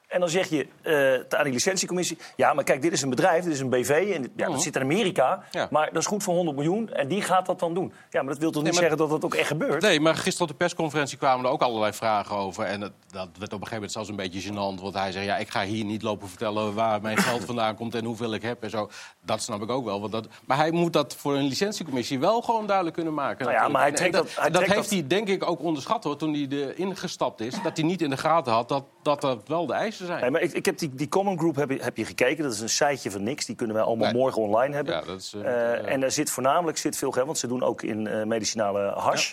En 0.09 0.21
dan 0.21 0.29
zeg 0.29 0.49
je 0.49 0.67
eh, 0.83 1.39
aan 1.39 1.45
die 1.45 1.53
licentiecommissie... 1.53 2.19
ja, 2.37 2.53
maar 2.55 2.65
kijk, 2.65 2.83
dit 2.83 2.93
is 2.93 3.03
een 3.03 3.11
bedrijf, 3.11 3.45
dit 3.45 3.53
is 3.53 3.61
een 3.61 3.69
BV... 3.71 4.11
en 4.15 4.33
ja, 4.37 4.49
dat 4.51 4.63
zit 4.63 4.77
in 4.77 4.83
Amerika, 4.83 5.43
Ja. 5.51 5.69
maar 5.71 5.87
dat 5.93 6.03
is 6.03 6.07
goed 6.09 6.23
voor 6.23 6.35
100 6.35 6.57
miljoen... 6.57 6.93
en 6.93 7.09
die 7.09 7.23
gaat 7.23 7.47
dat 7.47 7.59
dan 7.59 7.75
doen. 7.75 7.93
Ja, 8.11 8.23
maar 8.23 8.33
dat 8.33 8.39
wil 8.43 8.51
toch 8.51 8.63
niet 8.63 8.73
Nee, 8.73 8.81
maar- 8.81 8.91
zeggen 8.91 8.99
dat 8.99 9.09
dat 9.21 9.25
ook 9.25 9.35
echt 9.39 9.49
gebeurt? 9.49 9.83
Nee, 9.83 10.01
maar 10.01 10.15
gisteren 10.15 10.43
op 10.43 10.49
de 10.49 10.55
persconferentie 10.55 11.19
kwamen 11.19 11.45
er 11.45 11.51
ook 11.51 11.63
allerlei 11.63 11.93
vragen 11.93 12.37
over. 12.37 12.65
En 12.65 12.81
dat, 12.81 12.93
dat 13.11 13.29
werd 13.39 13.53
op 13.53 13.61
een 13.61 13.67
gegeven 13.67 13.75
moment 13.75 13.93
zelfs 13.93 14.09
een 14.09 14.17
beetje 14.17 14.43
gênant. 14.43 14.81
Want 14.83 14.95
hij 14.95 15.13
zei, 15.13 15.25
ja, 15.25 15.37
ik 15.37 15.49
ga 15.49 15.65
hier 15.65 15.85
niet 15.85 16.03
lopen 16.03 16.29
vertellen 16.29 16.75
waar 16.75 17.01
mijn 17.03 17.17
geld 17.17 17.45
vandaan 17.55 17.75
komt... 17.77 17.95
en 17.95 18.05
hoeveel 18.05 18.35
ik 18.35 18.43
heb 18.43 18.63
en 18.63 18.71
zo. 18.71 18.91
Dat 19.25 19.43
snap 19.43 19.63
ik 19.63 19.71
ook 19.71 19.85
wel. 19.85 20.01
Want 20.01 20.13
dat, 20.13 20.29
maar 20.45 20.57
hij 20.57 20.71
moet 20.71 20.93
dat 20.93 21.15
voor 21.17 21.35
een 21.37 21.45
licentiecommissie 21.47 22.19
wel 22.19 22.41
gewoon 22.43 22.67
duidelijk 22.67 22.97
kunnen 22.97 23.15
maken. 23.15 23.45
Nou 23.47 23.57
ja, 23.59 23.69
maar 23.69 23.81
hij 23.81 23.91
En- 23.91 23.97
en 23.97 24.11
trekt 24.11 24.13
dat- 24.15 24.35
hij 24.37 24.51
dat 24.51 24.55
trekt 24.55 24.75
heeft 24.77 24.91
dat- 24.91 24.99
hij 24.99 25.07
denk 25.07 25.29
ik 25.29 25.49
ook 25.51 25.61
onderschat 25.63 26.05
hoor, 26.05 26.17
toen 26.17 26.33
hij 26.33 26.47
erin 26.51 26.97
gestapt 26.97 27.41
is. 27.41 27.55
Dat 27.63 27.77
hij 27.77 27.87
niet 27.87 28.03
in 28.03 28.11
de 28.11 28.17
gaten 28.17 28.53
had 28.53 28.69
dat 28.69 28.85
dat, 29.05 29.21
dat 29.21 29.43
wel 29.47 29.67
de 29.67 29.73
eisen 29.73 30.07
zijn. 30.07 30.21
Nee, 30.21 30.31
maar 30.31 30.41
ik, 30.41 30.53
ik 30.53 30.65
heb 30.65 30.79
die, 30.79 30.95
die 30.95 31.09
Common 31.09 31.39
Group 31.39 31.57
heb 31.57 31.71
je, 31.71 31.83
heb 31.83 31.97
je 31.97 32.05
gekeken. 32.05 32.45
Dat 32.45 32.53
is 32.53 32.61
een 32.61 32.69
siteje 32.69 33.11
van 33.11 33.23
niks. 33.23 33.45
Die 33.47 33.57
kunnen 33.57 33.77
wij 33.77 33.85
allemaal 33.85 34.13
morgen 34.13 34.43
online 34.43 34.75
hebben. 34.75 34.95
Ja, 34.95 35.01
dat 35.01 35.21
is, 35.21 35.33
eh, 35.35 35.41
Eh, 35.41 35.73
eh, 35.79 35.93
en 35.93 36.01
daar 36.01 36.11
zit 36.11 36.31
voornamelijk 36.31 36.79
zit 36.79 36.97
veel 36.97 37.11
geld, 37.11 37.27
want 37.27 37.39
ze 37.39 37.47
doen 37.47 37.63
ook 37.63 37.83
in 37.83 38.07
eh, 38.07 38.25
medicinale 38.25 38.93
hash 38.97 39.33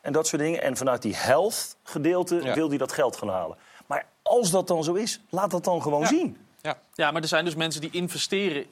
en 0.00 0.12
dat 0.12 0.26
soort 0.26 0.42
dingen. 0.42 0.62
En 0.62 0.76
vanuit 0.76 1.02
die 1.02 1.16
health 1.16 1.76
gedeelte 1.82 2.40
Ja. 2.42 2.54
wil 2.54 2.68
hij 2.68 2.78
dat 2.78 2.92
geld 2.92 3.16
gaan 3.16 3.28
halen. 3.28 3.56
Maar 3.86 4.06
als 4.22 4.50
dat 4.50 4.66
dan 4.68 4.84
zo 4.84 4.94
is, 4.94 5.20
laat 5.30 5.50
dat 5.50 5.64
dan 5.64 5.82
gewoon 5.82 6.06
zien. 6.06 6.36
Ja. 6.62 6.78
Ja, 6.94 7.10
maar 7.10 7.22
er 7.22 7.28
zijn 7.28 7.44
dus 7.44 7.54
mensen 7.54 7.80
die 7.80 7.90
investeren 7.90 8.64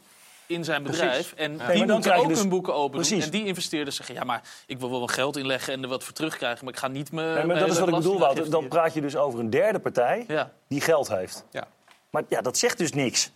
in 0.51 0.65
zijn 0.65 0.83
Precies. 0.83 1.01
bedrijf. 1.01 1.33
En. 1.37 1.57
Nee, 1.57 1.67
die 1.67 1.87
dan 1.87 1.95
moeten 1.95 2.15
ook 2.15 2.29
dus- 2.29 2.39
hun 2.39 2.49
boeken 2.49 2.75
open 2.75 2.99
doen. 2.99 3.07
Precies. 3.07 3.25
En 3.25 3.31
die 3.31 3.45
investeerders 3.47 3.97
zeggen, 3.97 4.15
ja, 4.15 4.25
maar 4.25 4.43
ik 4.67 4.79
wil 4.79 4.91
wel 4.91 5.01
wat 5.01 5.13
geld 5.13 5.37
inleggen 5.37 5.73
en 5.73 5.83
er 5.83 5.89
wat 5.89 6.05
voor 6.05 6.13
terugkrijgen. 6.13 6.65
Maar 6.65 6.75
ik 6.75 6.79
ga 6.79 6.89
niet 6.89 7.13
me... 7.13 7.23
Nee, 7.35 7.45
maar 7.45 7.59
dat 7.59 7.69
is 7.69 7.79
wat 7.79 7.89
ik 7.89 7.95
bedoel, 7.95 8.19
Wouter. 8.19 8.51
Dan 8.51 8.69
praat 8.69 8.95
je 8.95 9.01
dus 9.01 9.17
over 9.17 9.41
een 9.41 9.51
derde 9.51 9.79
partij 9.79 10.27
die 10.69 10.81
geld 10.81 11.09
heeft. 11.09 11.45
Ja. 11.51 11.69
Maar 12.11 12.23
ja, 12.29 12.41
dat 12.41 12.59
zegt 12.59 12.79
dus 12.79 12.93
niks. 12.93 13.31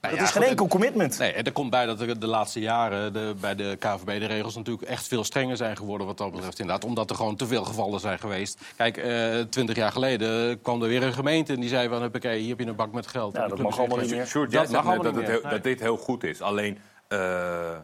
Nou 0.00 0.12
dat 0.14 0.20
ja, 0.22 0.26
is 0.28 0.32
geen 0.32 0.42
goed, 0.42 0.50
enkel 0.50 0.66
commitment. 0.68 1.18
Nee, 1.18 1.32
en 1.32 1.44
er 1.44 1.52
komt 1.52 1.70
bij 1.70 1.86
dat 1.86 2.00
er 2.00 2.20
de 2.20 2.26
laatste 2.26 2.60
jaren 2.60 3.12
de, 3.12 3.34
bij 3.40 3.54
de 3.54 3.76
KVB 3.78 4.06
de 4.20 4.26
regels 4.26 4.56
natuurlijk 4.56 4.88
echt 4.88 5.08
veel 5.08 5.24
strenger 5.24 5.56
zijn 5.56 5.76
geworden 5.76 6.06
wat 6.06 6.18
dat 6.18 6.32
betreft. 6.32 6.58
Inderdaad, 6.58 6.84
omdat 6.84 7.10
er 7.10 7.16
gewoon 7.16 7.36
te 7.36 7.46
veel 7.46 7.64
gevallen 7.64 8.00
zijn 8.00 8.18
geweest. 8.18 8.60
Kijk, 8.76 8.96
eh, 8.96 9.40
twintig 9.40 9.76
jaar 9.76 9.92
geleden 9.92 10.62
kwam 10.62 10.82
er 10.82 10.88
weer 10.88 11.02
een 11.02 11.12
gemeente 11.12 11.52
en 11.52 11.60
die 11.60 11.68
zei 11.68 11.88
van, 11.88 12.04
oké, 12.04 12.32
hier 12.32 12.48
heb 12.48 12.58
je 12.60 12.66
een 12.66 12.74
bak 12.76 12.92
met 12.92 13.06
geld. 13.06 13.36
Ja, 13.36 13.48
dat 13.48 13.58
mag 13.58 13.78
allemaal 13.78 13.98
niet 13.98 14.10
jij 14.10 14.24
Dat 14.50 14.70
mag 14.70 14.84
allemaal 14.86 15.02
dat, 15.02 15.12
niet 15.14 15.22
het 15.22 15.30
meer. 15.30 15.40
heel- 15.40 15.50
dat 15.50 15.62
dit 15.62 15.80
heel 15.80 15.96
goed 15.96 16.24
is. 16.24 16.40
Alleen 16.42 16.78
eh, 17.08 17.76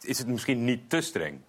is 0.00 0.18
het 0.18 0.26
misschien 0.26 0.64
niet 0.64 0.90
te 0.90 1.00
streng. 1.00 1.40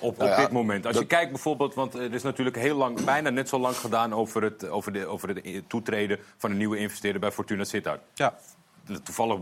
Op, 0.00 0.16
Nou 0.16 0.30
op 0.30 0.36
dit 0.36 0.50
moment. 0.50 0.84
Als 0.86 0.94
dat- 0.94 1.02
je 1.02 1.08
kijkt 1.08 1.30
bijvoorbeeld, 1.30 1.74
want 1.74 1.94
er 1.94 2.14
is 2.14 2.22
natuurlijk 2.22 2.56
heel 2.56 2.76
lang, 2.76 3.04
bijna 3.04 3.30
net 3.30 3.48
zo 3.48 3.58
lang 3.58 3.76
gedaan 3.76 4.14
over 4.14 4.42
het, 4.42 4.68
over 4.68 4.92
de, 4.92 5.06
over 5.06 5.28
het 5.28 5.68
toetreden 5.68 6.18
van 6.36 6.50
een 6.50 6.56
nieuwe 6.56 6.78
investeerder 6.78 7.20
bij 7.20 7.30
Fortuna 7.32 7.64
Sittard. 7.64 8.00
Ja. 8.14 8.34
Toevallig 9.02 9.38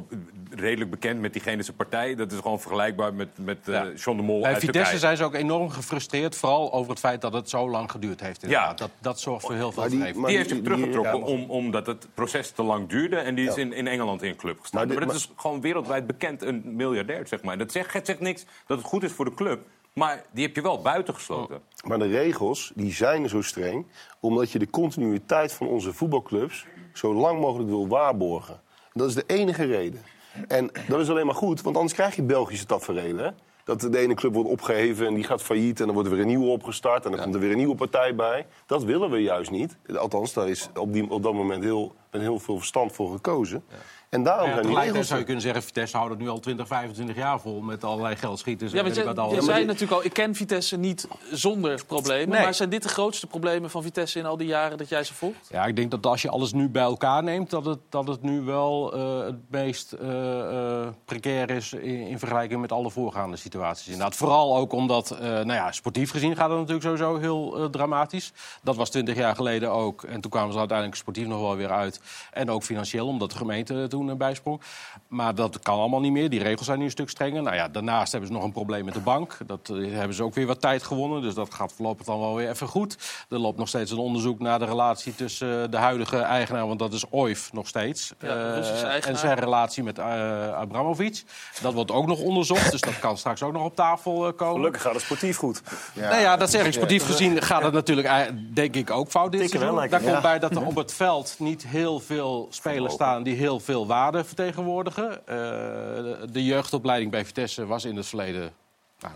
redelijk 0.51 0.91
bekend 0.91 1.21
met 1.21 1.33
diegene 1.33 1.63
zijn 1.63 1.77
partij. 1.77 2.15
Dat 2.15 2.33
is 2.33 2.39
gewoon 2.39 2.61
vergelijkbaar 2.61 3.15
met, 3.15 3.29
met 3.39 3.69
eh, 3.69 3.83
John 3.97 4.17
de 4.17 4.23
Mol 4.23 4.41
Bij 4.41 4.53
uit 4.53 4.59
Vitesse 4.59 4.81
Turkije. 4.81 4.99
zijn 4.99 5.17
ze 5.17 5.25
ook 5.25 5.35
enorm 5.35 5.71
gefrustreerd, 5.71 6.37
vooral 6.37 6.73
over 6.73 6.91
het 6.91 6.99
feit 6.99 7.21
dat 7.21 7.33
het 7.33 7.49
zo 7.49 7.71
lang 7.71 7.91
geduurd 7.91 8.21
heeft. 8.21 8.43
inderdaad. 8.43 8.79
Dat, 8.79 8.91
dat 9.01 9.21
zorgt 9.21 9.47
voor 9.47 9.55
heel 9.55 9.73
veel 9.73 9.83
Maar 9.83 9.91
die, 9.91 10.13
die 10.27 10.37
heeft 10.37 10.49
zich 10.49 10.63
teruggetrokken 10.63 11.23
om, 11.23 11.51
omdat 11.51 11.87
het 11.87 12.09
proces 12.15 12.51
te 12.51 12.63
lang 12.63 12.89
duurde. 12.89 13.17
En 13.17 13.35
die 13.35 13.49
is 13.49 13.57
in, 13.57 13.73
in 13.73 13.87
Engeland 13.87 14.23
in 14.23 14.29
een 14.29 14.37
club 14.37 14.61
gestaan. 14.61 14.89
Maar 14.89 15.07
dat 15.07 15.15
is 15.15 15.33
gewoon 15.37 15.61
wereldwijd 15.61 16.07
bekend 16.07 16.43
een 16.43 16.63
miljardair, 16.65 17.27
zeg 17.27 17.43
maar. 17.43 17.59
Dat 17.59 17.73
zegt, 17.73 17.93
het 17.93 18.07
zegt 18.07 18.21
niks 18.21 18.45
dat 18.67 18.79
het 18.79 18.87
goed 18.87 19.03
is 19.03 19.13
voor 19.13 19.25
de 19.25 19.35
club. 19.35 19.61
Maar 19.93 20.25
die 20.31 20.47
heb 20.47 20.55
je 20.55 20.63
wel 20.63 20.83
buitengesloten. 20.83 21.61
Maar 21.85 21.99
de 21.99 22.07
regels 22.07 22.73
die 22.75 22.93
zijn 22.93 23.29
zo 23.29 23.43
streng 23.43 23.87
omdat 24.21 24.51
je 24.51 24.59
de 24.59 24.71
continuïteit 24.71 25.53
van 25.53 25.67
onze 25.67 25.93
voetbalclubs 25.93 26.67
zo 26.93 27.15
lang 27.15 27.41
mogelijk 27.41 27.69
wil 27.69 27.89
waarborgen. 27.89 28.61
Dat 28.93 29.09
is 29.09 29.15
de 29.15 29.25
enige 29.27 29.65
reden. 29.65 30.03
En 30.49 30.71
dat 30.89 31.01
is 31.01 31.11
alleen 31.11 31.27
maar 31.27 31.35
goed, 31.35 31.63
want 31.63 31.77
anders 31.77 31.95
krijg 31.95 32.17
je 32.17 32.23
Belgische 32.23 32.67
tafereelen. 32.67 33.25
hè? 33.25 33.31
Dat 33.65 33.81
de 33.81 33.99
ene 33.99 34.15
club 34.15 34.35
wordt 34.35 34.49
opgeheven 34.49 35.07
en 35.07 35.15
die 35.15 35.25
gaat 35.25 35.43
failliet... 35.43 35.81
en 35.81 35.85
dan 35.85 35.95
wordt 35.95 36.09
er 36.09 36.15
weer 36.15 36.25
een 36.25 36.31
nieuwe 36.31 36.51
opgestart 36.51 37.05
en 37.05 37.11
dan 37.11 37.21
komt 37.21 37.35
er 37.35 37.41
weer 37.41 37.51
een 37.51 37.57
nieuwe 37.57 37.75
partij 37.75 38.15
bij. 38.15 38.47
Dat 38.67 38.85
willen 38.85 39.11
we 39.11 39.19
juist 39.23 39.51
niet. 39.51 39.77
Althans, 39.97 40.33
daar 40.33 40.49
is 40.49 40.69
op, 40.75 40.93
die, 40.93 41.11
op 41.11 41.23
dat 41.23 41.35
moment 41.35 41.63
heel, 41.63 41.95
met 42.11 42.21
heel 42.21 42.39
veel 42.39 42.57
verstand 42.57 42.93
voor 42.93 43.11
gekozen. 43.13 43.65
En 44.09 44.23
daarom 44.23 44.49
Ja, 44.49 44.55
zijn 44.55 44.67
die 44.67 44.79
regels... 44.79 45.07
zou 45.07 45.19
je 45.19 45.25
kunnen 45.25 45.43
zeggen, 45.43 45.63
Vitesse 45.63 45.97
houdt 45.97 46.13
het 46.13 46.21
nu 46.23 46.29
al 46.29 46.41
20, 46.41 46.67
25 46.67 47.17
jaar 47.17 47.41
vol 47.41 47.61
met 47.61 47.85
allerlei 47.85 48.17
geldschieters. 48.17 48.73
Ja, 48.73 48.79
en 48.79 48.95
je, 48.95 49.01
ik 49.01 49.15
wat 49.15 49.31
je 49.31 49.43
zei 49.43 49.65
natuurlijk 49.65 49.93
al, 49.93 50.05
ik 50.05 50.13
ken 50.13 50.35
Vitesse 50.35 50.77
niet 50.77 51.09
zonder 51.31 51.85
problemen. 51.87 52.29
Nee. 52.29 52.43
Maar 52.43 52.55
zijn 52.55 52.69
dit 52.69 52.83
de 52.83 52.89
grootste 52.89 53.27
problemen 53.27 53.71
van 53.71 53.83
Vitesse 53.83 54.19
in 54.19 54.27
al 54.27 54.37
die 54.37 54.47
jaren 54.47 54.79
dat 54.79 54.89
jij 54.89 55.05
ze 55.05 55.15
volgt? 55.15 55.49
Ja, 55.51 55.65
ik 55.65 55.77
denk 55.77 55.91
dat 55.91 56.07
als 56.07 56.23
je 56.23 56.29
alles 56.29 56.53
nu 56.53 56.69
bij 56.69 56.83
elkaar 56.83 57.23
neemt, 57.23 57.51
dat 57.51 57.65
het, 57.65 57.79
dat 57.89 58.09
het 58.09 58.23
nu 58.23 58.41
wel 58.41 58.95
eh, 58.95 59.25
het 59.25 59.51
meest 59.51 59.93
eh, 59.93 60.81
eh, 60.81 60.89
precair 61.05 61.51
is 61.51 61.73
in, 61.73 62.07
in 62.07 62.19
vergelijking 62.19 62.61
met 62.61 62.73
alle 62.73 62.91
voorgaande 62.91 63.37
situaties. 63.37 63.87
Inderdaad, 63.87 64.17
vooral 64.17 64.57
ook 64.57 64.73
omdat, 64.73 65.11
eh, 65.11 65.21
nou 65.21 65.53
ja, 65.53 65.73
sportief 65.73 66.11
gezien 66.11 66.37
gaat 66.37 66.49
het 66.49 66.59
natuurlijk 66.59 66.85
sowieso 66.85 67.17
heel 67.17 67.71
dramatisch. 67.71 68.33
Dat 68.63 68.77
was 68.77 68.91
twintig 68.91 69.17
jaar 69.17 69.35
geleden 69.35 69.71
ook. 69.71 70.03
En 70.03 70.21
toen 70.21 70.31
kwamen 70.31 70.53
ze 70.53 70.59
uiteindelijk 70.59 70.99
sportief 70.99 71.27
nog 71.27 71.41
wel 71.41 71.57
weer 71.57 71.71
uit. 71.71 72.01
En 72.33 72.51
ook 72.51 72.63
financieel, 72.63 73.07
omdat 73.07 73.31
de 73.31 73.37
gemeente 73.37 73.87
toen 73.89 73.98
eh, 74.07 74.17
bijsprong. 74.17 74.61
Maar 75.09 75.35
dat 75.35 75.59
kan 75.59 75.79
allemaal 75.79 76.01
niet 76.01 76.13
meer. 76.13 76.31
Die 76.31 76.43
regels 76.43 76.67
zijn 76.67 76.79
nu 76.79 76.85
een 76.85 76.91
stuk 76.91 77.11
strenger. 77.11 77.43
Nou 77.43 77.57
ja, 77.57 77.69
daarnaast 77.69 78.13
hebben 78.13 78.31
ze 78.31 78.35
nog 78.35 78.45
een 78.45 78.53
probleem 78.53 78.85
met 78.85 78.95
de 78.95 79.01
bank. 79.01 79.37
Dat 79.47 79.69
eh, 79.69 79.93
hebben 79.93 80.17
ze 80.17 80.23
ook 80.23 80.35
weer 80.35 80.47
wat 80.47 80.61
tijd 80.61 80.83
gewonnen. 80.83 81.23
Dus 81.23 81.35
dat 81.35 81.55
gaat 81.55 81.73
voorlopig 81.73 82.07
dan 82.07 82.21
wel 82.21 82.35
weer 82.35 82.49
even 82.49 82.67
goed. 82.67 82.97
Er 83.29 83.39
loopt 83.39 83.59
nog 83.59 83.69
steeds 83.69 83.91
een 83.91 83.99
onderzoek 83.99 84.39
naar 84.39 84.59
de 84.59 84.65
relatie 84.65 85.15
tussen 85.15 85.63
eh, 85.63 85.71
de 85.71 85.77
huidige 85.77 86.17
eigenaar, 86.17 86.67
want 86.67 86.79
dat 86.79 86.93
is 86.93 87.05
OIF 87.11 87.53
nog 87.53 87.69
steeds. 87.69 88.13
Ja, 88.21 88.29
eh, 88.29 89.09
en 89.09 89.19
zijn 89.19 89.39
relatie 89.39 89.83
met 89.83 89.99
eh 89.99 90.53
Abramovic. 90.53 91.25
Dat 91.63 91.75
wordt 91.75 91.91
ook 91.91 92.07
nog 92.07 92.21
onderzocht, 92.21 92.71
dus 92.71 92.81
dat 92.81 92.99
kan 92.99 93.19
straks 93.19 93.43
ook 93.43 93.53
nog 93.53 93.65
op 93.65 93.75
tafel 93.75 94.33
komen. 94.33 94.57
Gelukkig 94.57 94.83
gaat 94.83 94.93
het 94.93 95.03
sportief 95.03 95.37
goed. 95.37 95.63
Nou 95.95 96.21
ja, 96.21 96.37
dat 96.37 96.51
zeg 96.51 96.67
ik. 96.67 96.73
Sportief 96.73 97.07
gezien 97.07 97.43
gaat 97.43 97.63
het 97.63 97.73
natuurlijk, 97.73 98.33
denk 98.55 98.75
ik, 98.75 98.91
ook 98.91 99.11
fout 99.11 99.33
dit 99.33 99.53
Daar 99.53 99.89
komt 99.89 100.05
ja. 100.05 100.21
bij 100.21 100.39
dat 100.39 100.57
er 100.57 100.67
op 100.67 100.77
het 100.77 100.95
veld 100.95 101.37
niet 101.39 101.67
heel 101.67 102.01
veel 102.01 102.47
spelers 102.51 102.95
staan... 102.95 103.23
die 103.23 103.35
heel 103.35 103.61
veel 103.61 103.87
waarde 103.89 104.25
vertegenwoordigen. 104.25 105.11
Eh, 105.27 105.37
de, 105.37 106.27
de 106.31 106.45
jeugdopleiding 106.45 107.11
bij 107.11 107.25
Vitesse 107.25 107.67
was 107.67 107.85
in 107.85 107.97
het 107.97 108.07
verleden... 108.07 108.53
Nou, 109.01 109.15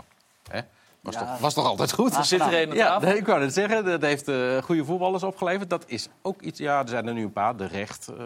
hè? 0.50 0.60
Was, 1.00 1.14
Ja. 1.14 1.20
toch, 1.20 1.38
was 1.38 1.54
toch 1.54 1.66
altijd 1.66 1.92
goed? 1.92 2.16
Er 2.16 2.24
zit 2.24 2.40
er 2.40 2.62
een 2.62 2.72
Ja, 2.74 2.98
nee, 2.98 3.16
ik 3.16 3.26
wou 3.26 3.42
het 3.42 3.52
zeggen. 3.54 3.84
Dat 3.84 4.02
heeft 4.02 4.28
eh, 4.28 4.62
goede 4.62 4.84
voetballers 4.84 5.22
opgeleverd. 5.22 5.70
Dat 5.70 5.84
is 5.86 6.08
ook 6.22 6.40
iets... 6.42 6.58
Ja, 6.58 6.80
er 6.82 6.88
zijn 6.88 7.06
er 7.06 7.14
nu 7.14 7.22
een 7.22 7.32
paar. 7.32 7.56
De 7.56 7.66
Recht 7.66 8.08
eh, 8.08 8.24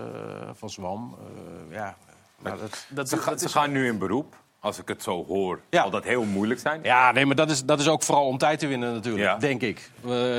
van 0.53 0.71
Zwam. 0.71 1.17
eh, 1.69 1.75
ja, 1.75 1.97
maar 2.39 2.57
dat, 2.89 3.09
ze, 3.09 3.17
ga- 3.17 3.37
ze 3.37 3.49
gaan 3.49 3.71
nu 3.73 3.87
in 3.87 3.99
beroep. 3.99 4.35
Als 4.67 4.79
ik 4.79 4.89
het 4.89 5.03
zo 5.03 5.25
hoor, 5.25 5.61
zal 5.71 5.91
dat 5.91 6.05
heel 6.05 6.25
moeilijk 6.25 6.61
zijn. 6.61 6.81
Ja, 6.83 7.13
nee, 7.13 7.27
maar 7.27 7.37
dat 7.37 7.51
is, 7.51 7.65
dat 7.65 7.81
is 7.81 7.89
ook 7.89 8.03
vooral 8.03 8.27
om 8.27 8.39
tijd 8.39 8.59
te 8.59 8.67
winnen 8.67 8.93
natuurlijk, 8.93 9.25
Ja. 9.25 9.37
denk 9.37 9.63
ik. 9.63 9.91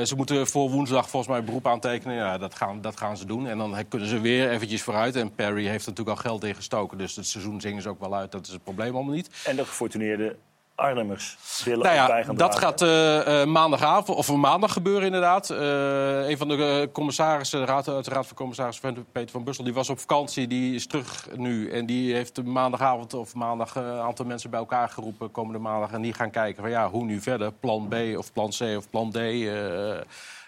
Ze 0.04 0.12
moeten 0.16 0.46
voor 0.46 0.70
woensdag 0.70 1.08
volgens 1.10 1.32
mij 1.32 1.44
beroep 1.44 1.66
aantekenen. 1.66 2.16
Ja, 2.16 2.38
dat 2.38 2.54
gaan, 2.54 2.80
dat 2.80 2.96
gaan 2.96 3.16
ze 3.16 3.26
doen. 3.26 3.46
En 3.48 3.58
dan 3.58 3.76
kunnen 3.88 4.08
ze 4.08 4.20
weer 4.20 4.50
eventjes 4.50 4.82
vooruit. 4.82 5.16
En 5.16 5.34
Perry 5.34 5.66
heeft 5.66 5.84
er 5.86 5.90
natuurlijk 5.90 6.16
al 6.16 6.22
geld 6.30 6.44
in 6.44 6.54
gestoken. 6.54 6.98
Dus 6.98 7.16
het 7.16 7.26
seizoen 7.26 7.60
zingen 7.60 7.82
ze 7.82 7.88
ook 7.88 8.00
wel 8.00 8.14
uit. 8.14 8.32
Dat 8.32 8.46
is 8.46 8.52
het 8.52 8.62
probleem 8.64 8.94
allemaal 8.94 9.14
niet. 9.14 9.30
En 9.44 9.56
de 9.56 9.64
gefortuneerde 9.64 10.36
Arnhemmers 10.78 11.36
willen 11.64 11.78
Nou 11.84 11.90
ook 11.90 12.00
ja, 12.00 12.06
bij 12.06 12.24
gaan 12.24 12.36
dat 12.36 12.58
gaat 12.58 12.82
eh, 12.82 13.40
eh, 13.42 13.48
maandagavond, 13.48 14.18
of 14.18 14.32
maandag 14.34 14.72
gebeuren 14.72 15.04
inderdaad. 15.04 15.50
Eh, 15.50 16.28
een 16.28 16.36
van 16.38 16.48
de 16.48 16.88
commissarissen, 16.92 17.60
de 17.60 17.66
raad, 17.66 17.88
uit 17.88 18.04
de 18.04 18.10
Raad 18.10 18.26
van 18.26 18.36
Commissarissen, 18.36 19.06
Peter 19.12 19.30
van 19.30 19.44
Bussel, 19.44 19.64
die 19.64 19.72
was 19.74 19.88
op 19.88 19.98
vakantie. 19.98 20.46
Die 20.46 20.74
is 20.74 20.86
terug 20.86 21.28
nu 21.36 21.70
en 21.70 21.86
die 21.86 22.14
heeft 22.14 22.42
maandagavond 22.42 23.14
of 23.14 23.34
maandag 23.34 23.74
een 23.74 23.84
aantal 23.98 24.24
mensen 24.26 24.50
bij 24.50 24.58
elkaar 24.58 24.88
geroepen 24.88 25.30
komende 25.30 25.58
maandag. 25.58 25.92
En 25.92 26.02
die 26.02 26.12
gaan 26.12 26.30
kijken 26.30 26.62
van 26.62 26.70
ja, 26.70 26.90
hoe 26.90 27.04
nu 27.04 27.20
verder, 27.20 27.52
plan 27.52 27.88
B 27.88 27.94
of 28.16 28.32
plan 28.32 28.50
C 28.58 28.60
of 28.76 28.90
plan 28.90 29.10
D, 29.10 29.16
eh, 29.16 29.96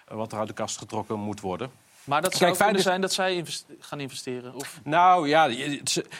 wat 0.08 0.32
er 0.32 0.38
uit 0.38 0.48
de 0.48 0.54
kast 0.54 0.78
getrokken 0.78 1.18
moet 1.18 1.40
worden. 1.40 1.70
Maar 2.04 2.22
dat 2.22 2.34
zou 2.34 2.74
is- 2.74 2.82
zijn 2.82 3.00
dat 3.00 3.12
zij 3.12 3.34
invest- 3.34 3.66
gaan 3.78 4.00
investeren. 4.00 4.54
Of... 4.54 4.80
Nou 4.84 5.28
ja, 5.28 5.50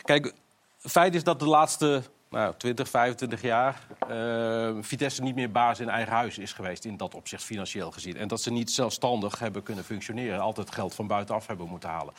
kijk, 0.02 0.32
feit 0.78 1.14
is 1.14 1.24
dat 1.24 1.38
de 1.38 1.46
laatste 1.46 2.02
nou, 2.30 2.54
20, 2.56 2.88
25 2.88 3.42
jaar 3.42 3.86
eh, 4.08 4.70
Vitesse 4.80 5.22
niet 5.22 5.34
meer 5.34 5.50
baas 5.50 5.80
in 5.80 5.88
eigen 5.88 6.12
huis 6.12 6.38
is 6.38 6.52
geweest. 6.52 6.84
In 6.84 6.96
dat 6.96 7.14
opzicht 7.14 7.44
financieel 7.44 7.90
gezien. 7.90 8.16
En 8.16 8.28
dat 8.28 8.40
ze 8.40 8.52
niet 8.52 8.70
zelfstandig 8.70 9.38
hebben 9.38 9.62
kunnen 9.62 9.84
functioneren. 9.84 10.40
Altijd 10.40 10.70
geld 10.70 10.94
van 10.94 11.06
buitenaf 11.06 11.46
hebben 11.46 11.68
moeten 11.68 11.88
halen. 11.88 12.14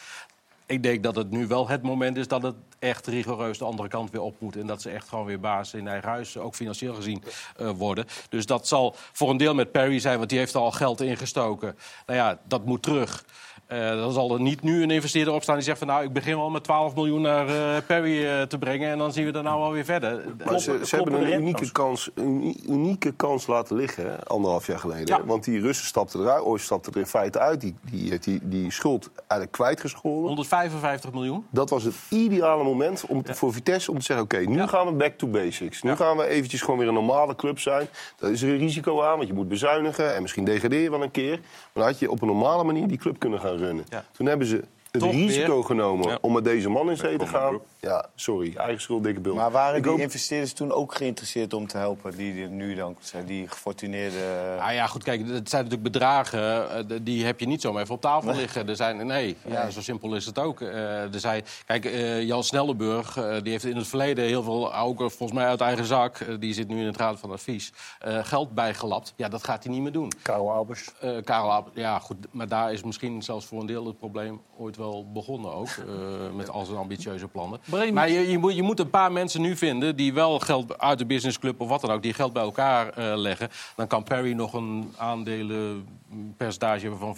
Ik 0.65 0.83
denk 0.83 1.03
dat 1.03 1.15
het 1.15 1.31
nu 1.31 1.47
wel 1.47 1.67
het 1.67 1.81
moment 1.81 2.17
is 2.17 2.27
dat 2.27 2.41
het 2.41 2.55
echt 2.79 3.07
rigoureus 3.07 3.57
de 3.57 3.65
andere 3.65 3.89
kant 3.89 4.11
weer 4.11 4.21
op 4.21 4.35
moet. 4.39 4.55
En 4.55 4.67
dat 4.67 4.81
ze 4.81 4.89
echt 4.89 5.09
gewoon 5.09 5.25
weer 5.25 5.39
baas 5.39 5.73
in 5.73 5.87
eigen 5.87 6.09
huis, 6.09 6.37
ook 6.37 6.55
financieel 6.55 6.93
gezien, 6.93 7.23
eh, 7.57 7.69
worden. 7.69 8.05
Dus 8.29 8.45
dat 8.45 8.67
zal 8.67 8.95
voor 9.11 9.29
een 9.29 9.37
deel 9.37 9.53
met 9.53 9.71
Perry 9.71 9.99
zijn, 9.99 10.17
want 10.17 10.29
die 10.29 10.39
heeft 10.39 10.55
al 10.55 10.71
geld 10.71 11.01
ingestoken. 11.01 11.77
Nou 12.05 12.19
ja, 12.19 12.39
dat 12.47 12.65
moet 12.65 12.81
terug. 12.81 13.25
Eh, 13.71 13.89
dan 13.89 14.11
zal 14.11 14.33
er 14.33 14.41
niet 14.41 14.61
nu 14.61 14.83
een 14.83 14.91
investeerder 14.91 15.33
opstaan 15.33 15.55
die 15.55 15.63
zegt 15.63 15.77
van... 15.77 15.87
nou, 15.87 16.03
ik 16.03 16.13
begin 16.13 16.35
wel 16.35 16.49
met 16.49 16.63
12 16.63 16.95
miljoen 16.95 17.21
naar 17.21 17.47
eh, 17.47 17.81
Perry 17.85 18.25
eh, 18.25 18.41
te 18.41 18.57
brengen... 18.57 18.91
en 18.91 18.97
dan 18.97 19.11
zien 19.11 19.25
we 19.25 19.31
er 19.31 19.43
nou 19.43 19.59
wel 19.59 19.71
weer 19.71 19.85
verder. 19.85 20.23
Maar 20.45 20.59
ze, 20.59 20.79
ze 20.85 20.95
hebben 20.95 21.13
een 21.13 21.33
unieke 21.33 21.71
kans, 21.71 22.09
een 22.15 22.57
unieke 22.69 23.11
kans 23.11 23.47
laten 23.47 23.75
liggen, 23.75 24.23
anderhalf 24.23 24.67
jaar 24.67 24.79
geleden. 24.79 25.17
Ja. 25.17 25.25
Want 25.25 25.43
die 25.43 25.59
Russen 25.59 25.85
stapten 25.85 26.19
eruit, 26.19 26.43
Oost 26.43 26.65
stapte 26.65 26.91
er 26.91 26.97
in 26.97 27.05
feite 27.05 27.39
uit. 27.39 27.61
Die, 27.61 27.75
die, 27.81 28.09
heeft 28.09 28.23
die, 28.23 28.39
die 28.43 28.71
schuld 28.71 29.09
eigenlijk 29.15 29.51
kwijtgescholden. 29.51 30.27
155 30.27 31.11
miljoen. 31.11 31.45
Dat 31.49 31.69
was 31.69 31.83
het 31.83 31.95
ideale 32.09 32.63
moment 32.63 33.05
om, 33.07 33.23
voor 33.25 33.53
Vitesse 33.53 33.91
om 33.91 33.97
te 33.97 34.05
zeggen... 34.05 34.25
oké, 34.25 34.37
nu 34.37 34.67
gaan 34.67 34.85
we 34.85 34.93
back 34.93 35.17
to 35.17 35.27
basics. 35.27 35.81
Nu 35.81 35.95
gaan 35.95 36.17
we 36.17 36.27
eventjes 36.27 36.61
gewoon 36.61 36.79
weer 36.79 36.87
een 36.87 36.93
normale 36.93 37.35
club 37.35 37.59
zijn. 37.59 37.87
Daar 38.15 38.31
is 38.31 38.41
er 38.41 38.49
een 38.49 38.57
risico 38.57 39.01
aan, 39.01 39.15
want 39.15 39.27
je 39.27 39.33
moet 39.33 39.47
bezuinigen... 39.47 40.15
en 40.15 40.21
misschien 40.21 40.45
degradeer 40.45 40.81
je 40.81 40.89
wel 40.89 41.03
een 41.03 41.11
keer. 41.11 41.39
Maar 41.39 41.69
dan 41.73 41.83
had 41.83 41.99
je 41.99 42.11
op 42.11 42.21
een 42.21 42.27
normale 42.27 42.63
manier 42.63 42.87
die 42.87 42.97
club 42.97 43.19
kunnen 43.19 43.39
gaan 43.39 43.59
runnen. 43.61 43.85
Toen 44.11 44.25
hebben 44.25 44.47
ze 44.47 44.55
het 44.91 45.01
Toch 45.01 45.11
risico 45.11 45.53
weer. 45.55 45.63
genomen 45.63 46.23
om 46.23 46.33
met 46.33 46.43
deze 46.43 46.69
man 46.69 46.89
in 46.89 46.97
zee 46.97 47.17
te 47.17 47.27
gaan. 47.27 47.59
Ja, 47.87 48.05
sorry, 48.15 48.55
eigen 48.55 48.81
schuld, 48.81 49.03
dikke 49.03 49.19
bul. 49.19 49.35
Maar 49.35 49.51
waren 49.51 49.75
Ik 49.77 49.83
die 49.83 49.91
hoop- 49.91 50.01
investeerders 50.01 50.53
toen 50.53 50.71
ook 50.71 50.95
geïnteresseerd 50.95 51.53
om 51.53 51.67
te 51.67 51.77
helpen? 51.77 52.15
Die 52.17 52.33
die 52.33 52.47
nu 52.47 52.75
dan 52.75 52.95
zijn, 52.99 53.25
die 53.25 53.47
gefortuneerde... 53.47 54.17
Nou 54.59 54.73
ja, 54.73 54.87
goed, 54.87 55.03
kijk, 55.03 55.19
het 55.27 55.49
zijn 55.49 55.63
natuurlijk 55.63 55.91
bedragen, 55.91 56.69
eh, 56.89 56.99
die 57.01 57.25
heb 57.25 57.39
je 57.39 57.45
niet 57.47 57.61
zomaar 57.61 57.81
even 57.81 57.95
op 57.95 58.01
tafel 58.01 58.33
liggen. 58.35 58.67
Er 58.69 58.75
zijn, 58.75 59.05
nee, 59.07 59.37
ja, 59.47 59.69
zo 59.69 59.81
simpel 59.81 60.15
is 60.15 60.25
het 60.25 60.39
ook. 60.39 60.61
Eh, 60.61 61.13
er 61.13 61.19
zijn, 61.19 61.43
kijk, 61.65 61.85
eh, 61.85 62.21
Jan 62.23 62.43
Snellenburg, 62.43 63.17
eh, 63.17 63.35
die 63.41 63.51
heeft 63.51 63.65
in 63.65 63.75
het 63.77 63.87
verleden 63.87 64.25
heel 64.25 64.43
veel, 64.43 64.75
ook 64.75 64.97
volgens 64.97 65.31
mij 65.31 65.45
uit 65.47 65.61
eigen 65.61 65.85
zak, 65.85 66.25
die 66.39 66.53
zit 66.53 66.67
nu 66.67 66.79
in 66.79 66.85
het 66.85 66.97
raad 66.97 67.19
van 67.19 67.31
advies, 67.31 67.73
eh, 67.99 68.25
geld 68.25 68.53
bijgelapt. 68.53 69.13
Ja, 69.15 69.29
dat 69.29 69.43
gaat 69.43 69.63
hij 69.63 69.73
niet 69.73 69.81
meer 69.81 69.91
doen. 69.91 70.11
Karel 70.21 70.51
Albers. 70.51 70.89
Eh, 70.99 71.11
Karel 71.23 71.51
Albers, 71.51 71.75
ja 71.75 71.99
goed, 71.99 72.17
maar 72.31 72.47
daar 72.47 72.73
is 72.73 72.83
misschien 72.83 73.21
zelfs 73.23 73.45
voor 73.45 73.59
een 73.59 73.65
deel 73.67 73.85
het 73.85 73.97
probleem 73.97 74.41
ooit 74.57 74.77
wel 74.77 75.11
begonnen 75.11 75.53
ook. 75.53 75.67
eh, 75.67 76.35
met 76.35 76.49
al 76.49 76.65
zijn 76.65 76.77
ambitieuze 76.77 77.27
plannen. 77.27 77.59
Bremen- 77.71 77.93
Maar 77.93 78.09
je, 78.09 78.29
je, 78.31 78.37
moet, 78.37 78.55
je 78.55 78.61
moet 78.63 78.79
een 78.79 78.89
paar 78.89 79.11
mensen 79.11 79.41
nu 79.41 79.55
vinden 79.55 79.95
die 79.95 80.13
wel 80.13 80.39
geld 80.39 80.77
uit 80.79 80.97
de 80.97 81.05
businessclub 81.05 81.59
of 81.61 81.69
wat 81.69 81.81
dan 81.81 81.91
ook, 81.91 82.01
die 82.03 82.13
geld 82.13 82.33
bij 82.33 82.43
elkaar 82.43 82.89
eh, 82.89 83.11
leggen. 83.15 83.49
Dan 83.75 83.87
kan 83.87 84.03
Perry 84.03 84.33
nog 84.33 84.53
een 84.53 84.93
aandelenpercentage 84.97 86.81
hebben 86.81 86.99
van 86.99 87.17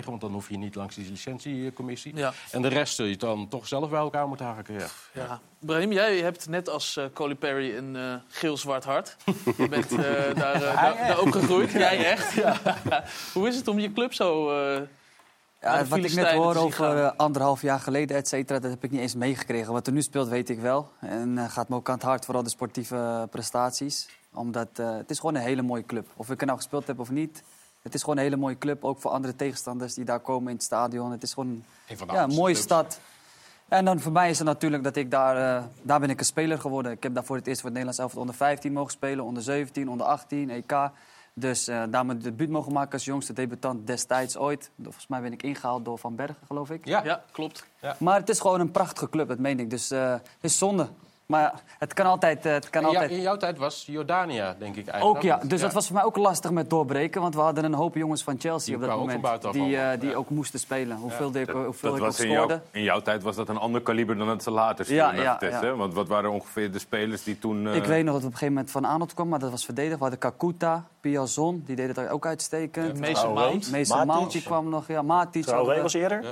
24,9, 0.00 0.04
want 0.04 0.20
dan 0.20 0.32
hoef 0.32 0.48
je 0.48 0.58
niet 0.58 0.74
langs 0.74 0.94
die 0.94 1.10
licentiecommissie. 1.10 2.16
Ja. 2.16 2.32
En 2.50 2.62
de 2.62 2.68
rest 2.68 2.94
zul 2.94 3.06
je 3.06 3.16
dan 3.16 3.48
toch 3.48 3.66
zelf 3.68 3.90
bij 3.90 3.98
elkaar 4.00 4.28
moeten 4.28 4.46
haken. 4.46 4.74
Ja. 4.74 4.86
Ja. 5.12 5.40
Brahim, 5.58 5.92
jij 5.92 6.16
hebt 6.18 6.48
net 6.48 6.68
als 6.68 7.00
Colin 7.14 7.36
Perry 7.38 7.76
een 7.76 7.96
eh, 7.96 8.14
geel-zwart 8.28 8.84
hart. 8.84 9.16
Je 9.58 9.68
bent 9.68 9.90
daar, 9.96 10.34
daar, 10.34 10.96
daar 11.06 11.20
opgegroeid. 11.20 11.72
Jij 11.72 12.04
echt. 12.04 12.34
Ja. 12.42 13.04
Hoe 13.32 13.48
is 13.48 13.56
het 13.56 13.68
om 13.68 13.78
je 13.78 13.92
club 13.92 14.14
zo... 14.14 14.50
eh, 15.62 15.72
Ja, 15.72 15.82
de 15.82 15.88
wat 15.88 15.98
ik 15.98 16.14
net 16.14 16.30
hoor 16.30 16.56
over 16.56 16.96
eh, 17.04 17.10
anderhalf 17.16 17.62
jaar 17.62 17.80
geleden, 17.80 18.16
et 18.16 18.28
cetera, 18.28 18.58
dat 18.58 18.70
heb 18.70 18.84
ik 18.84 18.90
niet 18.90 19.00
eens 19.00 19.14
meegekregen. 19.14 19.72
Wat 19.72 19.86
er 19.86 19.92
nu 19.92 20.02
speelt, 20.02 20.28
weet 20.28 20.48
ik 20.48 20.60
wel. 20.60 20.88
En 21.00 21.38
eh, 21.38 21.50
gaat 21.50 21.68
me 21.68 21.76
ook 21.76 21.88
aan 21.88 21.94
het 21.94 22.04
hart, 22.04 22.24
vooral 22.24 22.42
de 22.42 22.50
sportieve 22.50 22.96
eh, 22.96 23.22
prestaties. 23.30 24.08
Omdat 24.34 24.68
eh, 24.74 24.96
het 24.96 25.10
is 25.10 25.18
gewoon 25.18 25.34
een 25.34 25.40
hele 25.42 25.62
mooie 25.62 25.86
club. 25.86 26.06
Of 26.16 26.30
ik 26.30 26.40
er 26.40 26.46
nou 26.46 26.58
gespeeld 26.58 26.86
heb 26.86 26.98
of 27.00 27.10
niet. 27.10 27.42
Het 27.82 27.94
is 27.94 28.00
gewoon 28.00 28.16
een 28.16 28.22
hele 28.22 28.36
mooie 28.36 28.58
club, 28.58 28.84
ook 28.84 29.00
voor 29.00 29.10
andere 29.10 29.36
tegenstanders 29.36 29.94
die 29.94 30.04
daar 30.04 30.20
komen 30.20 30.48
in 30.48 30.54
het 30.54 30.64
stadion. 30.64 31.10
Het 31.10 31.22
is 31.22 31.32
gewoon 31.32 31.64
ja, 31.86 32.22
een 32.22 32.28
mooie 32.28 32.52
clubs. 32.52 32.60
stad. 32.60 33.00
En 33.68 33.84
dan 33.84 34.00
voor 34.00 34.12
mij 34.12 34.30
is 34.30 34.38
het 34.38 34.46
natuurlijk 34.46 34.82
dat 34.84 34.96
ik 34.96 35.10
daar... 35.10 35.56
eh, 35.56 35.64
daar 35.82 36.00
ben 36.00 36.10
ik 36.10 36.18
een 36.18 36.24
speler 36.26 36.58
geworden. 36.60 36.92
Ik 36.92 37.02
heb 37.02 37.14
daar 37.14 37.24
voor 37.24 37.36
het 37.36 37.46
eerst 37.46 37.60
voor 37.60 37.70
het 37.70 37.78
Nederlands 37.78 37.98
elftal 38.02 38.20
onder 38.20 38.34
15 38.34 38.72
mogen 38.72 38.92
spelen. 38.92 39.24
Onder 39.24 39.42
17, 39.42 39.88
onder 39.88 40.06
18, 40.06 40.50
EK. 40.50 40.72
Dus 41.34 41.68
eh, 41.68 41.82
daar 41.90 42.06
mijn 42.06 42.18
debuut 42.18 42.50
mogen 42.50 42.72
maken 42.72 42.92
als 42.92 43.04
jongste 43.04 43.32
debutant 43.32 43.86
destijds 43.86 44.36
ooit. 44.36 44.70
Volgens 44.82 45.06
mij 45.06 45.20
ben 45.20 45.32
ik 45.32 45.42
ingehaald 45.42 45.84
door 45.84 45.98
Van 45.98 46.16
Bergen, 46.16 46.46
geloof 46.46 46.70
ik. 46.70 46.84
Ja, 46.86 47.04
ja 47.04 47.24
klopt. 47.32 47.66
Maar 47.98 48.18
het 48.18 48.28
is 48.28 48.40
gewoon 48.40 48.60
een 48.60 48.70
prachtige 48.70 49.08
club, 49.08 49.28
dat 49.28 49.38
meen 49.38 49.60
ik. 49.60 49.70
Dus 49.70 49.90
eh, 49.90 50.10
het 50.12 50.22
is 50.40 50.58
zonde. 50.58 50.88
Maar 51.32 51.52
het 51.78 51.92
kan 51.94 52.06
altijd... 52.06 52.46
eh, 52.46 52.52
het 52.52 52.70
kan 52.70 52.82
In, 52.82 52.88
jou- 52.90 53.00
altijd... 53.02 53.18
in 53.18 53.22
jouw 53.24 53.36
tijd 53.36 53.58
was 53.58 53.84
Jordania, 53.86 54.54
denk 54.58 54.76
ik 54.76 54.86
eigenlijk. 54.88 55.16
Ook 55.16 55.22
ja, 55.22 55.40
dus 55.46 55.60
dat 55.60 55.72
was 55.72 55.86
voor 55.86 55.94
mij 55.96 56.04
ook 56.04 56.16
lastig 56.16 56.50
met 56.50 56.70
doorbreken. 56.70 57.20
Want 57.20 57.34
we 57.34 57.40
hadden 57.40 57.64
een 57.64 57.74
hoop 57.74 57.94
jongens 57.94 58.22
van 58.22 58.36
Chelsea 58.38 58.66
Die 58.66 58.74
op 58.74 58.80
dat 58.80 58.90
ook 58.90 58.98
moment. 59.22 59.52
Die, 59.52 59.76
eh, 59.76 60.00
die 60.00 60.10
Ja. 60.10 60.16
ook 60.16 60.30
moesten 60.30 60.60
spelen. 60.60 60.96
Hoeveel, 60.96 61.30
ik, 61.34 61.48
hoeveel 61.50 61.88
dat 61.90 61.98
ik 61.98 62.04
ook 62.04 62.08
was 62.10 62.20
in, 62.20 62.30
jouw, 62.30 62.36
scoorde. 62.44 62.62
in 62.70 62.82
jouw 62.82 63.00
tijd 63.00 63.22
was 63.22 63.36
dat 63.36 63.48
een 63.48 63.56
ander 63.58 63.80
kaliber 63.80 64.16
dan 64.16 64.26
dat 64.26 64.42
ze 64.42 64.50
later 64.50 64.92
Ja, 64.94 65.12
ja, 65.14 65.36
ja. 65.40 65.48
hè? 65.60 65.76
Want 65.76 65.94
wat 65.94 66.08
waren 66.08 66.30
ongeveer 66.30 66.72
de 66.72 66.78
spelers 66.78 67.22
die 67.22 67.38
toen... 67.38 67.66
eh, 67.68 67.74
Ik 67.76 67.84
weet 67.84 68.04
nog 68.04 68.12
dat 68.12 68.22
we 68.22 68.26
op 68.28 68.32
een 68.32 68.38
gegeven 68.38 68.54
moment 68.54 68.70
van 68.70 68.84
Arnold 68.84 69.14
kwam, 69.14 69.28
maar 69.28 69.38
dat 69.38 69.50
was 69.50 69.64
verdedigd. 69.64 69.94
We 69.96 70.00
hadden 70.00 70.18
Kakuta, 70.18 70.84
Piazon, 71.00 71.62
die 71.66 71.76
deden 71.76 71.96
het 72.02 72.10
ook 72.10 72.26
uitstekend. 72.26 73.00
Eh, 73.00 73.08
Mason 73.70 74.06
Mount. 74.06 74.32
Die 74.32 74.42
kwam 74.42 74.68
nog, 74.68 74.86
ja, 74.88 75.02
Matic. 75.02 75.42
Traoré 75.44 75.56
hadden 75.58 75.76
we. 75.76 75.82
was 75.82 75.92
eerder. 75.94 76.24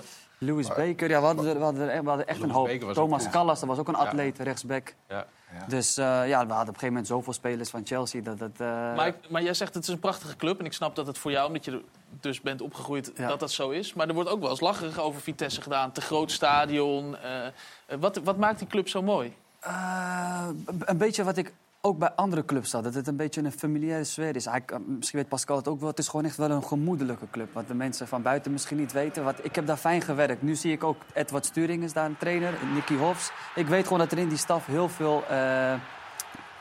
Louis 0.42 0.68
Baker, 0.68 1.08
ja, 1.10 1.20
we 1.20 1.26
hadden, 1.26 1.46
er- 1.46 1.58
we 1.58 1.62
hadden, 1.64 1.90
er- 1.90 2.02
we 2.02 2.08
hadden 2.08 2.26
echt 2.28 2.38
Louis 2.38 2.52
een 2.54 2.58
hoop. 2.80 2.82
Ook 2.88 2.92
Thomas 2.94 3.22
goed. 3.22 3.32
Callas, 3.32 3.60
dat 3.60 3.68
was 3.68 3.78
ook 3.78 3.88
een 3.88 3.94
atleet, 3.94 4.38
rechtsback. 4.38 4.94
Ja. 5.08 5.26
Dus 5.68 5.96
eh, 5.96 6.04
ja, 6.04 6.22
we 6.26 6.34
hadden 6.36 6.50
op 6.50 6.58
een 6.58 6.64
gegeven 6.66 6.86
moment 6.88 7.06
zoveel 7.06 7.32
spelers 7.32 7.70
van 7.70 7.80
Chelsea 7.86 8.20
dat 8.22 8.40
het... 8.40 8.60
eh, 8.60 8.66
Maar, 8.68 9.06
ik- 9.06 9.30
maar 9.30 9.42
jij 9.42 9.54
zegt 9.54 9.74
het 9.74 9.82
is 9.82 9.88
een 9.88 9.98
prachtige 9.98 10.36
club. 10.36 10.58
En 10.58 10.64
ik 10.64 10.72
snap 10.72 10.96
dat 10.96 11.06
het 11.06 11.18
voor 11.18 11.30
jou, 11.30 11.46
omdat 11.46 11.64
je 11.64 11.70
er 11.70 11.82
dus 12.20 12.40
bent 12.40 12.60
opgegroeid, 12.62 13.12
Ja. 13.16 13.28
dat 13.28 13.40
dat 13.40 13.50
zo 13.50 13.70
is. 13.70 13.94
Maar 13.94 14.08
er 14.08 14.14
wordt 14.14 14.30
ook 14.30 14.40
wel 14.40 14.50
eens 14.50 14.60
lacherig 14.60 14.98
over 15.00 15.20
Vitesse 15.20 15.62
gedaan. 15.62 15.92
Te 15.92 16.00
groot 16.00 16.30
stadion. 16.32 17.16
eh, 17.16 17.46
eh, 17.46 17.52
wat, 17.98 18.16
wat 18.16 18.36
maakt 18.36 18.58
die 18.58 18.68
club 18.68 18.88
zo 18.88 19.02
mooi? 19.02 19.34
Eh, 19.60 20.48
een 20.78 20.98
beetje 20.98 21.24
wat 21.24 21.36
ik 21.36 21.52
ook 21.80 21.98
bij 21.98 22.10
andere 22.10 22.44
clubs 22.44 22.72
had. 22.72 22.84
Dat 22.84 22.94
het 22.94 23.06
een 23.06 23.16
beetje 23.16 23.42
een 23.42 23.52
familiaire 23.52 24.04
sfeer 24.04 24.36
is. 24.36 24.48
Misschien 24.86 25.18
weet 25.18 25.28
Pascal 25.28 25.56
het 25.56 25.68
ook 25.68 25.80
wel. 25.80 25.88
Het 25.88 25.98
is 25.98 26.08
gewoon 26.08 26.26
echt 26.26 26.36
wel 26.36 26.50
een 26.50 26.64
gemoedelijke 26.64 27.26
club. 27.30 27.48
Wat 27.52 27.68
de 27.68 27.74
mensen 27.74 28.08
van 28.08 28.22
buiten 28.22 28.52
misschien 28.52 28.76
niet 28.76 28.92
weten. 28.92 29.24
Wat, 29.24 29.44
ik 29.44 29.54
heb 29.54 29.66
daar 29.66 29.76
fijn 29.76 30.02
gewerkt. 30.02 30.42
Nu 30.42 30.54
zie 30.54 30.72
ik 30.72 30.84
ook 30.84 30.96
Edward 31.12 31.46
Sturing 31.46 31.82
is 31.82 31.92
daar 31.92 32.06
een 32.06 32.18
trainer. 32.18 32.52
Nicky 32.74 32.96
Hofs. 32.96 33.32
Ik 33.54 33.66
weet 33.66 33.84
gewoon 33.84 33.98
dat 33.98 34.12
er 34.12 34.18
in 34.18 34.28
die 34.28 34.38
staf 34.38 34.66
heel 34.66 34.88
veel... 34.88 35.24
eh, 35.28 35.74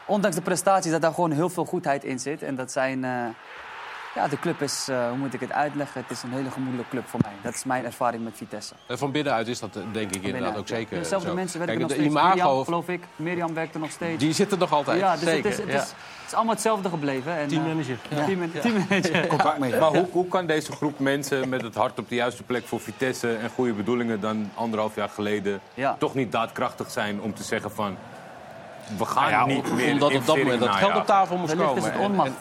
ondanks 0.08 0.36
de 0.36 0.42
prestaties, 0.42 0.92
dat 0.92 1.02
daar 1.02 1.14
gewoon 1.14 1.32
heel 1.32 1.50
veel 1.50 1.66
goedheid 1.66 2.04
in 2.04 2.20
zit. 2.20 2.44
En 2.44 2.56
dat 2.56 2.72
zijn... 2.72 3.04
eh, 3.04 3.26
ja, 4.16 4.28
de 4.28 4.40
club 4.40 4.62
is, 4.62 4.88
eh, 4.90 5.08
hoe 5.08 5.18
moet 5.18 5.34
ik 5.34 5.40
het 5.40 5.52
uitleggen? 5.52 6.02
Het 6.02 6.12
is 6.12 6.24
een 6.24 6.32
hele 6.32 6.52
gemoedelijke 6.52 6.90
club 6.92 7.08
voor 7.08 7.20
mij. 7.24 7.32
Dat 7.42 7.54
is 7.54 7.64
mijn 7.64 7.86
ervaring 7.86 8.24
met 8.24 8.34
Vitesse. 8.36 8.74
Eh, 8.86 8.98
Van 8.98 9.12
binnenuit 9.12 9.48
is 9.48 9.60
dat 9.60 9.76
eh, 9.76 9.82
denk 9.92 10.16
ik 10.16 10.24
inderdaad 10.24 10.58
ook 10.58 10.68
zeker 10.68 10.98
Dezelfde 10.98 11.28
zo. 11.30 11.36
mensen 11.36 11.60
werken 11.60 11.78
Kijk, 11.78 11.90
nog 11.90 11.98
steeds. 12.00 12.14
Mirjam, 12.16 12.38
imago, 12.38 12.64
geloof 12.64 12.88
ik. 12.88 13.04
Mirjam 13.16 13.54
werkt 13.54 13.74
er 13.74 13.80
nog 13.80 13.92
steeds. 13.92 14.20
die 14.24 14.34
zit 14.34 14.52
er 14.52 14.58
nog 14.58 14.74
altijd. 14.74 15.00
Ja, 15.00 15.12
dus 15.14 15.20
zeker. 15.24 15.50
het, 15.50 15.60
is, 15.60 15.66
het, 15.66 15.68
ja. 15.74 15.82
is, 15.82 15.82
het 15.90 16.28
is 16.28 16.34
allemaal 16.34 16.54
hetzelfde 16.54 16.90
gebleven. 16.90 17.38
En, 17.38 17.48
Teammanager. 17.48 17.98
Ja. 18.10 18.26
team- 18.26 18.50
Ja. 18.54 18.60
teammanager. 18.62 19.28
Contact 19.28 19.58
mee. 19.60 19.72
Maar 19.80 19.90
hoe, 19.90 20.08
hoe 20.12 20.28
kan 20.28 20.46
deze 20.46 20.72
groep 20.72 21.00
mensen 21.00 21.50
met 21.50 21.62
het 21.62 21.76
hart 21.76 22.00
op 22.00 22.10
de 22.10 22.16
juiste 22.16 22.44
plek 22.44 22.68
voor 22.68 22.80
Vitesse 22.80 23.36
en 23.36 23.50
goede 23.50 23.74
bedoelingen 23.74 24.20
dan 24.20 24.52
anderhalf 24.56 24.96
jaar 24.96 25.10
geleden 25.10 25.60
Ja. 25.74 25.96
toch 26.00 26.14
niet 26.14 26.32
daadkrachtig 26.32 26.92
zijn 26.92 27.22
om 27.22 27.34
te 27.34 27.44
zeggen 27.44 27.72
van 27.72 27.98
we 28.98 29.06
gaan 29.06 29.32
Nou 29.32 29.50
ja, 29.50 29.56
niet 29.56 29.74
meer 29.74 29.92
omdat 29.92 30.14
op 30.14 30.26
dat 30.26 30.38
moment 30.38 30.60
dat 30.60 30.70
geld 30.76 30.96
op 30.96 31.06
tafel 31.06 31.38
moest 31.38 31.56
komen. 31.56 31.78
is 31.78 31.84
het 31.84 31.94
En- 31.94 32.00
onmacht. 32.00 32.32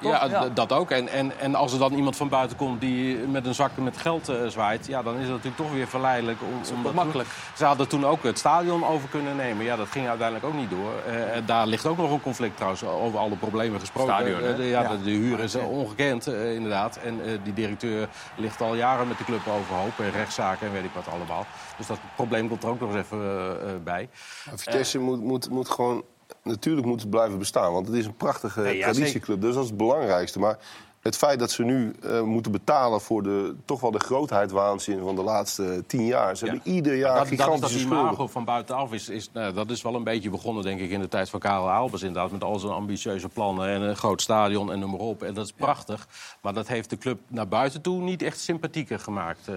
Toch? 0.00 0.30
ja, 0.30 0.48
dat 0.48 0.72
ook. 0.72 0.90
En, 0.90 1.08
en, 1.08 1.38
en 1.38 1.54
als 1.54 1.72
er 1.72 1.78
dan 1.78 1.92
iemand 1.92 2.16
van 2.16 2.28
buiten 2.28 2.56
komt 2.56 2.80
die 2.80 3.16
met 3.16 3.46
een 3.46 3.54
zak 3.54 3.70
met 3.76 3.96
geld 3.96 4.28
eh, 4.28 4.46
zwaait... 4.46 4.86
Ja, 4.86 5.02
dan 5.02 5.14
is 5.14 5.20
het 5.20 5.30
natuurlijk 5.30 5.56
toch 5.56 5.72
weer 5.72 5.88
verleidelijk. 5.88 6.38
Om, 6.42 6.76
om 6.76 6.82
dat 6.82 6.94
makkelijk. 6.94 7.28
Ze 7.56 7.64
hadden 7.64 7.88
toen 7.88 8.06
ook 8.06 8.22
het 8.22 8.38
stadion 8.38 8.84
over 8.86 9.08
kunnen 9.08 9.36
nemen. 9.36 9.64
Ja, 9.64 9.76
dat 9.76 9.88
ging 9.88 10.08
uiteindelijk 10.08 10.46
ook 10.46 10.54
niet 10.60 10.70
door. 10.70 10.92
Eh, 11.06 11.36
en 11.36 11.46
daar 11.46 11.66
ligt 11.66 11.86
ook 11.86 11.96
nog 11.96 12.10
een 12.10 12.22
conflict 12.22 12.54
trouwens, 12.56 12.84
over 12.84 13.18
alle 13.18 13.36
problemen 13.36 13.80
gesproken. 13.80 14.14
Stadion? 14.14 14.40
Eh, 14.42 14.56
de, 14.56 14.64
ja, 14.64 14.82
Ja. 14.82 14.88
De, 14.88 15.02
de 15.02 15.10
huur 15.10 15.40
is 15.40 15.54
eh, 15.54 15.70
ongekend, 15.70 16.26
eh, 16.26 16.54
inderdaad. 16.54 16.96
En 16.96 17.24
eh, 17.24 17.38
die 17.42 17.52
directeur 17.52 18.08
ligt 18.36 18.60
al 18.60 18.74
jaren 18.74 19.08
met 19.08 19.18
de 19.18 19.24
club 19.24 19.40
overhoop. 19.48 19.98
En 19.98 20.10
rechtszaken 20.10 20.66
en 20.66 20.72
weet 20.72 20.84
ik 20.84 20.90
wat 20.94 21.08
allemaal. 21.08 21.46
Dus 21.76 21.86
dat 21.86 21.98
probleem 22.16 22.48
komt 22.48 22.62
er 22.62 22.68
ook 22.68 22.80
nog 22.80 22.94
eens 22.94 23.04
even 23.04 23.18
eh, 23.18 23.70
eh, 23.70 23.82
bij. 23.84 24.08
Vitesse 24.54 24.98
moet, 24.98 25.20
moet, 25.22 25.50
moet 25.50 25.68
gewoon 25.68 26.04
natuurlijk 26.48 26.86
moet 26.86 27.00
het 27.00 27.10
blijven 27.10 27.38
bestaan. 27.38 27.72
Want 27.72 27.86
het 27.86 27.96
is 27.96 28.06
een 28.06 28.16
prachtige 28.16 28.60
Nee, 28.60 28.76
ja, 28.76 28.92
traditieclub. 28.92 29.40
Dus 29.40 29.54
dat 29.54 29.62
is 29.62 29.68
het 29.68 29.78
belangrijkste. 29.78 30.38
Maar 30.38 30.58
het 31.00 31.16
feit 31.16 31.38
dat 31.38 31.50
ze 31.50 31.62
nu 31.62 31.94
eh, 32.02 32.22
moeten 32.22 32.52
betalen 32.52 33.00
voor 33.00 33.22
de, 33.22 33.54
toch 33.64 33.80
wel 33.80 33.90
de 33.90 33.98
grootheidwaanzin 33.98 35.00
van 35.00 35.14
de 35.14 35.22
laatste 35.22 35.84
tien 35.86 36.06
jaar. 36.06 36.36
Ze 36.36 36.44
hebben 36.44 36.72
ieder 36.72 36.94
jaar 36.94 37.18
dat, 37.18 37.22
dat 37.22 37.32
is 37.32 37.38
dat 37.38 37.46
gigantische 37.46 37.78
schulden. 37.78 37.98
imago 37.98 38.26
van 38.26 38.44
buitenaf 38.44 38.92
is, 38.92 39.08
is 39.08 39.30
nou, 39.32 39.52
dat 39.52 39.70
is 39.70 39.82
wel 39.82 39.94
een 39.94 40.04
beetje 40.04 40.30
begonnen, 40.30 40.62
denk 40.62 40.80
ik, 40.80 40.90
in 40.90 41.00
de 41.00 41.08
tijd 41.08 41.30
van 41.30 41.40
Karel 41.40 41.70
Albers 41.70 42.02
inderdaad. 42.02 42.30
Met 42.30 42.44
al 42.44 42.58
zijn 42.58 42.72
ambitieuze 42.72 43.28
plannen 43.28 43.68
en 43.68 43.80
een 43.80 43.96
groot 43.96 44.22
stadion 44.22 44.72
en 44.72 44.78
noem 44.78 44.90
maar 44.90 45.00
op. 45.00 45.22
En 45.22 45.34
dat 45.34 45.44
is 45.44 45.52
prachtig. 45.52 46.08
Maar 46.40 46.54
dat 46.54 46.68
heeft 46.68 46.90
de 46.90 46.98
club 46.98 47.18
naar 47.26 47.48
buiten 47.48 47.80
toe 47.80 48.02
niet 48.02 48.22
echt 48.22 48.40
sympathieker 48.40 48.98
gemaakt, 48.98 49.48
eh, 49.48 49.54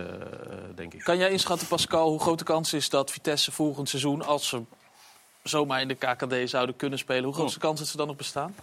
denk 0.75 0.93
ik. 0.93 0.99
Kan 1.03 1.17
jij 1.17 1.29
inschatten, 1.29 1.67
Pascal, 1.67 2.09
hoe 2.09 2.19
groot 2.19 2.39
de 2.39 2.45
kans 2.45 2.73
is 2.73 2.89
dat 2.89 3.11
Vitesse 3.11 3.51
volgend 3.51 3.89
seizoen, 3.89 4.25
als 4.25 4.47
ze 4.47 4.61
zomaar 5.43 5.81
in 5.81 5.87
de 5.87 5.95
KKD 5.95 6.49
zouden 6.49 6.75
kunnen 6.75 6.99
spelen, 6.99 7.23
hoe 7.23 7.33
groot 7.33 7.47
is 7.47 7.53
de 7.53 7.59
kans 7.59 7.79
dat 7.79 7.87
ze 7.87 7.97
dan 7.97 8.07
nog 8.07 8.15
bestaan? 8.15 8.55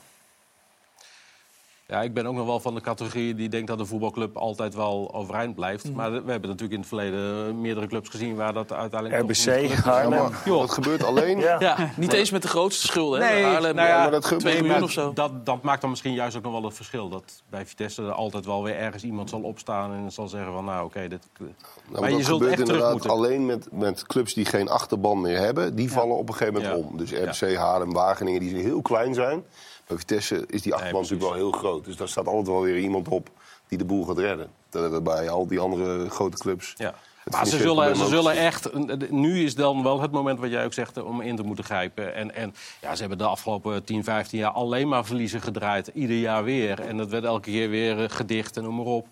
Ja, 1.91 2.03
ik 2.03 2.15
ben 2.15 2.27
ook 2.27 2.35
nog 2.35 2.47
wel 2.47 2.61
van 2.61 2.75
de 2.75 2.81
categorie 2.81 3.35
die 3.35 3.49
denkt 3.49 3.67
dat 3.67 3.81
een 3.81 3.87
voetbalclub 3.87 4.37
altijd 4.37 4.75
wel 4.75 5.15
overeind 5.15 5.55
blijft. 5.55 5.85
Mhm. 5.85 5.95
Maar 5.95 6.11
we 6.11 6.31
hebben 6.31 6.51
natuurlijk 6.51 6.73
in 6.73 6.79
het 6.79 6.89
verleden 6.89 7.61
meerdere 7.61 7.87
clubs 7.87 8.09
gezien 8.09 8.37
waar 8.37 8.53
dat 8.53 8.73
uiteindelijk 8.73 9.23
RBC. 9.23 9.71
Haarlem. 9.71 10.19
Ja, 10.19 10.31
Joh. 10.45 10.61
Dat 10.61 10.71
gebeurt 10.73 11.05
alleen. 11.05 11.39
Ja, 11.59 11.91
niet 11.97 12.13
eens 12.13 12.31
met 12.31 12.43
de 12.43 12.49
grootste 12.49 12.87
schulden. 12.87 13.21
hè? 13.21 13.29
Nee, 13.33 13.45
Haarlem, 13.45 13.75
nou 13.75 13.89
ja, 13.89 14.03
maar 14.03 14.11
dat 14.11 14.25
gebeurt 14.25 14.41
2 14.41 14.53
nee, 14.53 14.63
miljoen 14.63 14.81
maar 14.81 14.89
of 14.89 14.95
zo. 14.95 15.13
Dat, 15.13 15.47
dat 15.47 15.63
maakt 15.63 15.81
dan 15.81 15.91
misschien 15.91 16.15
juist 16.15 16.37
ook 16.37 16.43
nog 16.43 16.53
wel 16.53 16.65
het 16.65 16.75
verschil. 16.75 17.09
Dat 17.09 17.43
bij 17.51 17.67
Vitesse 17.67 18.03
er 18.03 18.13
altijd 18.13 18.47
wel 18.47 18.63
weer 18.63 18.77
ergens 18.77 19.05
iemand 19.05 19.31
zal 19.31 19.41
opstaan 19.41 19.93
en 19.93 20.13
zal 20.13 20.29
zeggen 20.29 20.53
van 20.53 20.65
nou 20.65 20.85
oké, 20.85 21.09
dit... 21.09 21.29
Nou, 21.39 21.53
maar 21.91 22.01
maar 22.01 22.11
je 22.11 22.17
dat 22.17 22.25
zult 22.25 22.39
gebeurt 22.39 22.59
echt 22.59 22.65
terug 22.65 22.81
inderdaad 22.81 22.93
moeten. 22.93 23.11
alleen 23.11 23.47
met, 23.47 23.69
met 23.73 24.07
clubs 24.07 24.35
die 24.35 24.45
geen 24.45 24.69
achterban 24.69 25.21
meer 25.21 25.39
hebben. 25.39 25.75
Die 25.75 25.93
vallen 25.93 26.17
op 26.17 26.29
een 26.29 26.35
gegeven 26.35 26.63
moment 26.63 26.85
om. 26.85 26.97
Dus 26.97 27.13
RBC, 27.13 27.57
Haarlem, 27.57 27.93
Wageningen, 27.93 28.41
die 28.41 28.55
heel 28.57 28.83
klein 28.83 29.15
zijn. 29.15 29.45
Bij 29.89 29.97
Vitesse 29.97 30.45
is 30.47 30.63
die 30.63 30.75
achterban 30.75 31.03
natuurlijk 31.03 31.31
wel 31.31 31.39
heel 31.39 31.51
groot. 31.51 31.85
Dus 31.85 31.97
daar 31.97 32.09
staat 32.09 32.27
altijd 32.27 32.47
wel 32.47 32.63
weer 32.63 32.79
iemand 32.79 33.09
op 33.09 33.31
die 33.69 33.79
de 33.79 33.85
boel 33.85 34.05
gaat 34.05 34.19
redden. 34.19 34.51
Dat 34.71 34.83
hebben 34.83 34.99
we 34.99 35.11
bij 35.11 35.31
al 35.31 35.47
die 35.47 35.59
andere 35.59 36.11
grote 36.11 36.39
clubs. 36.39 36.75
Ja. 36.77 36.95
Maar 37.31 37.47
ze 37.47 37.59
zullen, 37.59 37.97
ze 37.97 38.07
zullen 38.07 38.33
echt. 38.33 38.73
Nu 39.11 39.45
is 39.45 39.55
dan 39.55 39.83
wel 39.83 40.01
het 40.01 40.11
moment 40.11 40.39
wat 40.39 40.51
jij 40.51 40.65
ook 40.65 40.73
zegt 40.73 41.03
om 41.03 41.21
in 41.21 41.37
te 41.37 41.43
moeten 41.43 41.65
grijpen. 41.65 42.15
En, 42.15 42.35
en 42.35 42.55
ja, 42.81 42.95
ze 42.95 43.01
hebben 43.01 43.19
de 43.19 43.25
afgelopen 43.25 43.85
10, 43.85 44.05
15 44.05 44.39
jaar 44.39 44.51
alleen 44.51 44.89
maar 44.89 45.05
verliezen 45.05 45.41
gedraaid. 45.41 45.91
Ieder 45.95 46.17
jaar 46.17 46.45
weer. 46.45 46.81
En 46.81 46.97
dat 46.97 47.09
werd 47.09 47.25
elke 47.25 47.51
keer 47.51 47.71
weer 47.71 48.03
eh, 48.03 48.11
gedicht 48.11 48.57
en 48.57 48.63
noem 48.63 48.75
maar 48.75 48.85
op. 48.85 49.07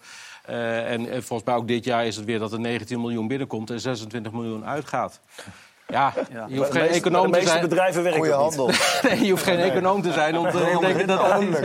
Eh, 0.44 0.92
en, 0.92 1.10
en 1.10 1.22
volgens 1.22 1.48
mij 1.48 1.54
ook 1.56 1.68
dit 1.68 1.84
jaar 1.84 2.06
is 2.06 2.16
het 2.16 2.24
weer 2.24 2.38
dat 2.38 2.52
er 2.52 2.60
19 2.60 3.00
miljoen 3.00 3.28
binnenkomt 3.28 3.70
en 3.70 3.80
26 3.80 4.32
miljoen 4.32 4.64
uitgaat. 4.64 5.20
Ja, 5.88 6.12
je 6.48 6.56
hoeft 6.56 6.72
de 6.72 6.78
geen 6.78 6.82
meeste- 6.82 6.96
econoom 6.98 7.22
de 7.22 7.30
te 7.30 7.34
meeste 7.36 7.50
zijn. 7.50 7.62
bedrijven 7.68 8.02
werkt 8.02 8.18
Goeie 8.18 8.32
dat 8.32 8.40
niet. 8.50 8.56
handel. 8.56 8.76
Nee, 9.10 9.24
je 9.24 9.30
hoeft 9.30 9.42
geen 9.42 9.58
econoom 9.58 10.02
te 10.02 10.12
zijn 10.12 10.38
om 10.38 10.50
te 10.50 10.76
denken 10.80 11.06
dat 11.06 11.20
dat 11.20 11.40
niet... 11.40 11.56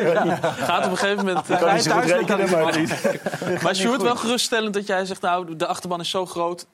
Gaat 0.42 0.86
op 0.86 0.92
een 0.92 0.98
gegeven 0.98 1.26
moment... 1.26 1.50
Ik 1.50 1.58
kan 1.58 1.58
thuis 1.60 1.88
kan 2.26 2.50
maar- 2.50 2.80
niet. 2.80 3.20
Maar 3.64 3.76
Sjoerd, 3.76 4.02
wel 4.02 4.16
geruststellend 4.16 4.74
dat 4.74 4.88
jij 4.88 5.06
zegt... 5.06 5.22
nou, 5.22 5.56
de 5.56 5.68
achterban 5.68 6.00
is 6.00 6.10
zo 6.10 6.26
groot, 6.26 6.66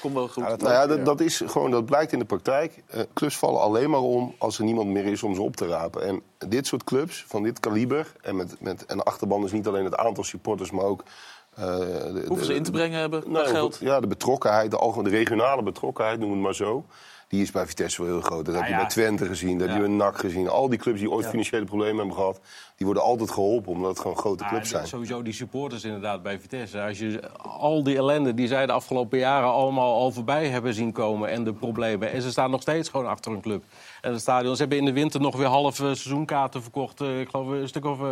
komt 0.00 0.14
wel 0.14 0.28
goed. 0.28 0.42
Nou 0.44 0.72
ja, 0.72 0.86
dat, 0.86 1.04
dat, 1.04 1.20
is 1.20 1.42
gewoon, 1.46 1.70
dat 1.70 1.84
blijkt 1.84 2.12
in 2.12 2.18
de 2.18 2.24
praktijk. 2.24 2.82
Eh, 2.86 3.00
clubs 3.14 3.36
vallen 3.36 3.60
alleen 3.60 3.90
maar 3.90 4.00
om 4.00 4.34
als 4.38 4.58
er 4.58 4.64
niemand 4.64 4.88
meer 4.88 5.04
is 5.04 5.22
om 5.22 5.34
ze 5.34 5.42
op 5.42 5.56
te 5.56 5.66
rapen. 5.66 6.06
En 6.06 6.22
dit 6.48 6.66
soort 6.66 6.84
clubs, 6.84 7.24
van 7.28 7.42
dit 7.42 7.60
kaliber... 7.60 8.12
en, 8.22 8.36
met, 8.36 8.56
met, 8.60 8.86
en 8.86 8.96
de 8.96 9.02
achterban 9.02 9.44
is 9.44 9.52
niet 9.52 9.66
alleen 9.66 9.84
het 9.84 9.96
aantal 9.96 10.24
supporters, 10.24 10.70
maar 10.70 10.84
ook... 10.84 11.02
eh, 11.56 11.64
de- 11.64 12.24
Hoeveel 12.26 12.46
ze 12.46 12.54
in 12.54 12.62
te 12.62 12.70
brengen 12.70 13.00
hebben 13.00 13.22
Nou, 13.26 13.46
geld. 13.46 13.78
Ja, 13.80 14.00
de 14.00 14.06
betrokkenheid, 14.06 14.70
de, 14.70 14.76
algemene, 14.76 15.10
de 15.10 15.16
regionale 15.16 15.62
betrokkenheid, 15.62 16.18
noem 16.18 16.30
het 16.30 16.40
maar 16.40 16.54
zo. 16.54 16.86
Die 17.28 17.42
is 17.42 17.50
bij 17.50 17.66
Vitesse 17.66 18.02
wel 18.02 18.10
heel 18.12 18.20
groot. 18.20 18.44
Dat 18.44 18.54
heb 18.54 18.64
je 18.64 18.70
ja. 18.70 18.76
bij 18.76 18.86
Twente 18.86 19.26
gezien, 19.26 19.58
dat 19.58 19.68
heb 19.68 19.76
je 19.76 19.82
bij 19.82 19.92
NAC 19.92 20.18
gezien. 20.18 20.48
Al 20.48 20.68
die 20.68 20.78
clubs 20.78 20.98
die 20.98 21.10
ooit 21.10 21.26
financiële 21.26 21.64
problemen 21.64 21.96
hebben 21.96 22.14
gehad... 22.14 22.40
die 22.76 22.86
worden 22.86 23.04
altijd 23.04 23.30
geholpen, 23.30 23.72
omdat 23.72 23.90
het 23.90 24.00
gewoon 24.00 24.16
grote 24.16 24.44
clubs 24.44 24.70
Ja, 24.70 24.76
zijn. 24.76 24.86
Sowieso 24.86 25.22
die 25.22 25.32
supporters 25.32 25.84
inderdaad 25.84 26.22
bij 26.22 26.40
Vitesse. 26.40 26.80
Als 26.82 26.98
je 26.98 27.20
al 27.42 27.82
die 27.82 27.96
ellende 27.96 28.34
die 28.34 28.46
zij 28.46 28.66
de 28.66 28.72
afgelopen 28.72 29.18
jaren 29.18 29.48
allemaal 29.48 29.94
al 29.94 30.10
voorbij 30.12 30.48
hebben 30.48 30.74
zien 30.74 30.92
komen... 30.92 31.28
en 31.30 31.44
de 31.44 31.52
problemen. 31.52 32.12
En 32.12 32.22
ze 32.22 32.30
staan 32.30 32.50
nog 32.50 32.60
steeds 32.60 32.88
gewoon 32.88 33.06
achter 33.06 33.30
hun 33.32 33.40
club. 33.40 33.64
En 34.00 34.12
het 34.12 34.20
stadion, 34.20 34.54
ze 34.54 34.60
hebben 34.60 34.78
in 34.78 34.84
de 34.84 34.92
winter 34.92 35.20
nog 35.20 35.36
weer 35.36 35.46
halve 35.46 35.82
seizoenkaarten 35.94 36.62
verkocht. 36.62 37.00
eh, 37.00 37.20
ik 37.20 37.28
geloof 37.28 37.46
een 37.48 37.68
stuk 37.68 37.84
of 37.84 38.00
eh, 38.00 38.06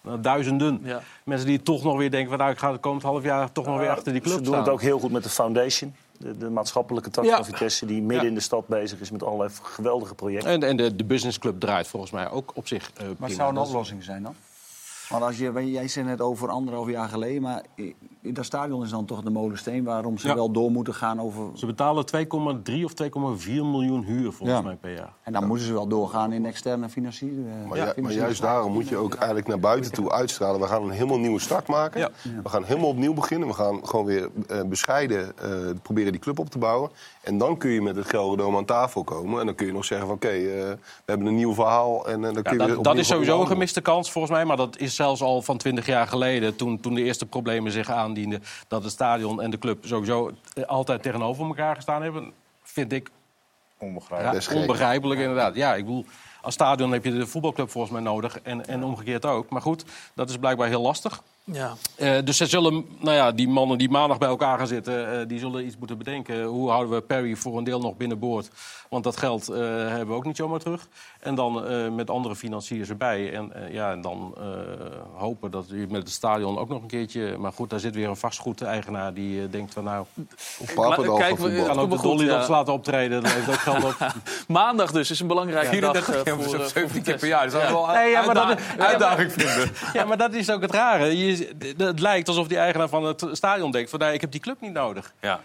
nou, 0.00 0.20
duizenden. 0.20 0.80
Ja. 0.84 1.00
Mensen 1.24 1.46
die 1.46 1.62
toch 1.62 1.82
nog 1.82 1.96
weer 1.96 2.10
denken... 2.10 2.28
Van, 2.28 2.38
nou, 2.38 2.50
ik 2.50 2.58
ga 2.58 2.72
het 2.72 2.80
komend 2.80 3.02
half 3.02 3.22
jaar 3.22 3.52
toch 3.52 3.66
nog 3.66 3.78
weer 3.78 3.90
achter 3.90 4.12
die 4.12 4.20
club 4.20 4.34
Ze 4.36 4.42
doen 4.42 4.52
staan. 4.52 4.64
het 4.64 4.72
ook 4.72 4.82
heel 4.82 4.98
goed 4.98 5.12
met 5.12 5.22
de 5.22 5.28
Foundation. 5.30 5.94
De, 6.18 6.36
de 6.36 6.50
maatschappelijke 6.50 7.10
tak 7.10 7.24
Ja. 7.24 7.36
van 7.36 7.44
Vitesse, 7.44 7.86
die 7.86 8.00
midden 8.02 8.22
Ja. 8.22 8.28
in 8.28 8.34
de 8.34 8.40
stad 8.40 8.66
bezig 8.66 9.00
is 9.00 9.10
met 9.10 9.22
allerlei 9.22 9.50
geweldige 9.62 10.14
projecten. 10.14 10.50
En, 10.50 10.62
en 10.62 10.76
de, 10.76 10.96
de 10.96 11.04
businessclub 11.04 11.60
draait 11.60 11.86
volgens 11.86 12.12
mij 12.12 12.30
ook 12.30 12.52
op 12.54 12.66
zich 12.66 12.90
eh 12.96 13.06
Wat 13.06 13.16
prima. 13.16 13.34
zou 13.34 13.50
een 13.50 13.58
oplossing 13.58 14.04
zijn 14.04 14.22
dan? 14.22 14.34
Want 15.08 15.22
als 15.22 15.38
je, 15.38 15.70
jij 15.70 15.88
zei 15.88 16.06
net 16.06 16.20
over 16.20 16.48
anderhalf 16.48 16.90
jaar 16.90 17.08
geleden, 17.08 17.42
maar 17.42 17.62
dat 18.22 18.44
stadion 18.44 18.82
is 18.82 18.90
dan 18.90 19.04
toch 19.04 19.22
de 19.22 19.30
molensteen 19.30 19.84
waarom 19.84 20.18
ze 20.18 20.28
Ja. 20.28 20.34
wel 20.34 20.50
door 20.50 20.70
moeten 20.70 20.94
gaan 20.94 21.20
over. 21.20 21.42
Ze 21.54 21.66
betalen 21.66 22.06
2,3 22.06 22.84
of 22.84 22.92
2,4 22.94 23.64
miljoen 23.64 24.02
huur 24.04 24.32
volgens 24.32 24.58
Ja. 24.58 24.64
mij 24.64 24.74
per 24.76 24.94
jaar. 24.94 25.12
En 25.22 25.32
dan 25.32 25.46
moeten 25.46 25.66
ze 25.66 25.72
wel 25.72 25.86
doorgaan 25.86 26.32
in 26.32 26.46
externe 26.46 26.88
financiering. 26.88 27.46
Maar, 27.68 27.78
ju- 27.96 28.02
maar 28.02 28.12
juist 28.12 28.40
daarom 28.42 28.72
moet 28.72 28.88
je 28.88 28.96
ook 28.96 29.14
eigenlijk 29.14 29.46
naar 29.46 29.58
buiten 29.60 29.92
toe 29.92 30.12
uitstralen. 30.12 30.60
We 30.60 30.66
gaan 30.66 30.82
een 30.82 30.90
helemaal 30.90 31.18
nieuwe 31.18 31.40
start 31.40 31.66
maken. 31.68 32.10
We 32.42 32.48
gaan 32.48 32.64
helemaal 32.64 32.88
opnieuw 32.88 33.14
beginnen. 33.14 33.48
We 33.48 33.54
gaan 33.54 33.86
gewoon 33.86 34.04
weer 34.04 34.28
eh, 34.48 34.60
bescheiden 34.62 35.38
eh, 35.38 35.50
proberen 35.82 36.12
die 36.12 36.20
club 36.20 36.38
op 36.38 36.50
te 36.50 36.58
bouwen. 36.58 36.90
En 37.22 37.38
dan 37.38 37.56
kun 37.56 37.70
je 37.70 37.82
met 37.82 37.96
het 37.96 38.08
Gelredome 38.08 38.56
aan 38.56 38.64
tafel 38.64 39.04
komen. 39.04 39.40
En 39.40 39.46
dan 39.46 39.54
kun 39.54 39.66
je 39.66 39.72
nog 39.72 39.84
zeggen 39.84 40.06
van 40.06 40.16
oké, 40.16 40.28
eh, 40.28 40.34
we 40.44 40.78
hebben 41.04 41.26
een 41.26 41.34
nieuw 41.36 41.54
verhaal. 41.54 42.06
En, 42.08 42.24
eh, 42.24 42.32
dan 42.34 42.42
kun 42.42 42.58
je 42.58 42.66
dat, 42.74 42.84
dat 42.84 42.96
is 42.96 43.06
sowieso 43.06 43.40
een 43.40 43.46
gemiste 43.46 43.80
kans 43.80 44.12
volgens 44.12 44.32
mij. 44.34 44.44
Maar 44.44 44.56
dat 44.56 44.78
is 44.78 44.94
zelfs 44.96 45.20
al 45.20 45.42
van 45.42 45.56
20 45.56 45.86
jaar 45.86 46.06
geleden. 46.06 46.56
Toen, 46.56 46.80
toen 46.80 46.94
de 46.94 47.02
eerste 47.02 47.26
problemen 47.26 47.72
zich 47.72 47.90
aandienden. 47.90 48.42
Dat 48.68 48.82
het 48.82 48.92
stadion 48.92 49.42
en 49.42 49.50
de 49.50 49.58
club 49.58 49.86
sowieso 49.86 50.30
eh, 50.54 50.64
altijd 50.64 51.02
tegenover 51.02 51.46
elkaar 51.46 51.74
gestaan 51.74 52.02
hebben. 52.02 52.32
Vind 52.62 52.92
ik 52.92 53.10
Onbegrijpelijk. 53.78 54.50
ja, 54.50 54.54
onbegrijpelijk 54.54 55.20
inderdaad. 55.20 55.54
Ja, 55.54 55.74
ik 55.74 55.84
bedoel, 55.84 56.06
als 56.42 56.54
stadion 56.54 56.92
heb 56.92 57.04
je 57.04 57.12
de 57.12 57.26
voetbalclub 57.26 57.70
volgens 57.70 57.92
mij 57.92 58.02
nodig. 58.02 58.40
En, 58.40 58.66
en 58.66 58.84
omgekeerd 58.84 59.24
ook. 59.24 59.48
Maar 59.50 59.62
goed, 59.62 59.84
dat 60.14 60.30
is 60.30 60.36
blijkbaar 60.36 60.68
heel 60.68 60.80
lastig. 60.80 61.22
Ja. 61.52 61.74
Eh, 61.94 62.18
dus 62.24 62.36
ze 62.36 62.46
zullen, 62.46 62.86
nou 63.00 63.16
ja, 63.16 63.32
die 63.32 63.48
mannen 63.48 63.78
die 63.78 63.90
maandag 63.90 64.18
bij 64.18 64.28
elkaar 64.28 64.58
gaan 64.58 64.66
zitten, 64.66 65.20
eh, 65.20 65.26
die 65.28 65.38
zullen 65.38 65.66
iets 65.66 65.76
moeten 65.78 65.98
bedenken. 65.98 66.42
Hoe 66.44 66.70
houden 66.70 66.94
we 66.94 67.00
Perry 67.00 67.34
voor 67.36 67.58
een 67.58 67.64
deel 67.64 67.80
nog 67.80 67.96
binnenboord? 67.96 68.50
Want 68.90 69.04
dat 69.04 69.16
geld 69.16 69.48
eh, 69.48 69.58
hebben 69.68 70.06
we 70.06 70.12
ook 70.14 70.24
niet 70.24 70.36
zomaar 70.36 70.58
terug. 70.58 70.86
En 71.20 71.34
dan 71.34 71.66
eh, 71.66 71.88
met 71.88 72.10
andere 72.10 72.36
financiers 72.36 72.88
erbij. 72.88 73.32
En, 73.32 73.52
ja, 73.70 73.90
en 73.90 74.00
dan 74.00 74.34
eh, 74.36 74.42
hopen 75.14 75.50
dat 75.50 75.66
u 75.70 75.86
met 75.90 76.02
het 76.02 76.10
stadion 76.10 76.58
ook 76.58 76.68
nog 76.68 76.82
een 76.82 76.88
keertje. 76.88 77.36
Maar 77.38 77.52
goed, 77.52 77.70
daar 77.70 77.80
zit 77.80 77.94
weer 77.94 78.08
een 78.08 78.16
vastgoed-eigenaar 78.16 79.14
die 79.14 79.42
eh, 79.42 79.50
denkt 79.50 79.72
van 79.72 79.84
nou. 79.84 80.06
Op 80.58 80.70
Papendal 80.74 81.16
Kijk, 81.16 81.38
gaan 81.38 81.50
we- 81.50 81.62
kan 81.66 81.78
ook 81.78 81.90
de 81.90 82.00
Dolly 82.02 82.24
ja. 82.24 82.38
dat 82.38 82.48
laten 82.48 82.72
optreden. 82.72 83.22
Dat 83.22 83.32
heeft 83.32 83.48
ook 83.48 83.54
geld 83.54 83.84
op. 83.84 83.96
Maandag 84.48 84.92
dus 84.92 85.10
is 85.10 85.20
een 85.20 85.26
belangrijke 85.26 85.80
dag 85.80 85.94
eh, 86.10 86.32
voor, 86.32 86.42
eh, 86.54 86.60
voor 86.60 86.64
17 86.68 87.02
keer 87.02 87.16
per 87.18 87.28
jaar. 87.28 87.50
Dat 87.50 87.62
is 87.62 87.68
wel 87.68 87.92
ja, 87.92 88.24
uitda- 88.26 88.56
uitdaging 88.78 89.32
vinden. 89.32 89.70
Ja, 89.92 90.04
maar 90.04 90.16
dat 90.18 90.32
is 90.34 90.50
ook 90.50 90.60
het 90.62 90.70
rare. 90.72 91.18
Je, 91.18 91.35
het 91.76 92.00
lijkt 92.00 92.28
alsof 92.28 92.48
die 92.48 92.58
eigenaar 92.58 92.88
van 92.88 93.04
het 93.04 93.26
stadion 93.32 93.70
denkt 93.70 93.90
van 93.90 93.98
nou, 93.98 94.12
ik 94.12 94.20
heb 94.20 94.30
die 94.30 94.40
club 94.40 94.60
niet 94.60 94.72
nodig. 94.72 95.12
Ja. 95.20 95.40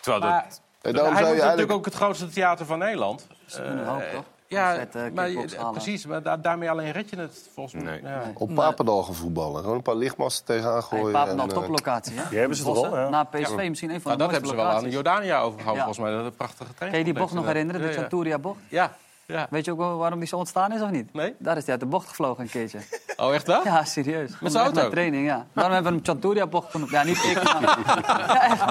Terwijl 0.00 0.22
dat... 0.22 0.30
Maar 0.30 0.44
En 0.82 0.94
hij 0.94 0.94
zou 0.94 1.06
je 1.06 1.12
natuurlijk 1.14 1.40
eigenlijk... 1.40 1.72
ook 1.72 1.84
het 1.84 1.94
grootste 1.94 2.28
theater 2.28 2.66
van 2.66 2.78
Nederland. 2.78 3.26
ook, 3.58 3.60
Eh, 4.00 4.10
toch? 4.14 4.24
Ja, 4.48 4.76
eh, 4.76 5.12
maar, 5.14 5.30
precies. 5.72 6.06
Maar 6.06 6.22
da- 6.22 6.36
daarmee 6.36 6.70
alleen 6.70 6.92
red 6.92 7.10
je 7.10 7.16
het 7.16 7.48
volgens 7.54 7.82
mij. 7.82 7.92
Nee. 7.92 8.12
Ja. 8.12 8.22
Op 8.34 8.54
Papendal 8.54 9.02
gaan 9.02 9.14
voetballen. 9.14 9.60
Gewoon 9.60 9.76
een 9.76 9.82
paar 9.82 9.94
lichtmasten 9.96 10.44
tegenaan 10.44 10.72
Hey, 10.72 10.82
gooien. 10.82 11.12
Papendal, 11.12 11.44
en, 11.46 11.50
eh, 11.52 11.58
toplocatie, 11.58 12.16
hè? 12.18 12.28
Die 12.28 12.38
hebben 12.38 12.56
ze 12.56 12.64
toch 12.64 12.76
al, 12.76 12.96
ja. 12.98 13.08
Na 13.08 13.24
PSV 13.24 13.66
misschien 13.68 13.90
een 13.90 14.00
van 14.00 14.02
Maar 14.10 14.16
de 14.16 14.22
dat 14.22 14.30
hebben 14.32 14.50
ze 14.50 14.56
wel 14.56 14.64
aan. 14.66 14.90
Jordania 14.90 15.40
overgehouden, 15.40 15.84
Ja. 15.86 15.92
volgens 15.92 15.98
mij. 15.98 16.10
Dat 16.10 16.20
is 16.20 16.26
een 16.26 16.36
prachtige 16.36 16.74
trein. 16.74 16.90
Kan 16.90 16.98
je 17.00 17.04
die 17.04 17.14
bocht 17.14 17.32
nog 17.34 17.46
herinneren, 17.46 17.80
de 17.80 17.86
Ja, 17.86 17.92
ja. 17.92 17.98
Chanturia-bocht? 18.00 18.58
Ja. 18.68 18.96
Ja. 19.26 19.46
Weet 19.50 19.64
je 19.64 19.70
ook 19.72 19.78
wel 19.78 19.96
waarom 19.96 20.18
die 20.18 20.28
zo 20.28 20.36
ontstaan 20.36 20.72
is 20.72 20.80
of 20.80 20.90
niet? 20.90 21.12
Nee? 21.12 21.34
Daar 21.38 21.56
is 21.56 21.62
hij 21.62 21.70
uit 21.72 21.80
de 21.80 21.86
bocht 21.86 22.08
gevlogen 22.08 22.42
een 22.42 22.50
keertje. 22.50 22.78
Oh, 23.18 23.34
echt 23.34 23.46
wel? 23.46 23.60
Ja, 23.64 23.84
serieus. 23.84 24.30
Met 24.40 24.52
zijn 24.52 24.54
Echt 24.54 24.54
auto? 24.64 24.80
naar 24.80 24.90
training, 24.90 25.26
ja. 25.26 25.46
Daarom 25.52 25.72
hebben 25.74 25.92
we 25.92 25.98
hem 25.98 26.06
Chanturia-bocht 26.06 26.70
genoemd. 26.70 26.90
Ja, 26.90 27.02
niet 27.04 27.24
ik, 27.24 27.42
maar... 27.42 27.78
ja, 28.26 28.44
echt. 28.50 28.64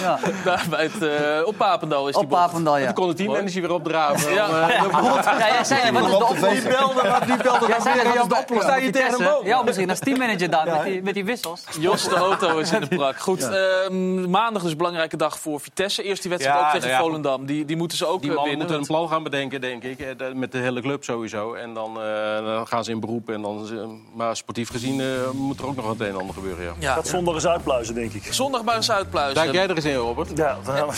ja. 0.00 0.18
Daar 0.44 0.66
bij 0.70 0.82
het, 0.92 1.02
eh, 1.02 1.46
op 1.46 1.56
Papendal 1.56 2.08
is 2.08 2.14
die 2.14 2.22
Op 2.22 2.28
bocht. 2.28 2.42
Papendal, 2.42 2.76
ja. 2.78 2.92
Kon 2.92 3.08
het 3.08 3.16
teammanager 3.16 3.60
weer 3.60 3.72
opdraven. 3.72 4.32
Ja. 4.32 4.68
eh, 4.68 4.82
de 4.82 4.88
bocht- 4.88 5.24
Ja, 5.24 5.38
jij 5.38 5.64
zei, 5.64 5.92
wat 5.92 6.02
is 6.04 6.08
de 6.10 6.14
oplossing? 6.24 6.52
Die 6.52 6.68
belde, 6.68 7.08
wat- 7.08 7.26
die 7.26 7.36
belde 7.36 7.66
Jij 7.66 7.74
dan 7.74 7.82
zei, 7.82 7.94
weer. 7.94 8.04
wat 8.04 8.14
Ja, 8.14 8.20
is 8.22 8.28
de 8.28 8.36
oplossing? 8.36 8.62
Sta 8.62 8.76
je 8.76 8.90
tegen 8.90 9.24
hem? 9.24 9.46
Ja, 9.46 9.62
misschien 9.62 9.90
als 9.90 9.98
teammanager 9.98 10.50
dan, 10.50 10.64
met 10.68 10.82
die, 10.84 11.02
met 11.02 11.14
die 11.14 11.24
wissels. 11.24 11.64
Jos 11.78 12.08
de 12.08 12.14
Auto 12.14 12.58
is 12.58 12.72
in 12.72 12.80
de 12.80 12.88
prak. 12.88 13.18
Goed, 13.20 13.48
ehm, 13.50 14.30
maandag 14.30 14.62
dus 14.62 14.70
een 14.70 14.76
belangrijke 14.76 15.16
dag 15.16 15.38
voor 15.38 15.60
Vitesse. 15.60 16.02
Eerst 16.02 16.22
die 16.22 16.30
wedstrijd 16.30 16.58
Ja, 16.60 16.66
ook 16.66 16.72
tegen 16.72 16.88
nou 16.88 17.00
ja, 17.00 17.06
goed. 17.06 17.06
Volendam. 17.22 17.46
Die, 17.46 17.64
die 17.64 17.76
moeten 17.76 17.96
ze 17.98 18.06
ook 18.06 18.22
Die 18.22 18.30
eh, 18.30 18.36
winnen. 18.36 18.58
moeten 18.58 18.76
een 18.76 18.86
plan 18.86 19.08
gaan 19.08 19.22
bedenken, 19.22 19.60
denk 19.60 19.79
ik. 19.79 19.79
Eh, 19.84 20.32
Met 20.34 20.52
de 20.52 20.58
hele 20.58 20.80
club 20.80 21.04
sowieso. 21.04 21.54
En 21.54 21.74
dan, 21.74 22.00
eh, 22.02 22.44
dan 22.44 22.66
gaan 22.66 22.84
ze 22.84 22.90
in 22.90 23.00
beroep. 23.00 23.30
En 23.30 23.42
dan, 23.42 23.66
ze- 23.66 23.98
maar 24.14 24.36
sportief 24.36 24.68
gezien 24.70 25.00
eh, 25.00 25.06
moet 25.32 25.58
er 25.58 25.66
ook 25.66 25.76
nog 25.76 25.88
het 25.88 26.00
een 26.00 26.06
en 26.06 26.16
ander 26.16 26.34
gebeuren. 26.34 26.64
Ja. 26.64 26.72
Ja. 26.78 26.94
Gaat 26.94 27.08
zondag 27.08 27.34
eens 27.34 27.46
uitpluizen, 27.46 27.94
denk 27.94 28.12
ik. 28.12 28.32
Zondag 28.32 28.64
bij 28.64 28.76
een 28.76 28.90
uitpluizen. 28.90 29.34
Duik 29.34 29.52
jij 29.52 29.68
er 29.68 29.76
eens 29.76 29.84
in, 29.84 29.94
Robert? 29.94 30.30
Ja, 30.36 30.58
dan 30.64 30.92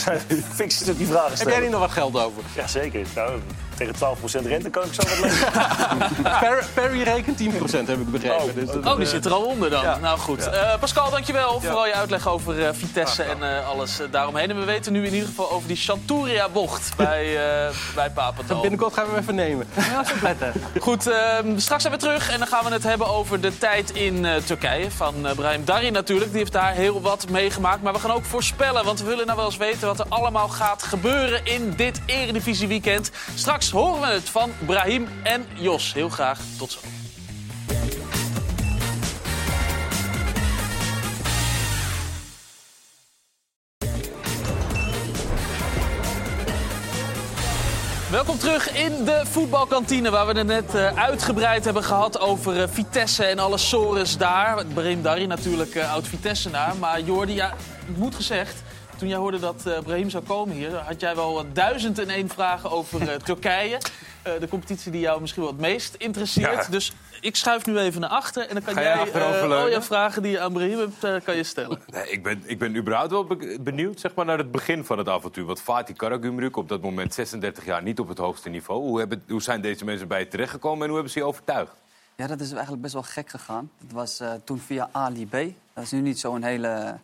fix 0.55 0.79
het 0.87 0.99
die 0.99 1.07
vragen 1.07 1.27
Heb 1.29 1.35
stellen. 1.37 1.53
jij 1.53 1.63
niet 1.63 1.71
nog 1.71 1.81
wat 1.81 1.91
geld 1.91 2.17
over? 2.25 2.43
Ja, 2.57 2.67
zeker. 2.67 3.07
Nou, 3.15 3.31
Tegen 3.77 3.95
12% 3.95 4.47
rente 4.47 4.71
kan 4.71 4.83
ik 4.85 4.93
zo 4.95 5.03
wat 5.09 5.19
leven. 5.21 5.53
Per- 6.41 6.67
Perry 6.75 7.03
rekent 7.03 7.41
10% 7.41 7.45
heb 7.73 7.89
ik 7.89 8.11
begrepen. 8.11 8.55
Dus 8.55 8.67
dat, 8.67 8.87
Oh, 8.87 8.97
die 8.97 9.07
zit 9.07 9.25
er 9.25 9.33
al 9.33 9.43
onder 9.43 9.71
dan. 9.71 9.83
ja. 9.83 9.99
Nou 9.99 10.19
goed. 10.19 10.45
Ja. 10.45 10.51
Eh, 10.51 10.79
Pascal, 10.79 11.11
dankjewel 11.11 11.61
voor 11.61 11.71
al 11.71 11.87
je 11.87 11.95
uitleg 11.95 12.29
over 12.29 12.65
eh, 12.67 12.69
Vitesse 12.73 13.23
en 13.23 13.43
eh, 13.57 13.69
alles 13.69 14.01
daaromheen. 14.11 14.51
En 14.51 14.59
we 14.59 14.65
weten 14.65 14.93
nu 14.93 15.07
in 15.07 15.13
ieder 15.13 15.29
geval 15.29 15.51
over 15.51 15.69
die 15.69 15.77
Chanturia-bocht 15.77 16.97
bij, 16.97 17.37
eh 17.67 17.75
bij 17.95 18.11
Papendal. 18.11 18.61
Binnenkort 18.61 18.95
gaan 18.95 19.05
we 19.05 19.11
hem 19.11 19.21
even 19.21 19.35
nemen. 19.35 19.67
Ja, 19.77 20.05
zo. 20.05 20.13
Goed, 20.81 21.07
ehm, 21.07 21.59
straks 21.59 21.83
zijn 21.83 21.95
we 21.95 22.01
terug 22.01 22.31
en 22.31 22.39
dan 22.39 22.49
gaan 22.49 22.65
we 22.65 22.71
het 22.73 22.83
hebben 22.83 23.07
over 23.07 23.41
de 23.41 23.59
tijd 23.59 23.91
in 23.91 24.25
eh, 24.27 24.37
Turkije. 24.37 24.91
Van 24.91 25.27
eh, 25.27 25.35
Brahim 25.35 25.65
Dari 25.65 25.91
natuurlijk, 25.91 26.31
die 26.31 26.39
heeft 26.39 26.53
daar 26.53 26.73
heel 26.73 27.01
wat 27.01 27.29
meegemaakt. 27.29 27.83
Maar 27.83 27.93
we 27.93 27.99
gaan 27.99 28.11
ook 28.13 28.25
voorspellen, 28.25 28.85
want 28.85 29.01
we 29.01 29.07
willen 29.07 29.25
nou 29.27 29.37
wel 29.37 29.47
eens 29.47 29.57
weten 29.57 29.87
wat 29.87 29.99
er 29.99 30.07
allemaal 30.09 30.49
gaat 30.49 30.83
gebeuren 30.83 31.45
in 31.45 31.73
dit 31.77 32.01
Eredivisie 32.07 32.69
weekend. 32.69 33.11
Straks 33.35 33.72
horen 33.73 34.01
we 34.01 34.07
het 34.07 34.29
van 34.29 34.51
Brahim 34.67 35.09
en 35.23 35.47
Jos. 35.55 35.93
Heel 35.93 36.09
graag, 36.09 36.41
tot 36.59 36.71
zo. 36.73 36.79
Welkom 48.11 48.39
terug 48.39 48.73
in 48.73 49.05
de 49.05 49.21
voetbalkantine, 49.25 50.11
waar 50.11 50.27
we 50.27 50.39
het 50.39 50.47
net 50.47 50.75
eh, 50.75 50.99
uitgebreid 50.99 51.65
hebben 51.65 51.85
gehad 51.85 52.21
over 52.21 52.63
eh, 52.63 52.69
Vitesse 52.69 53.25
en 53.25 53.39
alle 53.39 53.59
sores 53.59 54.17
daar. 54.17 54.67
Brahim 54.67 55.03
Dari 55.03 55.27
natuurlijk 55.27 55.75
uh, 55.75 55.93
oud-Vitessenaar. 55.93 56.77
Maar 56.77 57.01
Jordi, 57.01 57.35
ja, 57.35 57.55
het 57.87 57.97
moet 57.97 58.15
gezegd, 58.15 58.63
toen 59.03 59.11
jij 59.11 59.21
hoorde 59.21 59.39
dat 59.39 59.67
eh, 59.67 59.79
Brahim 59.79 60.11
zou 60.11 60.25
komen 60.25 60.57
hier... 60.57 60.75
had 60.75 61.01
jij 61.01 61.15
wel 61.17 61.33
wat 61.35 61.55
duizend 61.55 61.99
en 61.99 62.09
één 62.09 62.29
vragen 62.29 62.71
over 62.71 63.09
eh, 63.09 63.15
Turkije. 63.29 63.79
Eh, 64.23 64.33
de 64.41 64.49
competitie 64.49 64.93
die 64.93 65.01
jou 65.01 65.21
misschien 65.21 65.43
wel 65.43 65.51
het 65.53 65.61
meest 65.61 65.95
interesseert. 65.95 66.65
Ja. 66.65 66.71
Dus 66.71 66.93
ik 67.21 67.37
schuif 67.37 67.67
nu 67.67 67.79
even 67.79 68.01
naar 68.01 68.11
achter 68.11 68.49
en 68.49 68.55
dan 68.55 68.63
kan 68.65 68.75
Ga 68.75 68.83
jij 68.83 69.13
eh, 69.13 69.51
al 69.51 69.69
je 69.69 69.83
vragen 69.83 70.23
die 70.23 70.31
je 70.33 70.41
aan 70.41 70.53
Brahim 70.53 70.79
hebt, 70.79 71.05
eh, 71.05 71.15
kan 71.25 71.37
je 71.37 71.43
stellen. 71.43 71.79
Nee, 71.87 72.11
ik, 72.11 72.23
ben, 72.23 72.43
ik 72.45 72.59
ben 72.59 72.77
überhaupt 72.77 73.11
wel 73.11 73.25
be- 73.25 73.57
benieuwd 73.61 74.01
zeg 74.01 74.15
maar, 74.15 74.25
naar 74.25 74.39
het 74.39 74.51
begin 74.51 74.85
van 74.85 74.99
het 74.99 75.09
avontuur. 75.09 75.45
Want 75.45 75.61
Fatih 75.61 75.97
Karagümrük, 75.97 76.57
op 76.57 76.69
dat 76.69 76.81
moment 76.81 77.15
36 77.15 77.65
jaar, 77.65 77.83
niet 77.83 77.99
op 77.99 78.09
het 78.09 78.19
hoogste 78.19 78.49
niveau. 78.49 78.81
Hoe, 78.81 78.99
hebben, 78.99 79.25
hoe 79.29 79.43
zijn 79.43 79.61
deze 79.61 79.85
mensen 79.85 80.09
bij 80.09 80.19
je 80.19 80.29
terechtgekomen 80.29 80.81
en 80.81 80.87
hoe 80.87 80.95
hebben 80.95 81.13
ze 81.13 81.19
je 81.19 81.25
overtuigd? 81.25 81.73
Ja, 82.17 82.27
dat 82.27 82.41
is 82.41 82.51
eigenlijk 82.53 82.83
best 82.83 82.95
wel 82.95 83.03
gek 83.03 83.29
gegaan. 83.31 83.71
Het 83.81 83.93
was 83.93 84.21
eh, 84.21 84.33
toen 84.45 84.59
via 84.59 84.89
Ali 84.93 85.27
B. 85.27 85.33
Dat 85.75 85.85
is 85.85 85.91
nu 85.91 86.01
niet 86.01 86.21
zo'n 86.21 86.43
hele 86.43 86.99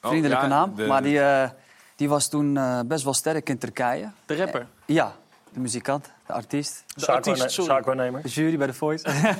vriendelijke 0.00 0.42
ja, 0.44 0.48
naam. 0.50 0.74
de- 0.74 0.86
Maar 0.86 1.02
die, 1.02 1.20
eh, 1.20 1.50
die 1.96 2.08
was 2.08 2.28
toen 2.28 2.56
eh, 2.56 2.80
best 2.86 3.04
wel 3.04 3.14
sterk 3.14 3.48
in 3.48 3.58
Turkije. 3.58 4.10
De 4.26 4.36
rapper? 4.36 4.60
Eh, 4.60 4.66
ja, 4.94 5.12
de 5.50 5.60
muzikant, 5.60 6.10
de 6.26 6.32
artiest. 6.32 6.82
De 6.86 7.00
Zaakwaarne- 7.00 7.30
artiest, 7.30 7.50
sorry. 7.54 7.70
zaakwaarnemer. 7.70 8.22
De 8.22 8.28
jury 8.28 8.56
bij 8.56 8.66
de 8.66 8.72
Voice. 8.74 9.04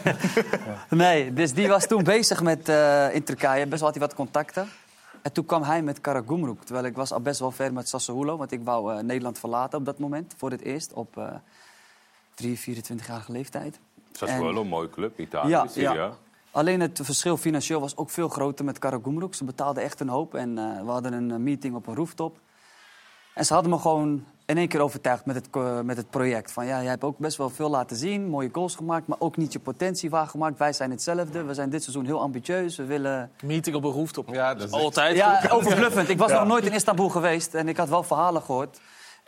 Nee, 0.90 1.32
dus 1.32 1.52
die 1.52 1.68
was 1.68 1.86
toen 1.86 2.02
bezig 2.04 2.42
met 2.42 2.68
eh, 2.68 3.14
in 3.14 3.22
Turkije. 3.24 3.66
Best 3.66 3.80
wel 3.80 3.90
had 3.90 3.98
hij 3.98 4.06
wat 4.06 4.14
contacten. 4.16 4.68
En 5.22 5.32
toen 5.32 5.44
kwam 5.44 5.62
hij 5.62 5.82
met 5.82 6.00
Karagümrük. 6.00 6.62
Terwijl 6.64 6.86
ik 6.86 6.94
was 6.96 7.12
al 7.12 7.20
best 7.20 7.40
wel 7.40 7.50
ver 7.50 7.72
met 7.72 7.88
Sassuolo. 7.88 8.36
Want 8.36 8.52
ik 8.52 8.60
wou 8.64 8.94
eh, 8.94 9.02
Nederland 9.02 9.38
verlaten 9.38 9.78
op 9.78 9.84
dat 9.84 9.98
moment. 9.98 10.34
Voor 10.36 10.50
het 10.50 10.60
eerst 10.62 10.92
op 10.92 11.16
eh 11.18 11.28
3, 12.34 12.58
24-jarige 12.60 13.32
leeftijd. 13.32 13.78
Dat 14.12 14.28
is 14.28 14.34
En- 14.34 14.42
wel 14.42 14.56
een 14.56 14.66
mooie 14.68 14.90
club, 14.90 15.18
Italië, 15.18 15.50
Ja, 15.50 15.66
ja. 15.74 16.10
Alleen 16.56 16.80
het 16.80 17.00
verschil 17.02 17.36
financieel 17.36 17.80
was 17.80 17.96
ook 17.96 18.10
veel 18.10 18.28
groter 18.28 18.64
met 18.64 18.78
Karagümrük. 18.78 19.34
Ze 19.34 19.44
betaalden 19.44 19.82
echt 19.82 20.00
een 20.00 20.08
hoop. 20.08 20.34
En 20.34 20.58
eh, 20.58 20.80
we 20.84 20.90
hadden 20.90 21.12
een 21.12 21.30
eh, 21.30 21.36
meeting 21.36 21.74
op 21.74 21.86
een 21.86 21.94
rooftop. 21.94 22.38
En 23.34 23.44
ze 23.46 23.52
hadden 23.52 23.70
me 23.72 23.78
gewoon 23.78 24.24
in 24.46 24.56
één 24.58 24.68
keer 24.68 24.80
overtuigd 24.80 25.26
met 25.26 25.34
het, 25.36 25.50
co- 25.50 25.82
met 25.84 25.96
het 25.96 26.10
project. 26.10 26.52
Van 26.52 26.66
ja, 26.66 26.80
jij 26.80 26.90
hebt 26.90 27.04
ook 27.04 27.18
best 27.18 27.36
wel 27.36 27.50
veel 27.50 27.68
laten 27.70 27.96
zien, 27.96 28.28
mooie 28.28 28.48
goals 28.52 28.74
gemaakt, 28.76 29.06
maar 29.06 29.18
ook 29.20 29.36
niet 29.36 29.52
je 29.52 29.58
potentie 29.58 30.10
waargemaakt. 30.10 30.58
Wij 30.58 30.72
zijn 30.72 30.90
hetzelfde. 30.90 31.44
We 31.44 31.54
zijn 31.54 31.70
dit 31.70 31.82
seizoen 31.82 32.04
heel 32.04 32.20
ambitieus. 32.20 32.76
We 32.76 32.84
willen. 32.84 33.30
Meeting 33.42 33.76
op 33.76 33.84
een 33.84 33.90
rooftop. 33.92 34.28
Ja, 34.28 34.54
dat 34.54 34.66
is 34.68 34.72
Altijd. 34.74 35.16
Ja, 35.16 35.40
overbluffend. 35.48 36.08
Ik 36.08 36.18
was 36.18 36.30
Ja. 36.30 36.38
nog 36.38 36.48
nooit 36.48 36.64
in 36.66 36.72
Istanbul 36.72 37.08
geweest 37.08 37.54
en 37.54 37.68
ik 37.68 37.76
had 37.76 37.88
wel 37.88 38.02
verhalen 38.02 38.42
gehoord. 38.42 38.80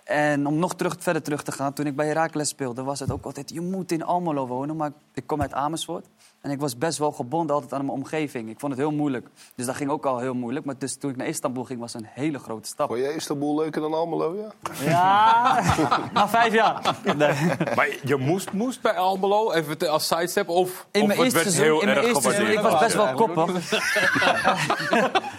En 0.09 0.47
om 0.47 0.59
nog 0.59 0.75
terug, 0.75 0.97
verder 0.99 1.23
terug 1.23 1.43
te 1.43 1.53
gaan, 1.53 1.73
toen 1.73 1.87
ik 1.87 1.97
bij 1.97 2.07
Heracles 2.07 2.49
speelde, 2.49 2.83
was 2.83 3.01
het 3.01 3.11
ook 3.11 3.25
altijd... 3.25 3.51
je 3.51 3.61
moet 3.61 3.93
in 3.93 4.05
Almelo 4.05 4.47
wonen, 4.47 4.77
maar 4.77 4.93
ik 5.15 5.27
kom 5.27 5.41
uit 5.41 5.53
Amersfoort. 5.53 6.07
En 6.41 6.51
ik 6.51 6.61
was 6.61 6.79
best 6.79 6.99
wel 6.99 7.13
gebonden 7.13 7.55
altijd 7.55 7.73
aan 7.73 7.85
mijn 7.85 7.99
omgeving. 7.99 8.51
Ik 8.51 8.61
vond 8.61 8.73
het 8.73 8.81
heel 8.81 8.93
moeilijk. 8.93 9.27
Dus 9.55 9.67
dat 9.67 9.77
ging 9.77 9.91
ook 9.91 10.07
al 10.07 10.19
heel 10.19 10.35
moeilijk. 10.35 10.67
Maar 10.67 10.75
dus 10.79 10.97
toen 10.97 11.11
ik 11.11 11.17
naar 11.17 11.27
Istanbul 11.27 11.65
ging, 11.65 11.81
was 11.81 11.93
het 11.93 12.03
een 12.03 12.09
hele 12.13 12.39
grote 12.39 12.69
stap. 12.69 12.89
Vond 12.89 13.01
jij 13.01 13.15
Istanbul 13.15 13.55
leuker 13.55 13.81
dan 13.81 13.95
Almelo, 13.95 14.37
ja? 14.37 14.53
Ja, 14.85 15.63
na 16.15 16.29
vijf 16.29 16.53
jaar. 16.53 16.97
Nee. 17.17 17.35
Maar 17.75 17.89
je 18.05 18.17
moest, 18.17 18.53
moest 18.53 18.81
bij 18.83 18.97
Almelo, 18.97 19.53
even 19.53 19.91
als 19.91 20.07
sidestep, 20.07 20.49
of, 20.49 20.87
In 20.91 21.01
of 21.01 21.07
mijn 21.07 21.21
het 21.21 21.33
eerste 21.33 21.39
werd 21.39 21.55
seizoen, 21.55 21.65
heel 21.65 21.81
in 21.81 21.87
mijn 21.87 21.99
erg 21.99 22.07
eerste 22.07 22.31
seizoen, 22.31 22.51
ik 22.51 22.61
was 22.61 22.79
best 22.81 22.95
wel 22.95 23.15
koppig. 23.15 23.71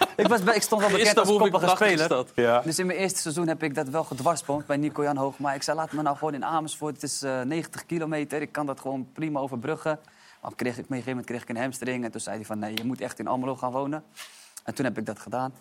ik, 0.20 0.28
was, 0.28 0.40
ik 0.40 0.62
stond 0.62 0.80
wel 0.80 0.90
bekend 0.90 1.18
als 1.18 1.28
koppige 1.28 1.68
speler. 1.68 2.26
Ja. 2.34 2.60
Dus 2.60 2.78
in 2.78 2.86
mijn 2.86 2.98
eerste 2.98 3.18
seizoen 3.18 3.48
heb 3.48 3.62
ik 3.62 3.74
dat 3.74 3.88
wel 3.88 4.04
gedwarsboomd 4.04 4.66
bij 4.66 4.76
Nico 4.76 5.02
Jan 5.02 5.16
Hoogma. 5.16 5.52
Ik 5.52 5.62
zei, 5.62 5.76
laat 5.76 5.92
me 5.92 6.02
nou 6.02 6.16
gewoon 6.16 6.34
in 6.34 6.44
Amersfoort. 6.44 6.94
Het 6.94 7.02
is 7.02 7.22
eh, 7.22 7.40
90 7.40 7.86
kilometer, 7.86 8.42
ik 8.42 8.52
kan 8.52 8.66
dat 8.66 8.80
gewoon 8.80 9.08
prima 9.12 9.40
overbruggen. 9.40 9.98
Maar 10.42 10.54
kreeg 10.56 10.72
ik, 10.72 10.84
op 10.84 10.90
een 10.90 10.96
gegeven 10.96 11.10
moment 11.10 11.26
kreeg 11.26 11.42
ik 11.42 11.48
een 11.48 11.56
hamstring. 11.56 12.04
En 12.04 12.10
toen 12.10 12.20
zei 12.20 12.36
hij 12.36 12.44
van, 12.44 12.58
nee, 12.58 12.76
je 12.76 12.84
moet 12.84 13.00
echt 13.00 13.18
in 13.18 13.26
Almelo 13.26 13.56
gaan 13.56 13.72
wonen. 13.72 14.04
En 14.64 14.74
toen 14.74 14.84
heb 14.84 14.98
ik 14.98 15.06
dat 15.06 15.18
gedaan. 15.18 15.52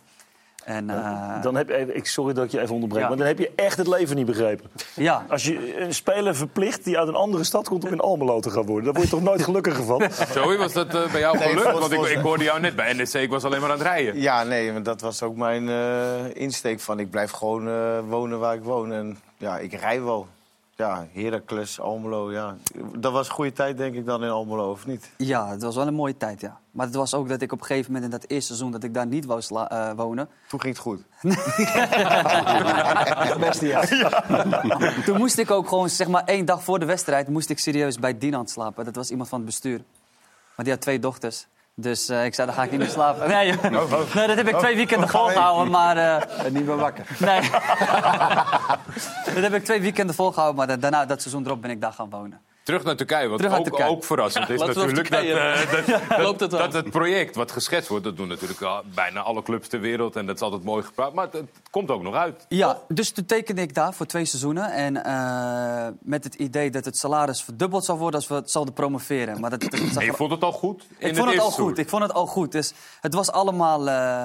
En, 0.69 0.89
eh, 0.89 1.41
Dan 1.41 1.55
heb 1.55 1.67
je 1.67 1.75
even, 1.75 1.95
ik, 1.95 2.05
sorry 2.05 2.33
dat 2.33 2.45
ik 2.45 2.51
je 2.51 2.61
even 2.61 2.73
onderbreek, 2.73 3.01
Ja. 3.01 3.07
maar 3.09 3.17
dan 3.17 3.27
heb 3.27 3.37
je 3.39 3.51
echt 3.55 3.77
het 3.77 3.87
leven 3.87 4.15
niet 4.15 4.25
begrepen. 4.25 4.69
Ja. 4.95 5.25
Als 5.29 5.43
je 5.45 5.81
een 5.81 5.93
speler 5.93 6.35
verplicht 6.35 6.83
die 6.83 6.97
uit 6.99 7.07
een 7.07 7.15
andere 7.15 7.43
stad 7.43 7.67
komt 7.67 7.85
om 7.85 7.91
in 7.91 7.99
Almelo 7.99 8.39
te 8.39 8.49
gaan 8.49 8.65
worden, 8.65 8.83
dan 8.85 8.93
word 8.93 9.05
je 9.05 9.11
toch 9.15 9.23
nooit 9.23 9.43
gelukkiger 9.43 9.83
van? 9.83 10.03
Joey, 10.35 10.57
was 10.57 10.73
dat 10.73 10.95
eh, 10.95 11.11
bij 11.11 11.19
jou 11.19 11.37
Nee, 11.37 11.47
gelukt? 11.47 11.69
volgens- 11.69 11.95
Want 11.95 12.05
ik, 12.09 12.17
ik 12.17 12.23
hoorde 12.23 12.43
jou 12.43 12.59
net 12.59 12.75
bij 12.75 12.93
NEC, 12.93 13.13
ik 13.13 13.29
was 13.29 13.43
alleen 13.43 13.61
maar 13.61 13.69
aan 13.71 13.77
het 13.77 13.87
rijden. 13.87 14.21
Ja, 14.21 14.43
nee, 14.43 14.71
maar 14.71 14.83
dat 14.83 15.01
was 15.01 15.23
ook 15.23 15.35
mijn 15.35 15.69
eh, 15.69 16.33
insteek 16.33 16.79
van 16.79 16.99
ik 16.99 17.09
blijf 17.09 17.31
gewoon 17.31 17.67
eh, 17.67 17.99
wonen 18.09 18.39
waar 18.39 18.55
ik 18.55 18.63
woon. 18.63 18.91
En 18.93 19.17
ja, 19.37 19.57
ik 19.57 19.73
rij 19.73 20.01
wel. 20.03 20.27
Ja, 20.79 21.07
Heracles, 21.13 21.79
Almelo, 21.79 22.31
ja. 22.31 22.55
Dat 22.97 23.11
was 23.11 23.27
een 23.27 23.33
goede 23.33 23.51
tijd 23.51 23.77
denk 23.77 23.95
ik 23.95 24.05
dan 24.05 24.23
in 24.23 24.29
Almelo, 24.29 24.71
of 24.71 24.85
niet? 24.85 25.11
Ja, 25.17 25.49
het 25.49 25.61
was 25.61 25.75
wel 25.75 25.87
een 25.87 25.93
mooie 25.93 26.17
tijd, 26.17 26.41
ja. 26.41 26.59
Maar 26.71 26.85
het 26.85 26.95
was 26.95 27.13
ook 27.13 27.29
dat 27.29 27.41
ik 27.41 27.51
op 27.51 27.59
een 27.59 27.65
gegeven 27.65 27.91
moment 27.91 28.11
in 28.11 28.19
dat 28.19 28.29
eerste 28.29 28.45
seizoen... 28.45 28.71
dat 28.71 28.83
ik 28.83 28.93
daar 28.93 29.07
niet 29.07 29.25
wou 29.25 29.41
eh, 29.49 29.91
wonen. 29.95 30.29
Toen 30.47 30.61
ging 30.61 30.73
het 30.73 30.83
goed. 30.83 31.03
Beste 33.47 33.67
jaar. 33.67 33.87
Toen 35.05 35.17
moest 35.17 35.37
ik 35.37 35.51
ook 35.51 35.67
gewoon, 35.67 35.89
zeg 35.89 36.07
maar, 36.07 36.23
één 36.23 36.45
dag 36.45 36.63
voor 36.63 36.79
de 36.79 36.85
wedstrijd... 36.85 37.27
moest 37.27 37.49
ik 37.49 37.59
serieus 37.59 37.99
bij 37.99 38.17
Dinant 38.17 38.49
slapen. 38.49 38.85
Dat 38.85 38.95
was 38.95 39.09
iemand 39.09 39.29
van 39.29 39.37
het 39.37 39.47
bestuur. 39.47 39.81
Maar 40.55 40.65
die 40.65 40.73
had 40.73 40.81
twee 40.81 40.99
dochters. 40.99 41.47
Dus 41.81 42.09
eh, 42.09 42.25
ik 42.25 42.33
zei, 42.33 42.47
dan 42.47 42.55
ga 42.55 42.63
ik 42.63 42.71
niet 42.71 42.79
meer 42.79 42.89
slapen. 42.89 43.27
Nee, 43.29 43.47
joh. 43.47 43.63
nee 44.15 44.27
dat 44.27 44.35
heb 44.37 44.47
ik 44.47 44.55
twee 44.57 44.75
weekenden 44.75 45.09
volgehouden, 45.09 45.71
maar... 45.71 45.97
eh, 45.97 46.51
niet 46.51 46.65
meer 46.65 46.75
wakker. 46.77 47.05
Nee. 47.19 47.41
dat 49.33 49.43
heb 49.43 49.53
ik 49.53 49.63
twee 49.63 49.81
weekenden 49.81 50.15
volgehouden, 50.15 50.57
maar 50.57 50.67
da- 50.67 50.77
daarna, 50.77 51.05
dat 51.05 51.21
seizoen 51.21 51.45
erop, 51.45 51.61
ben 51.61 51.71
ik 51.71 51.81
daar 51.81 51.93
gaan 51.93 52.09
wonen. 52.09 52.39
Terug 52.69 52.83
naar 52.83 52.95
Turkije, 52.95 53.27
want 53.27 53.41
naar 53.41 53.57
ook, 53.57 53.63
Turkije. 53.63 53.89
ook 53.89 54.03
verrassend 54.03 54.49
is 54.49 54.59
natuurlijk 54.59 55.09
dat, 55.09 55.23
eh, 55.23 55.71
dat, 56.09 56.17
Loopt 56.19 56.39
het 56.39 56.51
dat, 56.51 56.59
wel? 56.59 56.69
dat 56.69 56.73
het 56.73 56.89
project 56.89 57.35
wat 57.35 57.51
geschetst 57.51 57.89
wordt, 57.89 58.03
dat 58.03 58.17
doen 58.17 58.27
natuurlijk 58.27 58.61
al 58.61 58.81
bijna 58.93 59.19
alle 59.19 59.43
clubs 59.43 59.67
ter 59.67 59.79
wereld 59.79 60.15
en 60.15 60.25
dat 60.25 60.35
is 60.35 60.41
altijd 60.41 60.63
mooi 60.63 60.83
gepraat, 60.83 61.13
maar 61.13 61.25
het, 61.25 61.33
het 61.33 61.49
komt 61.69 61.91
ook 61.91 62.01
nog 62.01 62.15
uit. 62.15 62.45
Ja, 62.49 62.79
dus 62.87 63.11
toen 63.11 63.25
tekende 63.25 63.61
ik 63.61 63.73
daar 63.73 63.93
voor 63.93 64.05
twee 64.05 64.25
seizoenen. 64.25 64.71
En 64.71 65.03
eh, 65.03 65.87
met 66.01 66.23
het 66.23 66.35
idee 66.35 66.71
dat 66.71 66.85
het 66.85 66.97
salaris 66.97 67.43
verdubbeld 67.43 67.85
zou 67.85 67.97
worden 67.97 68.19
als 68.19 68.29
we 68.29 68.35
het 68.35 68.51
zouden 68.51 68.73
promoveren. 68.73 69.39
Maar 69.39 69.49
dat, 69.49 69.61
dat 69.61 69.79
zag 69.79 69.95
En 69.95 70.05
je 70.05 70.13
vond 70.13 70.31
het 70.31 70.43
al 70.43 70.51
goed? 70.51 70.83
in 70.97 71.07
ik 71.09 71.15
vond 71.15 71.29
het 71.29 71.39
al 71.39 71.51
goed. 71.51 71.77
Ik 71.77 71.89
vond 71.89 72.03
het 72.03 72.13
al 72.13 72.25
goed. 72.25 72.51
Dus 72.51 72.73
het 73.01 73.13
was 73.13 73.31
allemaal 73.31 73.89
eh, 73.89 74.23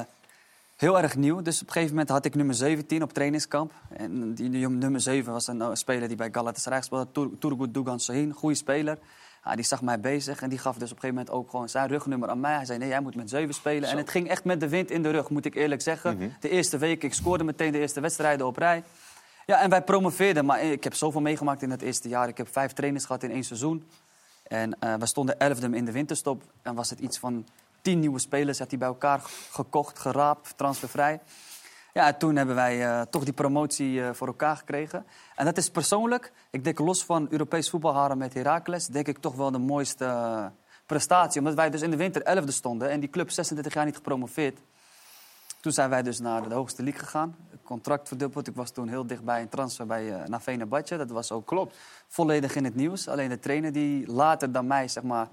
heel 0.85 1.01
erg 1.01 1.17
nieuw. 1.17 1.43
Dus 1.43 1.61
op 1.61 1.67
een 1.67 1.73
gegeven 1.73 1.95
moment 1.95 2.09
had 2.13 2.25
ik 2.25 2.35
nummer 2.35 2.55
17 2.55 3.03
op 3.03 3.13
trainingskamp. 3.13 3.73
En 3.97 4.35
die, 4.35 4.51
die 4.51 4.69
nummer 4.69 5.01
7 5.01 5.33
was 5.33 5.47
een 5.47 5.77
speler 5.77 6.09
die 6.09 6.17
bij 6.17 6.29
Galatasaray 6.33 6.83
speelde. 6.83 7.11
Tur- 7.13 7.39
Turgut 7.39 7.75
Dugan 7.75 8.01
Sahin, 8.01 8.33
goede 8.33 8.55
speler. 8.55 8.99
Ja, 9.45 9.55
die 9.55 9.65
zag 9.65 9.83
mij 9.83 10.01
bezig 10.01 10.43
en 10.43 10.49
die 10.49 10.59
gaf 10.59 10.77
dus 10.79 10.91
op 10.91 10.97
een 10.97 11.01
gegeven 11.03 11.15
moment 11.17 11.31
ook 11.31 11.51
gewoon 11.51 11.69
zijn 11.69 11.89
rugnummer 11.89 12.29
aan 12.29 12.41
mij. 12.41 12.55
Hij 12.55 12.65
zei, 12.65 12.79
nee, 12.79 12.89
jij 12.89 13.01
moet 13.01 13.15
met 13.15 13.31
7 13.31 13.55
spelen. 13.55 13.89
En 13.89 13.97
het 13.97 14.11
ging 14.11 14.29
echt 14.29 14.45
met 14.45 14.61
de 14.61 14.69
wind 14.69 14.91
in 14.91 15.03
de 15.03 15.11
rug, 15.11 15.31
moet 15.31 15.45
ik 15.45 15.55
eerlijk 15.55 15.83
zeggen. 15.83 16.17
Mhm. 16.17 16.29
De 16.41 16.49
eerste 16.49 16.79
week, 16.79 17.03
ik 17.03 17.15
scoorde 17.15 17.45
meteen 17.45 17.73
de 17.73 17.79
eerste 17.79 18.01
wedstrijden 18.01 18.47
op 18.47 18.57
rij. 18.57 18.83
Ja, 19.47 19.61
en 19.61 19.71
wij 19.71 19.83
promoveerden. 19.83 20.45
Maar 20.45 20.63
ik 20.63 20.85
heb 20.85 20.95
zoveel 20.95 21.21
meegemaakt 21.21 21.63
in 21.63 21.71
het 21.71 21.83
eerste 21.83 22.09
jaar. 22.09 22.29
Ik 22.29 22.37
heb 22.37 22.49
vijf 22.53 22.73
trainers 22.73 23.05
gehad 23.05 23.23
in 23.23 23.31
één 23.31 23.45
seizoen. 23.45 23.85
En 24.43 24.77
eh, 24.81 24.95
we 24.95 25.07
stonden 25.07 25.39
elfde 25.39 25.77
in 25.77 25.85
de 25.85 25.93
winterstop. 25.93 26.43
En 26.63 26.75
was 26.75 26.91
het 26.91 26.99
iets 26.99 27.19
van 27.19 27.47
tien 27.85 28.01
nieuwe 28.01 28.19
spelers. 28.19 28.59
Had 28.59 28.71
hij 28.71 28.79
bij 28.79 28.89
elkaar 28.89 29.21
gekocht, 29.51 29.99
geraapt, 29.99 30.57
transfervrij. 30.57 31.21
Ja, 31.93 32.07
en 32.07 32.19
toen 32.19 32.37
hebben 32.37 32.55
wij 32.55 32.85
eh, 32.85 33.01
toch 33.11 33.25
die 33.25 33.33
promotie 33.33 34.03
eh, 34.03 34.13
voor 34.13 34.27
elkaar 34.27 34.57
gekregen. 34.57 35.07
En 35.37 35.45
dat 35.45 35.57
is 35.57 35.71
persoonlijk, 35.71 36.33
ik 36.51 36.65
denk 36.65 36.79
los 36.79 37.05
van 37.05 37.27
Europees 37.31 37.71
voetbalharen 37.71 38.19
met 38.19 38.35
Heracles... 38.35 38.87
denk 38.87 39.09
ik 39.09 39.19
toch 39.19 39.35
wel 39.35 39.51
de 39.51 39.59
mooiste 39.59 40.05
eh, 40.05 40.47
prestatie. 40.87 41.41
Omdat 41.41 41.55
wij 41.55 41.71
dus 41.71 41.83
in 41.83 41.91
de 41.91 41.97
winter 41.97 42.23
elfde 42.23 42.53
stonden 42.53 42.91
en 42.91 43.01
die 43.01 43.11
club 43.11 43.31
36 43.31 43.75
jaar 43.75 43.85
niet 43.85 43.97
gepromoveerd. 43.97 44.59
Toen 45.61 45.73
zijn 45.73 45.91
wij 45.91 46.03
dus 46.03 46.19
naar 46.19 46.49
de 46.49 46.55
hoogste 46.55 46.83
league 46.83 47.01
gegaan. 47.01 47.37
contract 47.63 48.09
verdubbeld. 48.09 48.47
Ik 48.47 48.55
was 48.55 48.71
toen 48.71 48.89
heel 48.89 49.07
dichtbij 49.07 49.41
een 49.41 49.49
transfer 49.49 49.87
bij, 49.87 50.05
uh, 50.05 50.25
naar 50.27 50.43
Venerbahce. 50.43 50.97
Dat 50.97 51.11
was 51.11 51.33
ook 51.33 51.47
Klopt. 51.47 51.77
volledig 52.09 52.57
in 52.57 52.65
het 52.65 52.75
nieuws. 52.75 53.09
Alleen 53.09 53.29
de 53.29 53.39
trainer 53.39 53.73
die 53.73 54.13
later 54.13 54.53
dan 54.53 54.67
mij 54.67 54.89
zeg 54.89 55.03
maar, 55.03 55.29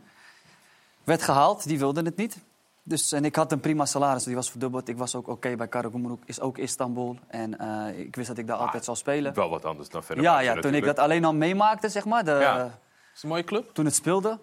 werd 1.03 1.21
gehaald, 1.21 1.67
die 1.67 1.79
wilde 1.79 2.01
het 2.01 2.17
niet. 2.17 2.37
Dus, 2.83 3.11
en 3.11 3.25
ik 3.25 3.35
had 3.35 3.51
een 3.51 3.59
prima 3.59 3.85
salaris, 3.85 4.23
die 4.23 4.35
was 4.35 4.49
verdubbeld. 4.51 4.87
Ik 4.87 4.97
was 4.97 5.15
ook 5.15 5.27
oké 5.27 5.55
bij 5.55 5.67
Karagumruk, 5.67 6.23
is 6.25 6.39
ook 6.39 6.57
Istanbul. 6.57 7.17
En 7.27 7.57
uh, 7.61 7.99
ik 7.99 8.15
wist 8.15 8.27
dat 8.27 8.37
ik 8.37 8.47
daar 8.47 8.57
altijd 8.57 8.83
zou 8.83 8.97
spelen. 8.97 9.33
Wel 9.33 9.49
wat 9.49 9.65
anders 9.65 9.89
dan 9.89 10.03
Fenerbahce 10.03 10.43
Ja, 10.43 10.53
ja 10.53 10.61
toen 10.61 10.73
ik 10.73 10.85
dat 10.85 10.99
alleen 10.99 11.25
al 11.25 11.33
meemaakte, 11.33 11.89
zeg 11.89 12.05
maar. 12.05 12.25
De, 12.25 12.31
ja. 12.31 12.65
Is 12.65 12.71
het 13.13 13.23
een 13.23 13.29
mooie 13.29 13.43
club? 13.43 13.73
Toen 13.73 13.85
het 13.85 13.95
speelde. 13.95 14.39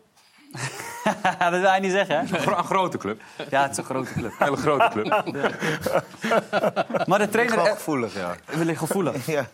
dat 1.38 1.50
wil 1.50 1.62
hij 1.62 1.80
niet 1.80 1.90
zeggen, 1.90 2.26
hè? 2.26 2.36
Een 2.56 2.64
grote 2.64 2.98
club. 2.98 3.20
Ja, 3.50 3.62
het 3.62 3.70
is 3.70 3.76
een 3.76 3.84
grote 3.84 4.12
club. 4.12 4.32
Een 4.38 4.46
hele 4.46 4.56
grote 4.56 4.88
club. 4.88 5.06
maar 7.06 7.18
de 7.18 7.28
trainer... 7.28 7.56
Wel 7.56 7.74
gevoelig, 7.74 8.14
ja. 8.14 8.36
Wil 8.44 8.66
ik 8.66 8.76
gevoelig? 8.76 9.26
ja. 9.26 9.46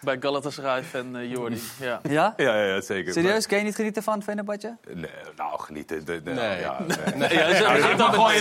Bij 0.00 0.16
Galatasaray 0.20 0.84
en 0.92 1.14
uh, 1.14 1.30
Jordi. 1.30 1.62
Ja. 1.80 2.00
Ja? 2.08 2.34
Ja, 2.36 2.62
ja, 2.62 2.80
zeker. 2.80 3.12
Serieus? 3.12 3.46
Kan 3.46 3.58
je 3.58 3.64
niet 3.64 3.74
genieten 3.74 4.02
van 4.02 4.22
Fenerbahce? 4.22 4.76
Nee, 4.94 5.10
nou, 5.36 5.60
genieten... 5.60 6.04
De, 6.04 6.22
de, 6.22 6.30
nee. 6.30 6.60
Ja, 6.60 6.78
nee. 6.86 6.96
nee. 7.16 7.32
ja, 7.34 7.48
maar 7.48 7.80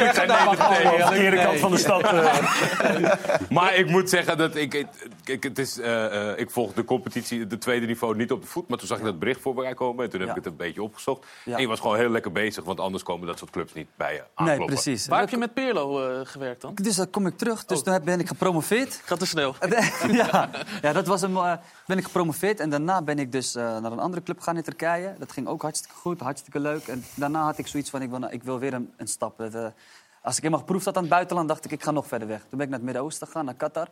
zijn. 0.05 0.28
Nee, 0.28 0.97
de 0.97 1.03
verkeerde 1.05 1.38
kant 1.43 1.60
van 1.60 1.72
de 1.72 1.78
stad. 1.78 2.14
Uh. 2.14 3.14
maar 3.57 3.76
ik 3.76 3.89
moet 3.89 4.10
zeggen 4.10 4.38
dat 4.38 4.55
ik... 4.55 4.86
ik, 5.26 5.43
het 5.43 5.60
is, 5.60 5.78
uh, 5.78 5.86
uh, 5.86 6.38
ik 6.38 6.51
volg 6.51 6.74
de 6.74 6.84
competitie, 6.84 7.47
de 7.47 7.57
tweede 7.57 7.86
niveau, 7.86 8.16
niet 8.16 8.32
op 8.32 8.41
de 8.41 8.47
voet. 8.47 8.68
Maar 8.68 8.78
toen 8.78 8.88
zag 8.88 8.97
ik 8.97 9.03
dat 9.03 9.20
bericht 9.20 9.41
voorbij 9.41 9.74
komen. 9.74 10.03
En 10.03 10.10
toen 10.10 10.20
heb 10.20 10.30
Ja. 10.30 10.36
ik 10.36 10.43
het 10.43 10.51
een 10.51 10.57
beetje 10.57 10.84
opgezocht. 10.84 11.26
Ja. 11.45 11.55
En 11.55 11.62
je 11.62 11.68
was 11.68 11.80
gewoon 11.80 11.97
heel 11.97 12.10
lekker 12.10 12.32
bezig. 12.32 12.64
Want 12.64 12.80
anders 12.80 13.03
komen 13.03 13.28
dat 13.28 13.38
soort 13.38 13.51
clubs 13.51 13.74
niet 13.74 13.88
bij 13.95 14.14
je 14.14 14.20
aankloppen. 14.20 14.57
Nee, 14.57 14.66
precies. 14.66 15.07
Waar 15.07 15.20
heb 15.20 15.30
je 15.30 15.38
met 15.38 15.53
Pirlo 15.53 16.10
uh, 16.10 16.20
gewerkt 16.24 16.62
dan? 16.62 16.72
Dus 16.76 16.95
dan 16.95 17.10
kom 17.10 17.28
ik 17.28 17.38
terug. 17.38 17.66
Dus 17.66 17.84
toen 17.84 17.99
ben 18.03 18.20
ik 18.20 18.28
gepromoveerd. 18.28 19.01
Gaat 19.05 19.20
te 19.20 19.26
snel. 19.26 19.55
ja, 20.12 20.49
ja, 20.82 20.93
dat 20.93 21.07
was 21.07 21.22
een, 21.22 21.34
uh, 21.54 21.58
ben 21.86 21.97
ik 21.97 22.04
gepromoveerd. 22.04 22.60
En 22.60 22.70
daarna 22.70 23.02
ben 23.02 23.20
ik 23.20 23.32
dus 23.32 23.56
uh, 23.56 23.64
naar 23.64 23.91
een 23.91 24.00
andere 24.00 24.24
club 24.24 24.38
gegaan 24.38 24.58
in 24.58 24.64
Turkije. 24.64 25.16
Dat 25.18 25.32
ging 25.32 25.47
ook 25.47 25.62
hartstikke 25.62 25.95
goed, 25.95 26.20
hartstikke 26.20 26.60
leuk. 26.60 26.88
En 26.88 27.04
daarna 27.16 27.43
had 27.43 27.58
ik 27.58 27.68
zoiets 27.68 27.89
van, 27.89 28.02
ik 28.02 28.10
wil, 28.10 28.24
ik 28.30 28.43
wil 28.43 28.60
weer 28.60 28.74
een, 28.74 29.08
stap. 29.08 29.41
Uh, 29.41 29.66
als 30.22 30.38
ik 30.38 30.43
eenmaal 30.43 30.60
geproefd 30.60 30.86
had 30.86 30.95
aan 30.95 31.04
het 31.04 31.12
buitenland, 31.12 31.47
dacht 31.47 31.66
ik, 31.66 31.72
ik 31.72 31.84
ga 31.84 31.91
nog 31.91 32.08
verder 32.08 32.28
weg. 32.28 32.39
Toen 32.39 32.58
ben 32.58 32.62
ik 32.62 32.70
naar 32.70 32.80
het 32.80 32.84
Midden-Oosten 32.84 33.28
gegaan, 33.28 33.45
naar 33.45 33.54
Qatar. 33.54 33.88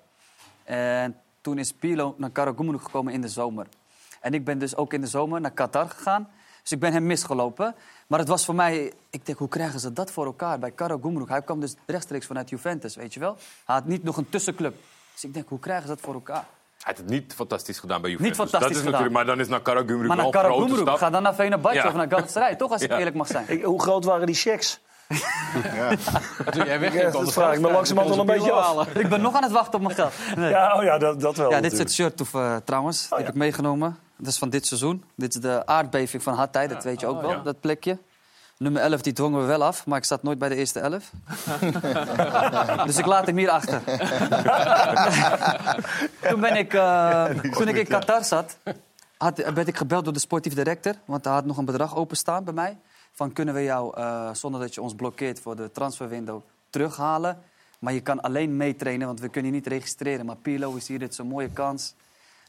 En 0.64 1.22
toen 1.42 1.58
is 1.58 1.74
Pirlo 1.74 2.16
naar 2.18 2.30
Karagumruk 2.30 2.82
gekomen 2.82 3.14
in 3.14 3.22
de 3.22 3.28
zomer. 3.28 3.68
En 4.22 4.34
ik 4.34 4.46
ben 4.46 4.60
dus 4.60 4.76
ook 4.76 4.94
in 4.94 5.02
de 5.02 5.08
zomer 5.08 5.42
naar 5.42 5.52
Qatar 5.52 5.90
gegaan. 5.90 6.30
Dus 6.62 6.72
ik 6.72 6.80
ben 6.80 6.94
hem 6.94 7.06
misgelopen. 7.06 7.76
Maar 8.08 8.20
het 8.20 8.28
was 8.28 8.46
voor 8.46 8.56
mij... 8.56 8.94
Ik 9.10 9.26
denk, 9.26 9.38
hoe 9.38 9.48
krijgen 9.48 9.80
ze 9.80 9.94
dat 9.94 10.12
voor 10.12 10.26
elkaar 10.26 10.60
bij 10.60 10.72
Karagumruk? 10.72 11.30
Hij 11.30 11.42
kwam 11.42 11.60
dus 11.60 11.76
rechtstreeks 11.86 12.26
vanuit 12.26 12.50
Juventus, 12.50 12.96
weet 12.96 13.14
je 13.14 13.20
wel? 13.20 13.38
Hij 13.66 13.76
had 13.76 13.86
niet 13.86 14.04
nog 14.04 14.18
een 14.18 14.30
tussenclub. 14.30 14.76
Dus 15.14 15.24
ik 15.24 15.34
denk, 15.34 15.50
hoe 15.50 15.60
krijgen 15.60 15.88
ze 15.88 15.94
dat 15.94 16.04
voor 16.04 16.14
elkaar? 16.14 16.46
Hij 16.78 16.96
heeft 16.96 16.98
het 16.98 17.10
niet 17.10 17.34
fantastisch 17.34 17.80
gedaan 17.80 18.02
bij 18.02 18.10
Juventus. 18.12 18.38
Niet 18.38 18.50
fantastisch 18.50 18.78
dat 18.78 18.86
is 18.86 18.92
gedaan. 18.92 19.02
natuurlijk, 19.02 19.28
maar 19.28 19.36
dan 19.36 19.46
is 19.46 19.52
naar 19.52 19.62
Karagumruk 19.62 20.08
Maar 20.08 20.18
wel 20.18 20.32
naar 20.32 20.46
een 20.46 20.52
grote 20.52 20.76
stap. 20.82 20.98
ga 20.98 21.10
dan 21.10 21.24
naar 21.24 21.36
Venerbahce 21.36 21.78
Ja. 21.78 21.88
of 21.88 21.94
naar 21.94 22.08
Galatasaray. 22.10 22.56
Toch, 22.56 22.72
als 22.72 22.82
ik 22.82 22.90
Ja. 22.92 22.98
eerlijk 22.98 23.16
mag 23.16 23.28
zijn. 23.28 23.46
Ik, 23.48 23.64
hoe 23.64 23.82
groot 23.82 24.06
waren 24.06 24.26
die 24.26 24.36
checks? 24.36 24.80
Toen 26.52 26.66
jij 26.66 26.80
wegging, 26.80 27.04
Ja, 27.04 27.12
dat 27.12 27.34
vraag 27.34 27.54
ik 27.54 27.60
me 27.60 27.72
langzamerhand 27.72 28.16
al 28.16 28.22
een 28.22 28.26
beetje 28.38 28.52
af. 28.52 28.88
Ik 28.88 29.10
ben 29.10 29.22
nog 29.22 29.36
aan 29.36 29.44
het 29.44 29.52
wachten 29.52 29.74
op 29.74 29.82
mijn 29.82 29.96
geld. 29.96 30.14
Nee. 30.36 30.50
Ja, 30.50 30.76
oh 30.78 30.84
ja, 30.84 30.98
dat, 30.98 31.22
dat 31.22 31.36
wel. 31.38 31.50
Ja, 31.52 31.62
dit 31.62 31.72
is 31.72 31.80
het 31.80 31.94
shirt 31.94 32.18
toef, 32.18 32.34
uh, 32.34 32.56
trouwens. 32.56 33.08
Die 33.10 33.18
heb 33.18 33.28
ik 33.28 33.34
meegenomen. 33.34 33.98
Dat 34.18 34.28
is 34.28 34.38
van 34.38 34.50
dit 34.50 34.66
seizoen. 34.68 35.04
Dit 35.16 35.36
is 35.36 35.42
de 35.42 35.66
aardbeving 35.66 36.24
van 36.24 36.34
Hatay, 36.34 36.68
dat 36.68 36.84
weet 36.84 37.00
je 37.00 37.08
ook 37.08 37.22
wel, 37.22 37.30
ja. 37.30 37.38
dat 37.44 37.60
plekje. 37.60 37.98
Nummer 38.58 38.82
11, 38.82 39.02
die 39.02 39.14
dwongen 39.14 39.40
we 39.40 39.46
wel 39.46 39.64
af, 39.64 39.86
maar 39.86 39.98
ik 39.98 40.04
zat 40.04 40.24
nooit 40.24 40.40
bij 40.40 40.50
de 40.50 40.56
eerste 40.56 40.80
11. 40.80 41.12
dus 42.86 42.98
ik 42.98 43.06
laat 43.06 43.26
hem 43.26 43.38
hier 43.38 43.50
achter. 43.50 43.82
toen 46.30 46.40
ben 46.40 46.56
ik, 46.56 46.74
uh, 46.74 47.26
toen 47.30 47.68
ik 47.68 47.76
in 47.76 47.88
Qatar 47.88 48.24
zat, 48.24 48.58
had, 49.18 49.38
werd 49.38 49.68
ik 49.68 49.78
gebeld 49.78 50.04
door 50.04 50.14
de 50.14 50.20
sportief 50.20 50.54
director. 50.54 50.94
Want 51.06 51.26
hij 51.26 51.34
had 51.34 51.46
nog 51.46 51.58
een 51.58 51.66
bedrag 51.66 51.96
openstaan 51.96 52.44
bij 52.44 52.54
mij. 52.54 52.78
Van 53.12 53.34
kunnen 53.34 53.54
we 53.54 53.64
jou, 53.64 54.00
uh, 54.00 54.34
zonder 54.34 54.62
dat 54.62 54.74
je 54.74 54.82
ons 54.82 54.96
blokkeert 54.96 55.40
voor 55.40 55.56
de 55.56 55.72
transferwindow, 55.72 56.42
terughalen. 56.70 57.42
Maar 57.80 57.94
je 57.94 58.02
kan 58.02 58.22
alleen 58.22 58.58
meetrainen, 58.58 59.08
want 59.08 59.20
we 59.20 59.30
kunnen 59.30 59.52
je 59.52 59.58
niet 59.58 59.68
registreren. 59.68 60.26
Maar 60.26 60.36
Pirlo 60.36 60.76
is 60.76 60.88
hier, 60.88 61.00
dit 61.00 61.12
is 61.12 61.18
een 61.18 61.28
mooie 61.28 61.50
kans. 61.50 61.96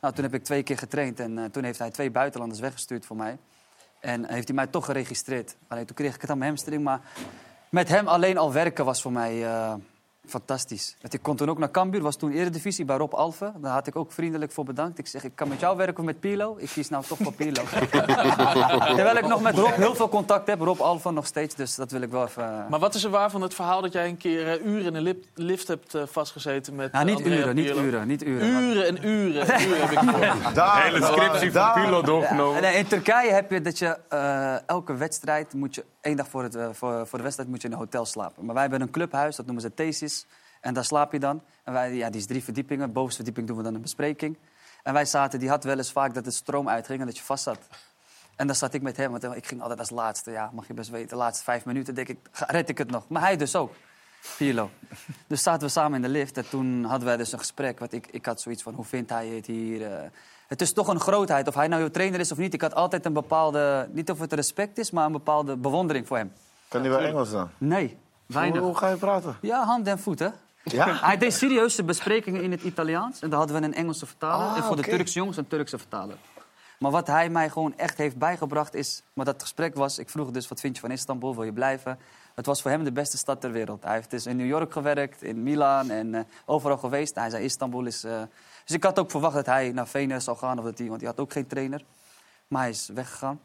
Nou, 0.00 0.14
toen 0.14 0.24
heb 0.24 0.34
ik 0.34 0.44
twee 0.44 0.62
keer 0.62 0.78
getraind 0.78 1.20
en 1.20 1.38
uh, 1.38 1.44
toen 1.44 1.64
heeft 1.64 1.78
hij 1.78 1.90
twee 1.90 2.10
buitenlanders 2.10 2.60
weggestuurd 2.60 3.06
voor 3.06 3.16
mij. 3.16 3.38
En 4.00 4.32
heeft 4.32 4.46
hij 4.48 4.56
mij 4.56 4.66
toch 4.66 4.84
geregistreerd. 4.84 5.56
Alleen 5.68 5.86
toen 5.86 5.96
kreeg 5.96 6.14
ik 6.14 6.20
het 6.20 6.30
aan 6.30 6.38
mijn 6.38 6.50
hamstring, 6.50 6.82
maar 6.82 7.00
met 7.70 7.88
hem 7.88 8.08
alleen 8.08 8.38
al 8.38 8.52
werken 8.52 8.84
was 8.84 9.02
voor 9.02 9.12
mij 9.12 9.42
uh, 9.42 9.74
fantastisch. 10.28 10.96
Want 11.00 11.14
ik 11.14 11.22
kon 11.22 11.36
toen 11.36 11.50
ook 11.50 11.58
naar 11.58 11.70
Cambuur, 11.70 12.02
was 12.02 12.16
toen 12.16 12.32
eredivisie 12.32 12.84
bij 12.84 12.96
Rob 12.96 13.14
Alve. 13.14 13.52
Daar 13.56 13.72
had 13.72 13.86
ik 13.86 13.96
ook 13.96 14.12
vriendelijk 14.12 14.52
voor 14.52 14.64
bedankt. 14.64 14.98
Ik 14.98 15.06
zeg, 15.06 15.24
ik 15.24 15.32
kan 15.34 15.48
met 15.48 15.60
jou 15.60 15.76
werken 15.76 15.98
of 15.98 16.04
met 16.04 16.20
Pirlo. 16.20 16.56
Ik 16.58 16.68
kies 16.68 16.88
nou 16.88 17.04
toch 17.04 17.18
voor 17.22 17.32
Pirlo. 17.32 17.62
Terwijl 18.96 19.16
ik 19.16 19.26
nog 19.26 19.40
met 19.40 19.54
Rob 19.54 19.74
heel 19.74 19.94
veel 19.94 20.08
contact 20.08 20.46
heb. 20.46 20.60
Rob 20.60 20.80
Alve 20.80 21.10
nog 21.10 21.26
steeds, 21.26 21.54
dus 21.54 21.74
dat 21.74 21.90
wil 21.90 22.00
ik 22.00 22.10
wel 22.10 22.24
even... 22.24 22.42
Uh... 22.42 22.68
Maar 22.68 22.80
wat 22.80 22.94
is 22.94 23.04
er 23.04 23.10
waar 23.10 23.30
van 23.30 23.42
het 23.42 23.54
verhaal 23.54 23.80
dat 23.80 23.92
jij 23.92 24.08
een 24.08 24.16
keer 24.16 24.60
uh, 24.60 24.66
uren 24.66 24.86
in 24.86 24.94
een 24.94 25.02
lip, 25.02 25.24
lift 25.34 25.68
hebt 25.68 25.94
uh, 25.94 26.02
vastgezeten 26.06 26.74
met 26.74 26.92
nou, 26.92 27.04
niet 27.04 27.20
uren, 27.20 27.54
niet 27.54 27.76
uren, 27.76 28.06
niet 28.06 28.24
uren. 28.24 28.46
Uren 28.46 28.86
en 28.86 29.06
uren 29.06 29.48
en 29.48 29.62
uren 29.62 29.80
heb 29.80 29.90
ik 29.90 29.98
gehoord. 29.98 30.54
De 30.54 30.70
hele 30.72 31.04
scriptie 31.04 31.52
van 31.52 31.72
Pirlo 31.72 32.02
doorgenomen. 32.02 32.54
Ja, 32.54 32.60
nee, 32.60 32.76
in 32.76 32.86
Turkije 32.86 33.32
heb 33.32 33.50
je 33.50 33.60
dat 33.60 33.78
je 33.78 33.98
uh, 34.12 34.68
elke 34.68 34.94
wedstrijd 34.94 35.52
moet 35.52 35.74
je 35.74 35.84
één 36.08 36.16
dag 36.16 36.28
voor, 36.28 36.42
het, 36.42 36.54
uh, 36.54 36.68
voor, 36.72 37.06
voor 37.06 37.18
de 37.18 37.24
wedstrijd 37.24 37.50
moet 37.50 37.62
je 37.62 37.68
in 37.68 37.72
een 37.72 37.78
hotel 37.78 38.04
slapen. 38.04 38.44
Maar 38.44 38.54
wij 38.54 38.62
hebben 38.62 38.80
een 38.80 38.90
clubhuis, 38.90 39.36
dat 39.36 39.46
noemen 39.46 39.62
ze 39.62 39.74
Thesis. 39.74 40.26
En 40.60 40.74
daar 40.74 40.84
slaap 40.84 41.12
je 41.12 41.18
dan. 41.18 41.42
En 41.64 41.72
wij, 41.72 41.94
ja, 41.94 42.10
die 42.10 42.20
is 42.20 42.26
drie 42.26 42.44
verdiepingen. 42.44 42.92
Bovenste 42.92 43.16
verdieping 43.16 43.46
doen 43.46 43.56
we 43.56 43.62
dan 43.62 43.74
een 43.74 43.80
bespreking. 43.80 44.38
En 44.82 44.92
wij 44.92 45.04
zaten, 45.04 45.38
die 45.38 45.48
had 45.48 45.64
wel 45.64 45.76
eens 45.76 45.92
vaak 45.92 46.14
dat 46.14 46.24
de 46.24 46.30
stroom 46.30 46.68
uitging 46.68 47.00
en 47.00 47.06
dat 47.06 47.16
je 47.16 47.22
vast 47.22 47.42
zat. 47.42 47.58
En 48.36 48.46
dan 48.46 48.56
zat 48.56 48.74
ik 48.74 48.82
met 48.82 48.96
hem, 48.96 49.10
want 49.10 49.24
ik 49.24 49.46
ging 49.46 49.60
altijd 49.60 49.78
als 49.78 49.90
laatste. 49.90 50.30
Ja, 50.30 50.50
mag 50.52 50.66
je 50.66 50.74
best 50.74 50.90
weten, 50.90 51.08
de 51.08 51.16
laatste 51.16 51.44
vijf 51.44 51.64
minuten 51.64 51.94
denk 51.94 52.08
ik, 52.08 52.18
red 52.32 52.68
ik 52.68 52.78
het 52.78 52.90
nog. 52.90 53.08
Maar 53.08 53.22
hij 53.22 53.36
dus 53.36 53.56
ook. 53.56 53.74
Pirlo. 54.36 54.70
Dus 55.26 55.42
zaten 55.42 55.66
we 55.66 55.72
samen 55.72 55.96
in 55.96 56.02
de 56.02 56.08
lift 56.08 56.36
en 56.36 56.48
toen 56.48 56.84
hadden 56.84 57.06
wij 57.06 57.16
dus 57.16 57.32
een 57.32 57.38
gesprek. 57.38 57.78
Want 57.78 57.92
ik, 57.92 58.06
ik 58.06 58.26
had 58.26 58.40
zoiets 58.40 58.62
van, 58.62 58.74
hoe 58.74 58.84
vindt 58.84 59.10
hij 59.10 59.26
het 59.28 59.46
hier? 59.46 60.10
Het 60.48 60.60
is 60.60 60.72
toch 60.72 60.88
een 60.88 61.00
grootheid, 61.00 61.48
of 61.48 61.54
hij 61.54 61.68
nou 61.68 61.82
je 61.82 61.90
trainer 61.90 62.20
is 62.20 62.32
of 62.32 62.38
niet. 62.38 62.54
Ik 62.54 62.60
had 62.60 62.74
altijd 62.74 63.04
een 63.04 63.12
bepaalde, 63.12 63.88
niet 63.92 64.10
of 64.10 64.18
het 64.18 64.32
respect 64.32 64.78
is, 64.78 64.90
maar 64.90 65.06
een 65.06 65.12
bepaalde 65.12 65.56
bewondering 65.56 66.06
voor 66.06 66.16
hem. 66.16 66.32
Kan 66.68 66.80
hij 66.80 66.90
wel 66.90 67.00
Engels 67.00 67.30
dan? 67.30 67.50
Nee, 67.58 67.96
weinig. 68.26 68.58
Hoe, 68.58 68.68
hoe 68.68 68.76
ga 68.76 68.88
je 68.88 68.96
praten? 68.96 69.36
Ja, 69.40 69.64
hand 69.64 69.86
en 69.86 69.98
voeten. 69.98 70.34
Ja? 70.64 70.98
Hij 71.06 71.16
deed 71.16 71.34
serieuze 71.34 71.84
besprekingen 71.84 72.42
in 72.42 72.50
het 72.50 72.62
Italiaans. 72.62 73.20
En 73.20 73.30
daar 73.30 73.38
hadden 73.38 73.60
we 73.60 73.66
een 73.66 73.74
Engelse 73.74 74.06
vertaler. 74.06 74.46
Ah, 74.46 74.56
en 74.56 74.62
voor 74.62 74.76
de 74.76 74.82
Turkse 74.82 75.18
jongens 75.18 75.36
een 75.36 75.48
Turkse 75.48 75.78
vertaler. 75.78 76.16
Maar 76.78 76.90
wat 76.90 77.06
hij 77.06 77.28
mij 77.30 77.50
gewoon 77.50 77.76
echt 77.76 77.98
heeft 77.98 78.16
bijgebracht 78.16 78.74
is... 78.74 79.02
Maar 79.12 79.24
dat 79.24 79.42
gesprek 79.42 79.74
was... 79.74 79.98
Ik 79.98 80.10
vroeg 80.10 80.30
dus, 80.30 80.48
wat 80.48 80.60
vind 80.60 80.74
je 80.74 80.80
van 80.80 80.90
Istanbul? 80.90 81.34
Wil 81.34 81.44
je 81.44 81.52
blijven? 81.52 81.98
Het 82.34 82.46
was 82.46 82.62
voor 82.62 82.70
hem 82.70 82.84
de 82.84 82.92
beste 82.92 83.16
stad 83.16 83.40
ter 83.40 83.52
wereld. 83.52 83.82
Hij 83.82 83.94
heeft 83.94 84.10
dus 84.10 84.26
in 84.26 84.36
New 84.36 84.46
York 84.46 84.72
gewerkt, 84.72 85.22
in 85.22 85.42
Milaan 85.42 85.90
en 85.90 86.14
uh, 86.14 86.20
overal 86.44 86.78
geweest. 86.78 87.14
Hij 87.14 87.30
zei, 87.30 87.44
Istanbul 87.44 87.84
is... 87.86 88.04
Uh... 88.04 88.22
Dus 88.68 88.76
ik 88.76 88.84
had 88.84 88.98
ook 88.98 89.10
verwacht 89.10 89.34
dat 89.34 89.46
hij 89.46 89.72
naar 89.72 89.88
Venus 89.88 90.24
zou 90.24 90.36
gaan. 90.36 90.58
Of 90.58 90.64
dat 90.64 90.78
hij, 90.78 90.88
want 90.88 91.00
hij 91.00 91.10
had 91.10 91.20
ook 91.20 91.32
geen 91.32 91.46
trainer. 91.46 91.84
Maar 92.48 92.60
hij 92.60 92.70
is 92.70 92.90
weggegaan. 92.94 93.40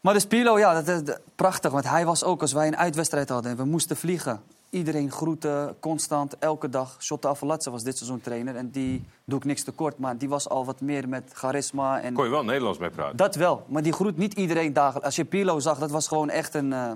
Maar 0.00 0.14
dus 0.14 0.26
Pirlo, 0.26 0.58
ja, 0.58 0.82
dat 0.82 0.88
is 0.88 1.16
prachtig. 1.34 1.70
Want 1.70 1.88
hij 1.88 2.04
was 2.04 2.24
ook, 2.24 2.40
als 2.40 2.52
wij 2.52 2.66
een 2.66 2.76
uitwedstrijd 2.76 3.28
hadden 3.28 3.50
en 3.50 3.56
we 3.56 3.64
moesten 3.64 3.96
vliegen... 3.96 4.42
Iedereen 4.70 5.10
groeten, 5.10 5.76
constant, 5.80 6.38
elke 6.38 6.68
dag. 6.68 6.96
Shotta 6.98 7.28
Avalatse 7.28 7.70
was 7.70 7.82
dit 7.82 7.96
seizoen 7.96 8.20
trainer. 8.20 8.56
En 8.56 8.70
die 8.70 9.04
doe 9.24 9.38
ik 9.38 9.44
niks 9.44 9.62
tekort, 9.62 9.98
maar 9.98 10.18
die 10.18 10.28
was 10.28 10.48
al 10.48 10.64
wat 10.64 10.80
meer 10.80 11.08
met 11.08 11.30
charisma. 11.32 12.00
En... 12.00 12.14
Kon 12.14 12.24
je 12.24 12.30
wel 12.30 12.44
Nederlands 12.44 12.78
mee 12.78 12.90
praten? 12.90 13.16
Dat 13.16 13.34
wel, 13.34 13.64
maar 13.68 13.82
die 13.82 13.92
groet 13.92 14.16
niet 14.16 14.34
iedereen 14.34 14.72
dagelijks. 14.72 15.04
Als 15.04 15.16
je 15.16 15.24
Pirlo 15.24 15.58
zag, 15.58 15.78
dat 15.78 15.90
was 15.90 16.08
gewoon 16.08 16.30
echt 16.30 16.54
een, 16.54 16.70
uh, 16.70 16.90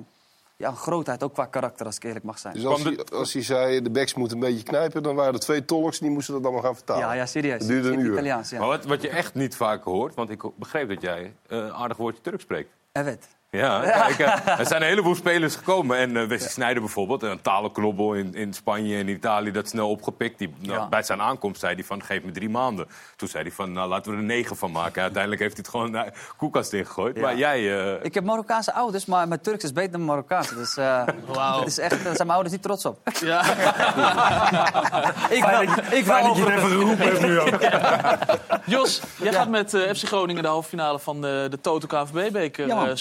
ja, 0.64 0.70
een 0.70 0.76
grootheid. 0.76 1.22
Ook 1.22 1.32
qua 1.32 1.46
karakter, 1.46 1.86
als 1.86 1.96
ik 1.96 2.04
eerlijk 2.04 2.24
mag 2.24 2.38
zijn. 2.38 2.54
Dus 2.54 2.64
als 2.64 2.82
hij, 2.82 3.04
als 3.12 3.32
hij 3.32 3.42
zei, 3.42 3.82
de 3.82 3.90
backs 3.90 4.14
moeten 4.14 4.36
een 4.36 4.42
beetje 4.42 4.62
knijpen... 4.62 5.02
dan 5.02 5.14
waren 5.14 5.32
er 5.32 5.40
twee 5.40 5.64
tolks 5.64 5.98
die 5.98 6.10
moesten 6.10 6.34
dat 6.34 6.42
allemaal 6.42 6.62
gaan 6.62 6.74
vertalen. 6.74 7.02
Ja, 7.02 7.12
ja 7.12 7.26
serieus. 7.26 7.58
Dat 7.58 7.68
duurde 7.68 7.88
een 7.88 7.98
uur. 7.98 8.12
Italiaans, 8.12 8.50
ja. 8.50 8.58
Maar 8.58 8.68
wat, 8.68 8.84
wat 8.84 9.02
je 9.02 9.08
echt 9.08 9.34
niet 9.34 9.56
vaak 9.56 9.84
hoort, 9.84 10.14
want 10.14 10.30
ik 10.30 10.42
begreep 10.56 10.88
dat 10.88 11.00
jij 11.00 11.34
een 11.46 11.66
uh, 11.66 11.80
aardig 11.80 11.96
woordje 11.96 12.20
Turks 12.20 12.42
spreekt. 12.42 12.70
Evet. 12.92 13.28
Ja, 13.54 13.80
kijk, 14.16 14.18
uh, 14.18 14.58
er 14.58 14.66
zijn 14.66 14.82
een 14.82 14.88
heleboel 14.88 15.14
spelers 15.14 15.56
gekomen. 15.56 15.96
En 15.96 16.10
uh, 16.10 16.26
Wesley 16.26 16.50
Sneijder 16.50 16.82
bijvoorbeeld, 16.82 17.22
een 17.22 17.40
talenknobbel 17.40 18.14
in, 18.14 18.34
in 18.34 18.52
Spanje 18.54 18.96
en 18.98 19.08
Italië, 19.08 19.50
dat 19.50 19.68
snel 19.68 19.90
opgepikt. 19.90 20.38
Die, 20.38 20.54
nou, 20.58 20.78
Ja. 20.78 20.88
Bij 20.88 21.02
zijn 21.02 21.20
aankomst 21.20 21.60
zei 21.60 21.74
hij 21.74 21.84
van, 21.84 22.02
geef 22.02 22.22
me 22.22 22.30
drie 22.32 22.48
maanden. 22.48 22.86
Toen 23.16 23.28
zei 23.28 23.42
hij 23.42 23.52
van, 23.52 23.72
nou 23.72 23.88
laten 23.88 24.12
we 24.12 24.18
er 24.18 24.24
negen 24.24 24.56
van 24.56 24.70
maken. 24.72 25.02
Uiteindelijk 25.08 25.42
heeft 25.42 25.54
hij 25.54 25.62
het 25.66 25.74
gewoon 25.74 25.90
naar 25.90 26.04
de 26.04 26.12
koelkast 26.36 26.72
ingegooid. 26.72 27.16
Ja. 27.16 27.22
Maar 27.22 27.36
jij... 27.36 27.60
uh, 27.60 28.04
Ik 28.04 28.14
heb 28.14 28.24
Marokkaanse 28.24 28.72
ouders, 28.72 29.04
maar 29.06 29.28
mijn 29.28 29.40
Turks 29.40 29.64
is 29.64 29.72
beter 29.72 29.92
dan 29.92 30.04
Marokkaans. 30.04 30.48
Dus 30.48 30.76
uh, 30.76 31.06
dat 31.34 31.66
is 31.66 31.78
echt, 31.78 31.90
daar 31.90 32.02
zijn 32.02 32.16
mijn 32.16 32.30
ouders 32.30 32.52
niet 32.52 32.62
trots 32.62 32.84
op. 32.84 32.98
Ja. 33.20 33.40
ik 35.36 35.44
wel, 35.44 35.62
ik 35.62 36.06
dat 36.06 36.36
je 36.36 36.42
het 36.42 36.48
even 36.48 36.68
geroepen 36.68 37.06
hebt 37.06 37.20
nu 37.20 37.40
ook. 37.40 37.60
Jos, 38.66 39.02
jij 39.16 39.32
gaat 39.32 39.48
met 39.48 39.74
uh, 39.74 39.92
FC 39.92 40.06
Groningen 40.06 40.42
de 40.42 40.48
halve 40.48 40.68
finale 40.68 40.98
van 40.98 41.20
de, 41.20 41.46
de 41.50 41.60
Toto 41.60 41.86
KNVB-beker 41.86 42.66
Ja, 42.66 42.94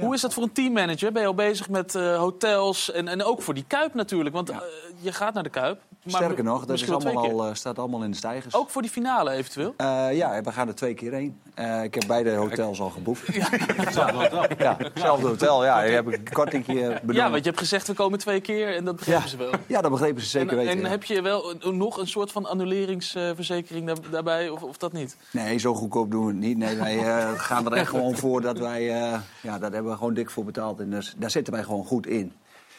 Hoe 0.00 0.14
is 0.14 0.20
dat 0.20 0.34
voor 0.34 0.42
een 0.42 0.52
teammanager? 0.52 1.12
Ben 1.12 1.22
je 1.22 1.28
al 1.28 1.34
bezig 1.34 1.68
met 1.68 1.94
eh, 1.94 2.16
hotels 2.18 2.92
en, 2.92 3.08
en 3.08 3.24
ook 3.24 3.42
voor 3.42 3.54
die 3.54 3.64
Kuip 3.66 3.94
natuurlijk? 3.94 4.34
Want 4.34 4.50
eh, 4.50 4.56
je 5.00 5.12
gaat 5.12 5.34
naar 5.34 5.42
de 5.42 5.48
Kuip. 5.50 5.80
maar 6.02 6.14
Sterker 6.22 6.44
nog, 6.44 6.64
dat 6.64 6.80
is 6.80 6.90
allemaal 6.90 7.30
al, 7.30 7.46
eh, 7.46 7.54
staat 7.54 7.78
allemaal 7.78 8.02
in 8.02 8.10
de 8.10 8.16
stijgers. 8.16 8.54
Ook 8.54 8.70
voor 8.70 8.82
die 8.82 8.90
finale 8.90 9.30
eventueel? 9.30 9.74
Eh, 9.76 10.06
ja, 10.12 10.42
we 10.42 10.52
gaan 10.52 10.68
er 10.68 10.74
twee 10.74 10.94
keer 10.94 11.12
heen. 11.12 11.40
Eh, 11.54 11.82
ik 11.82 11.94
heb 11.94 12.04
beide 12.06 12.34
hotels 12.34 12.80
al 12.80 12.90
geboekt. 12.90 13.34
Ja, 13.34 13.48
hetzelfde 14.92 15.26
hotel. 15.26 15.64
Ja, 15.64 15.74
daar 15.80 15.90
heb 15.90 16.08
ik 16.08 16.14
een 16.28 16.32
kortingje 16.32 16.74
bedoeld. 17.02 17.16
Ja, 17.16 17.30
want 17.30 17.36
je 17.44 17.48
hebt 17.48 17.58
gezegd 17.58 17.86
we 17.86 17.94
komen 17.94 18.18
twee 18.18 18.40
keer 18.40 18.76
en 18.76 18.84
dat 18.84 18.96
begrepen 18.96 19.28
ze 19.28 19.36
wel. 19.36 19.50
Ja, 19.66 19.80
dat 19.80 19.90
begrepen 19.90 20.22
ze 20.22 20.28
zeker 20.28 20.50
en, 20.50 20.56
weten. 20.56 20.72
En 20.72 20.80
ja. 20.80 20.88
heb 20.88 21.04
je 21.04 21.22
wel 21.22 21.54
nog 21.72 21.96
een 21.98 22.06
soort 22.08 22.32
van 22.32 22.46
annuleringsverzekering 22.46 23.86
daar- 23.86 24.10
daarbij 24.10 24.48
of, 24.48 24.62
of 24.62 24.76
dat 24.76 24.92
niet? 24.92 25.16
Nee, 25.30 25.58
zo 25.58 25.74
goedkoop 25.74 26.10
doen 26.10 26.26
we 26.26 26.32
het 26.32 26.40
niet. 26.40 26.58
Nee, 26.58 26.76
wij 26.76 26.98
gaan 27.36 27.66
er 27.66 27.72
echt 27.72 27.88
gewoon 27.88 28.16
voor 28.16 28.40
dat 28.40 28.58
wij... 28.58 29.02
eh, 29.02 29.18
ja, 29.40 29.58
daar 29.60 29.72
hebben 29.72 29.92
we 29.92 29.98
gewoon 29.98 30.14
dik 30.14 30.30
voor 30.30 30.44
betaald. 30.44 30.80
En 30.80 30.90
dus, 30.90 31.14
daar 31.16 31.30
zitten 31.30 31.52
wij 31.52 31.62
gewoon 31.62 31.84
goed 31.84 32.06
in. 32.06 32.32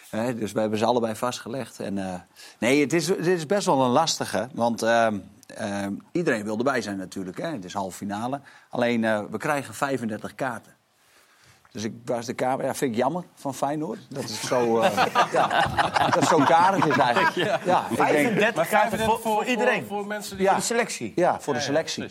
Hè, 0.10 0.36
dus 0.36 0.52
we 0.52 0.60
hebben 0.60 0.80
ze 0.80 0.86
allebei 0.86 1.16
vastgelegd. 1.16 1.80
En, 1.80 1.98
eh, 1.98 2.20
nee, 2.60 2.82
het 2.82 2.94
is, 2.94 3.08
het 3.08 3.28
is 3.28 3.46
best 3.46 3.66
wel 3.66 3.82
een 3.82 3.90
lastige. 3.92 4.48
Want 4.54 4.82
ehm, 4.82 5.18
ehm, 5.48 5.94
iedereen 6.12 6.44
wil 6.44 6.58
erbij 6.58 6.82
zijn 6.82 6.98
natuurlijk. 6.98 7.38
Hè. 7.38 7.48
Het 7.48 7.66
is 7.66 7.74
halve 7.74 7.98
finale. 7.98 8.42
Alleen, 8.70 9.04
eh, 9.04 9.22
we 9.30 9.38
krijgen 9.38 9.74
35 9.74 10.36
kaarten. 10.36 10.74
Dus 11.72 11.84
ik 11.84 11.94
was 12.06 12.26
de 12.26 12.34
kamer. 12.34 12.66
Ja, 12.66 12.76
vind 12.76 12.92
ik 12.92 12.98
jammer 12.98 13.24
van 13.36 13.54
Feyenoord. 13.56 14.00
Dat 14.10 14.24
is 14.24 14.42
zo, 14.48 14.80
eh, 14.80 15.06
ja, 15.32 15.48
dat 16.06 16.14
het 16.14 16.28
zo 16.28 16.38
karig 16.38 16.86
is 16.86 16.98
eigenlijk. 16.98 17.34
Ja, 17.66 17.90
ik 17.90 17.98
denk- 17.98 18.10
35 18.10 18.70
kaarten 18.70 19.00
voor, 19.00 19.20
voor 19.20 19.46
iedereen. 19.46 19.86
Voor 19.86 20.08
mensen 20.08 20.38
die... 20.38 20.46
Ja. 20.46 20.56
De 20.56 20.62
selectie. 20.62 21.12
Ja, 21.16 21.40
voor 21.40 21.54
de 21.54 21.60
selectie. 21.60 22.10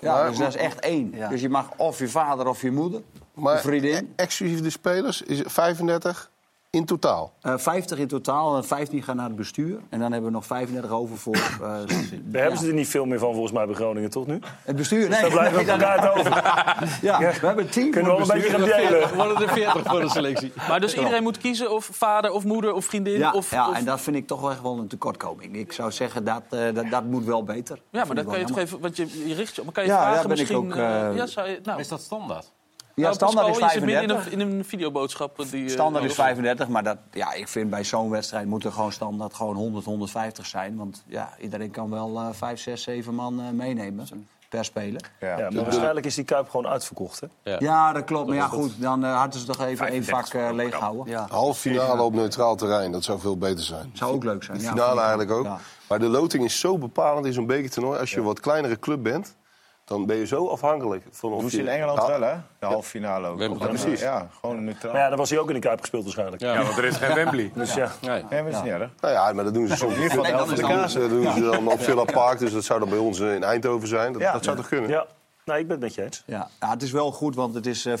Ja, 0.00 0.28
dus 0.28 0.38
dat 0.38 0.48
is 0.48 0.56
echt 0.56 0.80
één. 0.80 1.14
Dus 1.28 1.40
je 1.40 1.48
mag 1.48 1.70
of 1.76 1.98
je 1.98 2.08
vader 2.08 2.46
of 2.46 2.62
je 2.62 2.70
moeder, 2.70 3.02
Maar 3.34 3.60
vriendin. 3.60 3.94
e- 3.94 4.22
exclusief 4.22 4.60
de 4.62 4.70
spelers 4.70 5.22
is 5.22 5.38
het 5.38 5.52
35 5.52 6.30
in 6.70 6.84
totaal. 6.84 7.32
Eh 7.40 7.54
50 7.58 7.98
in 7.98 8.06
totaal 8.08 8.56
en 8.56 8.64
15 8.64 9.02
gaan 9.02 9.16
naar 9.16 9.26
het 9.26 9.36
bestuur. 9.36 9.78
En 9.88 9.98
dan 10.00 10.12
hebben 10.12 10.30
we 10.30 10.36
nog 10.36 10.46
35 10.46 10.90
over 10.90 11.16
voor... 11.18 11.34
eh, 11.34 11.60
Daar 11.60 11.98
ja. 12.32 12.38
hebben 12.38 12.58
ze 12.58 12.66
er 12.66 12.74
niet 12.74 12.88
veel 12.88 13.04
meer 13.04 13.18
van 13.18 13.32
volgens 13.32 13.52
mij 13.52 13.66
bij 13.66 13.74
Groningen, 13.74 14.10
toch 14.10 14.26
nu? 14.26 14.38
Het 14.64 14.76
bestuur, 14.76 15.00
Dus 15.00 15.08
nee. 15.08 15.20
daar 15.20 15.30
blijven 15.30 15.56
nee, 15.56 15.64
we 15.64 15.72
elkaar 15.84 16.18
over. 16.18 16.30
Ja, 17.08 17.18
we 17.18 17.24
hebben 17.46 17.64
een 17.64 17.70
team 17.70 17.90
Kunnen 17.90 18.10
we 18.16 18.20
een 18.22 18.22
het 18.24 18.32
beetje 18.32 18.50
gaan 18.50 18.60
bestuur. 18.68 18.88
delen. 18.88 19.14
Worden 19.14 19.42
er 19.42 19.48
40 19.52 19.82
voor 19.86 20.00
de 20.00 20.08
selectie. 20.08 20.52
Maar 20.68 20.80
dus 20.80 20.94
iedereen 20.94 21.22
moet 21.22 21.38
kiezen 21.38 21.72
of 21.72 21.88
vader 21.92 22.30
of 22.30 22.44
moeder 22.44 22.72
of 22.72 22.84
vriendin? 22.84 23.18
Ja, 23.18 23.32
of, 23.32 23.50
ja 23.50 23.68
of- 23.68 23.76
en 23.76 23.84
dat 23.84 24.00
vind 24.00 24.16
ik 24.16 24.26
toch 24.26 24.40
wel 24.40 24.50
echt 24.50 24.62
wel 24.62 24.78
een 24.78 24.88
tekortkoming. 24.88 25.56
Ik 25.56 25.72
zou 25.72 25.90
zeggen, 25.92 26.24
dat, 26.24 26.42
eh, 26.50 26.74
dat, 26.74 26.90
dat 26.90 27.04
moet 27.04 27.24
wel 27.24 27.44
beter. 27.44 27.78
Ja, 27.90 28.04
maar 28.04 28.16
ik 28.18 28.26
kan 28.26 28.38
je 28.38 28.44
toch 28.44 28.58
even, 28.58 28.80
want 28.80 28.96
je, 28.96 29.26
je 29.28 29.34
richt 29.34 29.54
je 29.54 29.60
op. 29.60 29.64
Maar 29.66 29.74
kan 29.74 29.84
je 29.84 29.90
Ja, 29.90 30.02
vragen 30.02 30.22
ik 30.22 30.28
misschien? 30.28 30.56
ook, 30.56 30.74
eh, 30.74 31.08
eh, 31.08 31.16
ja, 31.16 31.26
zou 31.26 31.48
je, 31.48 31.60
nou, 31.62 31.80
Is 31.80 31.88
dat 31.88 32.00
standaard? 32.00 32.52
Ja, 32.94 33.02
nou, 33.02 33.14
standaard 33.14 33.46
Pascal, 33.46 33.66
is 33.66 33.72
je 33.72 33.78
zit 33.78 33.88
midden 33.88 34.08
35. 34.08 34.32
in 34.32 34.40
een, 34.40 34.50
in 34.52 34.58
een 34.58 34.64
videoboodschap. 34.64 35.44
Die, 35.50 35.64
eh, 35.64 35.70
Standaard 35.70 36.04
is 36.04 36.10
over- 36.10 36.24
35, 36.24 36.68
maar 36.68 36.82
dat, 36.82 36.96
ja, 37.12 37.32
ik 37.32 37.48
vind 37.48 37.70
bij 37.70 37.84
zo'n 37.84 38.10
wedstrijd 38.10 38.46
moet 38.46 38.64
er 38.64 38.72
gewoon 38.72 38.92
standaard 38.92 39.34
gewoon 39.34 39.56
100, 39.56 39.84
150 39.84 40.46
zijn. 40.46 40.76
Want 40.76 41.02
ja, 41.06 41.30
iedereen 41.40 41.70
kan 41.70 41.90
wel 41.90 42.18
eh 42.18 42.26
5, 42.32 42.60
6, 42.60 42.82
7 42.82 43.14
man 43.14 43.40
eh, 43.40 43.50
meenemen 43.50 44.06
per 44.48 44.64
speler. 44.64 45.00
Ja, 45.20 45.36
maar 45.36 45.64
waarschijnlijk 45.64 46.06
is 46.06 46.14
die 46.14 46.24
Kuip 46.24 46.48
gewoon 46.50 46.66
uitverkocht, 46.66 47.20
hè? 47.20 47.56
Ja, 47.58 47.92
dat 47.92 48.04
klopt. 48.04 48.26
Maar 48.28 48.36
ja, 48.36 48.46
goed, 48.46 48.72
dan 48.80 49.04
eh, 49.04 49.18
hadden 49.18 49.40
ze 49.40 49.46
toch 49.46 49.60
even 49.60 49.86
één 49.86 50.04
35 50.04 50.32
vak 50.32 50.50
eh, 50.50 50.54
leeghouden. 50.56 51.06
Ja. 51.06 51.26
Half 51.30 51.58
finale 51.58 52.02
op 52.02 52.14
neutraal 52.14 52.56
terrein, 52.56 52.92
dat 52.92 53.04
zou 53.04 53.20
veel 53.20 53.36
beter 53.38 53.64
zijn. 53.64 53.90
Zou 53.94 54.14
ook 54.14 54.24
leuk 54.24 54.42
zijn. 54.44 54.56
De 54.58 54.64
ja. 54.64 54.70
finale 54.70 55.00
eigenlijk 55.00 55.30
ook. 55.30 55.44
Ja. 55.44 55.58
Maar 55.88 55.98
de 55.98 56.08
loting 56.08 56.44
is 56.44 56.60
zo 56.60 56.78
bepalend 56.78 57.26
in 57.26 57.32
zo'n 57.32 57.46
bekertoernooi. 57.46 57.98
Als 57.98 58.10
je 58.10 58.16
een 58.16 58.24
wat 58.24 58.40
kleinere 58.40 58.78
club 58.78 59.02
bent, 59.02 59.34
dan 59.84 60.06
ben 60.06 60.16
je 60.16 60.26
zo 60.26 60.48
afhankelijk 60.48 61.04
van 61.10 61.32
of 61.32 61.40
Doen 61.40 61.50
ze 61.50 61.56
je... 61.56 61.62
in 61.62 61.68
Engeland 61.68 61.98
Ja. 61.98 62.06
wel, 62.18 62.20
hè? 62.28 62.34
De 62.58 62.66
halve 62.66 62.88
finale 62.88 63.28
ook. 63.28 63.38
Wembley. 63.38 63.60
Ja, 63.68 63.74
precies. 63.74 64.00
Ja, 64.00 64.28
gewoon 64.40 64.64
neutraal. 64.64 64.92
Maar 64.92 65.00
ja, 65.00 65.08
dan 65.08 65.18
was 65.18 65.30
hij 65.30 65.38
ook 65.38 65.48
in 65.48 65.54
de 65.54 65.60
Kuip 65.60 65.80
gespeeld 65.80 66.02
waarschijnlijk. 66.02 66.42
Ja, 66.42 66.62
want 66.62 66.76
er 66.78 66.84
is 66.84 66.96
geen 66.96 67.14
Wembley. 67.14 67.50
Dus 67.54 67.74
ja. 67.74 67.90
Nee. 68.00 68.10
Nee, 68.30 68.42
maar 68.42 68.50
dat 68.52 68.60
is 68.60 68.62
niet 68.62 68.72
erg. 68.80 68.90
Nou 69.00 69.14
ja, 69.14 69.32
maar 69.32 69.44
dat 69.44 69.54
doen 69.54 69.66
ze 69.68 69.76
soms. 69.76 69.92
ieder 69.94 70.08
geval 70.08 70.24
de 70.24 70.30
helft 70.30 70.46
van 70.46 70.54
de 70.56 70.62
kaas. 70.62 70.92
Dat 70.94 71.08
doen 71.10 71.32
ze 71.32 71.40
dan 71.40 71.68
op 71.68 71.80
Villa 71.82 72.04
Park, 72.04 72.38
dus 72.38 72.52
dat 72.52 72.64
zou 72.64 72.80
dan 72.80 72.88
bij 72.88 72.98
ons 72.98 73.20
eh, 73.20 73.34
in 73.34 73.42
Eindhoven 73.42 73.88
zijn. 73.88 74.12
Dat, 74.12 74.22
Ja. 74.22 74.32
dat 74.32 74.44
zou 74.44 74.56
toch 74.56 74.68
kunnen? 74.68 74.90
Ja, 74.90 75.06
nou, 75.44 75.58
ik 75.60 75.66
ben 75.66 75.76
het 75.76 75.84
met 75.84 75.94
je 75.94 76.02
eens. 76.02 76.22
Ja. 76.26 76.48
ja, 76.60 76.70
het 76.70 76.82
is 76.82 76.90
wel 76.90 77.12
goed, 77.12 77.34
want 77.34 77.54
het 77.54 77.66
is 77.66 77.86
eh, 77.86 77.96
50-50 77.98 78.00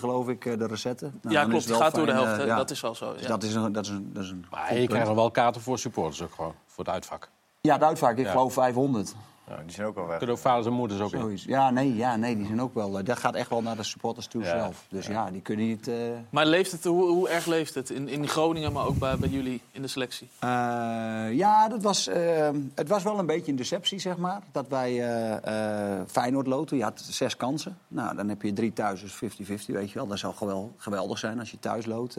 geloof 0.00 0.28
ik, 0.28 0.46
eh, 0.46 0.58
de 0.58 0.66
recette. 0.66 1.10
Nou, 1.22 1.34
Ja, 1.34 1.44
klopt. 1.44 1.64
het 1.64 1.76
gaat 1.76 1.94
door 1.94 2.06
de 2.06 2.12
helft. 2.12 2.38
eh, 2.40 2.46
ja. 2.46 2.56
Dat 2.56 2.70
is 2.70 2.80
wel 2.80 2.94
zo. 2.94 3.12
Dus 3.12 3.22
Ja. 3.22 3.28
dat 3.28 3.42
is 3.42 3.54
een, 3.54 3.72
dat 3.72 3.84
is 3.84 3.90
een, 3.90 4.10
dat 4.12 4.22
is 4.22 4.30
een 4.30 4.46
Maar 4.50 4.74
je 4.78 4.86
krijgt 4.86 5.06
nog 5.06 5.16
wel 5.16 5.30
kaarten 5.30 5.60
voor 5.62 5.78
supporters 5.78 6.22
ook 6.22 6.32
gewoon. 6.34 6.54
Voor 6.66 6.84
het 6.84 6.92
uitvak. 6.94 7.28
Ja, 7.60 7.78
de 7.78 7.84
uitvaak, 7.84 8.16
ik 8.18 8.24
Ja. 8.24 8.30
geloof 8.30 8.52
500. 8.52 9.14
Ja, 9.50 9.62
die 9.66 9.74
zijn 9.74 9.86
ook 9.86 9.96
al 9.96 10.06
weg. 10.06 10.16
Kunnen 10.18 10.36
ook 10.36 10.40
vaders 10.42 10.66
en 10.66 10.72
moeders 10.72 11.00
ook 11.00 11.12
in. 11.12 11.38
Ja, 11.46 11.70
nee, 11.70 11.96
ja, 11.96 12.16
nee, 12.16 12.36
die 12.36 12.46
zijn 12.46 12.60
ook 12.62 12.74
wel. 12.74 12.98
eh, 12.98 13.04
dat 13.04 13.18
gaat 13.18 13.34
echt 13.34 13.50
wel 13.50 13.62
naar 13.62 13.76
de 13.76 13.82
supporters 13.82 14.26
toe 14.26 14.44
zelf. 14.44 14.84
Dus 14.88 15.06
ja, 15.06 15.30
die 15.30 15.40
kunnen 15.40 15.66
niet. 15.66 15.88
eh, 15.88 15.94
Maar 16.30 16.46
leeft 16.46 16.72
het, 16.72 16.84
hoe, 16.84 17.08
hoe 17.08 17.28
erg 17.28 17.46
leeft 17.46 17.74
het? 17.74 17.90
In, 17.90 18.08
in 18.08 18.28
Groningen, 18.28 18.72
maar 18.72 18.86
ook 18.86 18.98
bij, 18.98 19.16
bij 19.16 19.28
jullie 19.28 19.60
in 19.72 19.82
de 19.82 19.88
selectie? 19.88 20.28
Eh, 20.38 20.48
ja, 21.32 21.68
dat 21.68 21.82
was, 21.82 22.06
eh, 22.06 22.48
het 22.74 22.88
was 22.88 23.02
wel 23.02 23.18
een 23.18 23.26
beetje 23.26 23.50
een 23.50 23.56
deceptie, 23.56 23.98
zeg 23.98 24.16
maar. 24.16 24.40
Dat 24.52 24.68
wij 24.68 24.90
eh 25.00 25.98
eh 26.00 26.00
Feyenoord 26.06 26.46
loten. 26.46 26.76
Je 26.76 26.82
had 26.82 27.00
zes 27.10 27.36
kansen. 27.36 27.78
Nou, 27.88 28.16
dan 28.16 28.28
heb 28.28 28.42
je 28.42 28.52
drie 28.52 28.72
thuis, 28.72 29.00
dus 29.00 29.12
50-50, 29.14 29.74
weet 29.74 29.90
je 29.90 29.98
wel. 29.98 30.06
Dat 30.06 30.18
zou 30.18 30.34
gewel- 30.34 30.72
geweldig 30.76 31.18
zijn 31.18 31.38
als 31.38 31.50
je 31.50 31.58
thuis 31.58 31.86
loodt. 31.86 32.16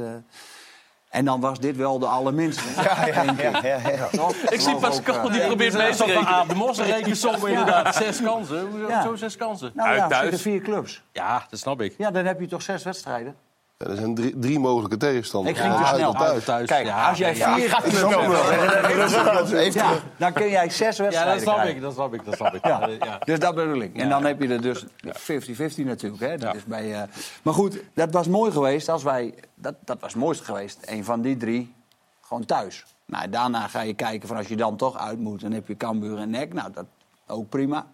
En 1.11 1.25
dan 1.25 1.39
was 1.39 1.59
dit 1.59 1.75
wel 1.75 1.99
de 1.99 2.05
allerminste. 2.05 2.63
Ja, 2.83 3.05
ja, 3.05 3.23
ja, 3.37 3.59
ja, 3.63 3.89
ja. 3.89 4.07
Toch? 4.11 4.35
Ik 4.35 4.61
zie 4.61 4.75
Pascal, 4.75 5.15
ook, 5.19 5.25
eh, 5.27 5.31
die 5.33 5.41
probeert 5.45 5.73
mee 5.73 5.95
te 5.95 6.05
rekenen. 6.05 6.27
Aap 6.27 6.49
de 6.49 6.55
Mos 6.55 6.79
rekensom 6.79 7.47
inderdaad. 7.47 7.95
Zes 7.95 8.21
kansen. 8.21 8.67
Hoezo 8.69 8.87
Ja. 8.87 9.01
zo 9.03 9.15
zes 9.15 9.35
kansen? 9.37 9.71
Nou 9.73 9.87
Uit 9.89 9.97
ja, 9.97 10.03
er 10.03 10.09
thuis. 10.09 10.21
zitten 10.21 10.39
vier 10.39 10.61
clubs. 10.61 11.03
Ja, 11.11 11.45
dat 11.49 11.59
snap 11.59 11.81
ik. 11.81 11.95
Ja, 11.97 12.11
dan 12.11 12.25
heb 12.25 12.39
je 12.39 12.47
toch 12.47 12.61
zes 12.61 12.83
wedstrijden. 12.83 13.35
Ja, 13.83 13.89
er 13.89 13.95
zijn 13.95 14.15
drie, 14.15 14.39
drie 14.39 14.59
mogelijke 14.59 14.97
tegenstanders. 14.97 15.57
Ik 15.57 15.63
ging 15.63 15.75
te 15.77 15.83
Uit 15.83 15.95
snel. 15.95 16.15
Uit 16.17 16.45
thuis. 16.45 16.67
Kijk, 16.67 16.85
ja, 16.85 17.09
als 17.09 17.17
jij 17.17 17.31
nee, 17.31 17.39
ja. 17.39 17.55
vier... 17.55 17.69
Ja, 19.73 19.91
dan 20.17 20.33
kun 20.33 20.49
jij 20.49 20.69
zes 20.69 20.97
wedstrijden 20.97 21.19
Ja, 21.19 21.33
dat 21.33 21.41
snap 21.41 21.55
krijgen. 21.55 21.75
ik, 21.75 21.81
dat 21.81 21.93
snap 21.93 22.13
ik, 22.13 22.25
dat 22.25 22.35
snap 22.35 22.53
ik. 22.53 22.65
Ja. 22.65 22.87
Ja. 22.99 23.19
Dus 23.25 23.39
dat 23.39 23.55
bedoel 23.55 23.81
ik. 23.81 23.95
En 23.95 24.09
dan 24.09 24.25
heb 24.25 24.41
je 24.41 24.47
er 24.47 24.61
dus 24.61 24.85
50-50 24.85 24.87
natuurlijk. 25.75 26.21
Hè? 26.21 26.37
Dat 26.37 26.41
Ja. 26.41 26.53
is 26.53 26.65
bij, 26.65 26.93
eh, 26.93 27.01
Maar 27.41 27.53
goed, 27.53 27.83
dat 27.93 28.11
was 28.11 28.27
mooi 28.27 28.51
geweest 28.51 28.89
als 28.89 29.03
wij... 29.03 29.33
Dat, 29.55 29.75
dat 29.85 29.97
was 29.99 30.11
het 30.13 30.21
mooiste 30.21 30.43
geweest. 30.43 30.77
Een 30.85 31.03
van 31.03 31.21
die 31.21 31.37
drie 31.37 31.73
gewoon 32.21 32.45
thuis. 32.45 32.85
Nou, 33.05 33.29
daarna 33.29 33.67
ga 33.67 33.81
je 33.81 33.93
kijken 33.93 34.27
van 34.27 34.37
als 34.37 34.47
je 34.47 34.55
dan 34.55 34.75
toch 34.75 34.97
uit 34.97 35.19
moet... 35.19 35.41
dan 35.41 35.51
heb 35.51 35.67
je 35.67 35.77
Cambuur 35.77 36.17
en 36.17 36.29
Nek. 36.29 36.53
Nou, 36.53 36.71
dat 36.73 36.85
ook 37.27 37.49
prima. 37.49 37.85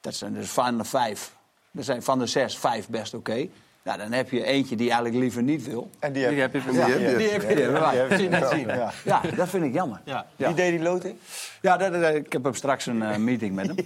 Dat 0.00 0.14
zijn 0.14 0.32
dus 0.34 0.50
van 0.50 0.78
de 0.78 0.84
vijf... 0.84 1.32
Er 1.76 1.84
zijn 1.84 2.02
van 2.02 2.18
de 2.18 2.26
zes 2.26 2.58
vijf 2.58 2.88
best 2.88 3.14
oké. 3.14 3.48
Nou, 3.82 3.98
dan 3.98 4.12
heb 4.12 4.30
je 4.30 4.44
eentje 4.44 4.76
die 4.76 4.86
eigenlijk 4.86 5.18
liever 5.20 5.42
niet 5.42 5.66
wil. 5.66 5.90
En 5.98 6.12
die 6.12 6.22
heb 6.24 6.52
je. 6.52 6.60
Die 6.70 6.80
heb 6.80 7.00
je. 7.00 7.16
Die 7.16 7.28
heb. 7.28 8.92
Ja, 9.04 9.20
dat 9.36 9.48
vind 9.48 9.64
ik 9.64 9.72
jammer. 9.72 10.00
Ja. 10.04 10.26
Wie 10.36 10.54
deed 10.54 10.70
die 10.70 10.80
loting? 10.80 11.16
Ja, 11.62 11.76
dat, 11.76 11.92
dat- 11.92 12.14
ik 12.14 12.32
heb 12.32 12.44
hem 12.44 12.54
straks 12.54 12.86
een 12.86 13.02
eh, 13.02 13.16
meeting 13.16 13.54
met 13.54 13.66
hem. 13.66 13.76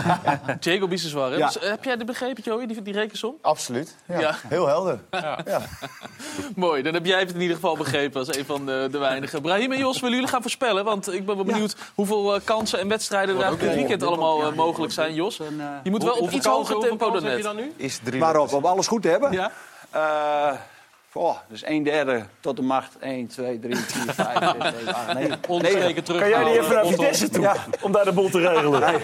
Diego 0.60 0.88
Biseswar. 0.88 1.30
Dus, 1.30 1.58
eh, 1.58 1.70
heb 1.70 1.84
jij 1.84 1.96
dit 1.96 2.06
begrepen, 2.06 2.42
Joey, 2.42 2.66
die, 2.66 2.82
die 2.82 2.92
rekensom? 2.94 3.34
Absoluut. 3.42 3.96
Ja. 4.06 4.20
Ja. 4.20 4.34
Heel 4.48 4.66
helder. 4.66 4.98
Ja. 5.20 5.38
Mooi, 6.56 6.82
dan 6.82 6.94
heb 6.94 7.06
jij 7.06 7.18
het 7.20 7.34
in 7.34 7.40
ieder 7.40 7.54
geval 7.56 7.76
begrepen 7.76 8.18
als 8.20 8.36
een 8.36 8.44
van 8.44 8.66
de, 8.66 8.88
de 8.90 8.98
weinigen. 8.98 9.42
Brahim 9.42 9.72
en 9.72 9.78
Jos, 9.78 10.00
willen 10.00 10.14
jullie 10.16 10.30
gaan 10.30 10.42
voorspellen? 10.42 10.84
Want 10.84 11.12
ik 11.12 11.26
ben 11.26 11.36
wel 11.36 11.44
benieuwd 11.44 11.76
hoeveel 11.94 12.34
eh, 12.34 12.40
kansen 12.44 12.78
en 12.78 12.88
wedstrijden 12.88 13.34
er 13.36 13.42
eigenlijk 13.42 13.72
dit 13.72 13.78
weekend 13.80 14.02
allemaal 14.02 14.52
mogelijk 14.52 14.92
zijn, 14.92 15.14
Jos. 15.14 15.36
Je 15.82 15.90
moet 15.90 16.02
wel 16.02 16.14
op 16.14 16.30
iets 16.30 16.46
hoger 16.46 16.78
tempo 16.78 17.10
dan 17.10 17.22
net. 17.22 17.42
dan 17.42 17.56
nu? 17.56 17.72
Is 17.76 18.00
drie 18.04 18.20
Waarop? 18.20 18.52
Om 18.52 18.64
alles 18.64 18.86
goed 18.86 19.02
te 19.02 19.08
hebben? 19.08 19.32
Ja? 19.32 19.50
Eh, 21.12 21.22
oh, 21.22 21.36
dus 21.48 21.62
1 21.62 21.82
derde 21.82 22.24
tot 22.40 22.56
de 22.56 22.62
macht. 22.62 22.98
1, 22.98 23.26
2, 23.26 23.58
3, 23.58 23.76
4, 23.76 24.14
5, 24.14 24.38
6, 24.38 24.70
7, 24.84 24.94
8, 24.94 25.14
9. 25.14 25.38
Ondersteken 25.48 26.04
terug. 26.04 26.20
Kan 26.20 26.28
jij 26.28 26.44
niet 26.44 26.56
even 26.56 26.74
naar. 26.74 26.86
Vitesse 26.86 27.28
toe? 27.28 27.42
Ja. 27.42 27.56
Om 27.80 27.92
daar 27.92 28.04
de 28.04 28.12
boel 28.12 28.28
te 28.30 28.38
regelen. 28.48 28.94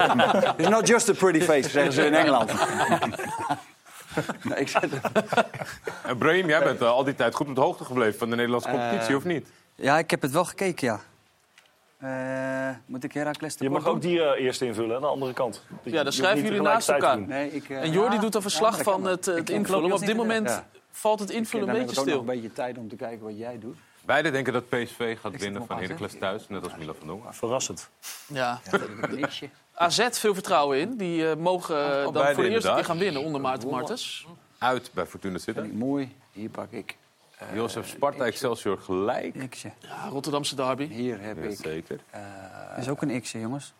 It's 0.56 0.68
not 0.68 0.86
just 0.88 1.08
a 1.08 1.12
pretty 1.12 1.40
face, 1.40 1.68
zeggen 1.70 1.92
ze 1.92 2.04
in 2.06 2.14
Engeland. 2.14 2.52
nee, 4.42 4.58
ik 4.58 4.68
zet 4.68 4.90
En 6.02 6.18
Brahim, 6.18 6.48
jij 6.48 6.62
bent 6.64 6.80
eh, 6.80 6.88
al 6.88 7.04
die 7.04 7.14
tijd 7.14 7.34
goed 7.34 7.48
op 7.48 7.54
de 7.54 7.60
hoogte 7.60 7.84
gebleven 7.84 8.18
van 8.18 8.30
de 8.30 8.36
Nederlandse 8.36 8.68
competitie, 8.70 9.10
Eh, 9.10 9.16
of 9.16 9.24
niet? 9.24 9.48
Ja, 9.74 9.98
ik 9.98 10.10
heb 10.10 10.22
het 10.22 10.30
wel 10.30 10.44
gekeken, 10.44 10.86
ja. 10.86 11.00
Eh, 11.98 12.76
moet 12.86 13.04
ik 13.04 13.12
Heracles 13.12 13.54
Je 13.58 13.70
mag 13.70 13.86
ook 13.86 14.00
die 14.02 14.22
eh, 14.22 14.44
eerst 14.44 14.60
invullen, 14.60 14.96
aan 14.96 15.02
de 15.02 15.06
andere 15.08 15.32
kant. 15.32 15.62
Ja, 15.82 16.02
dan 16.02 16.12
schrijven 16.12 16.42
jullie 16.44 16.60
naast 16.60 16.88
elkaar. 16.88 17.18
Nee, 17.20 17.52
ik, 17.52 17.68
eh, 17.70 17.82
En 17.82 17.90
Jordi 17.90 18.14
ja, 18.14 18.20
doet 18.20 18.34
een 18.34 18.42
verslag 18.42 18.82
van 18.82 19.04
het, 19.04 19.28
eh, 19.28 19.34
het 19.34 19.50
invullen. 19.50 19.92
op 19.92 19.98
dit 20.06 20.16
moment 20.16 20.62
valt 20.96 21.20
het 21.20 21.28
ja. 21.28 21.34
invullen 21.36 21.66
Dan 21.66 21.74
een 21.74 21.80
heb 21.80 21.88
beetje 21.88 22.02
ik 22.02 22.08
ook 22.08 22.14
nog 22.14 22.24
stil. 22.24 22.34
een 22.34 22.40
beetje 22.40 22.62
tijd 22.62 22.78
om 22.78 22.88
te 22.88 22.96
kijken 22.96 23.24
wat 23.24 23.38
jij 23.38 23.58
doet. 23.58 23.76
Beiden 24.04 24.32
denken 24.32 24.52
dat 24.52 24.68
PSV 24.68 25.18
gaat 25.20 25.36
winnen 25.36 25.66
van 25.66 25.78
Heracles 25.78 26.18
thuis, 26.18 26.48
net 26.48 26.62
als 26.64 26.76
Milan 26.76 26.94
van 26.94 27.06
Dongen. 27.06 27.34
Verrassend. 27.34 27.88
Ja. 28.26 28.60
Een 28.70 29.14
niksje. 29.14 29.48
AZ, 29.74 30.08
veel 30.10 30.34
vertrouwen 30.34 30.78
in. 30.80 30.96
Die 30.96 31.30
eh, 31.30 31.36
mogen 31.36 31.84
eh, 31.84 31.92
dan 31.92 32.02
voor 32.02 32.12
beide 32.12 32.42
de 32.42 32.48
eerste 32.48 32.72
keer 32.74 32.84
gaan 32.84 32.98
winnen 32.98 33.22
onder 33.22 33.40
Maarten 33.40 33.68
Martens. 33.68 34.26
Uit 34.58 34.90
bij 34.92 35.06
Fortuna 35.06 35.38
Sittard. 35.38 35.72
mooi. 35.72 36.16
Hier 36.32 36.48
pak 36.48 36.70
ik. 36.70 36.96
Jozef 37.54 37.88
Sparta 37.88 38.24
Excelsior 38.24 38.78
gelijk. 38.78 39.50
X'je. 39.50 39.70
Ja, 39.78 40.08
Rotterdamse 40.08 40.54
derby. 40.54 40.86
Hier 40.88 41.20
heb 41.20 41.44
ik. 41.44 41.58
Zeker. 41.62 42.00
is 42.76 42.88
ook 42.88 43.02
een 43.02 43.20
X'je, 43.20 43.40
jongens. 43.40 43.72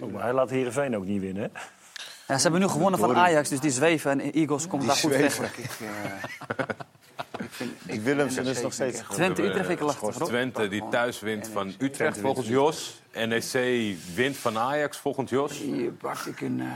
Oh, 0.00 0.12
maar 0.12 0.22
hij 0.22 0.32
laat 0.32 0.50
Heerenveen 0.50 0.96
ook 0.96 1.04
niet 1.04 1.20
winnen, 1.20 1.42
hè? 1.42 1.60
Ja, 2.28 2.36
ze 2.36 2.42
hebben 2.42 2.60
nu 2.60 2.68
gewonnen 2.68 3.00
van? 3.00 3.16
Ajax, 3.16 3.48
dus 3.48 3.60
die 3.60 3.70
zweven 3.70 4.10
en 4.20 4.32
Eagles 4.32 4.66
komt 4.66 4.80
Die 4.82 4.90
daar 4.90 4.98
goed 5.00 5.10
weg. 5.16 5.38
Ik, 5.40 5.68
eh, 5.80 5.86
ik 7.38 7.50
vind, 7.50 7.70
Ik 7.86 8.00
Willemsen 8.00 8.44
NEC 8.44 8.52
is 8.56 8.62
nog 8.62 8.72
steeds 8.72 9.00
ik 9.00 9.06
Twente, 9.06 9.42
Utrecht 9.42 9.68
ik 9.68 9.80
lastig. 9.80 10.18
hoor. 10.18 10.26
Twente 10.28 10.68
die 10.68 10.82
thuis 10.90 11.20
wint 11.20 11.48
van 11.52 11.74
Utrecht 11.78 12.18
volgens 12.18 12.46
Jos. 12.48 13.02
NEC 13.12 13.96
wint 14.14 14.36
van 14.36 14.58
Ajax 14.58 14.96
volgens 14.98 15.30
Jos. 15.30 15.52
Hier 15.58 15.90
pak 15.90 16.18
ik 16.18 16.40
een... 16.40 16.60
eh, 16.60 16.66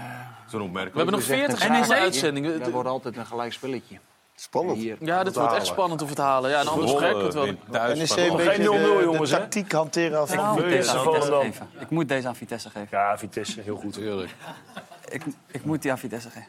Zo'n 0.51 0.61
opmerking. 0.62 0.93
We 0.95 1.01
hebben 1.03 1.19
nog 1.19 1.29
het 1.29 1.37
is 1.37 1.43
echt 1.43 1.47
40 1.51 1.65
een 1.65 1.70
minuten 1.73 1.95
zaak. 1.95 2.03
uitzending. 2.05 2.59
Dat 2.59 2.70
wordt 2.70 2.89
altijd 2.89 3.16
een 3.16 3.27
gelijk 3.27 3.53
spelletje. 3.53 3.99
Spannend. 4.35 4.79
Hier. 4.79 4.97
Ja, 5.01 5.25
dit 5.25 5.35
wordt 5.35 5.55
echt 5.55 5.66
spannend 5.66 6.01
om 6.01 6.07
het 6.07 6.16
te 6.16 6.23
halen. 6.23 6.51
Ja, 6.51 6.61
en 6.61 6.66
anders 6.66 6.93
ik 6.93 6.99
het 7.23 7.35
wel. 7.35 7.49
thuis 7.70 7.99
NEC 7.99 8.31
een 8.31 8.37
beetje 8.37 8.53
geen 8.53 8.65
0-0, 8.66 8.70
de, 8.70 9.01
jongens, 9.05 9.31
tactiek 9.31 9.73
hanteren 9.73 10.20
af. 10.20 10.33
Ik 10.33 10.41
moet 10.41 10.55
Wil 10.55 10.65
je 10.65 10.70
deze 10.77 10.91
aan 10.91 11.05
van 11.05 11.15
Vitesse. 11.15 11.62
Ik 11.81 11.91
moet 11.91 12.09
deze 12.09 12.29
aan 12.29 12.37
Vitesse 12.37 12.69
geven. 12.70 12.89
Ja, 12.91 13.19
Vitesse, 13.19 13.61
heel 13.61 13.77
goed. 13.77 13.93
Tuurlijk. 13.93 14.31
Ik, 15.11 15.23
ik 15.47 15.65
moet 15.65 15.83
die 15.83 15.97
Vitesse 15.97 16.31
geven. 16.31 16.49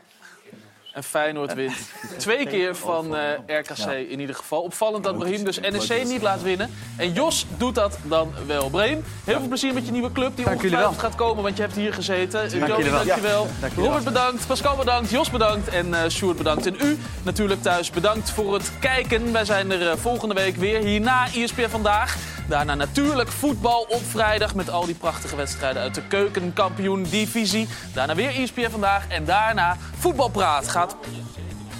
En 0.91 1.03
Feyenoord 1.03 1.53
wint 1.53 1.73
twee 2.17 2.47
keer 2.47 2.75
van 2.75 3.15
eh, 3.15 3.57
RKC 3.59 4.09
in 4.09 4.19
ieder 4.19 4.35
geval. 4.35 4.61
Opvallend 4.61 5.03
dat 5.03 5.17
Brahim 5.17 5.43
dus 5.43 5.59
NEC 5.59 6.03
niet 6.03 6.21
laat 6.21 6.41
winnen. 6.41 6.69
En 6.97 7.13
Jos 7.13 7.45
doet 7.57 7.75
dat 7.75 7.97
dan 8.03 8.33
wel. 8.47 8.69
Brahim, 8.69 9.03
heel 9.23 9.39
veel 9.39 9.47
plezier 9.47 9.73
met 9.73 9.85
je 9.85 9.91
nieuwe 9.91 10.11
club 10.11 10.35
die 10.35 10.45
ongetwijfeld 10.45 10.99
gaat 10.99 11.15
komen, 11.15 11.43
want 11.43 11.55
je 11.55 11.61
hebt 11.61 11.75
hier 11.75 11.93
gezeten. 11.93 12.59
Dank 12.59 12.77
jullie 12.77 12.91
wel. 12.91 13.05
dankjewel. 13.05 13.47
Robert 13.75 14.03
bedankt, 14.03 14.47
Pascal 14.47 14.75
bedankt, 14.75 15.09
Jos 15.09 15.29
bedankt 15.29 15.67
en 15.67 15.93
eh 15.93 16.09
Sjoerd 16.09 16.37
bedankt. 16.37 16.65
En 16.65 16.75
u 16.81 16.97
natuurlijk 17.23 17.61
thuis 17.61 17.89
bedankt 17.89 18.29
voor 18.29 18.53
het 18.53 18.71
kijken. 18.79 19.31
Wij 19.31 19.45
zijn 19.45 19.71
er 19.71 19.89
eh, 19.89 19.97
volgende 19.97 20.35
week 20.35 20.55
weer. 20.55 20.79
Hierna 20.79 21.27
ISPN 21.33 21.69
Vandaag. 21.69 22.17
Daarna 22.47 22.75
natuurlijk 22.75 23.29
voetbal 23.29 23.85
op 23.89 24.01
vrijdag 24.09 24.55
met 24.55 24.69
al 24.69 24.85
die 24.85 24.95
prachtige 24.95 25.35
wedstrijden 25.35 25.81
uit 25.81 25.95
de 25.95 26.01
keukenkampioen-divisie. 26.07 27.67
Daarna 27.93 28.15
weer 28.15 28.39
ISPN 28.39 28.69
Vandaag 28.69 29.07
en 29.07 29.25
daarna 29.25 29.77
voetbalpraat. 29.97 30.67
Gaat 30.79 30.95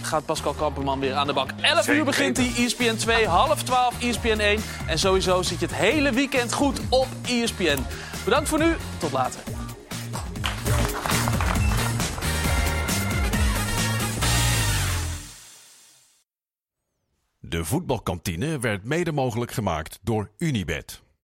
gaat 0.02 0.26
Pascal 0.26 0.54
Kamperman 0.54 1.00
weer 1.00 1.14
aan 1.14 1.28
de 1.28 1.34
bak. 1.34 1.52
11 1.62 1.88
uur 1.88 2.06
begint 2.06 2.38
hij, 2.38 2.46
E 2.46 2.66
ESPN 2.66 2.96
2, 2.96 3.28
half 3.28 3.64
12 3.64 4.04
ESPN 4.04 4.40
1. 4.40 4.62
En 4.88 5.00
sowieso 5.00 5.42
zit 5.42 5.60
je 5.60 5.66
het 5.66 5.76
hele 5.76 6.12
weekend 6.12 6.54
goed 6.54 6.80
op 6.90 7.08
E 7.26 7.42
ESPN. 7.42 7.80
Bedankt 8.24 8.50
voor 8.50 8.60
nu, 8.60 8.76
tot 8.98 9.12
later. 9.12 9.42
De 17.40 17.66
voetbalkantine 17.66 18.60
werd 18.60 18.84
mede 18.84 19.12
mogelijk 19.12 19.52
gemaakt 19.52 20.00
door 20.02 20.32
Unibed. 20.38 21.02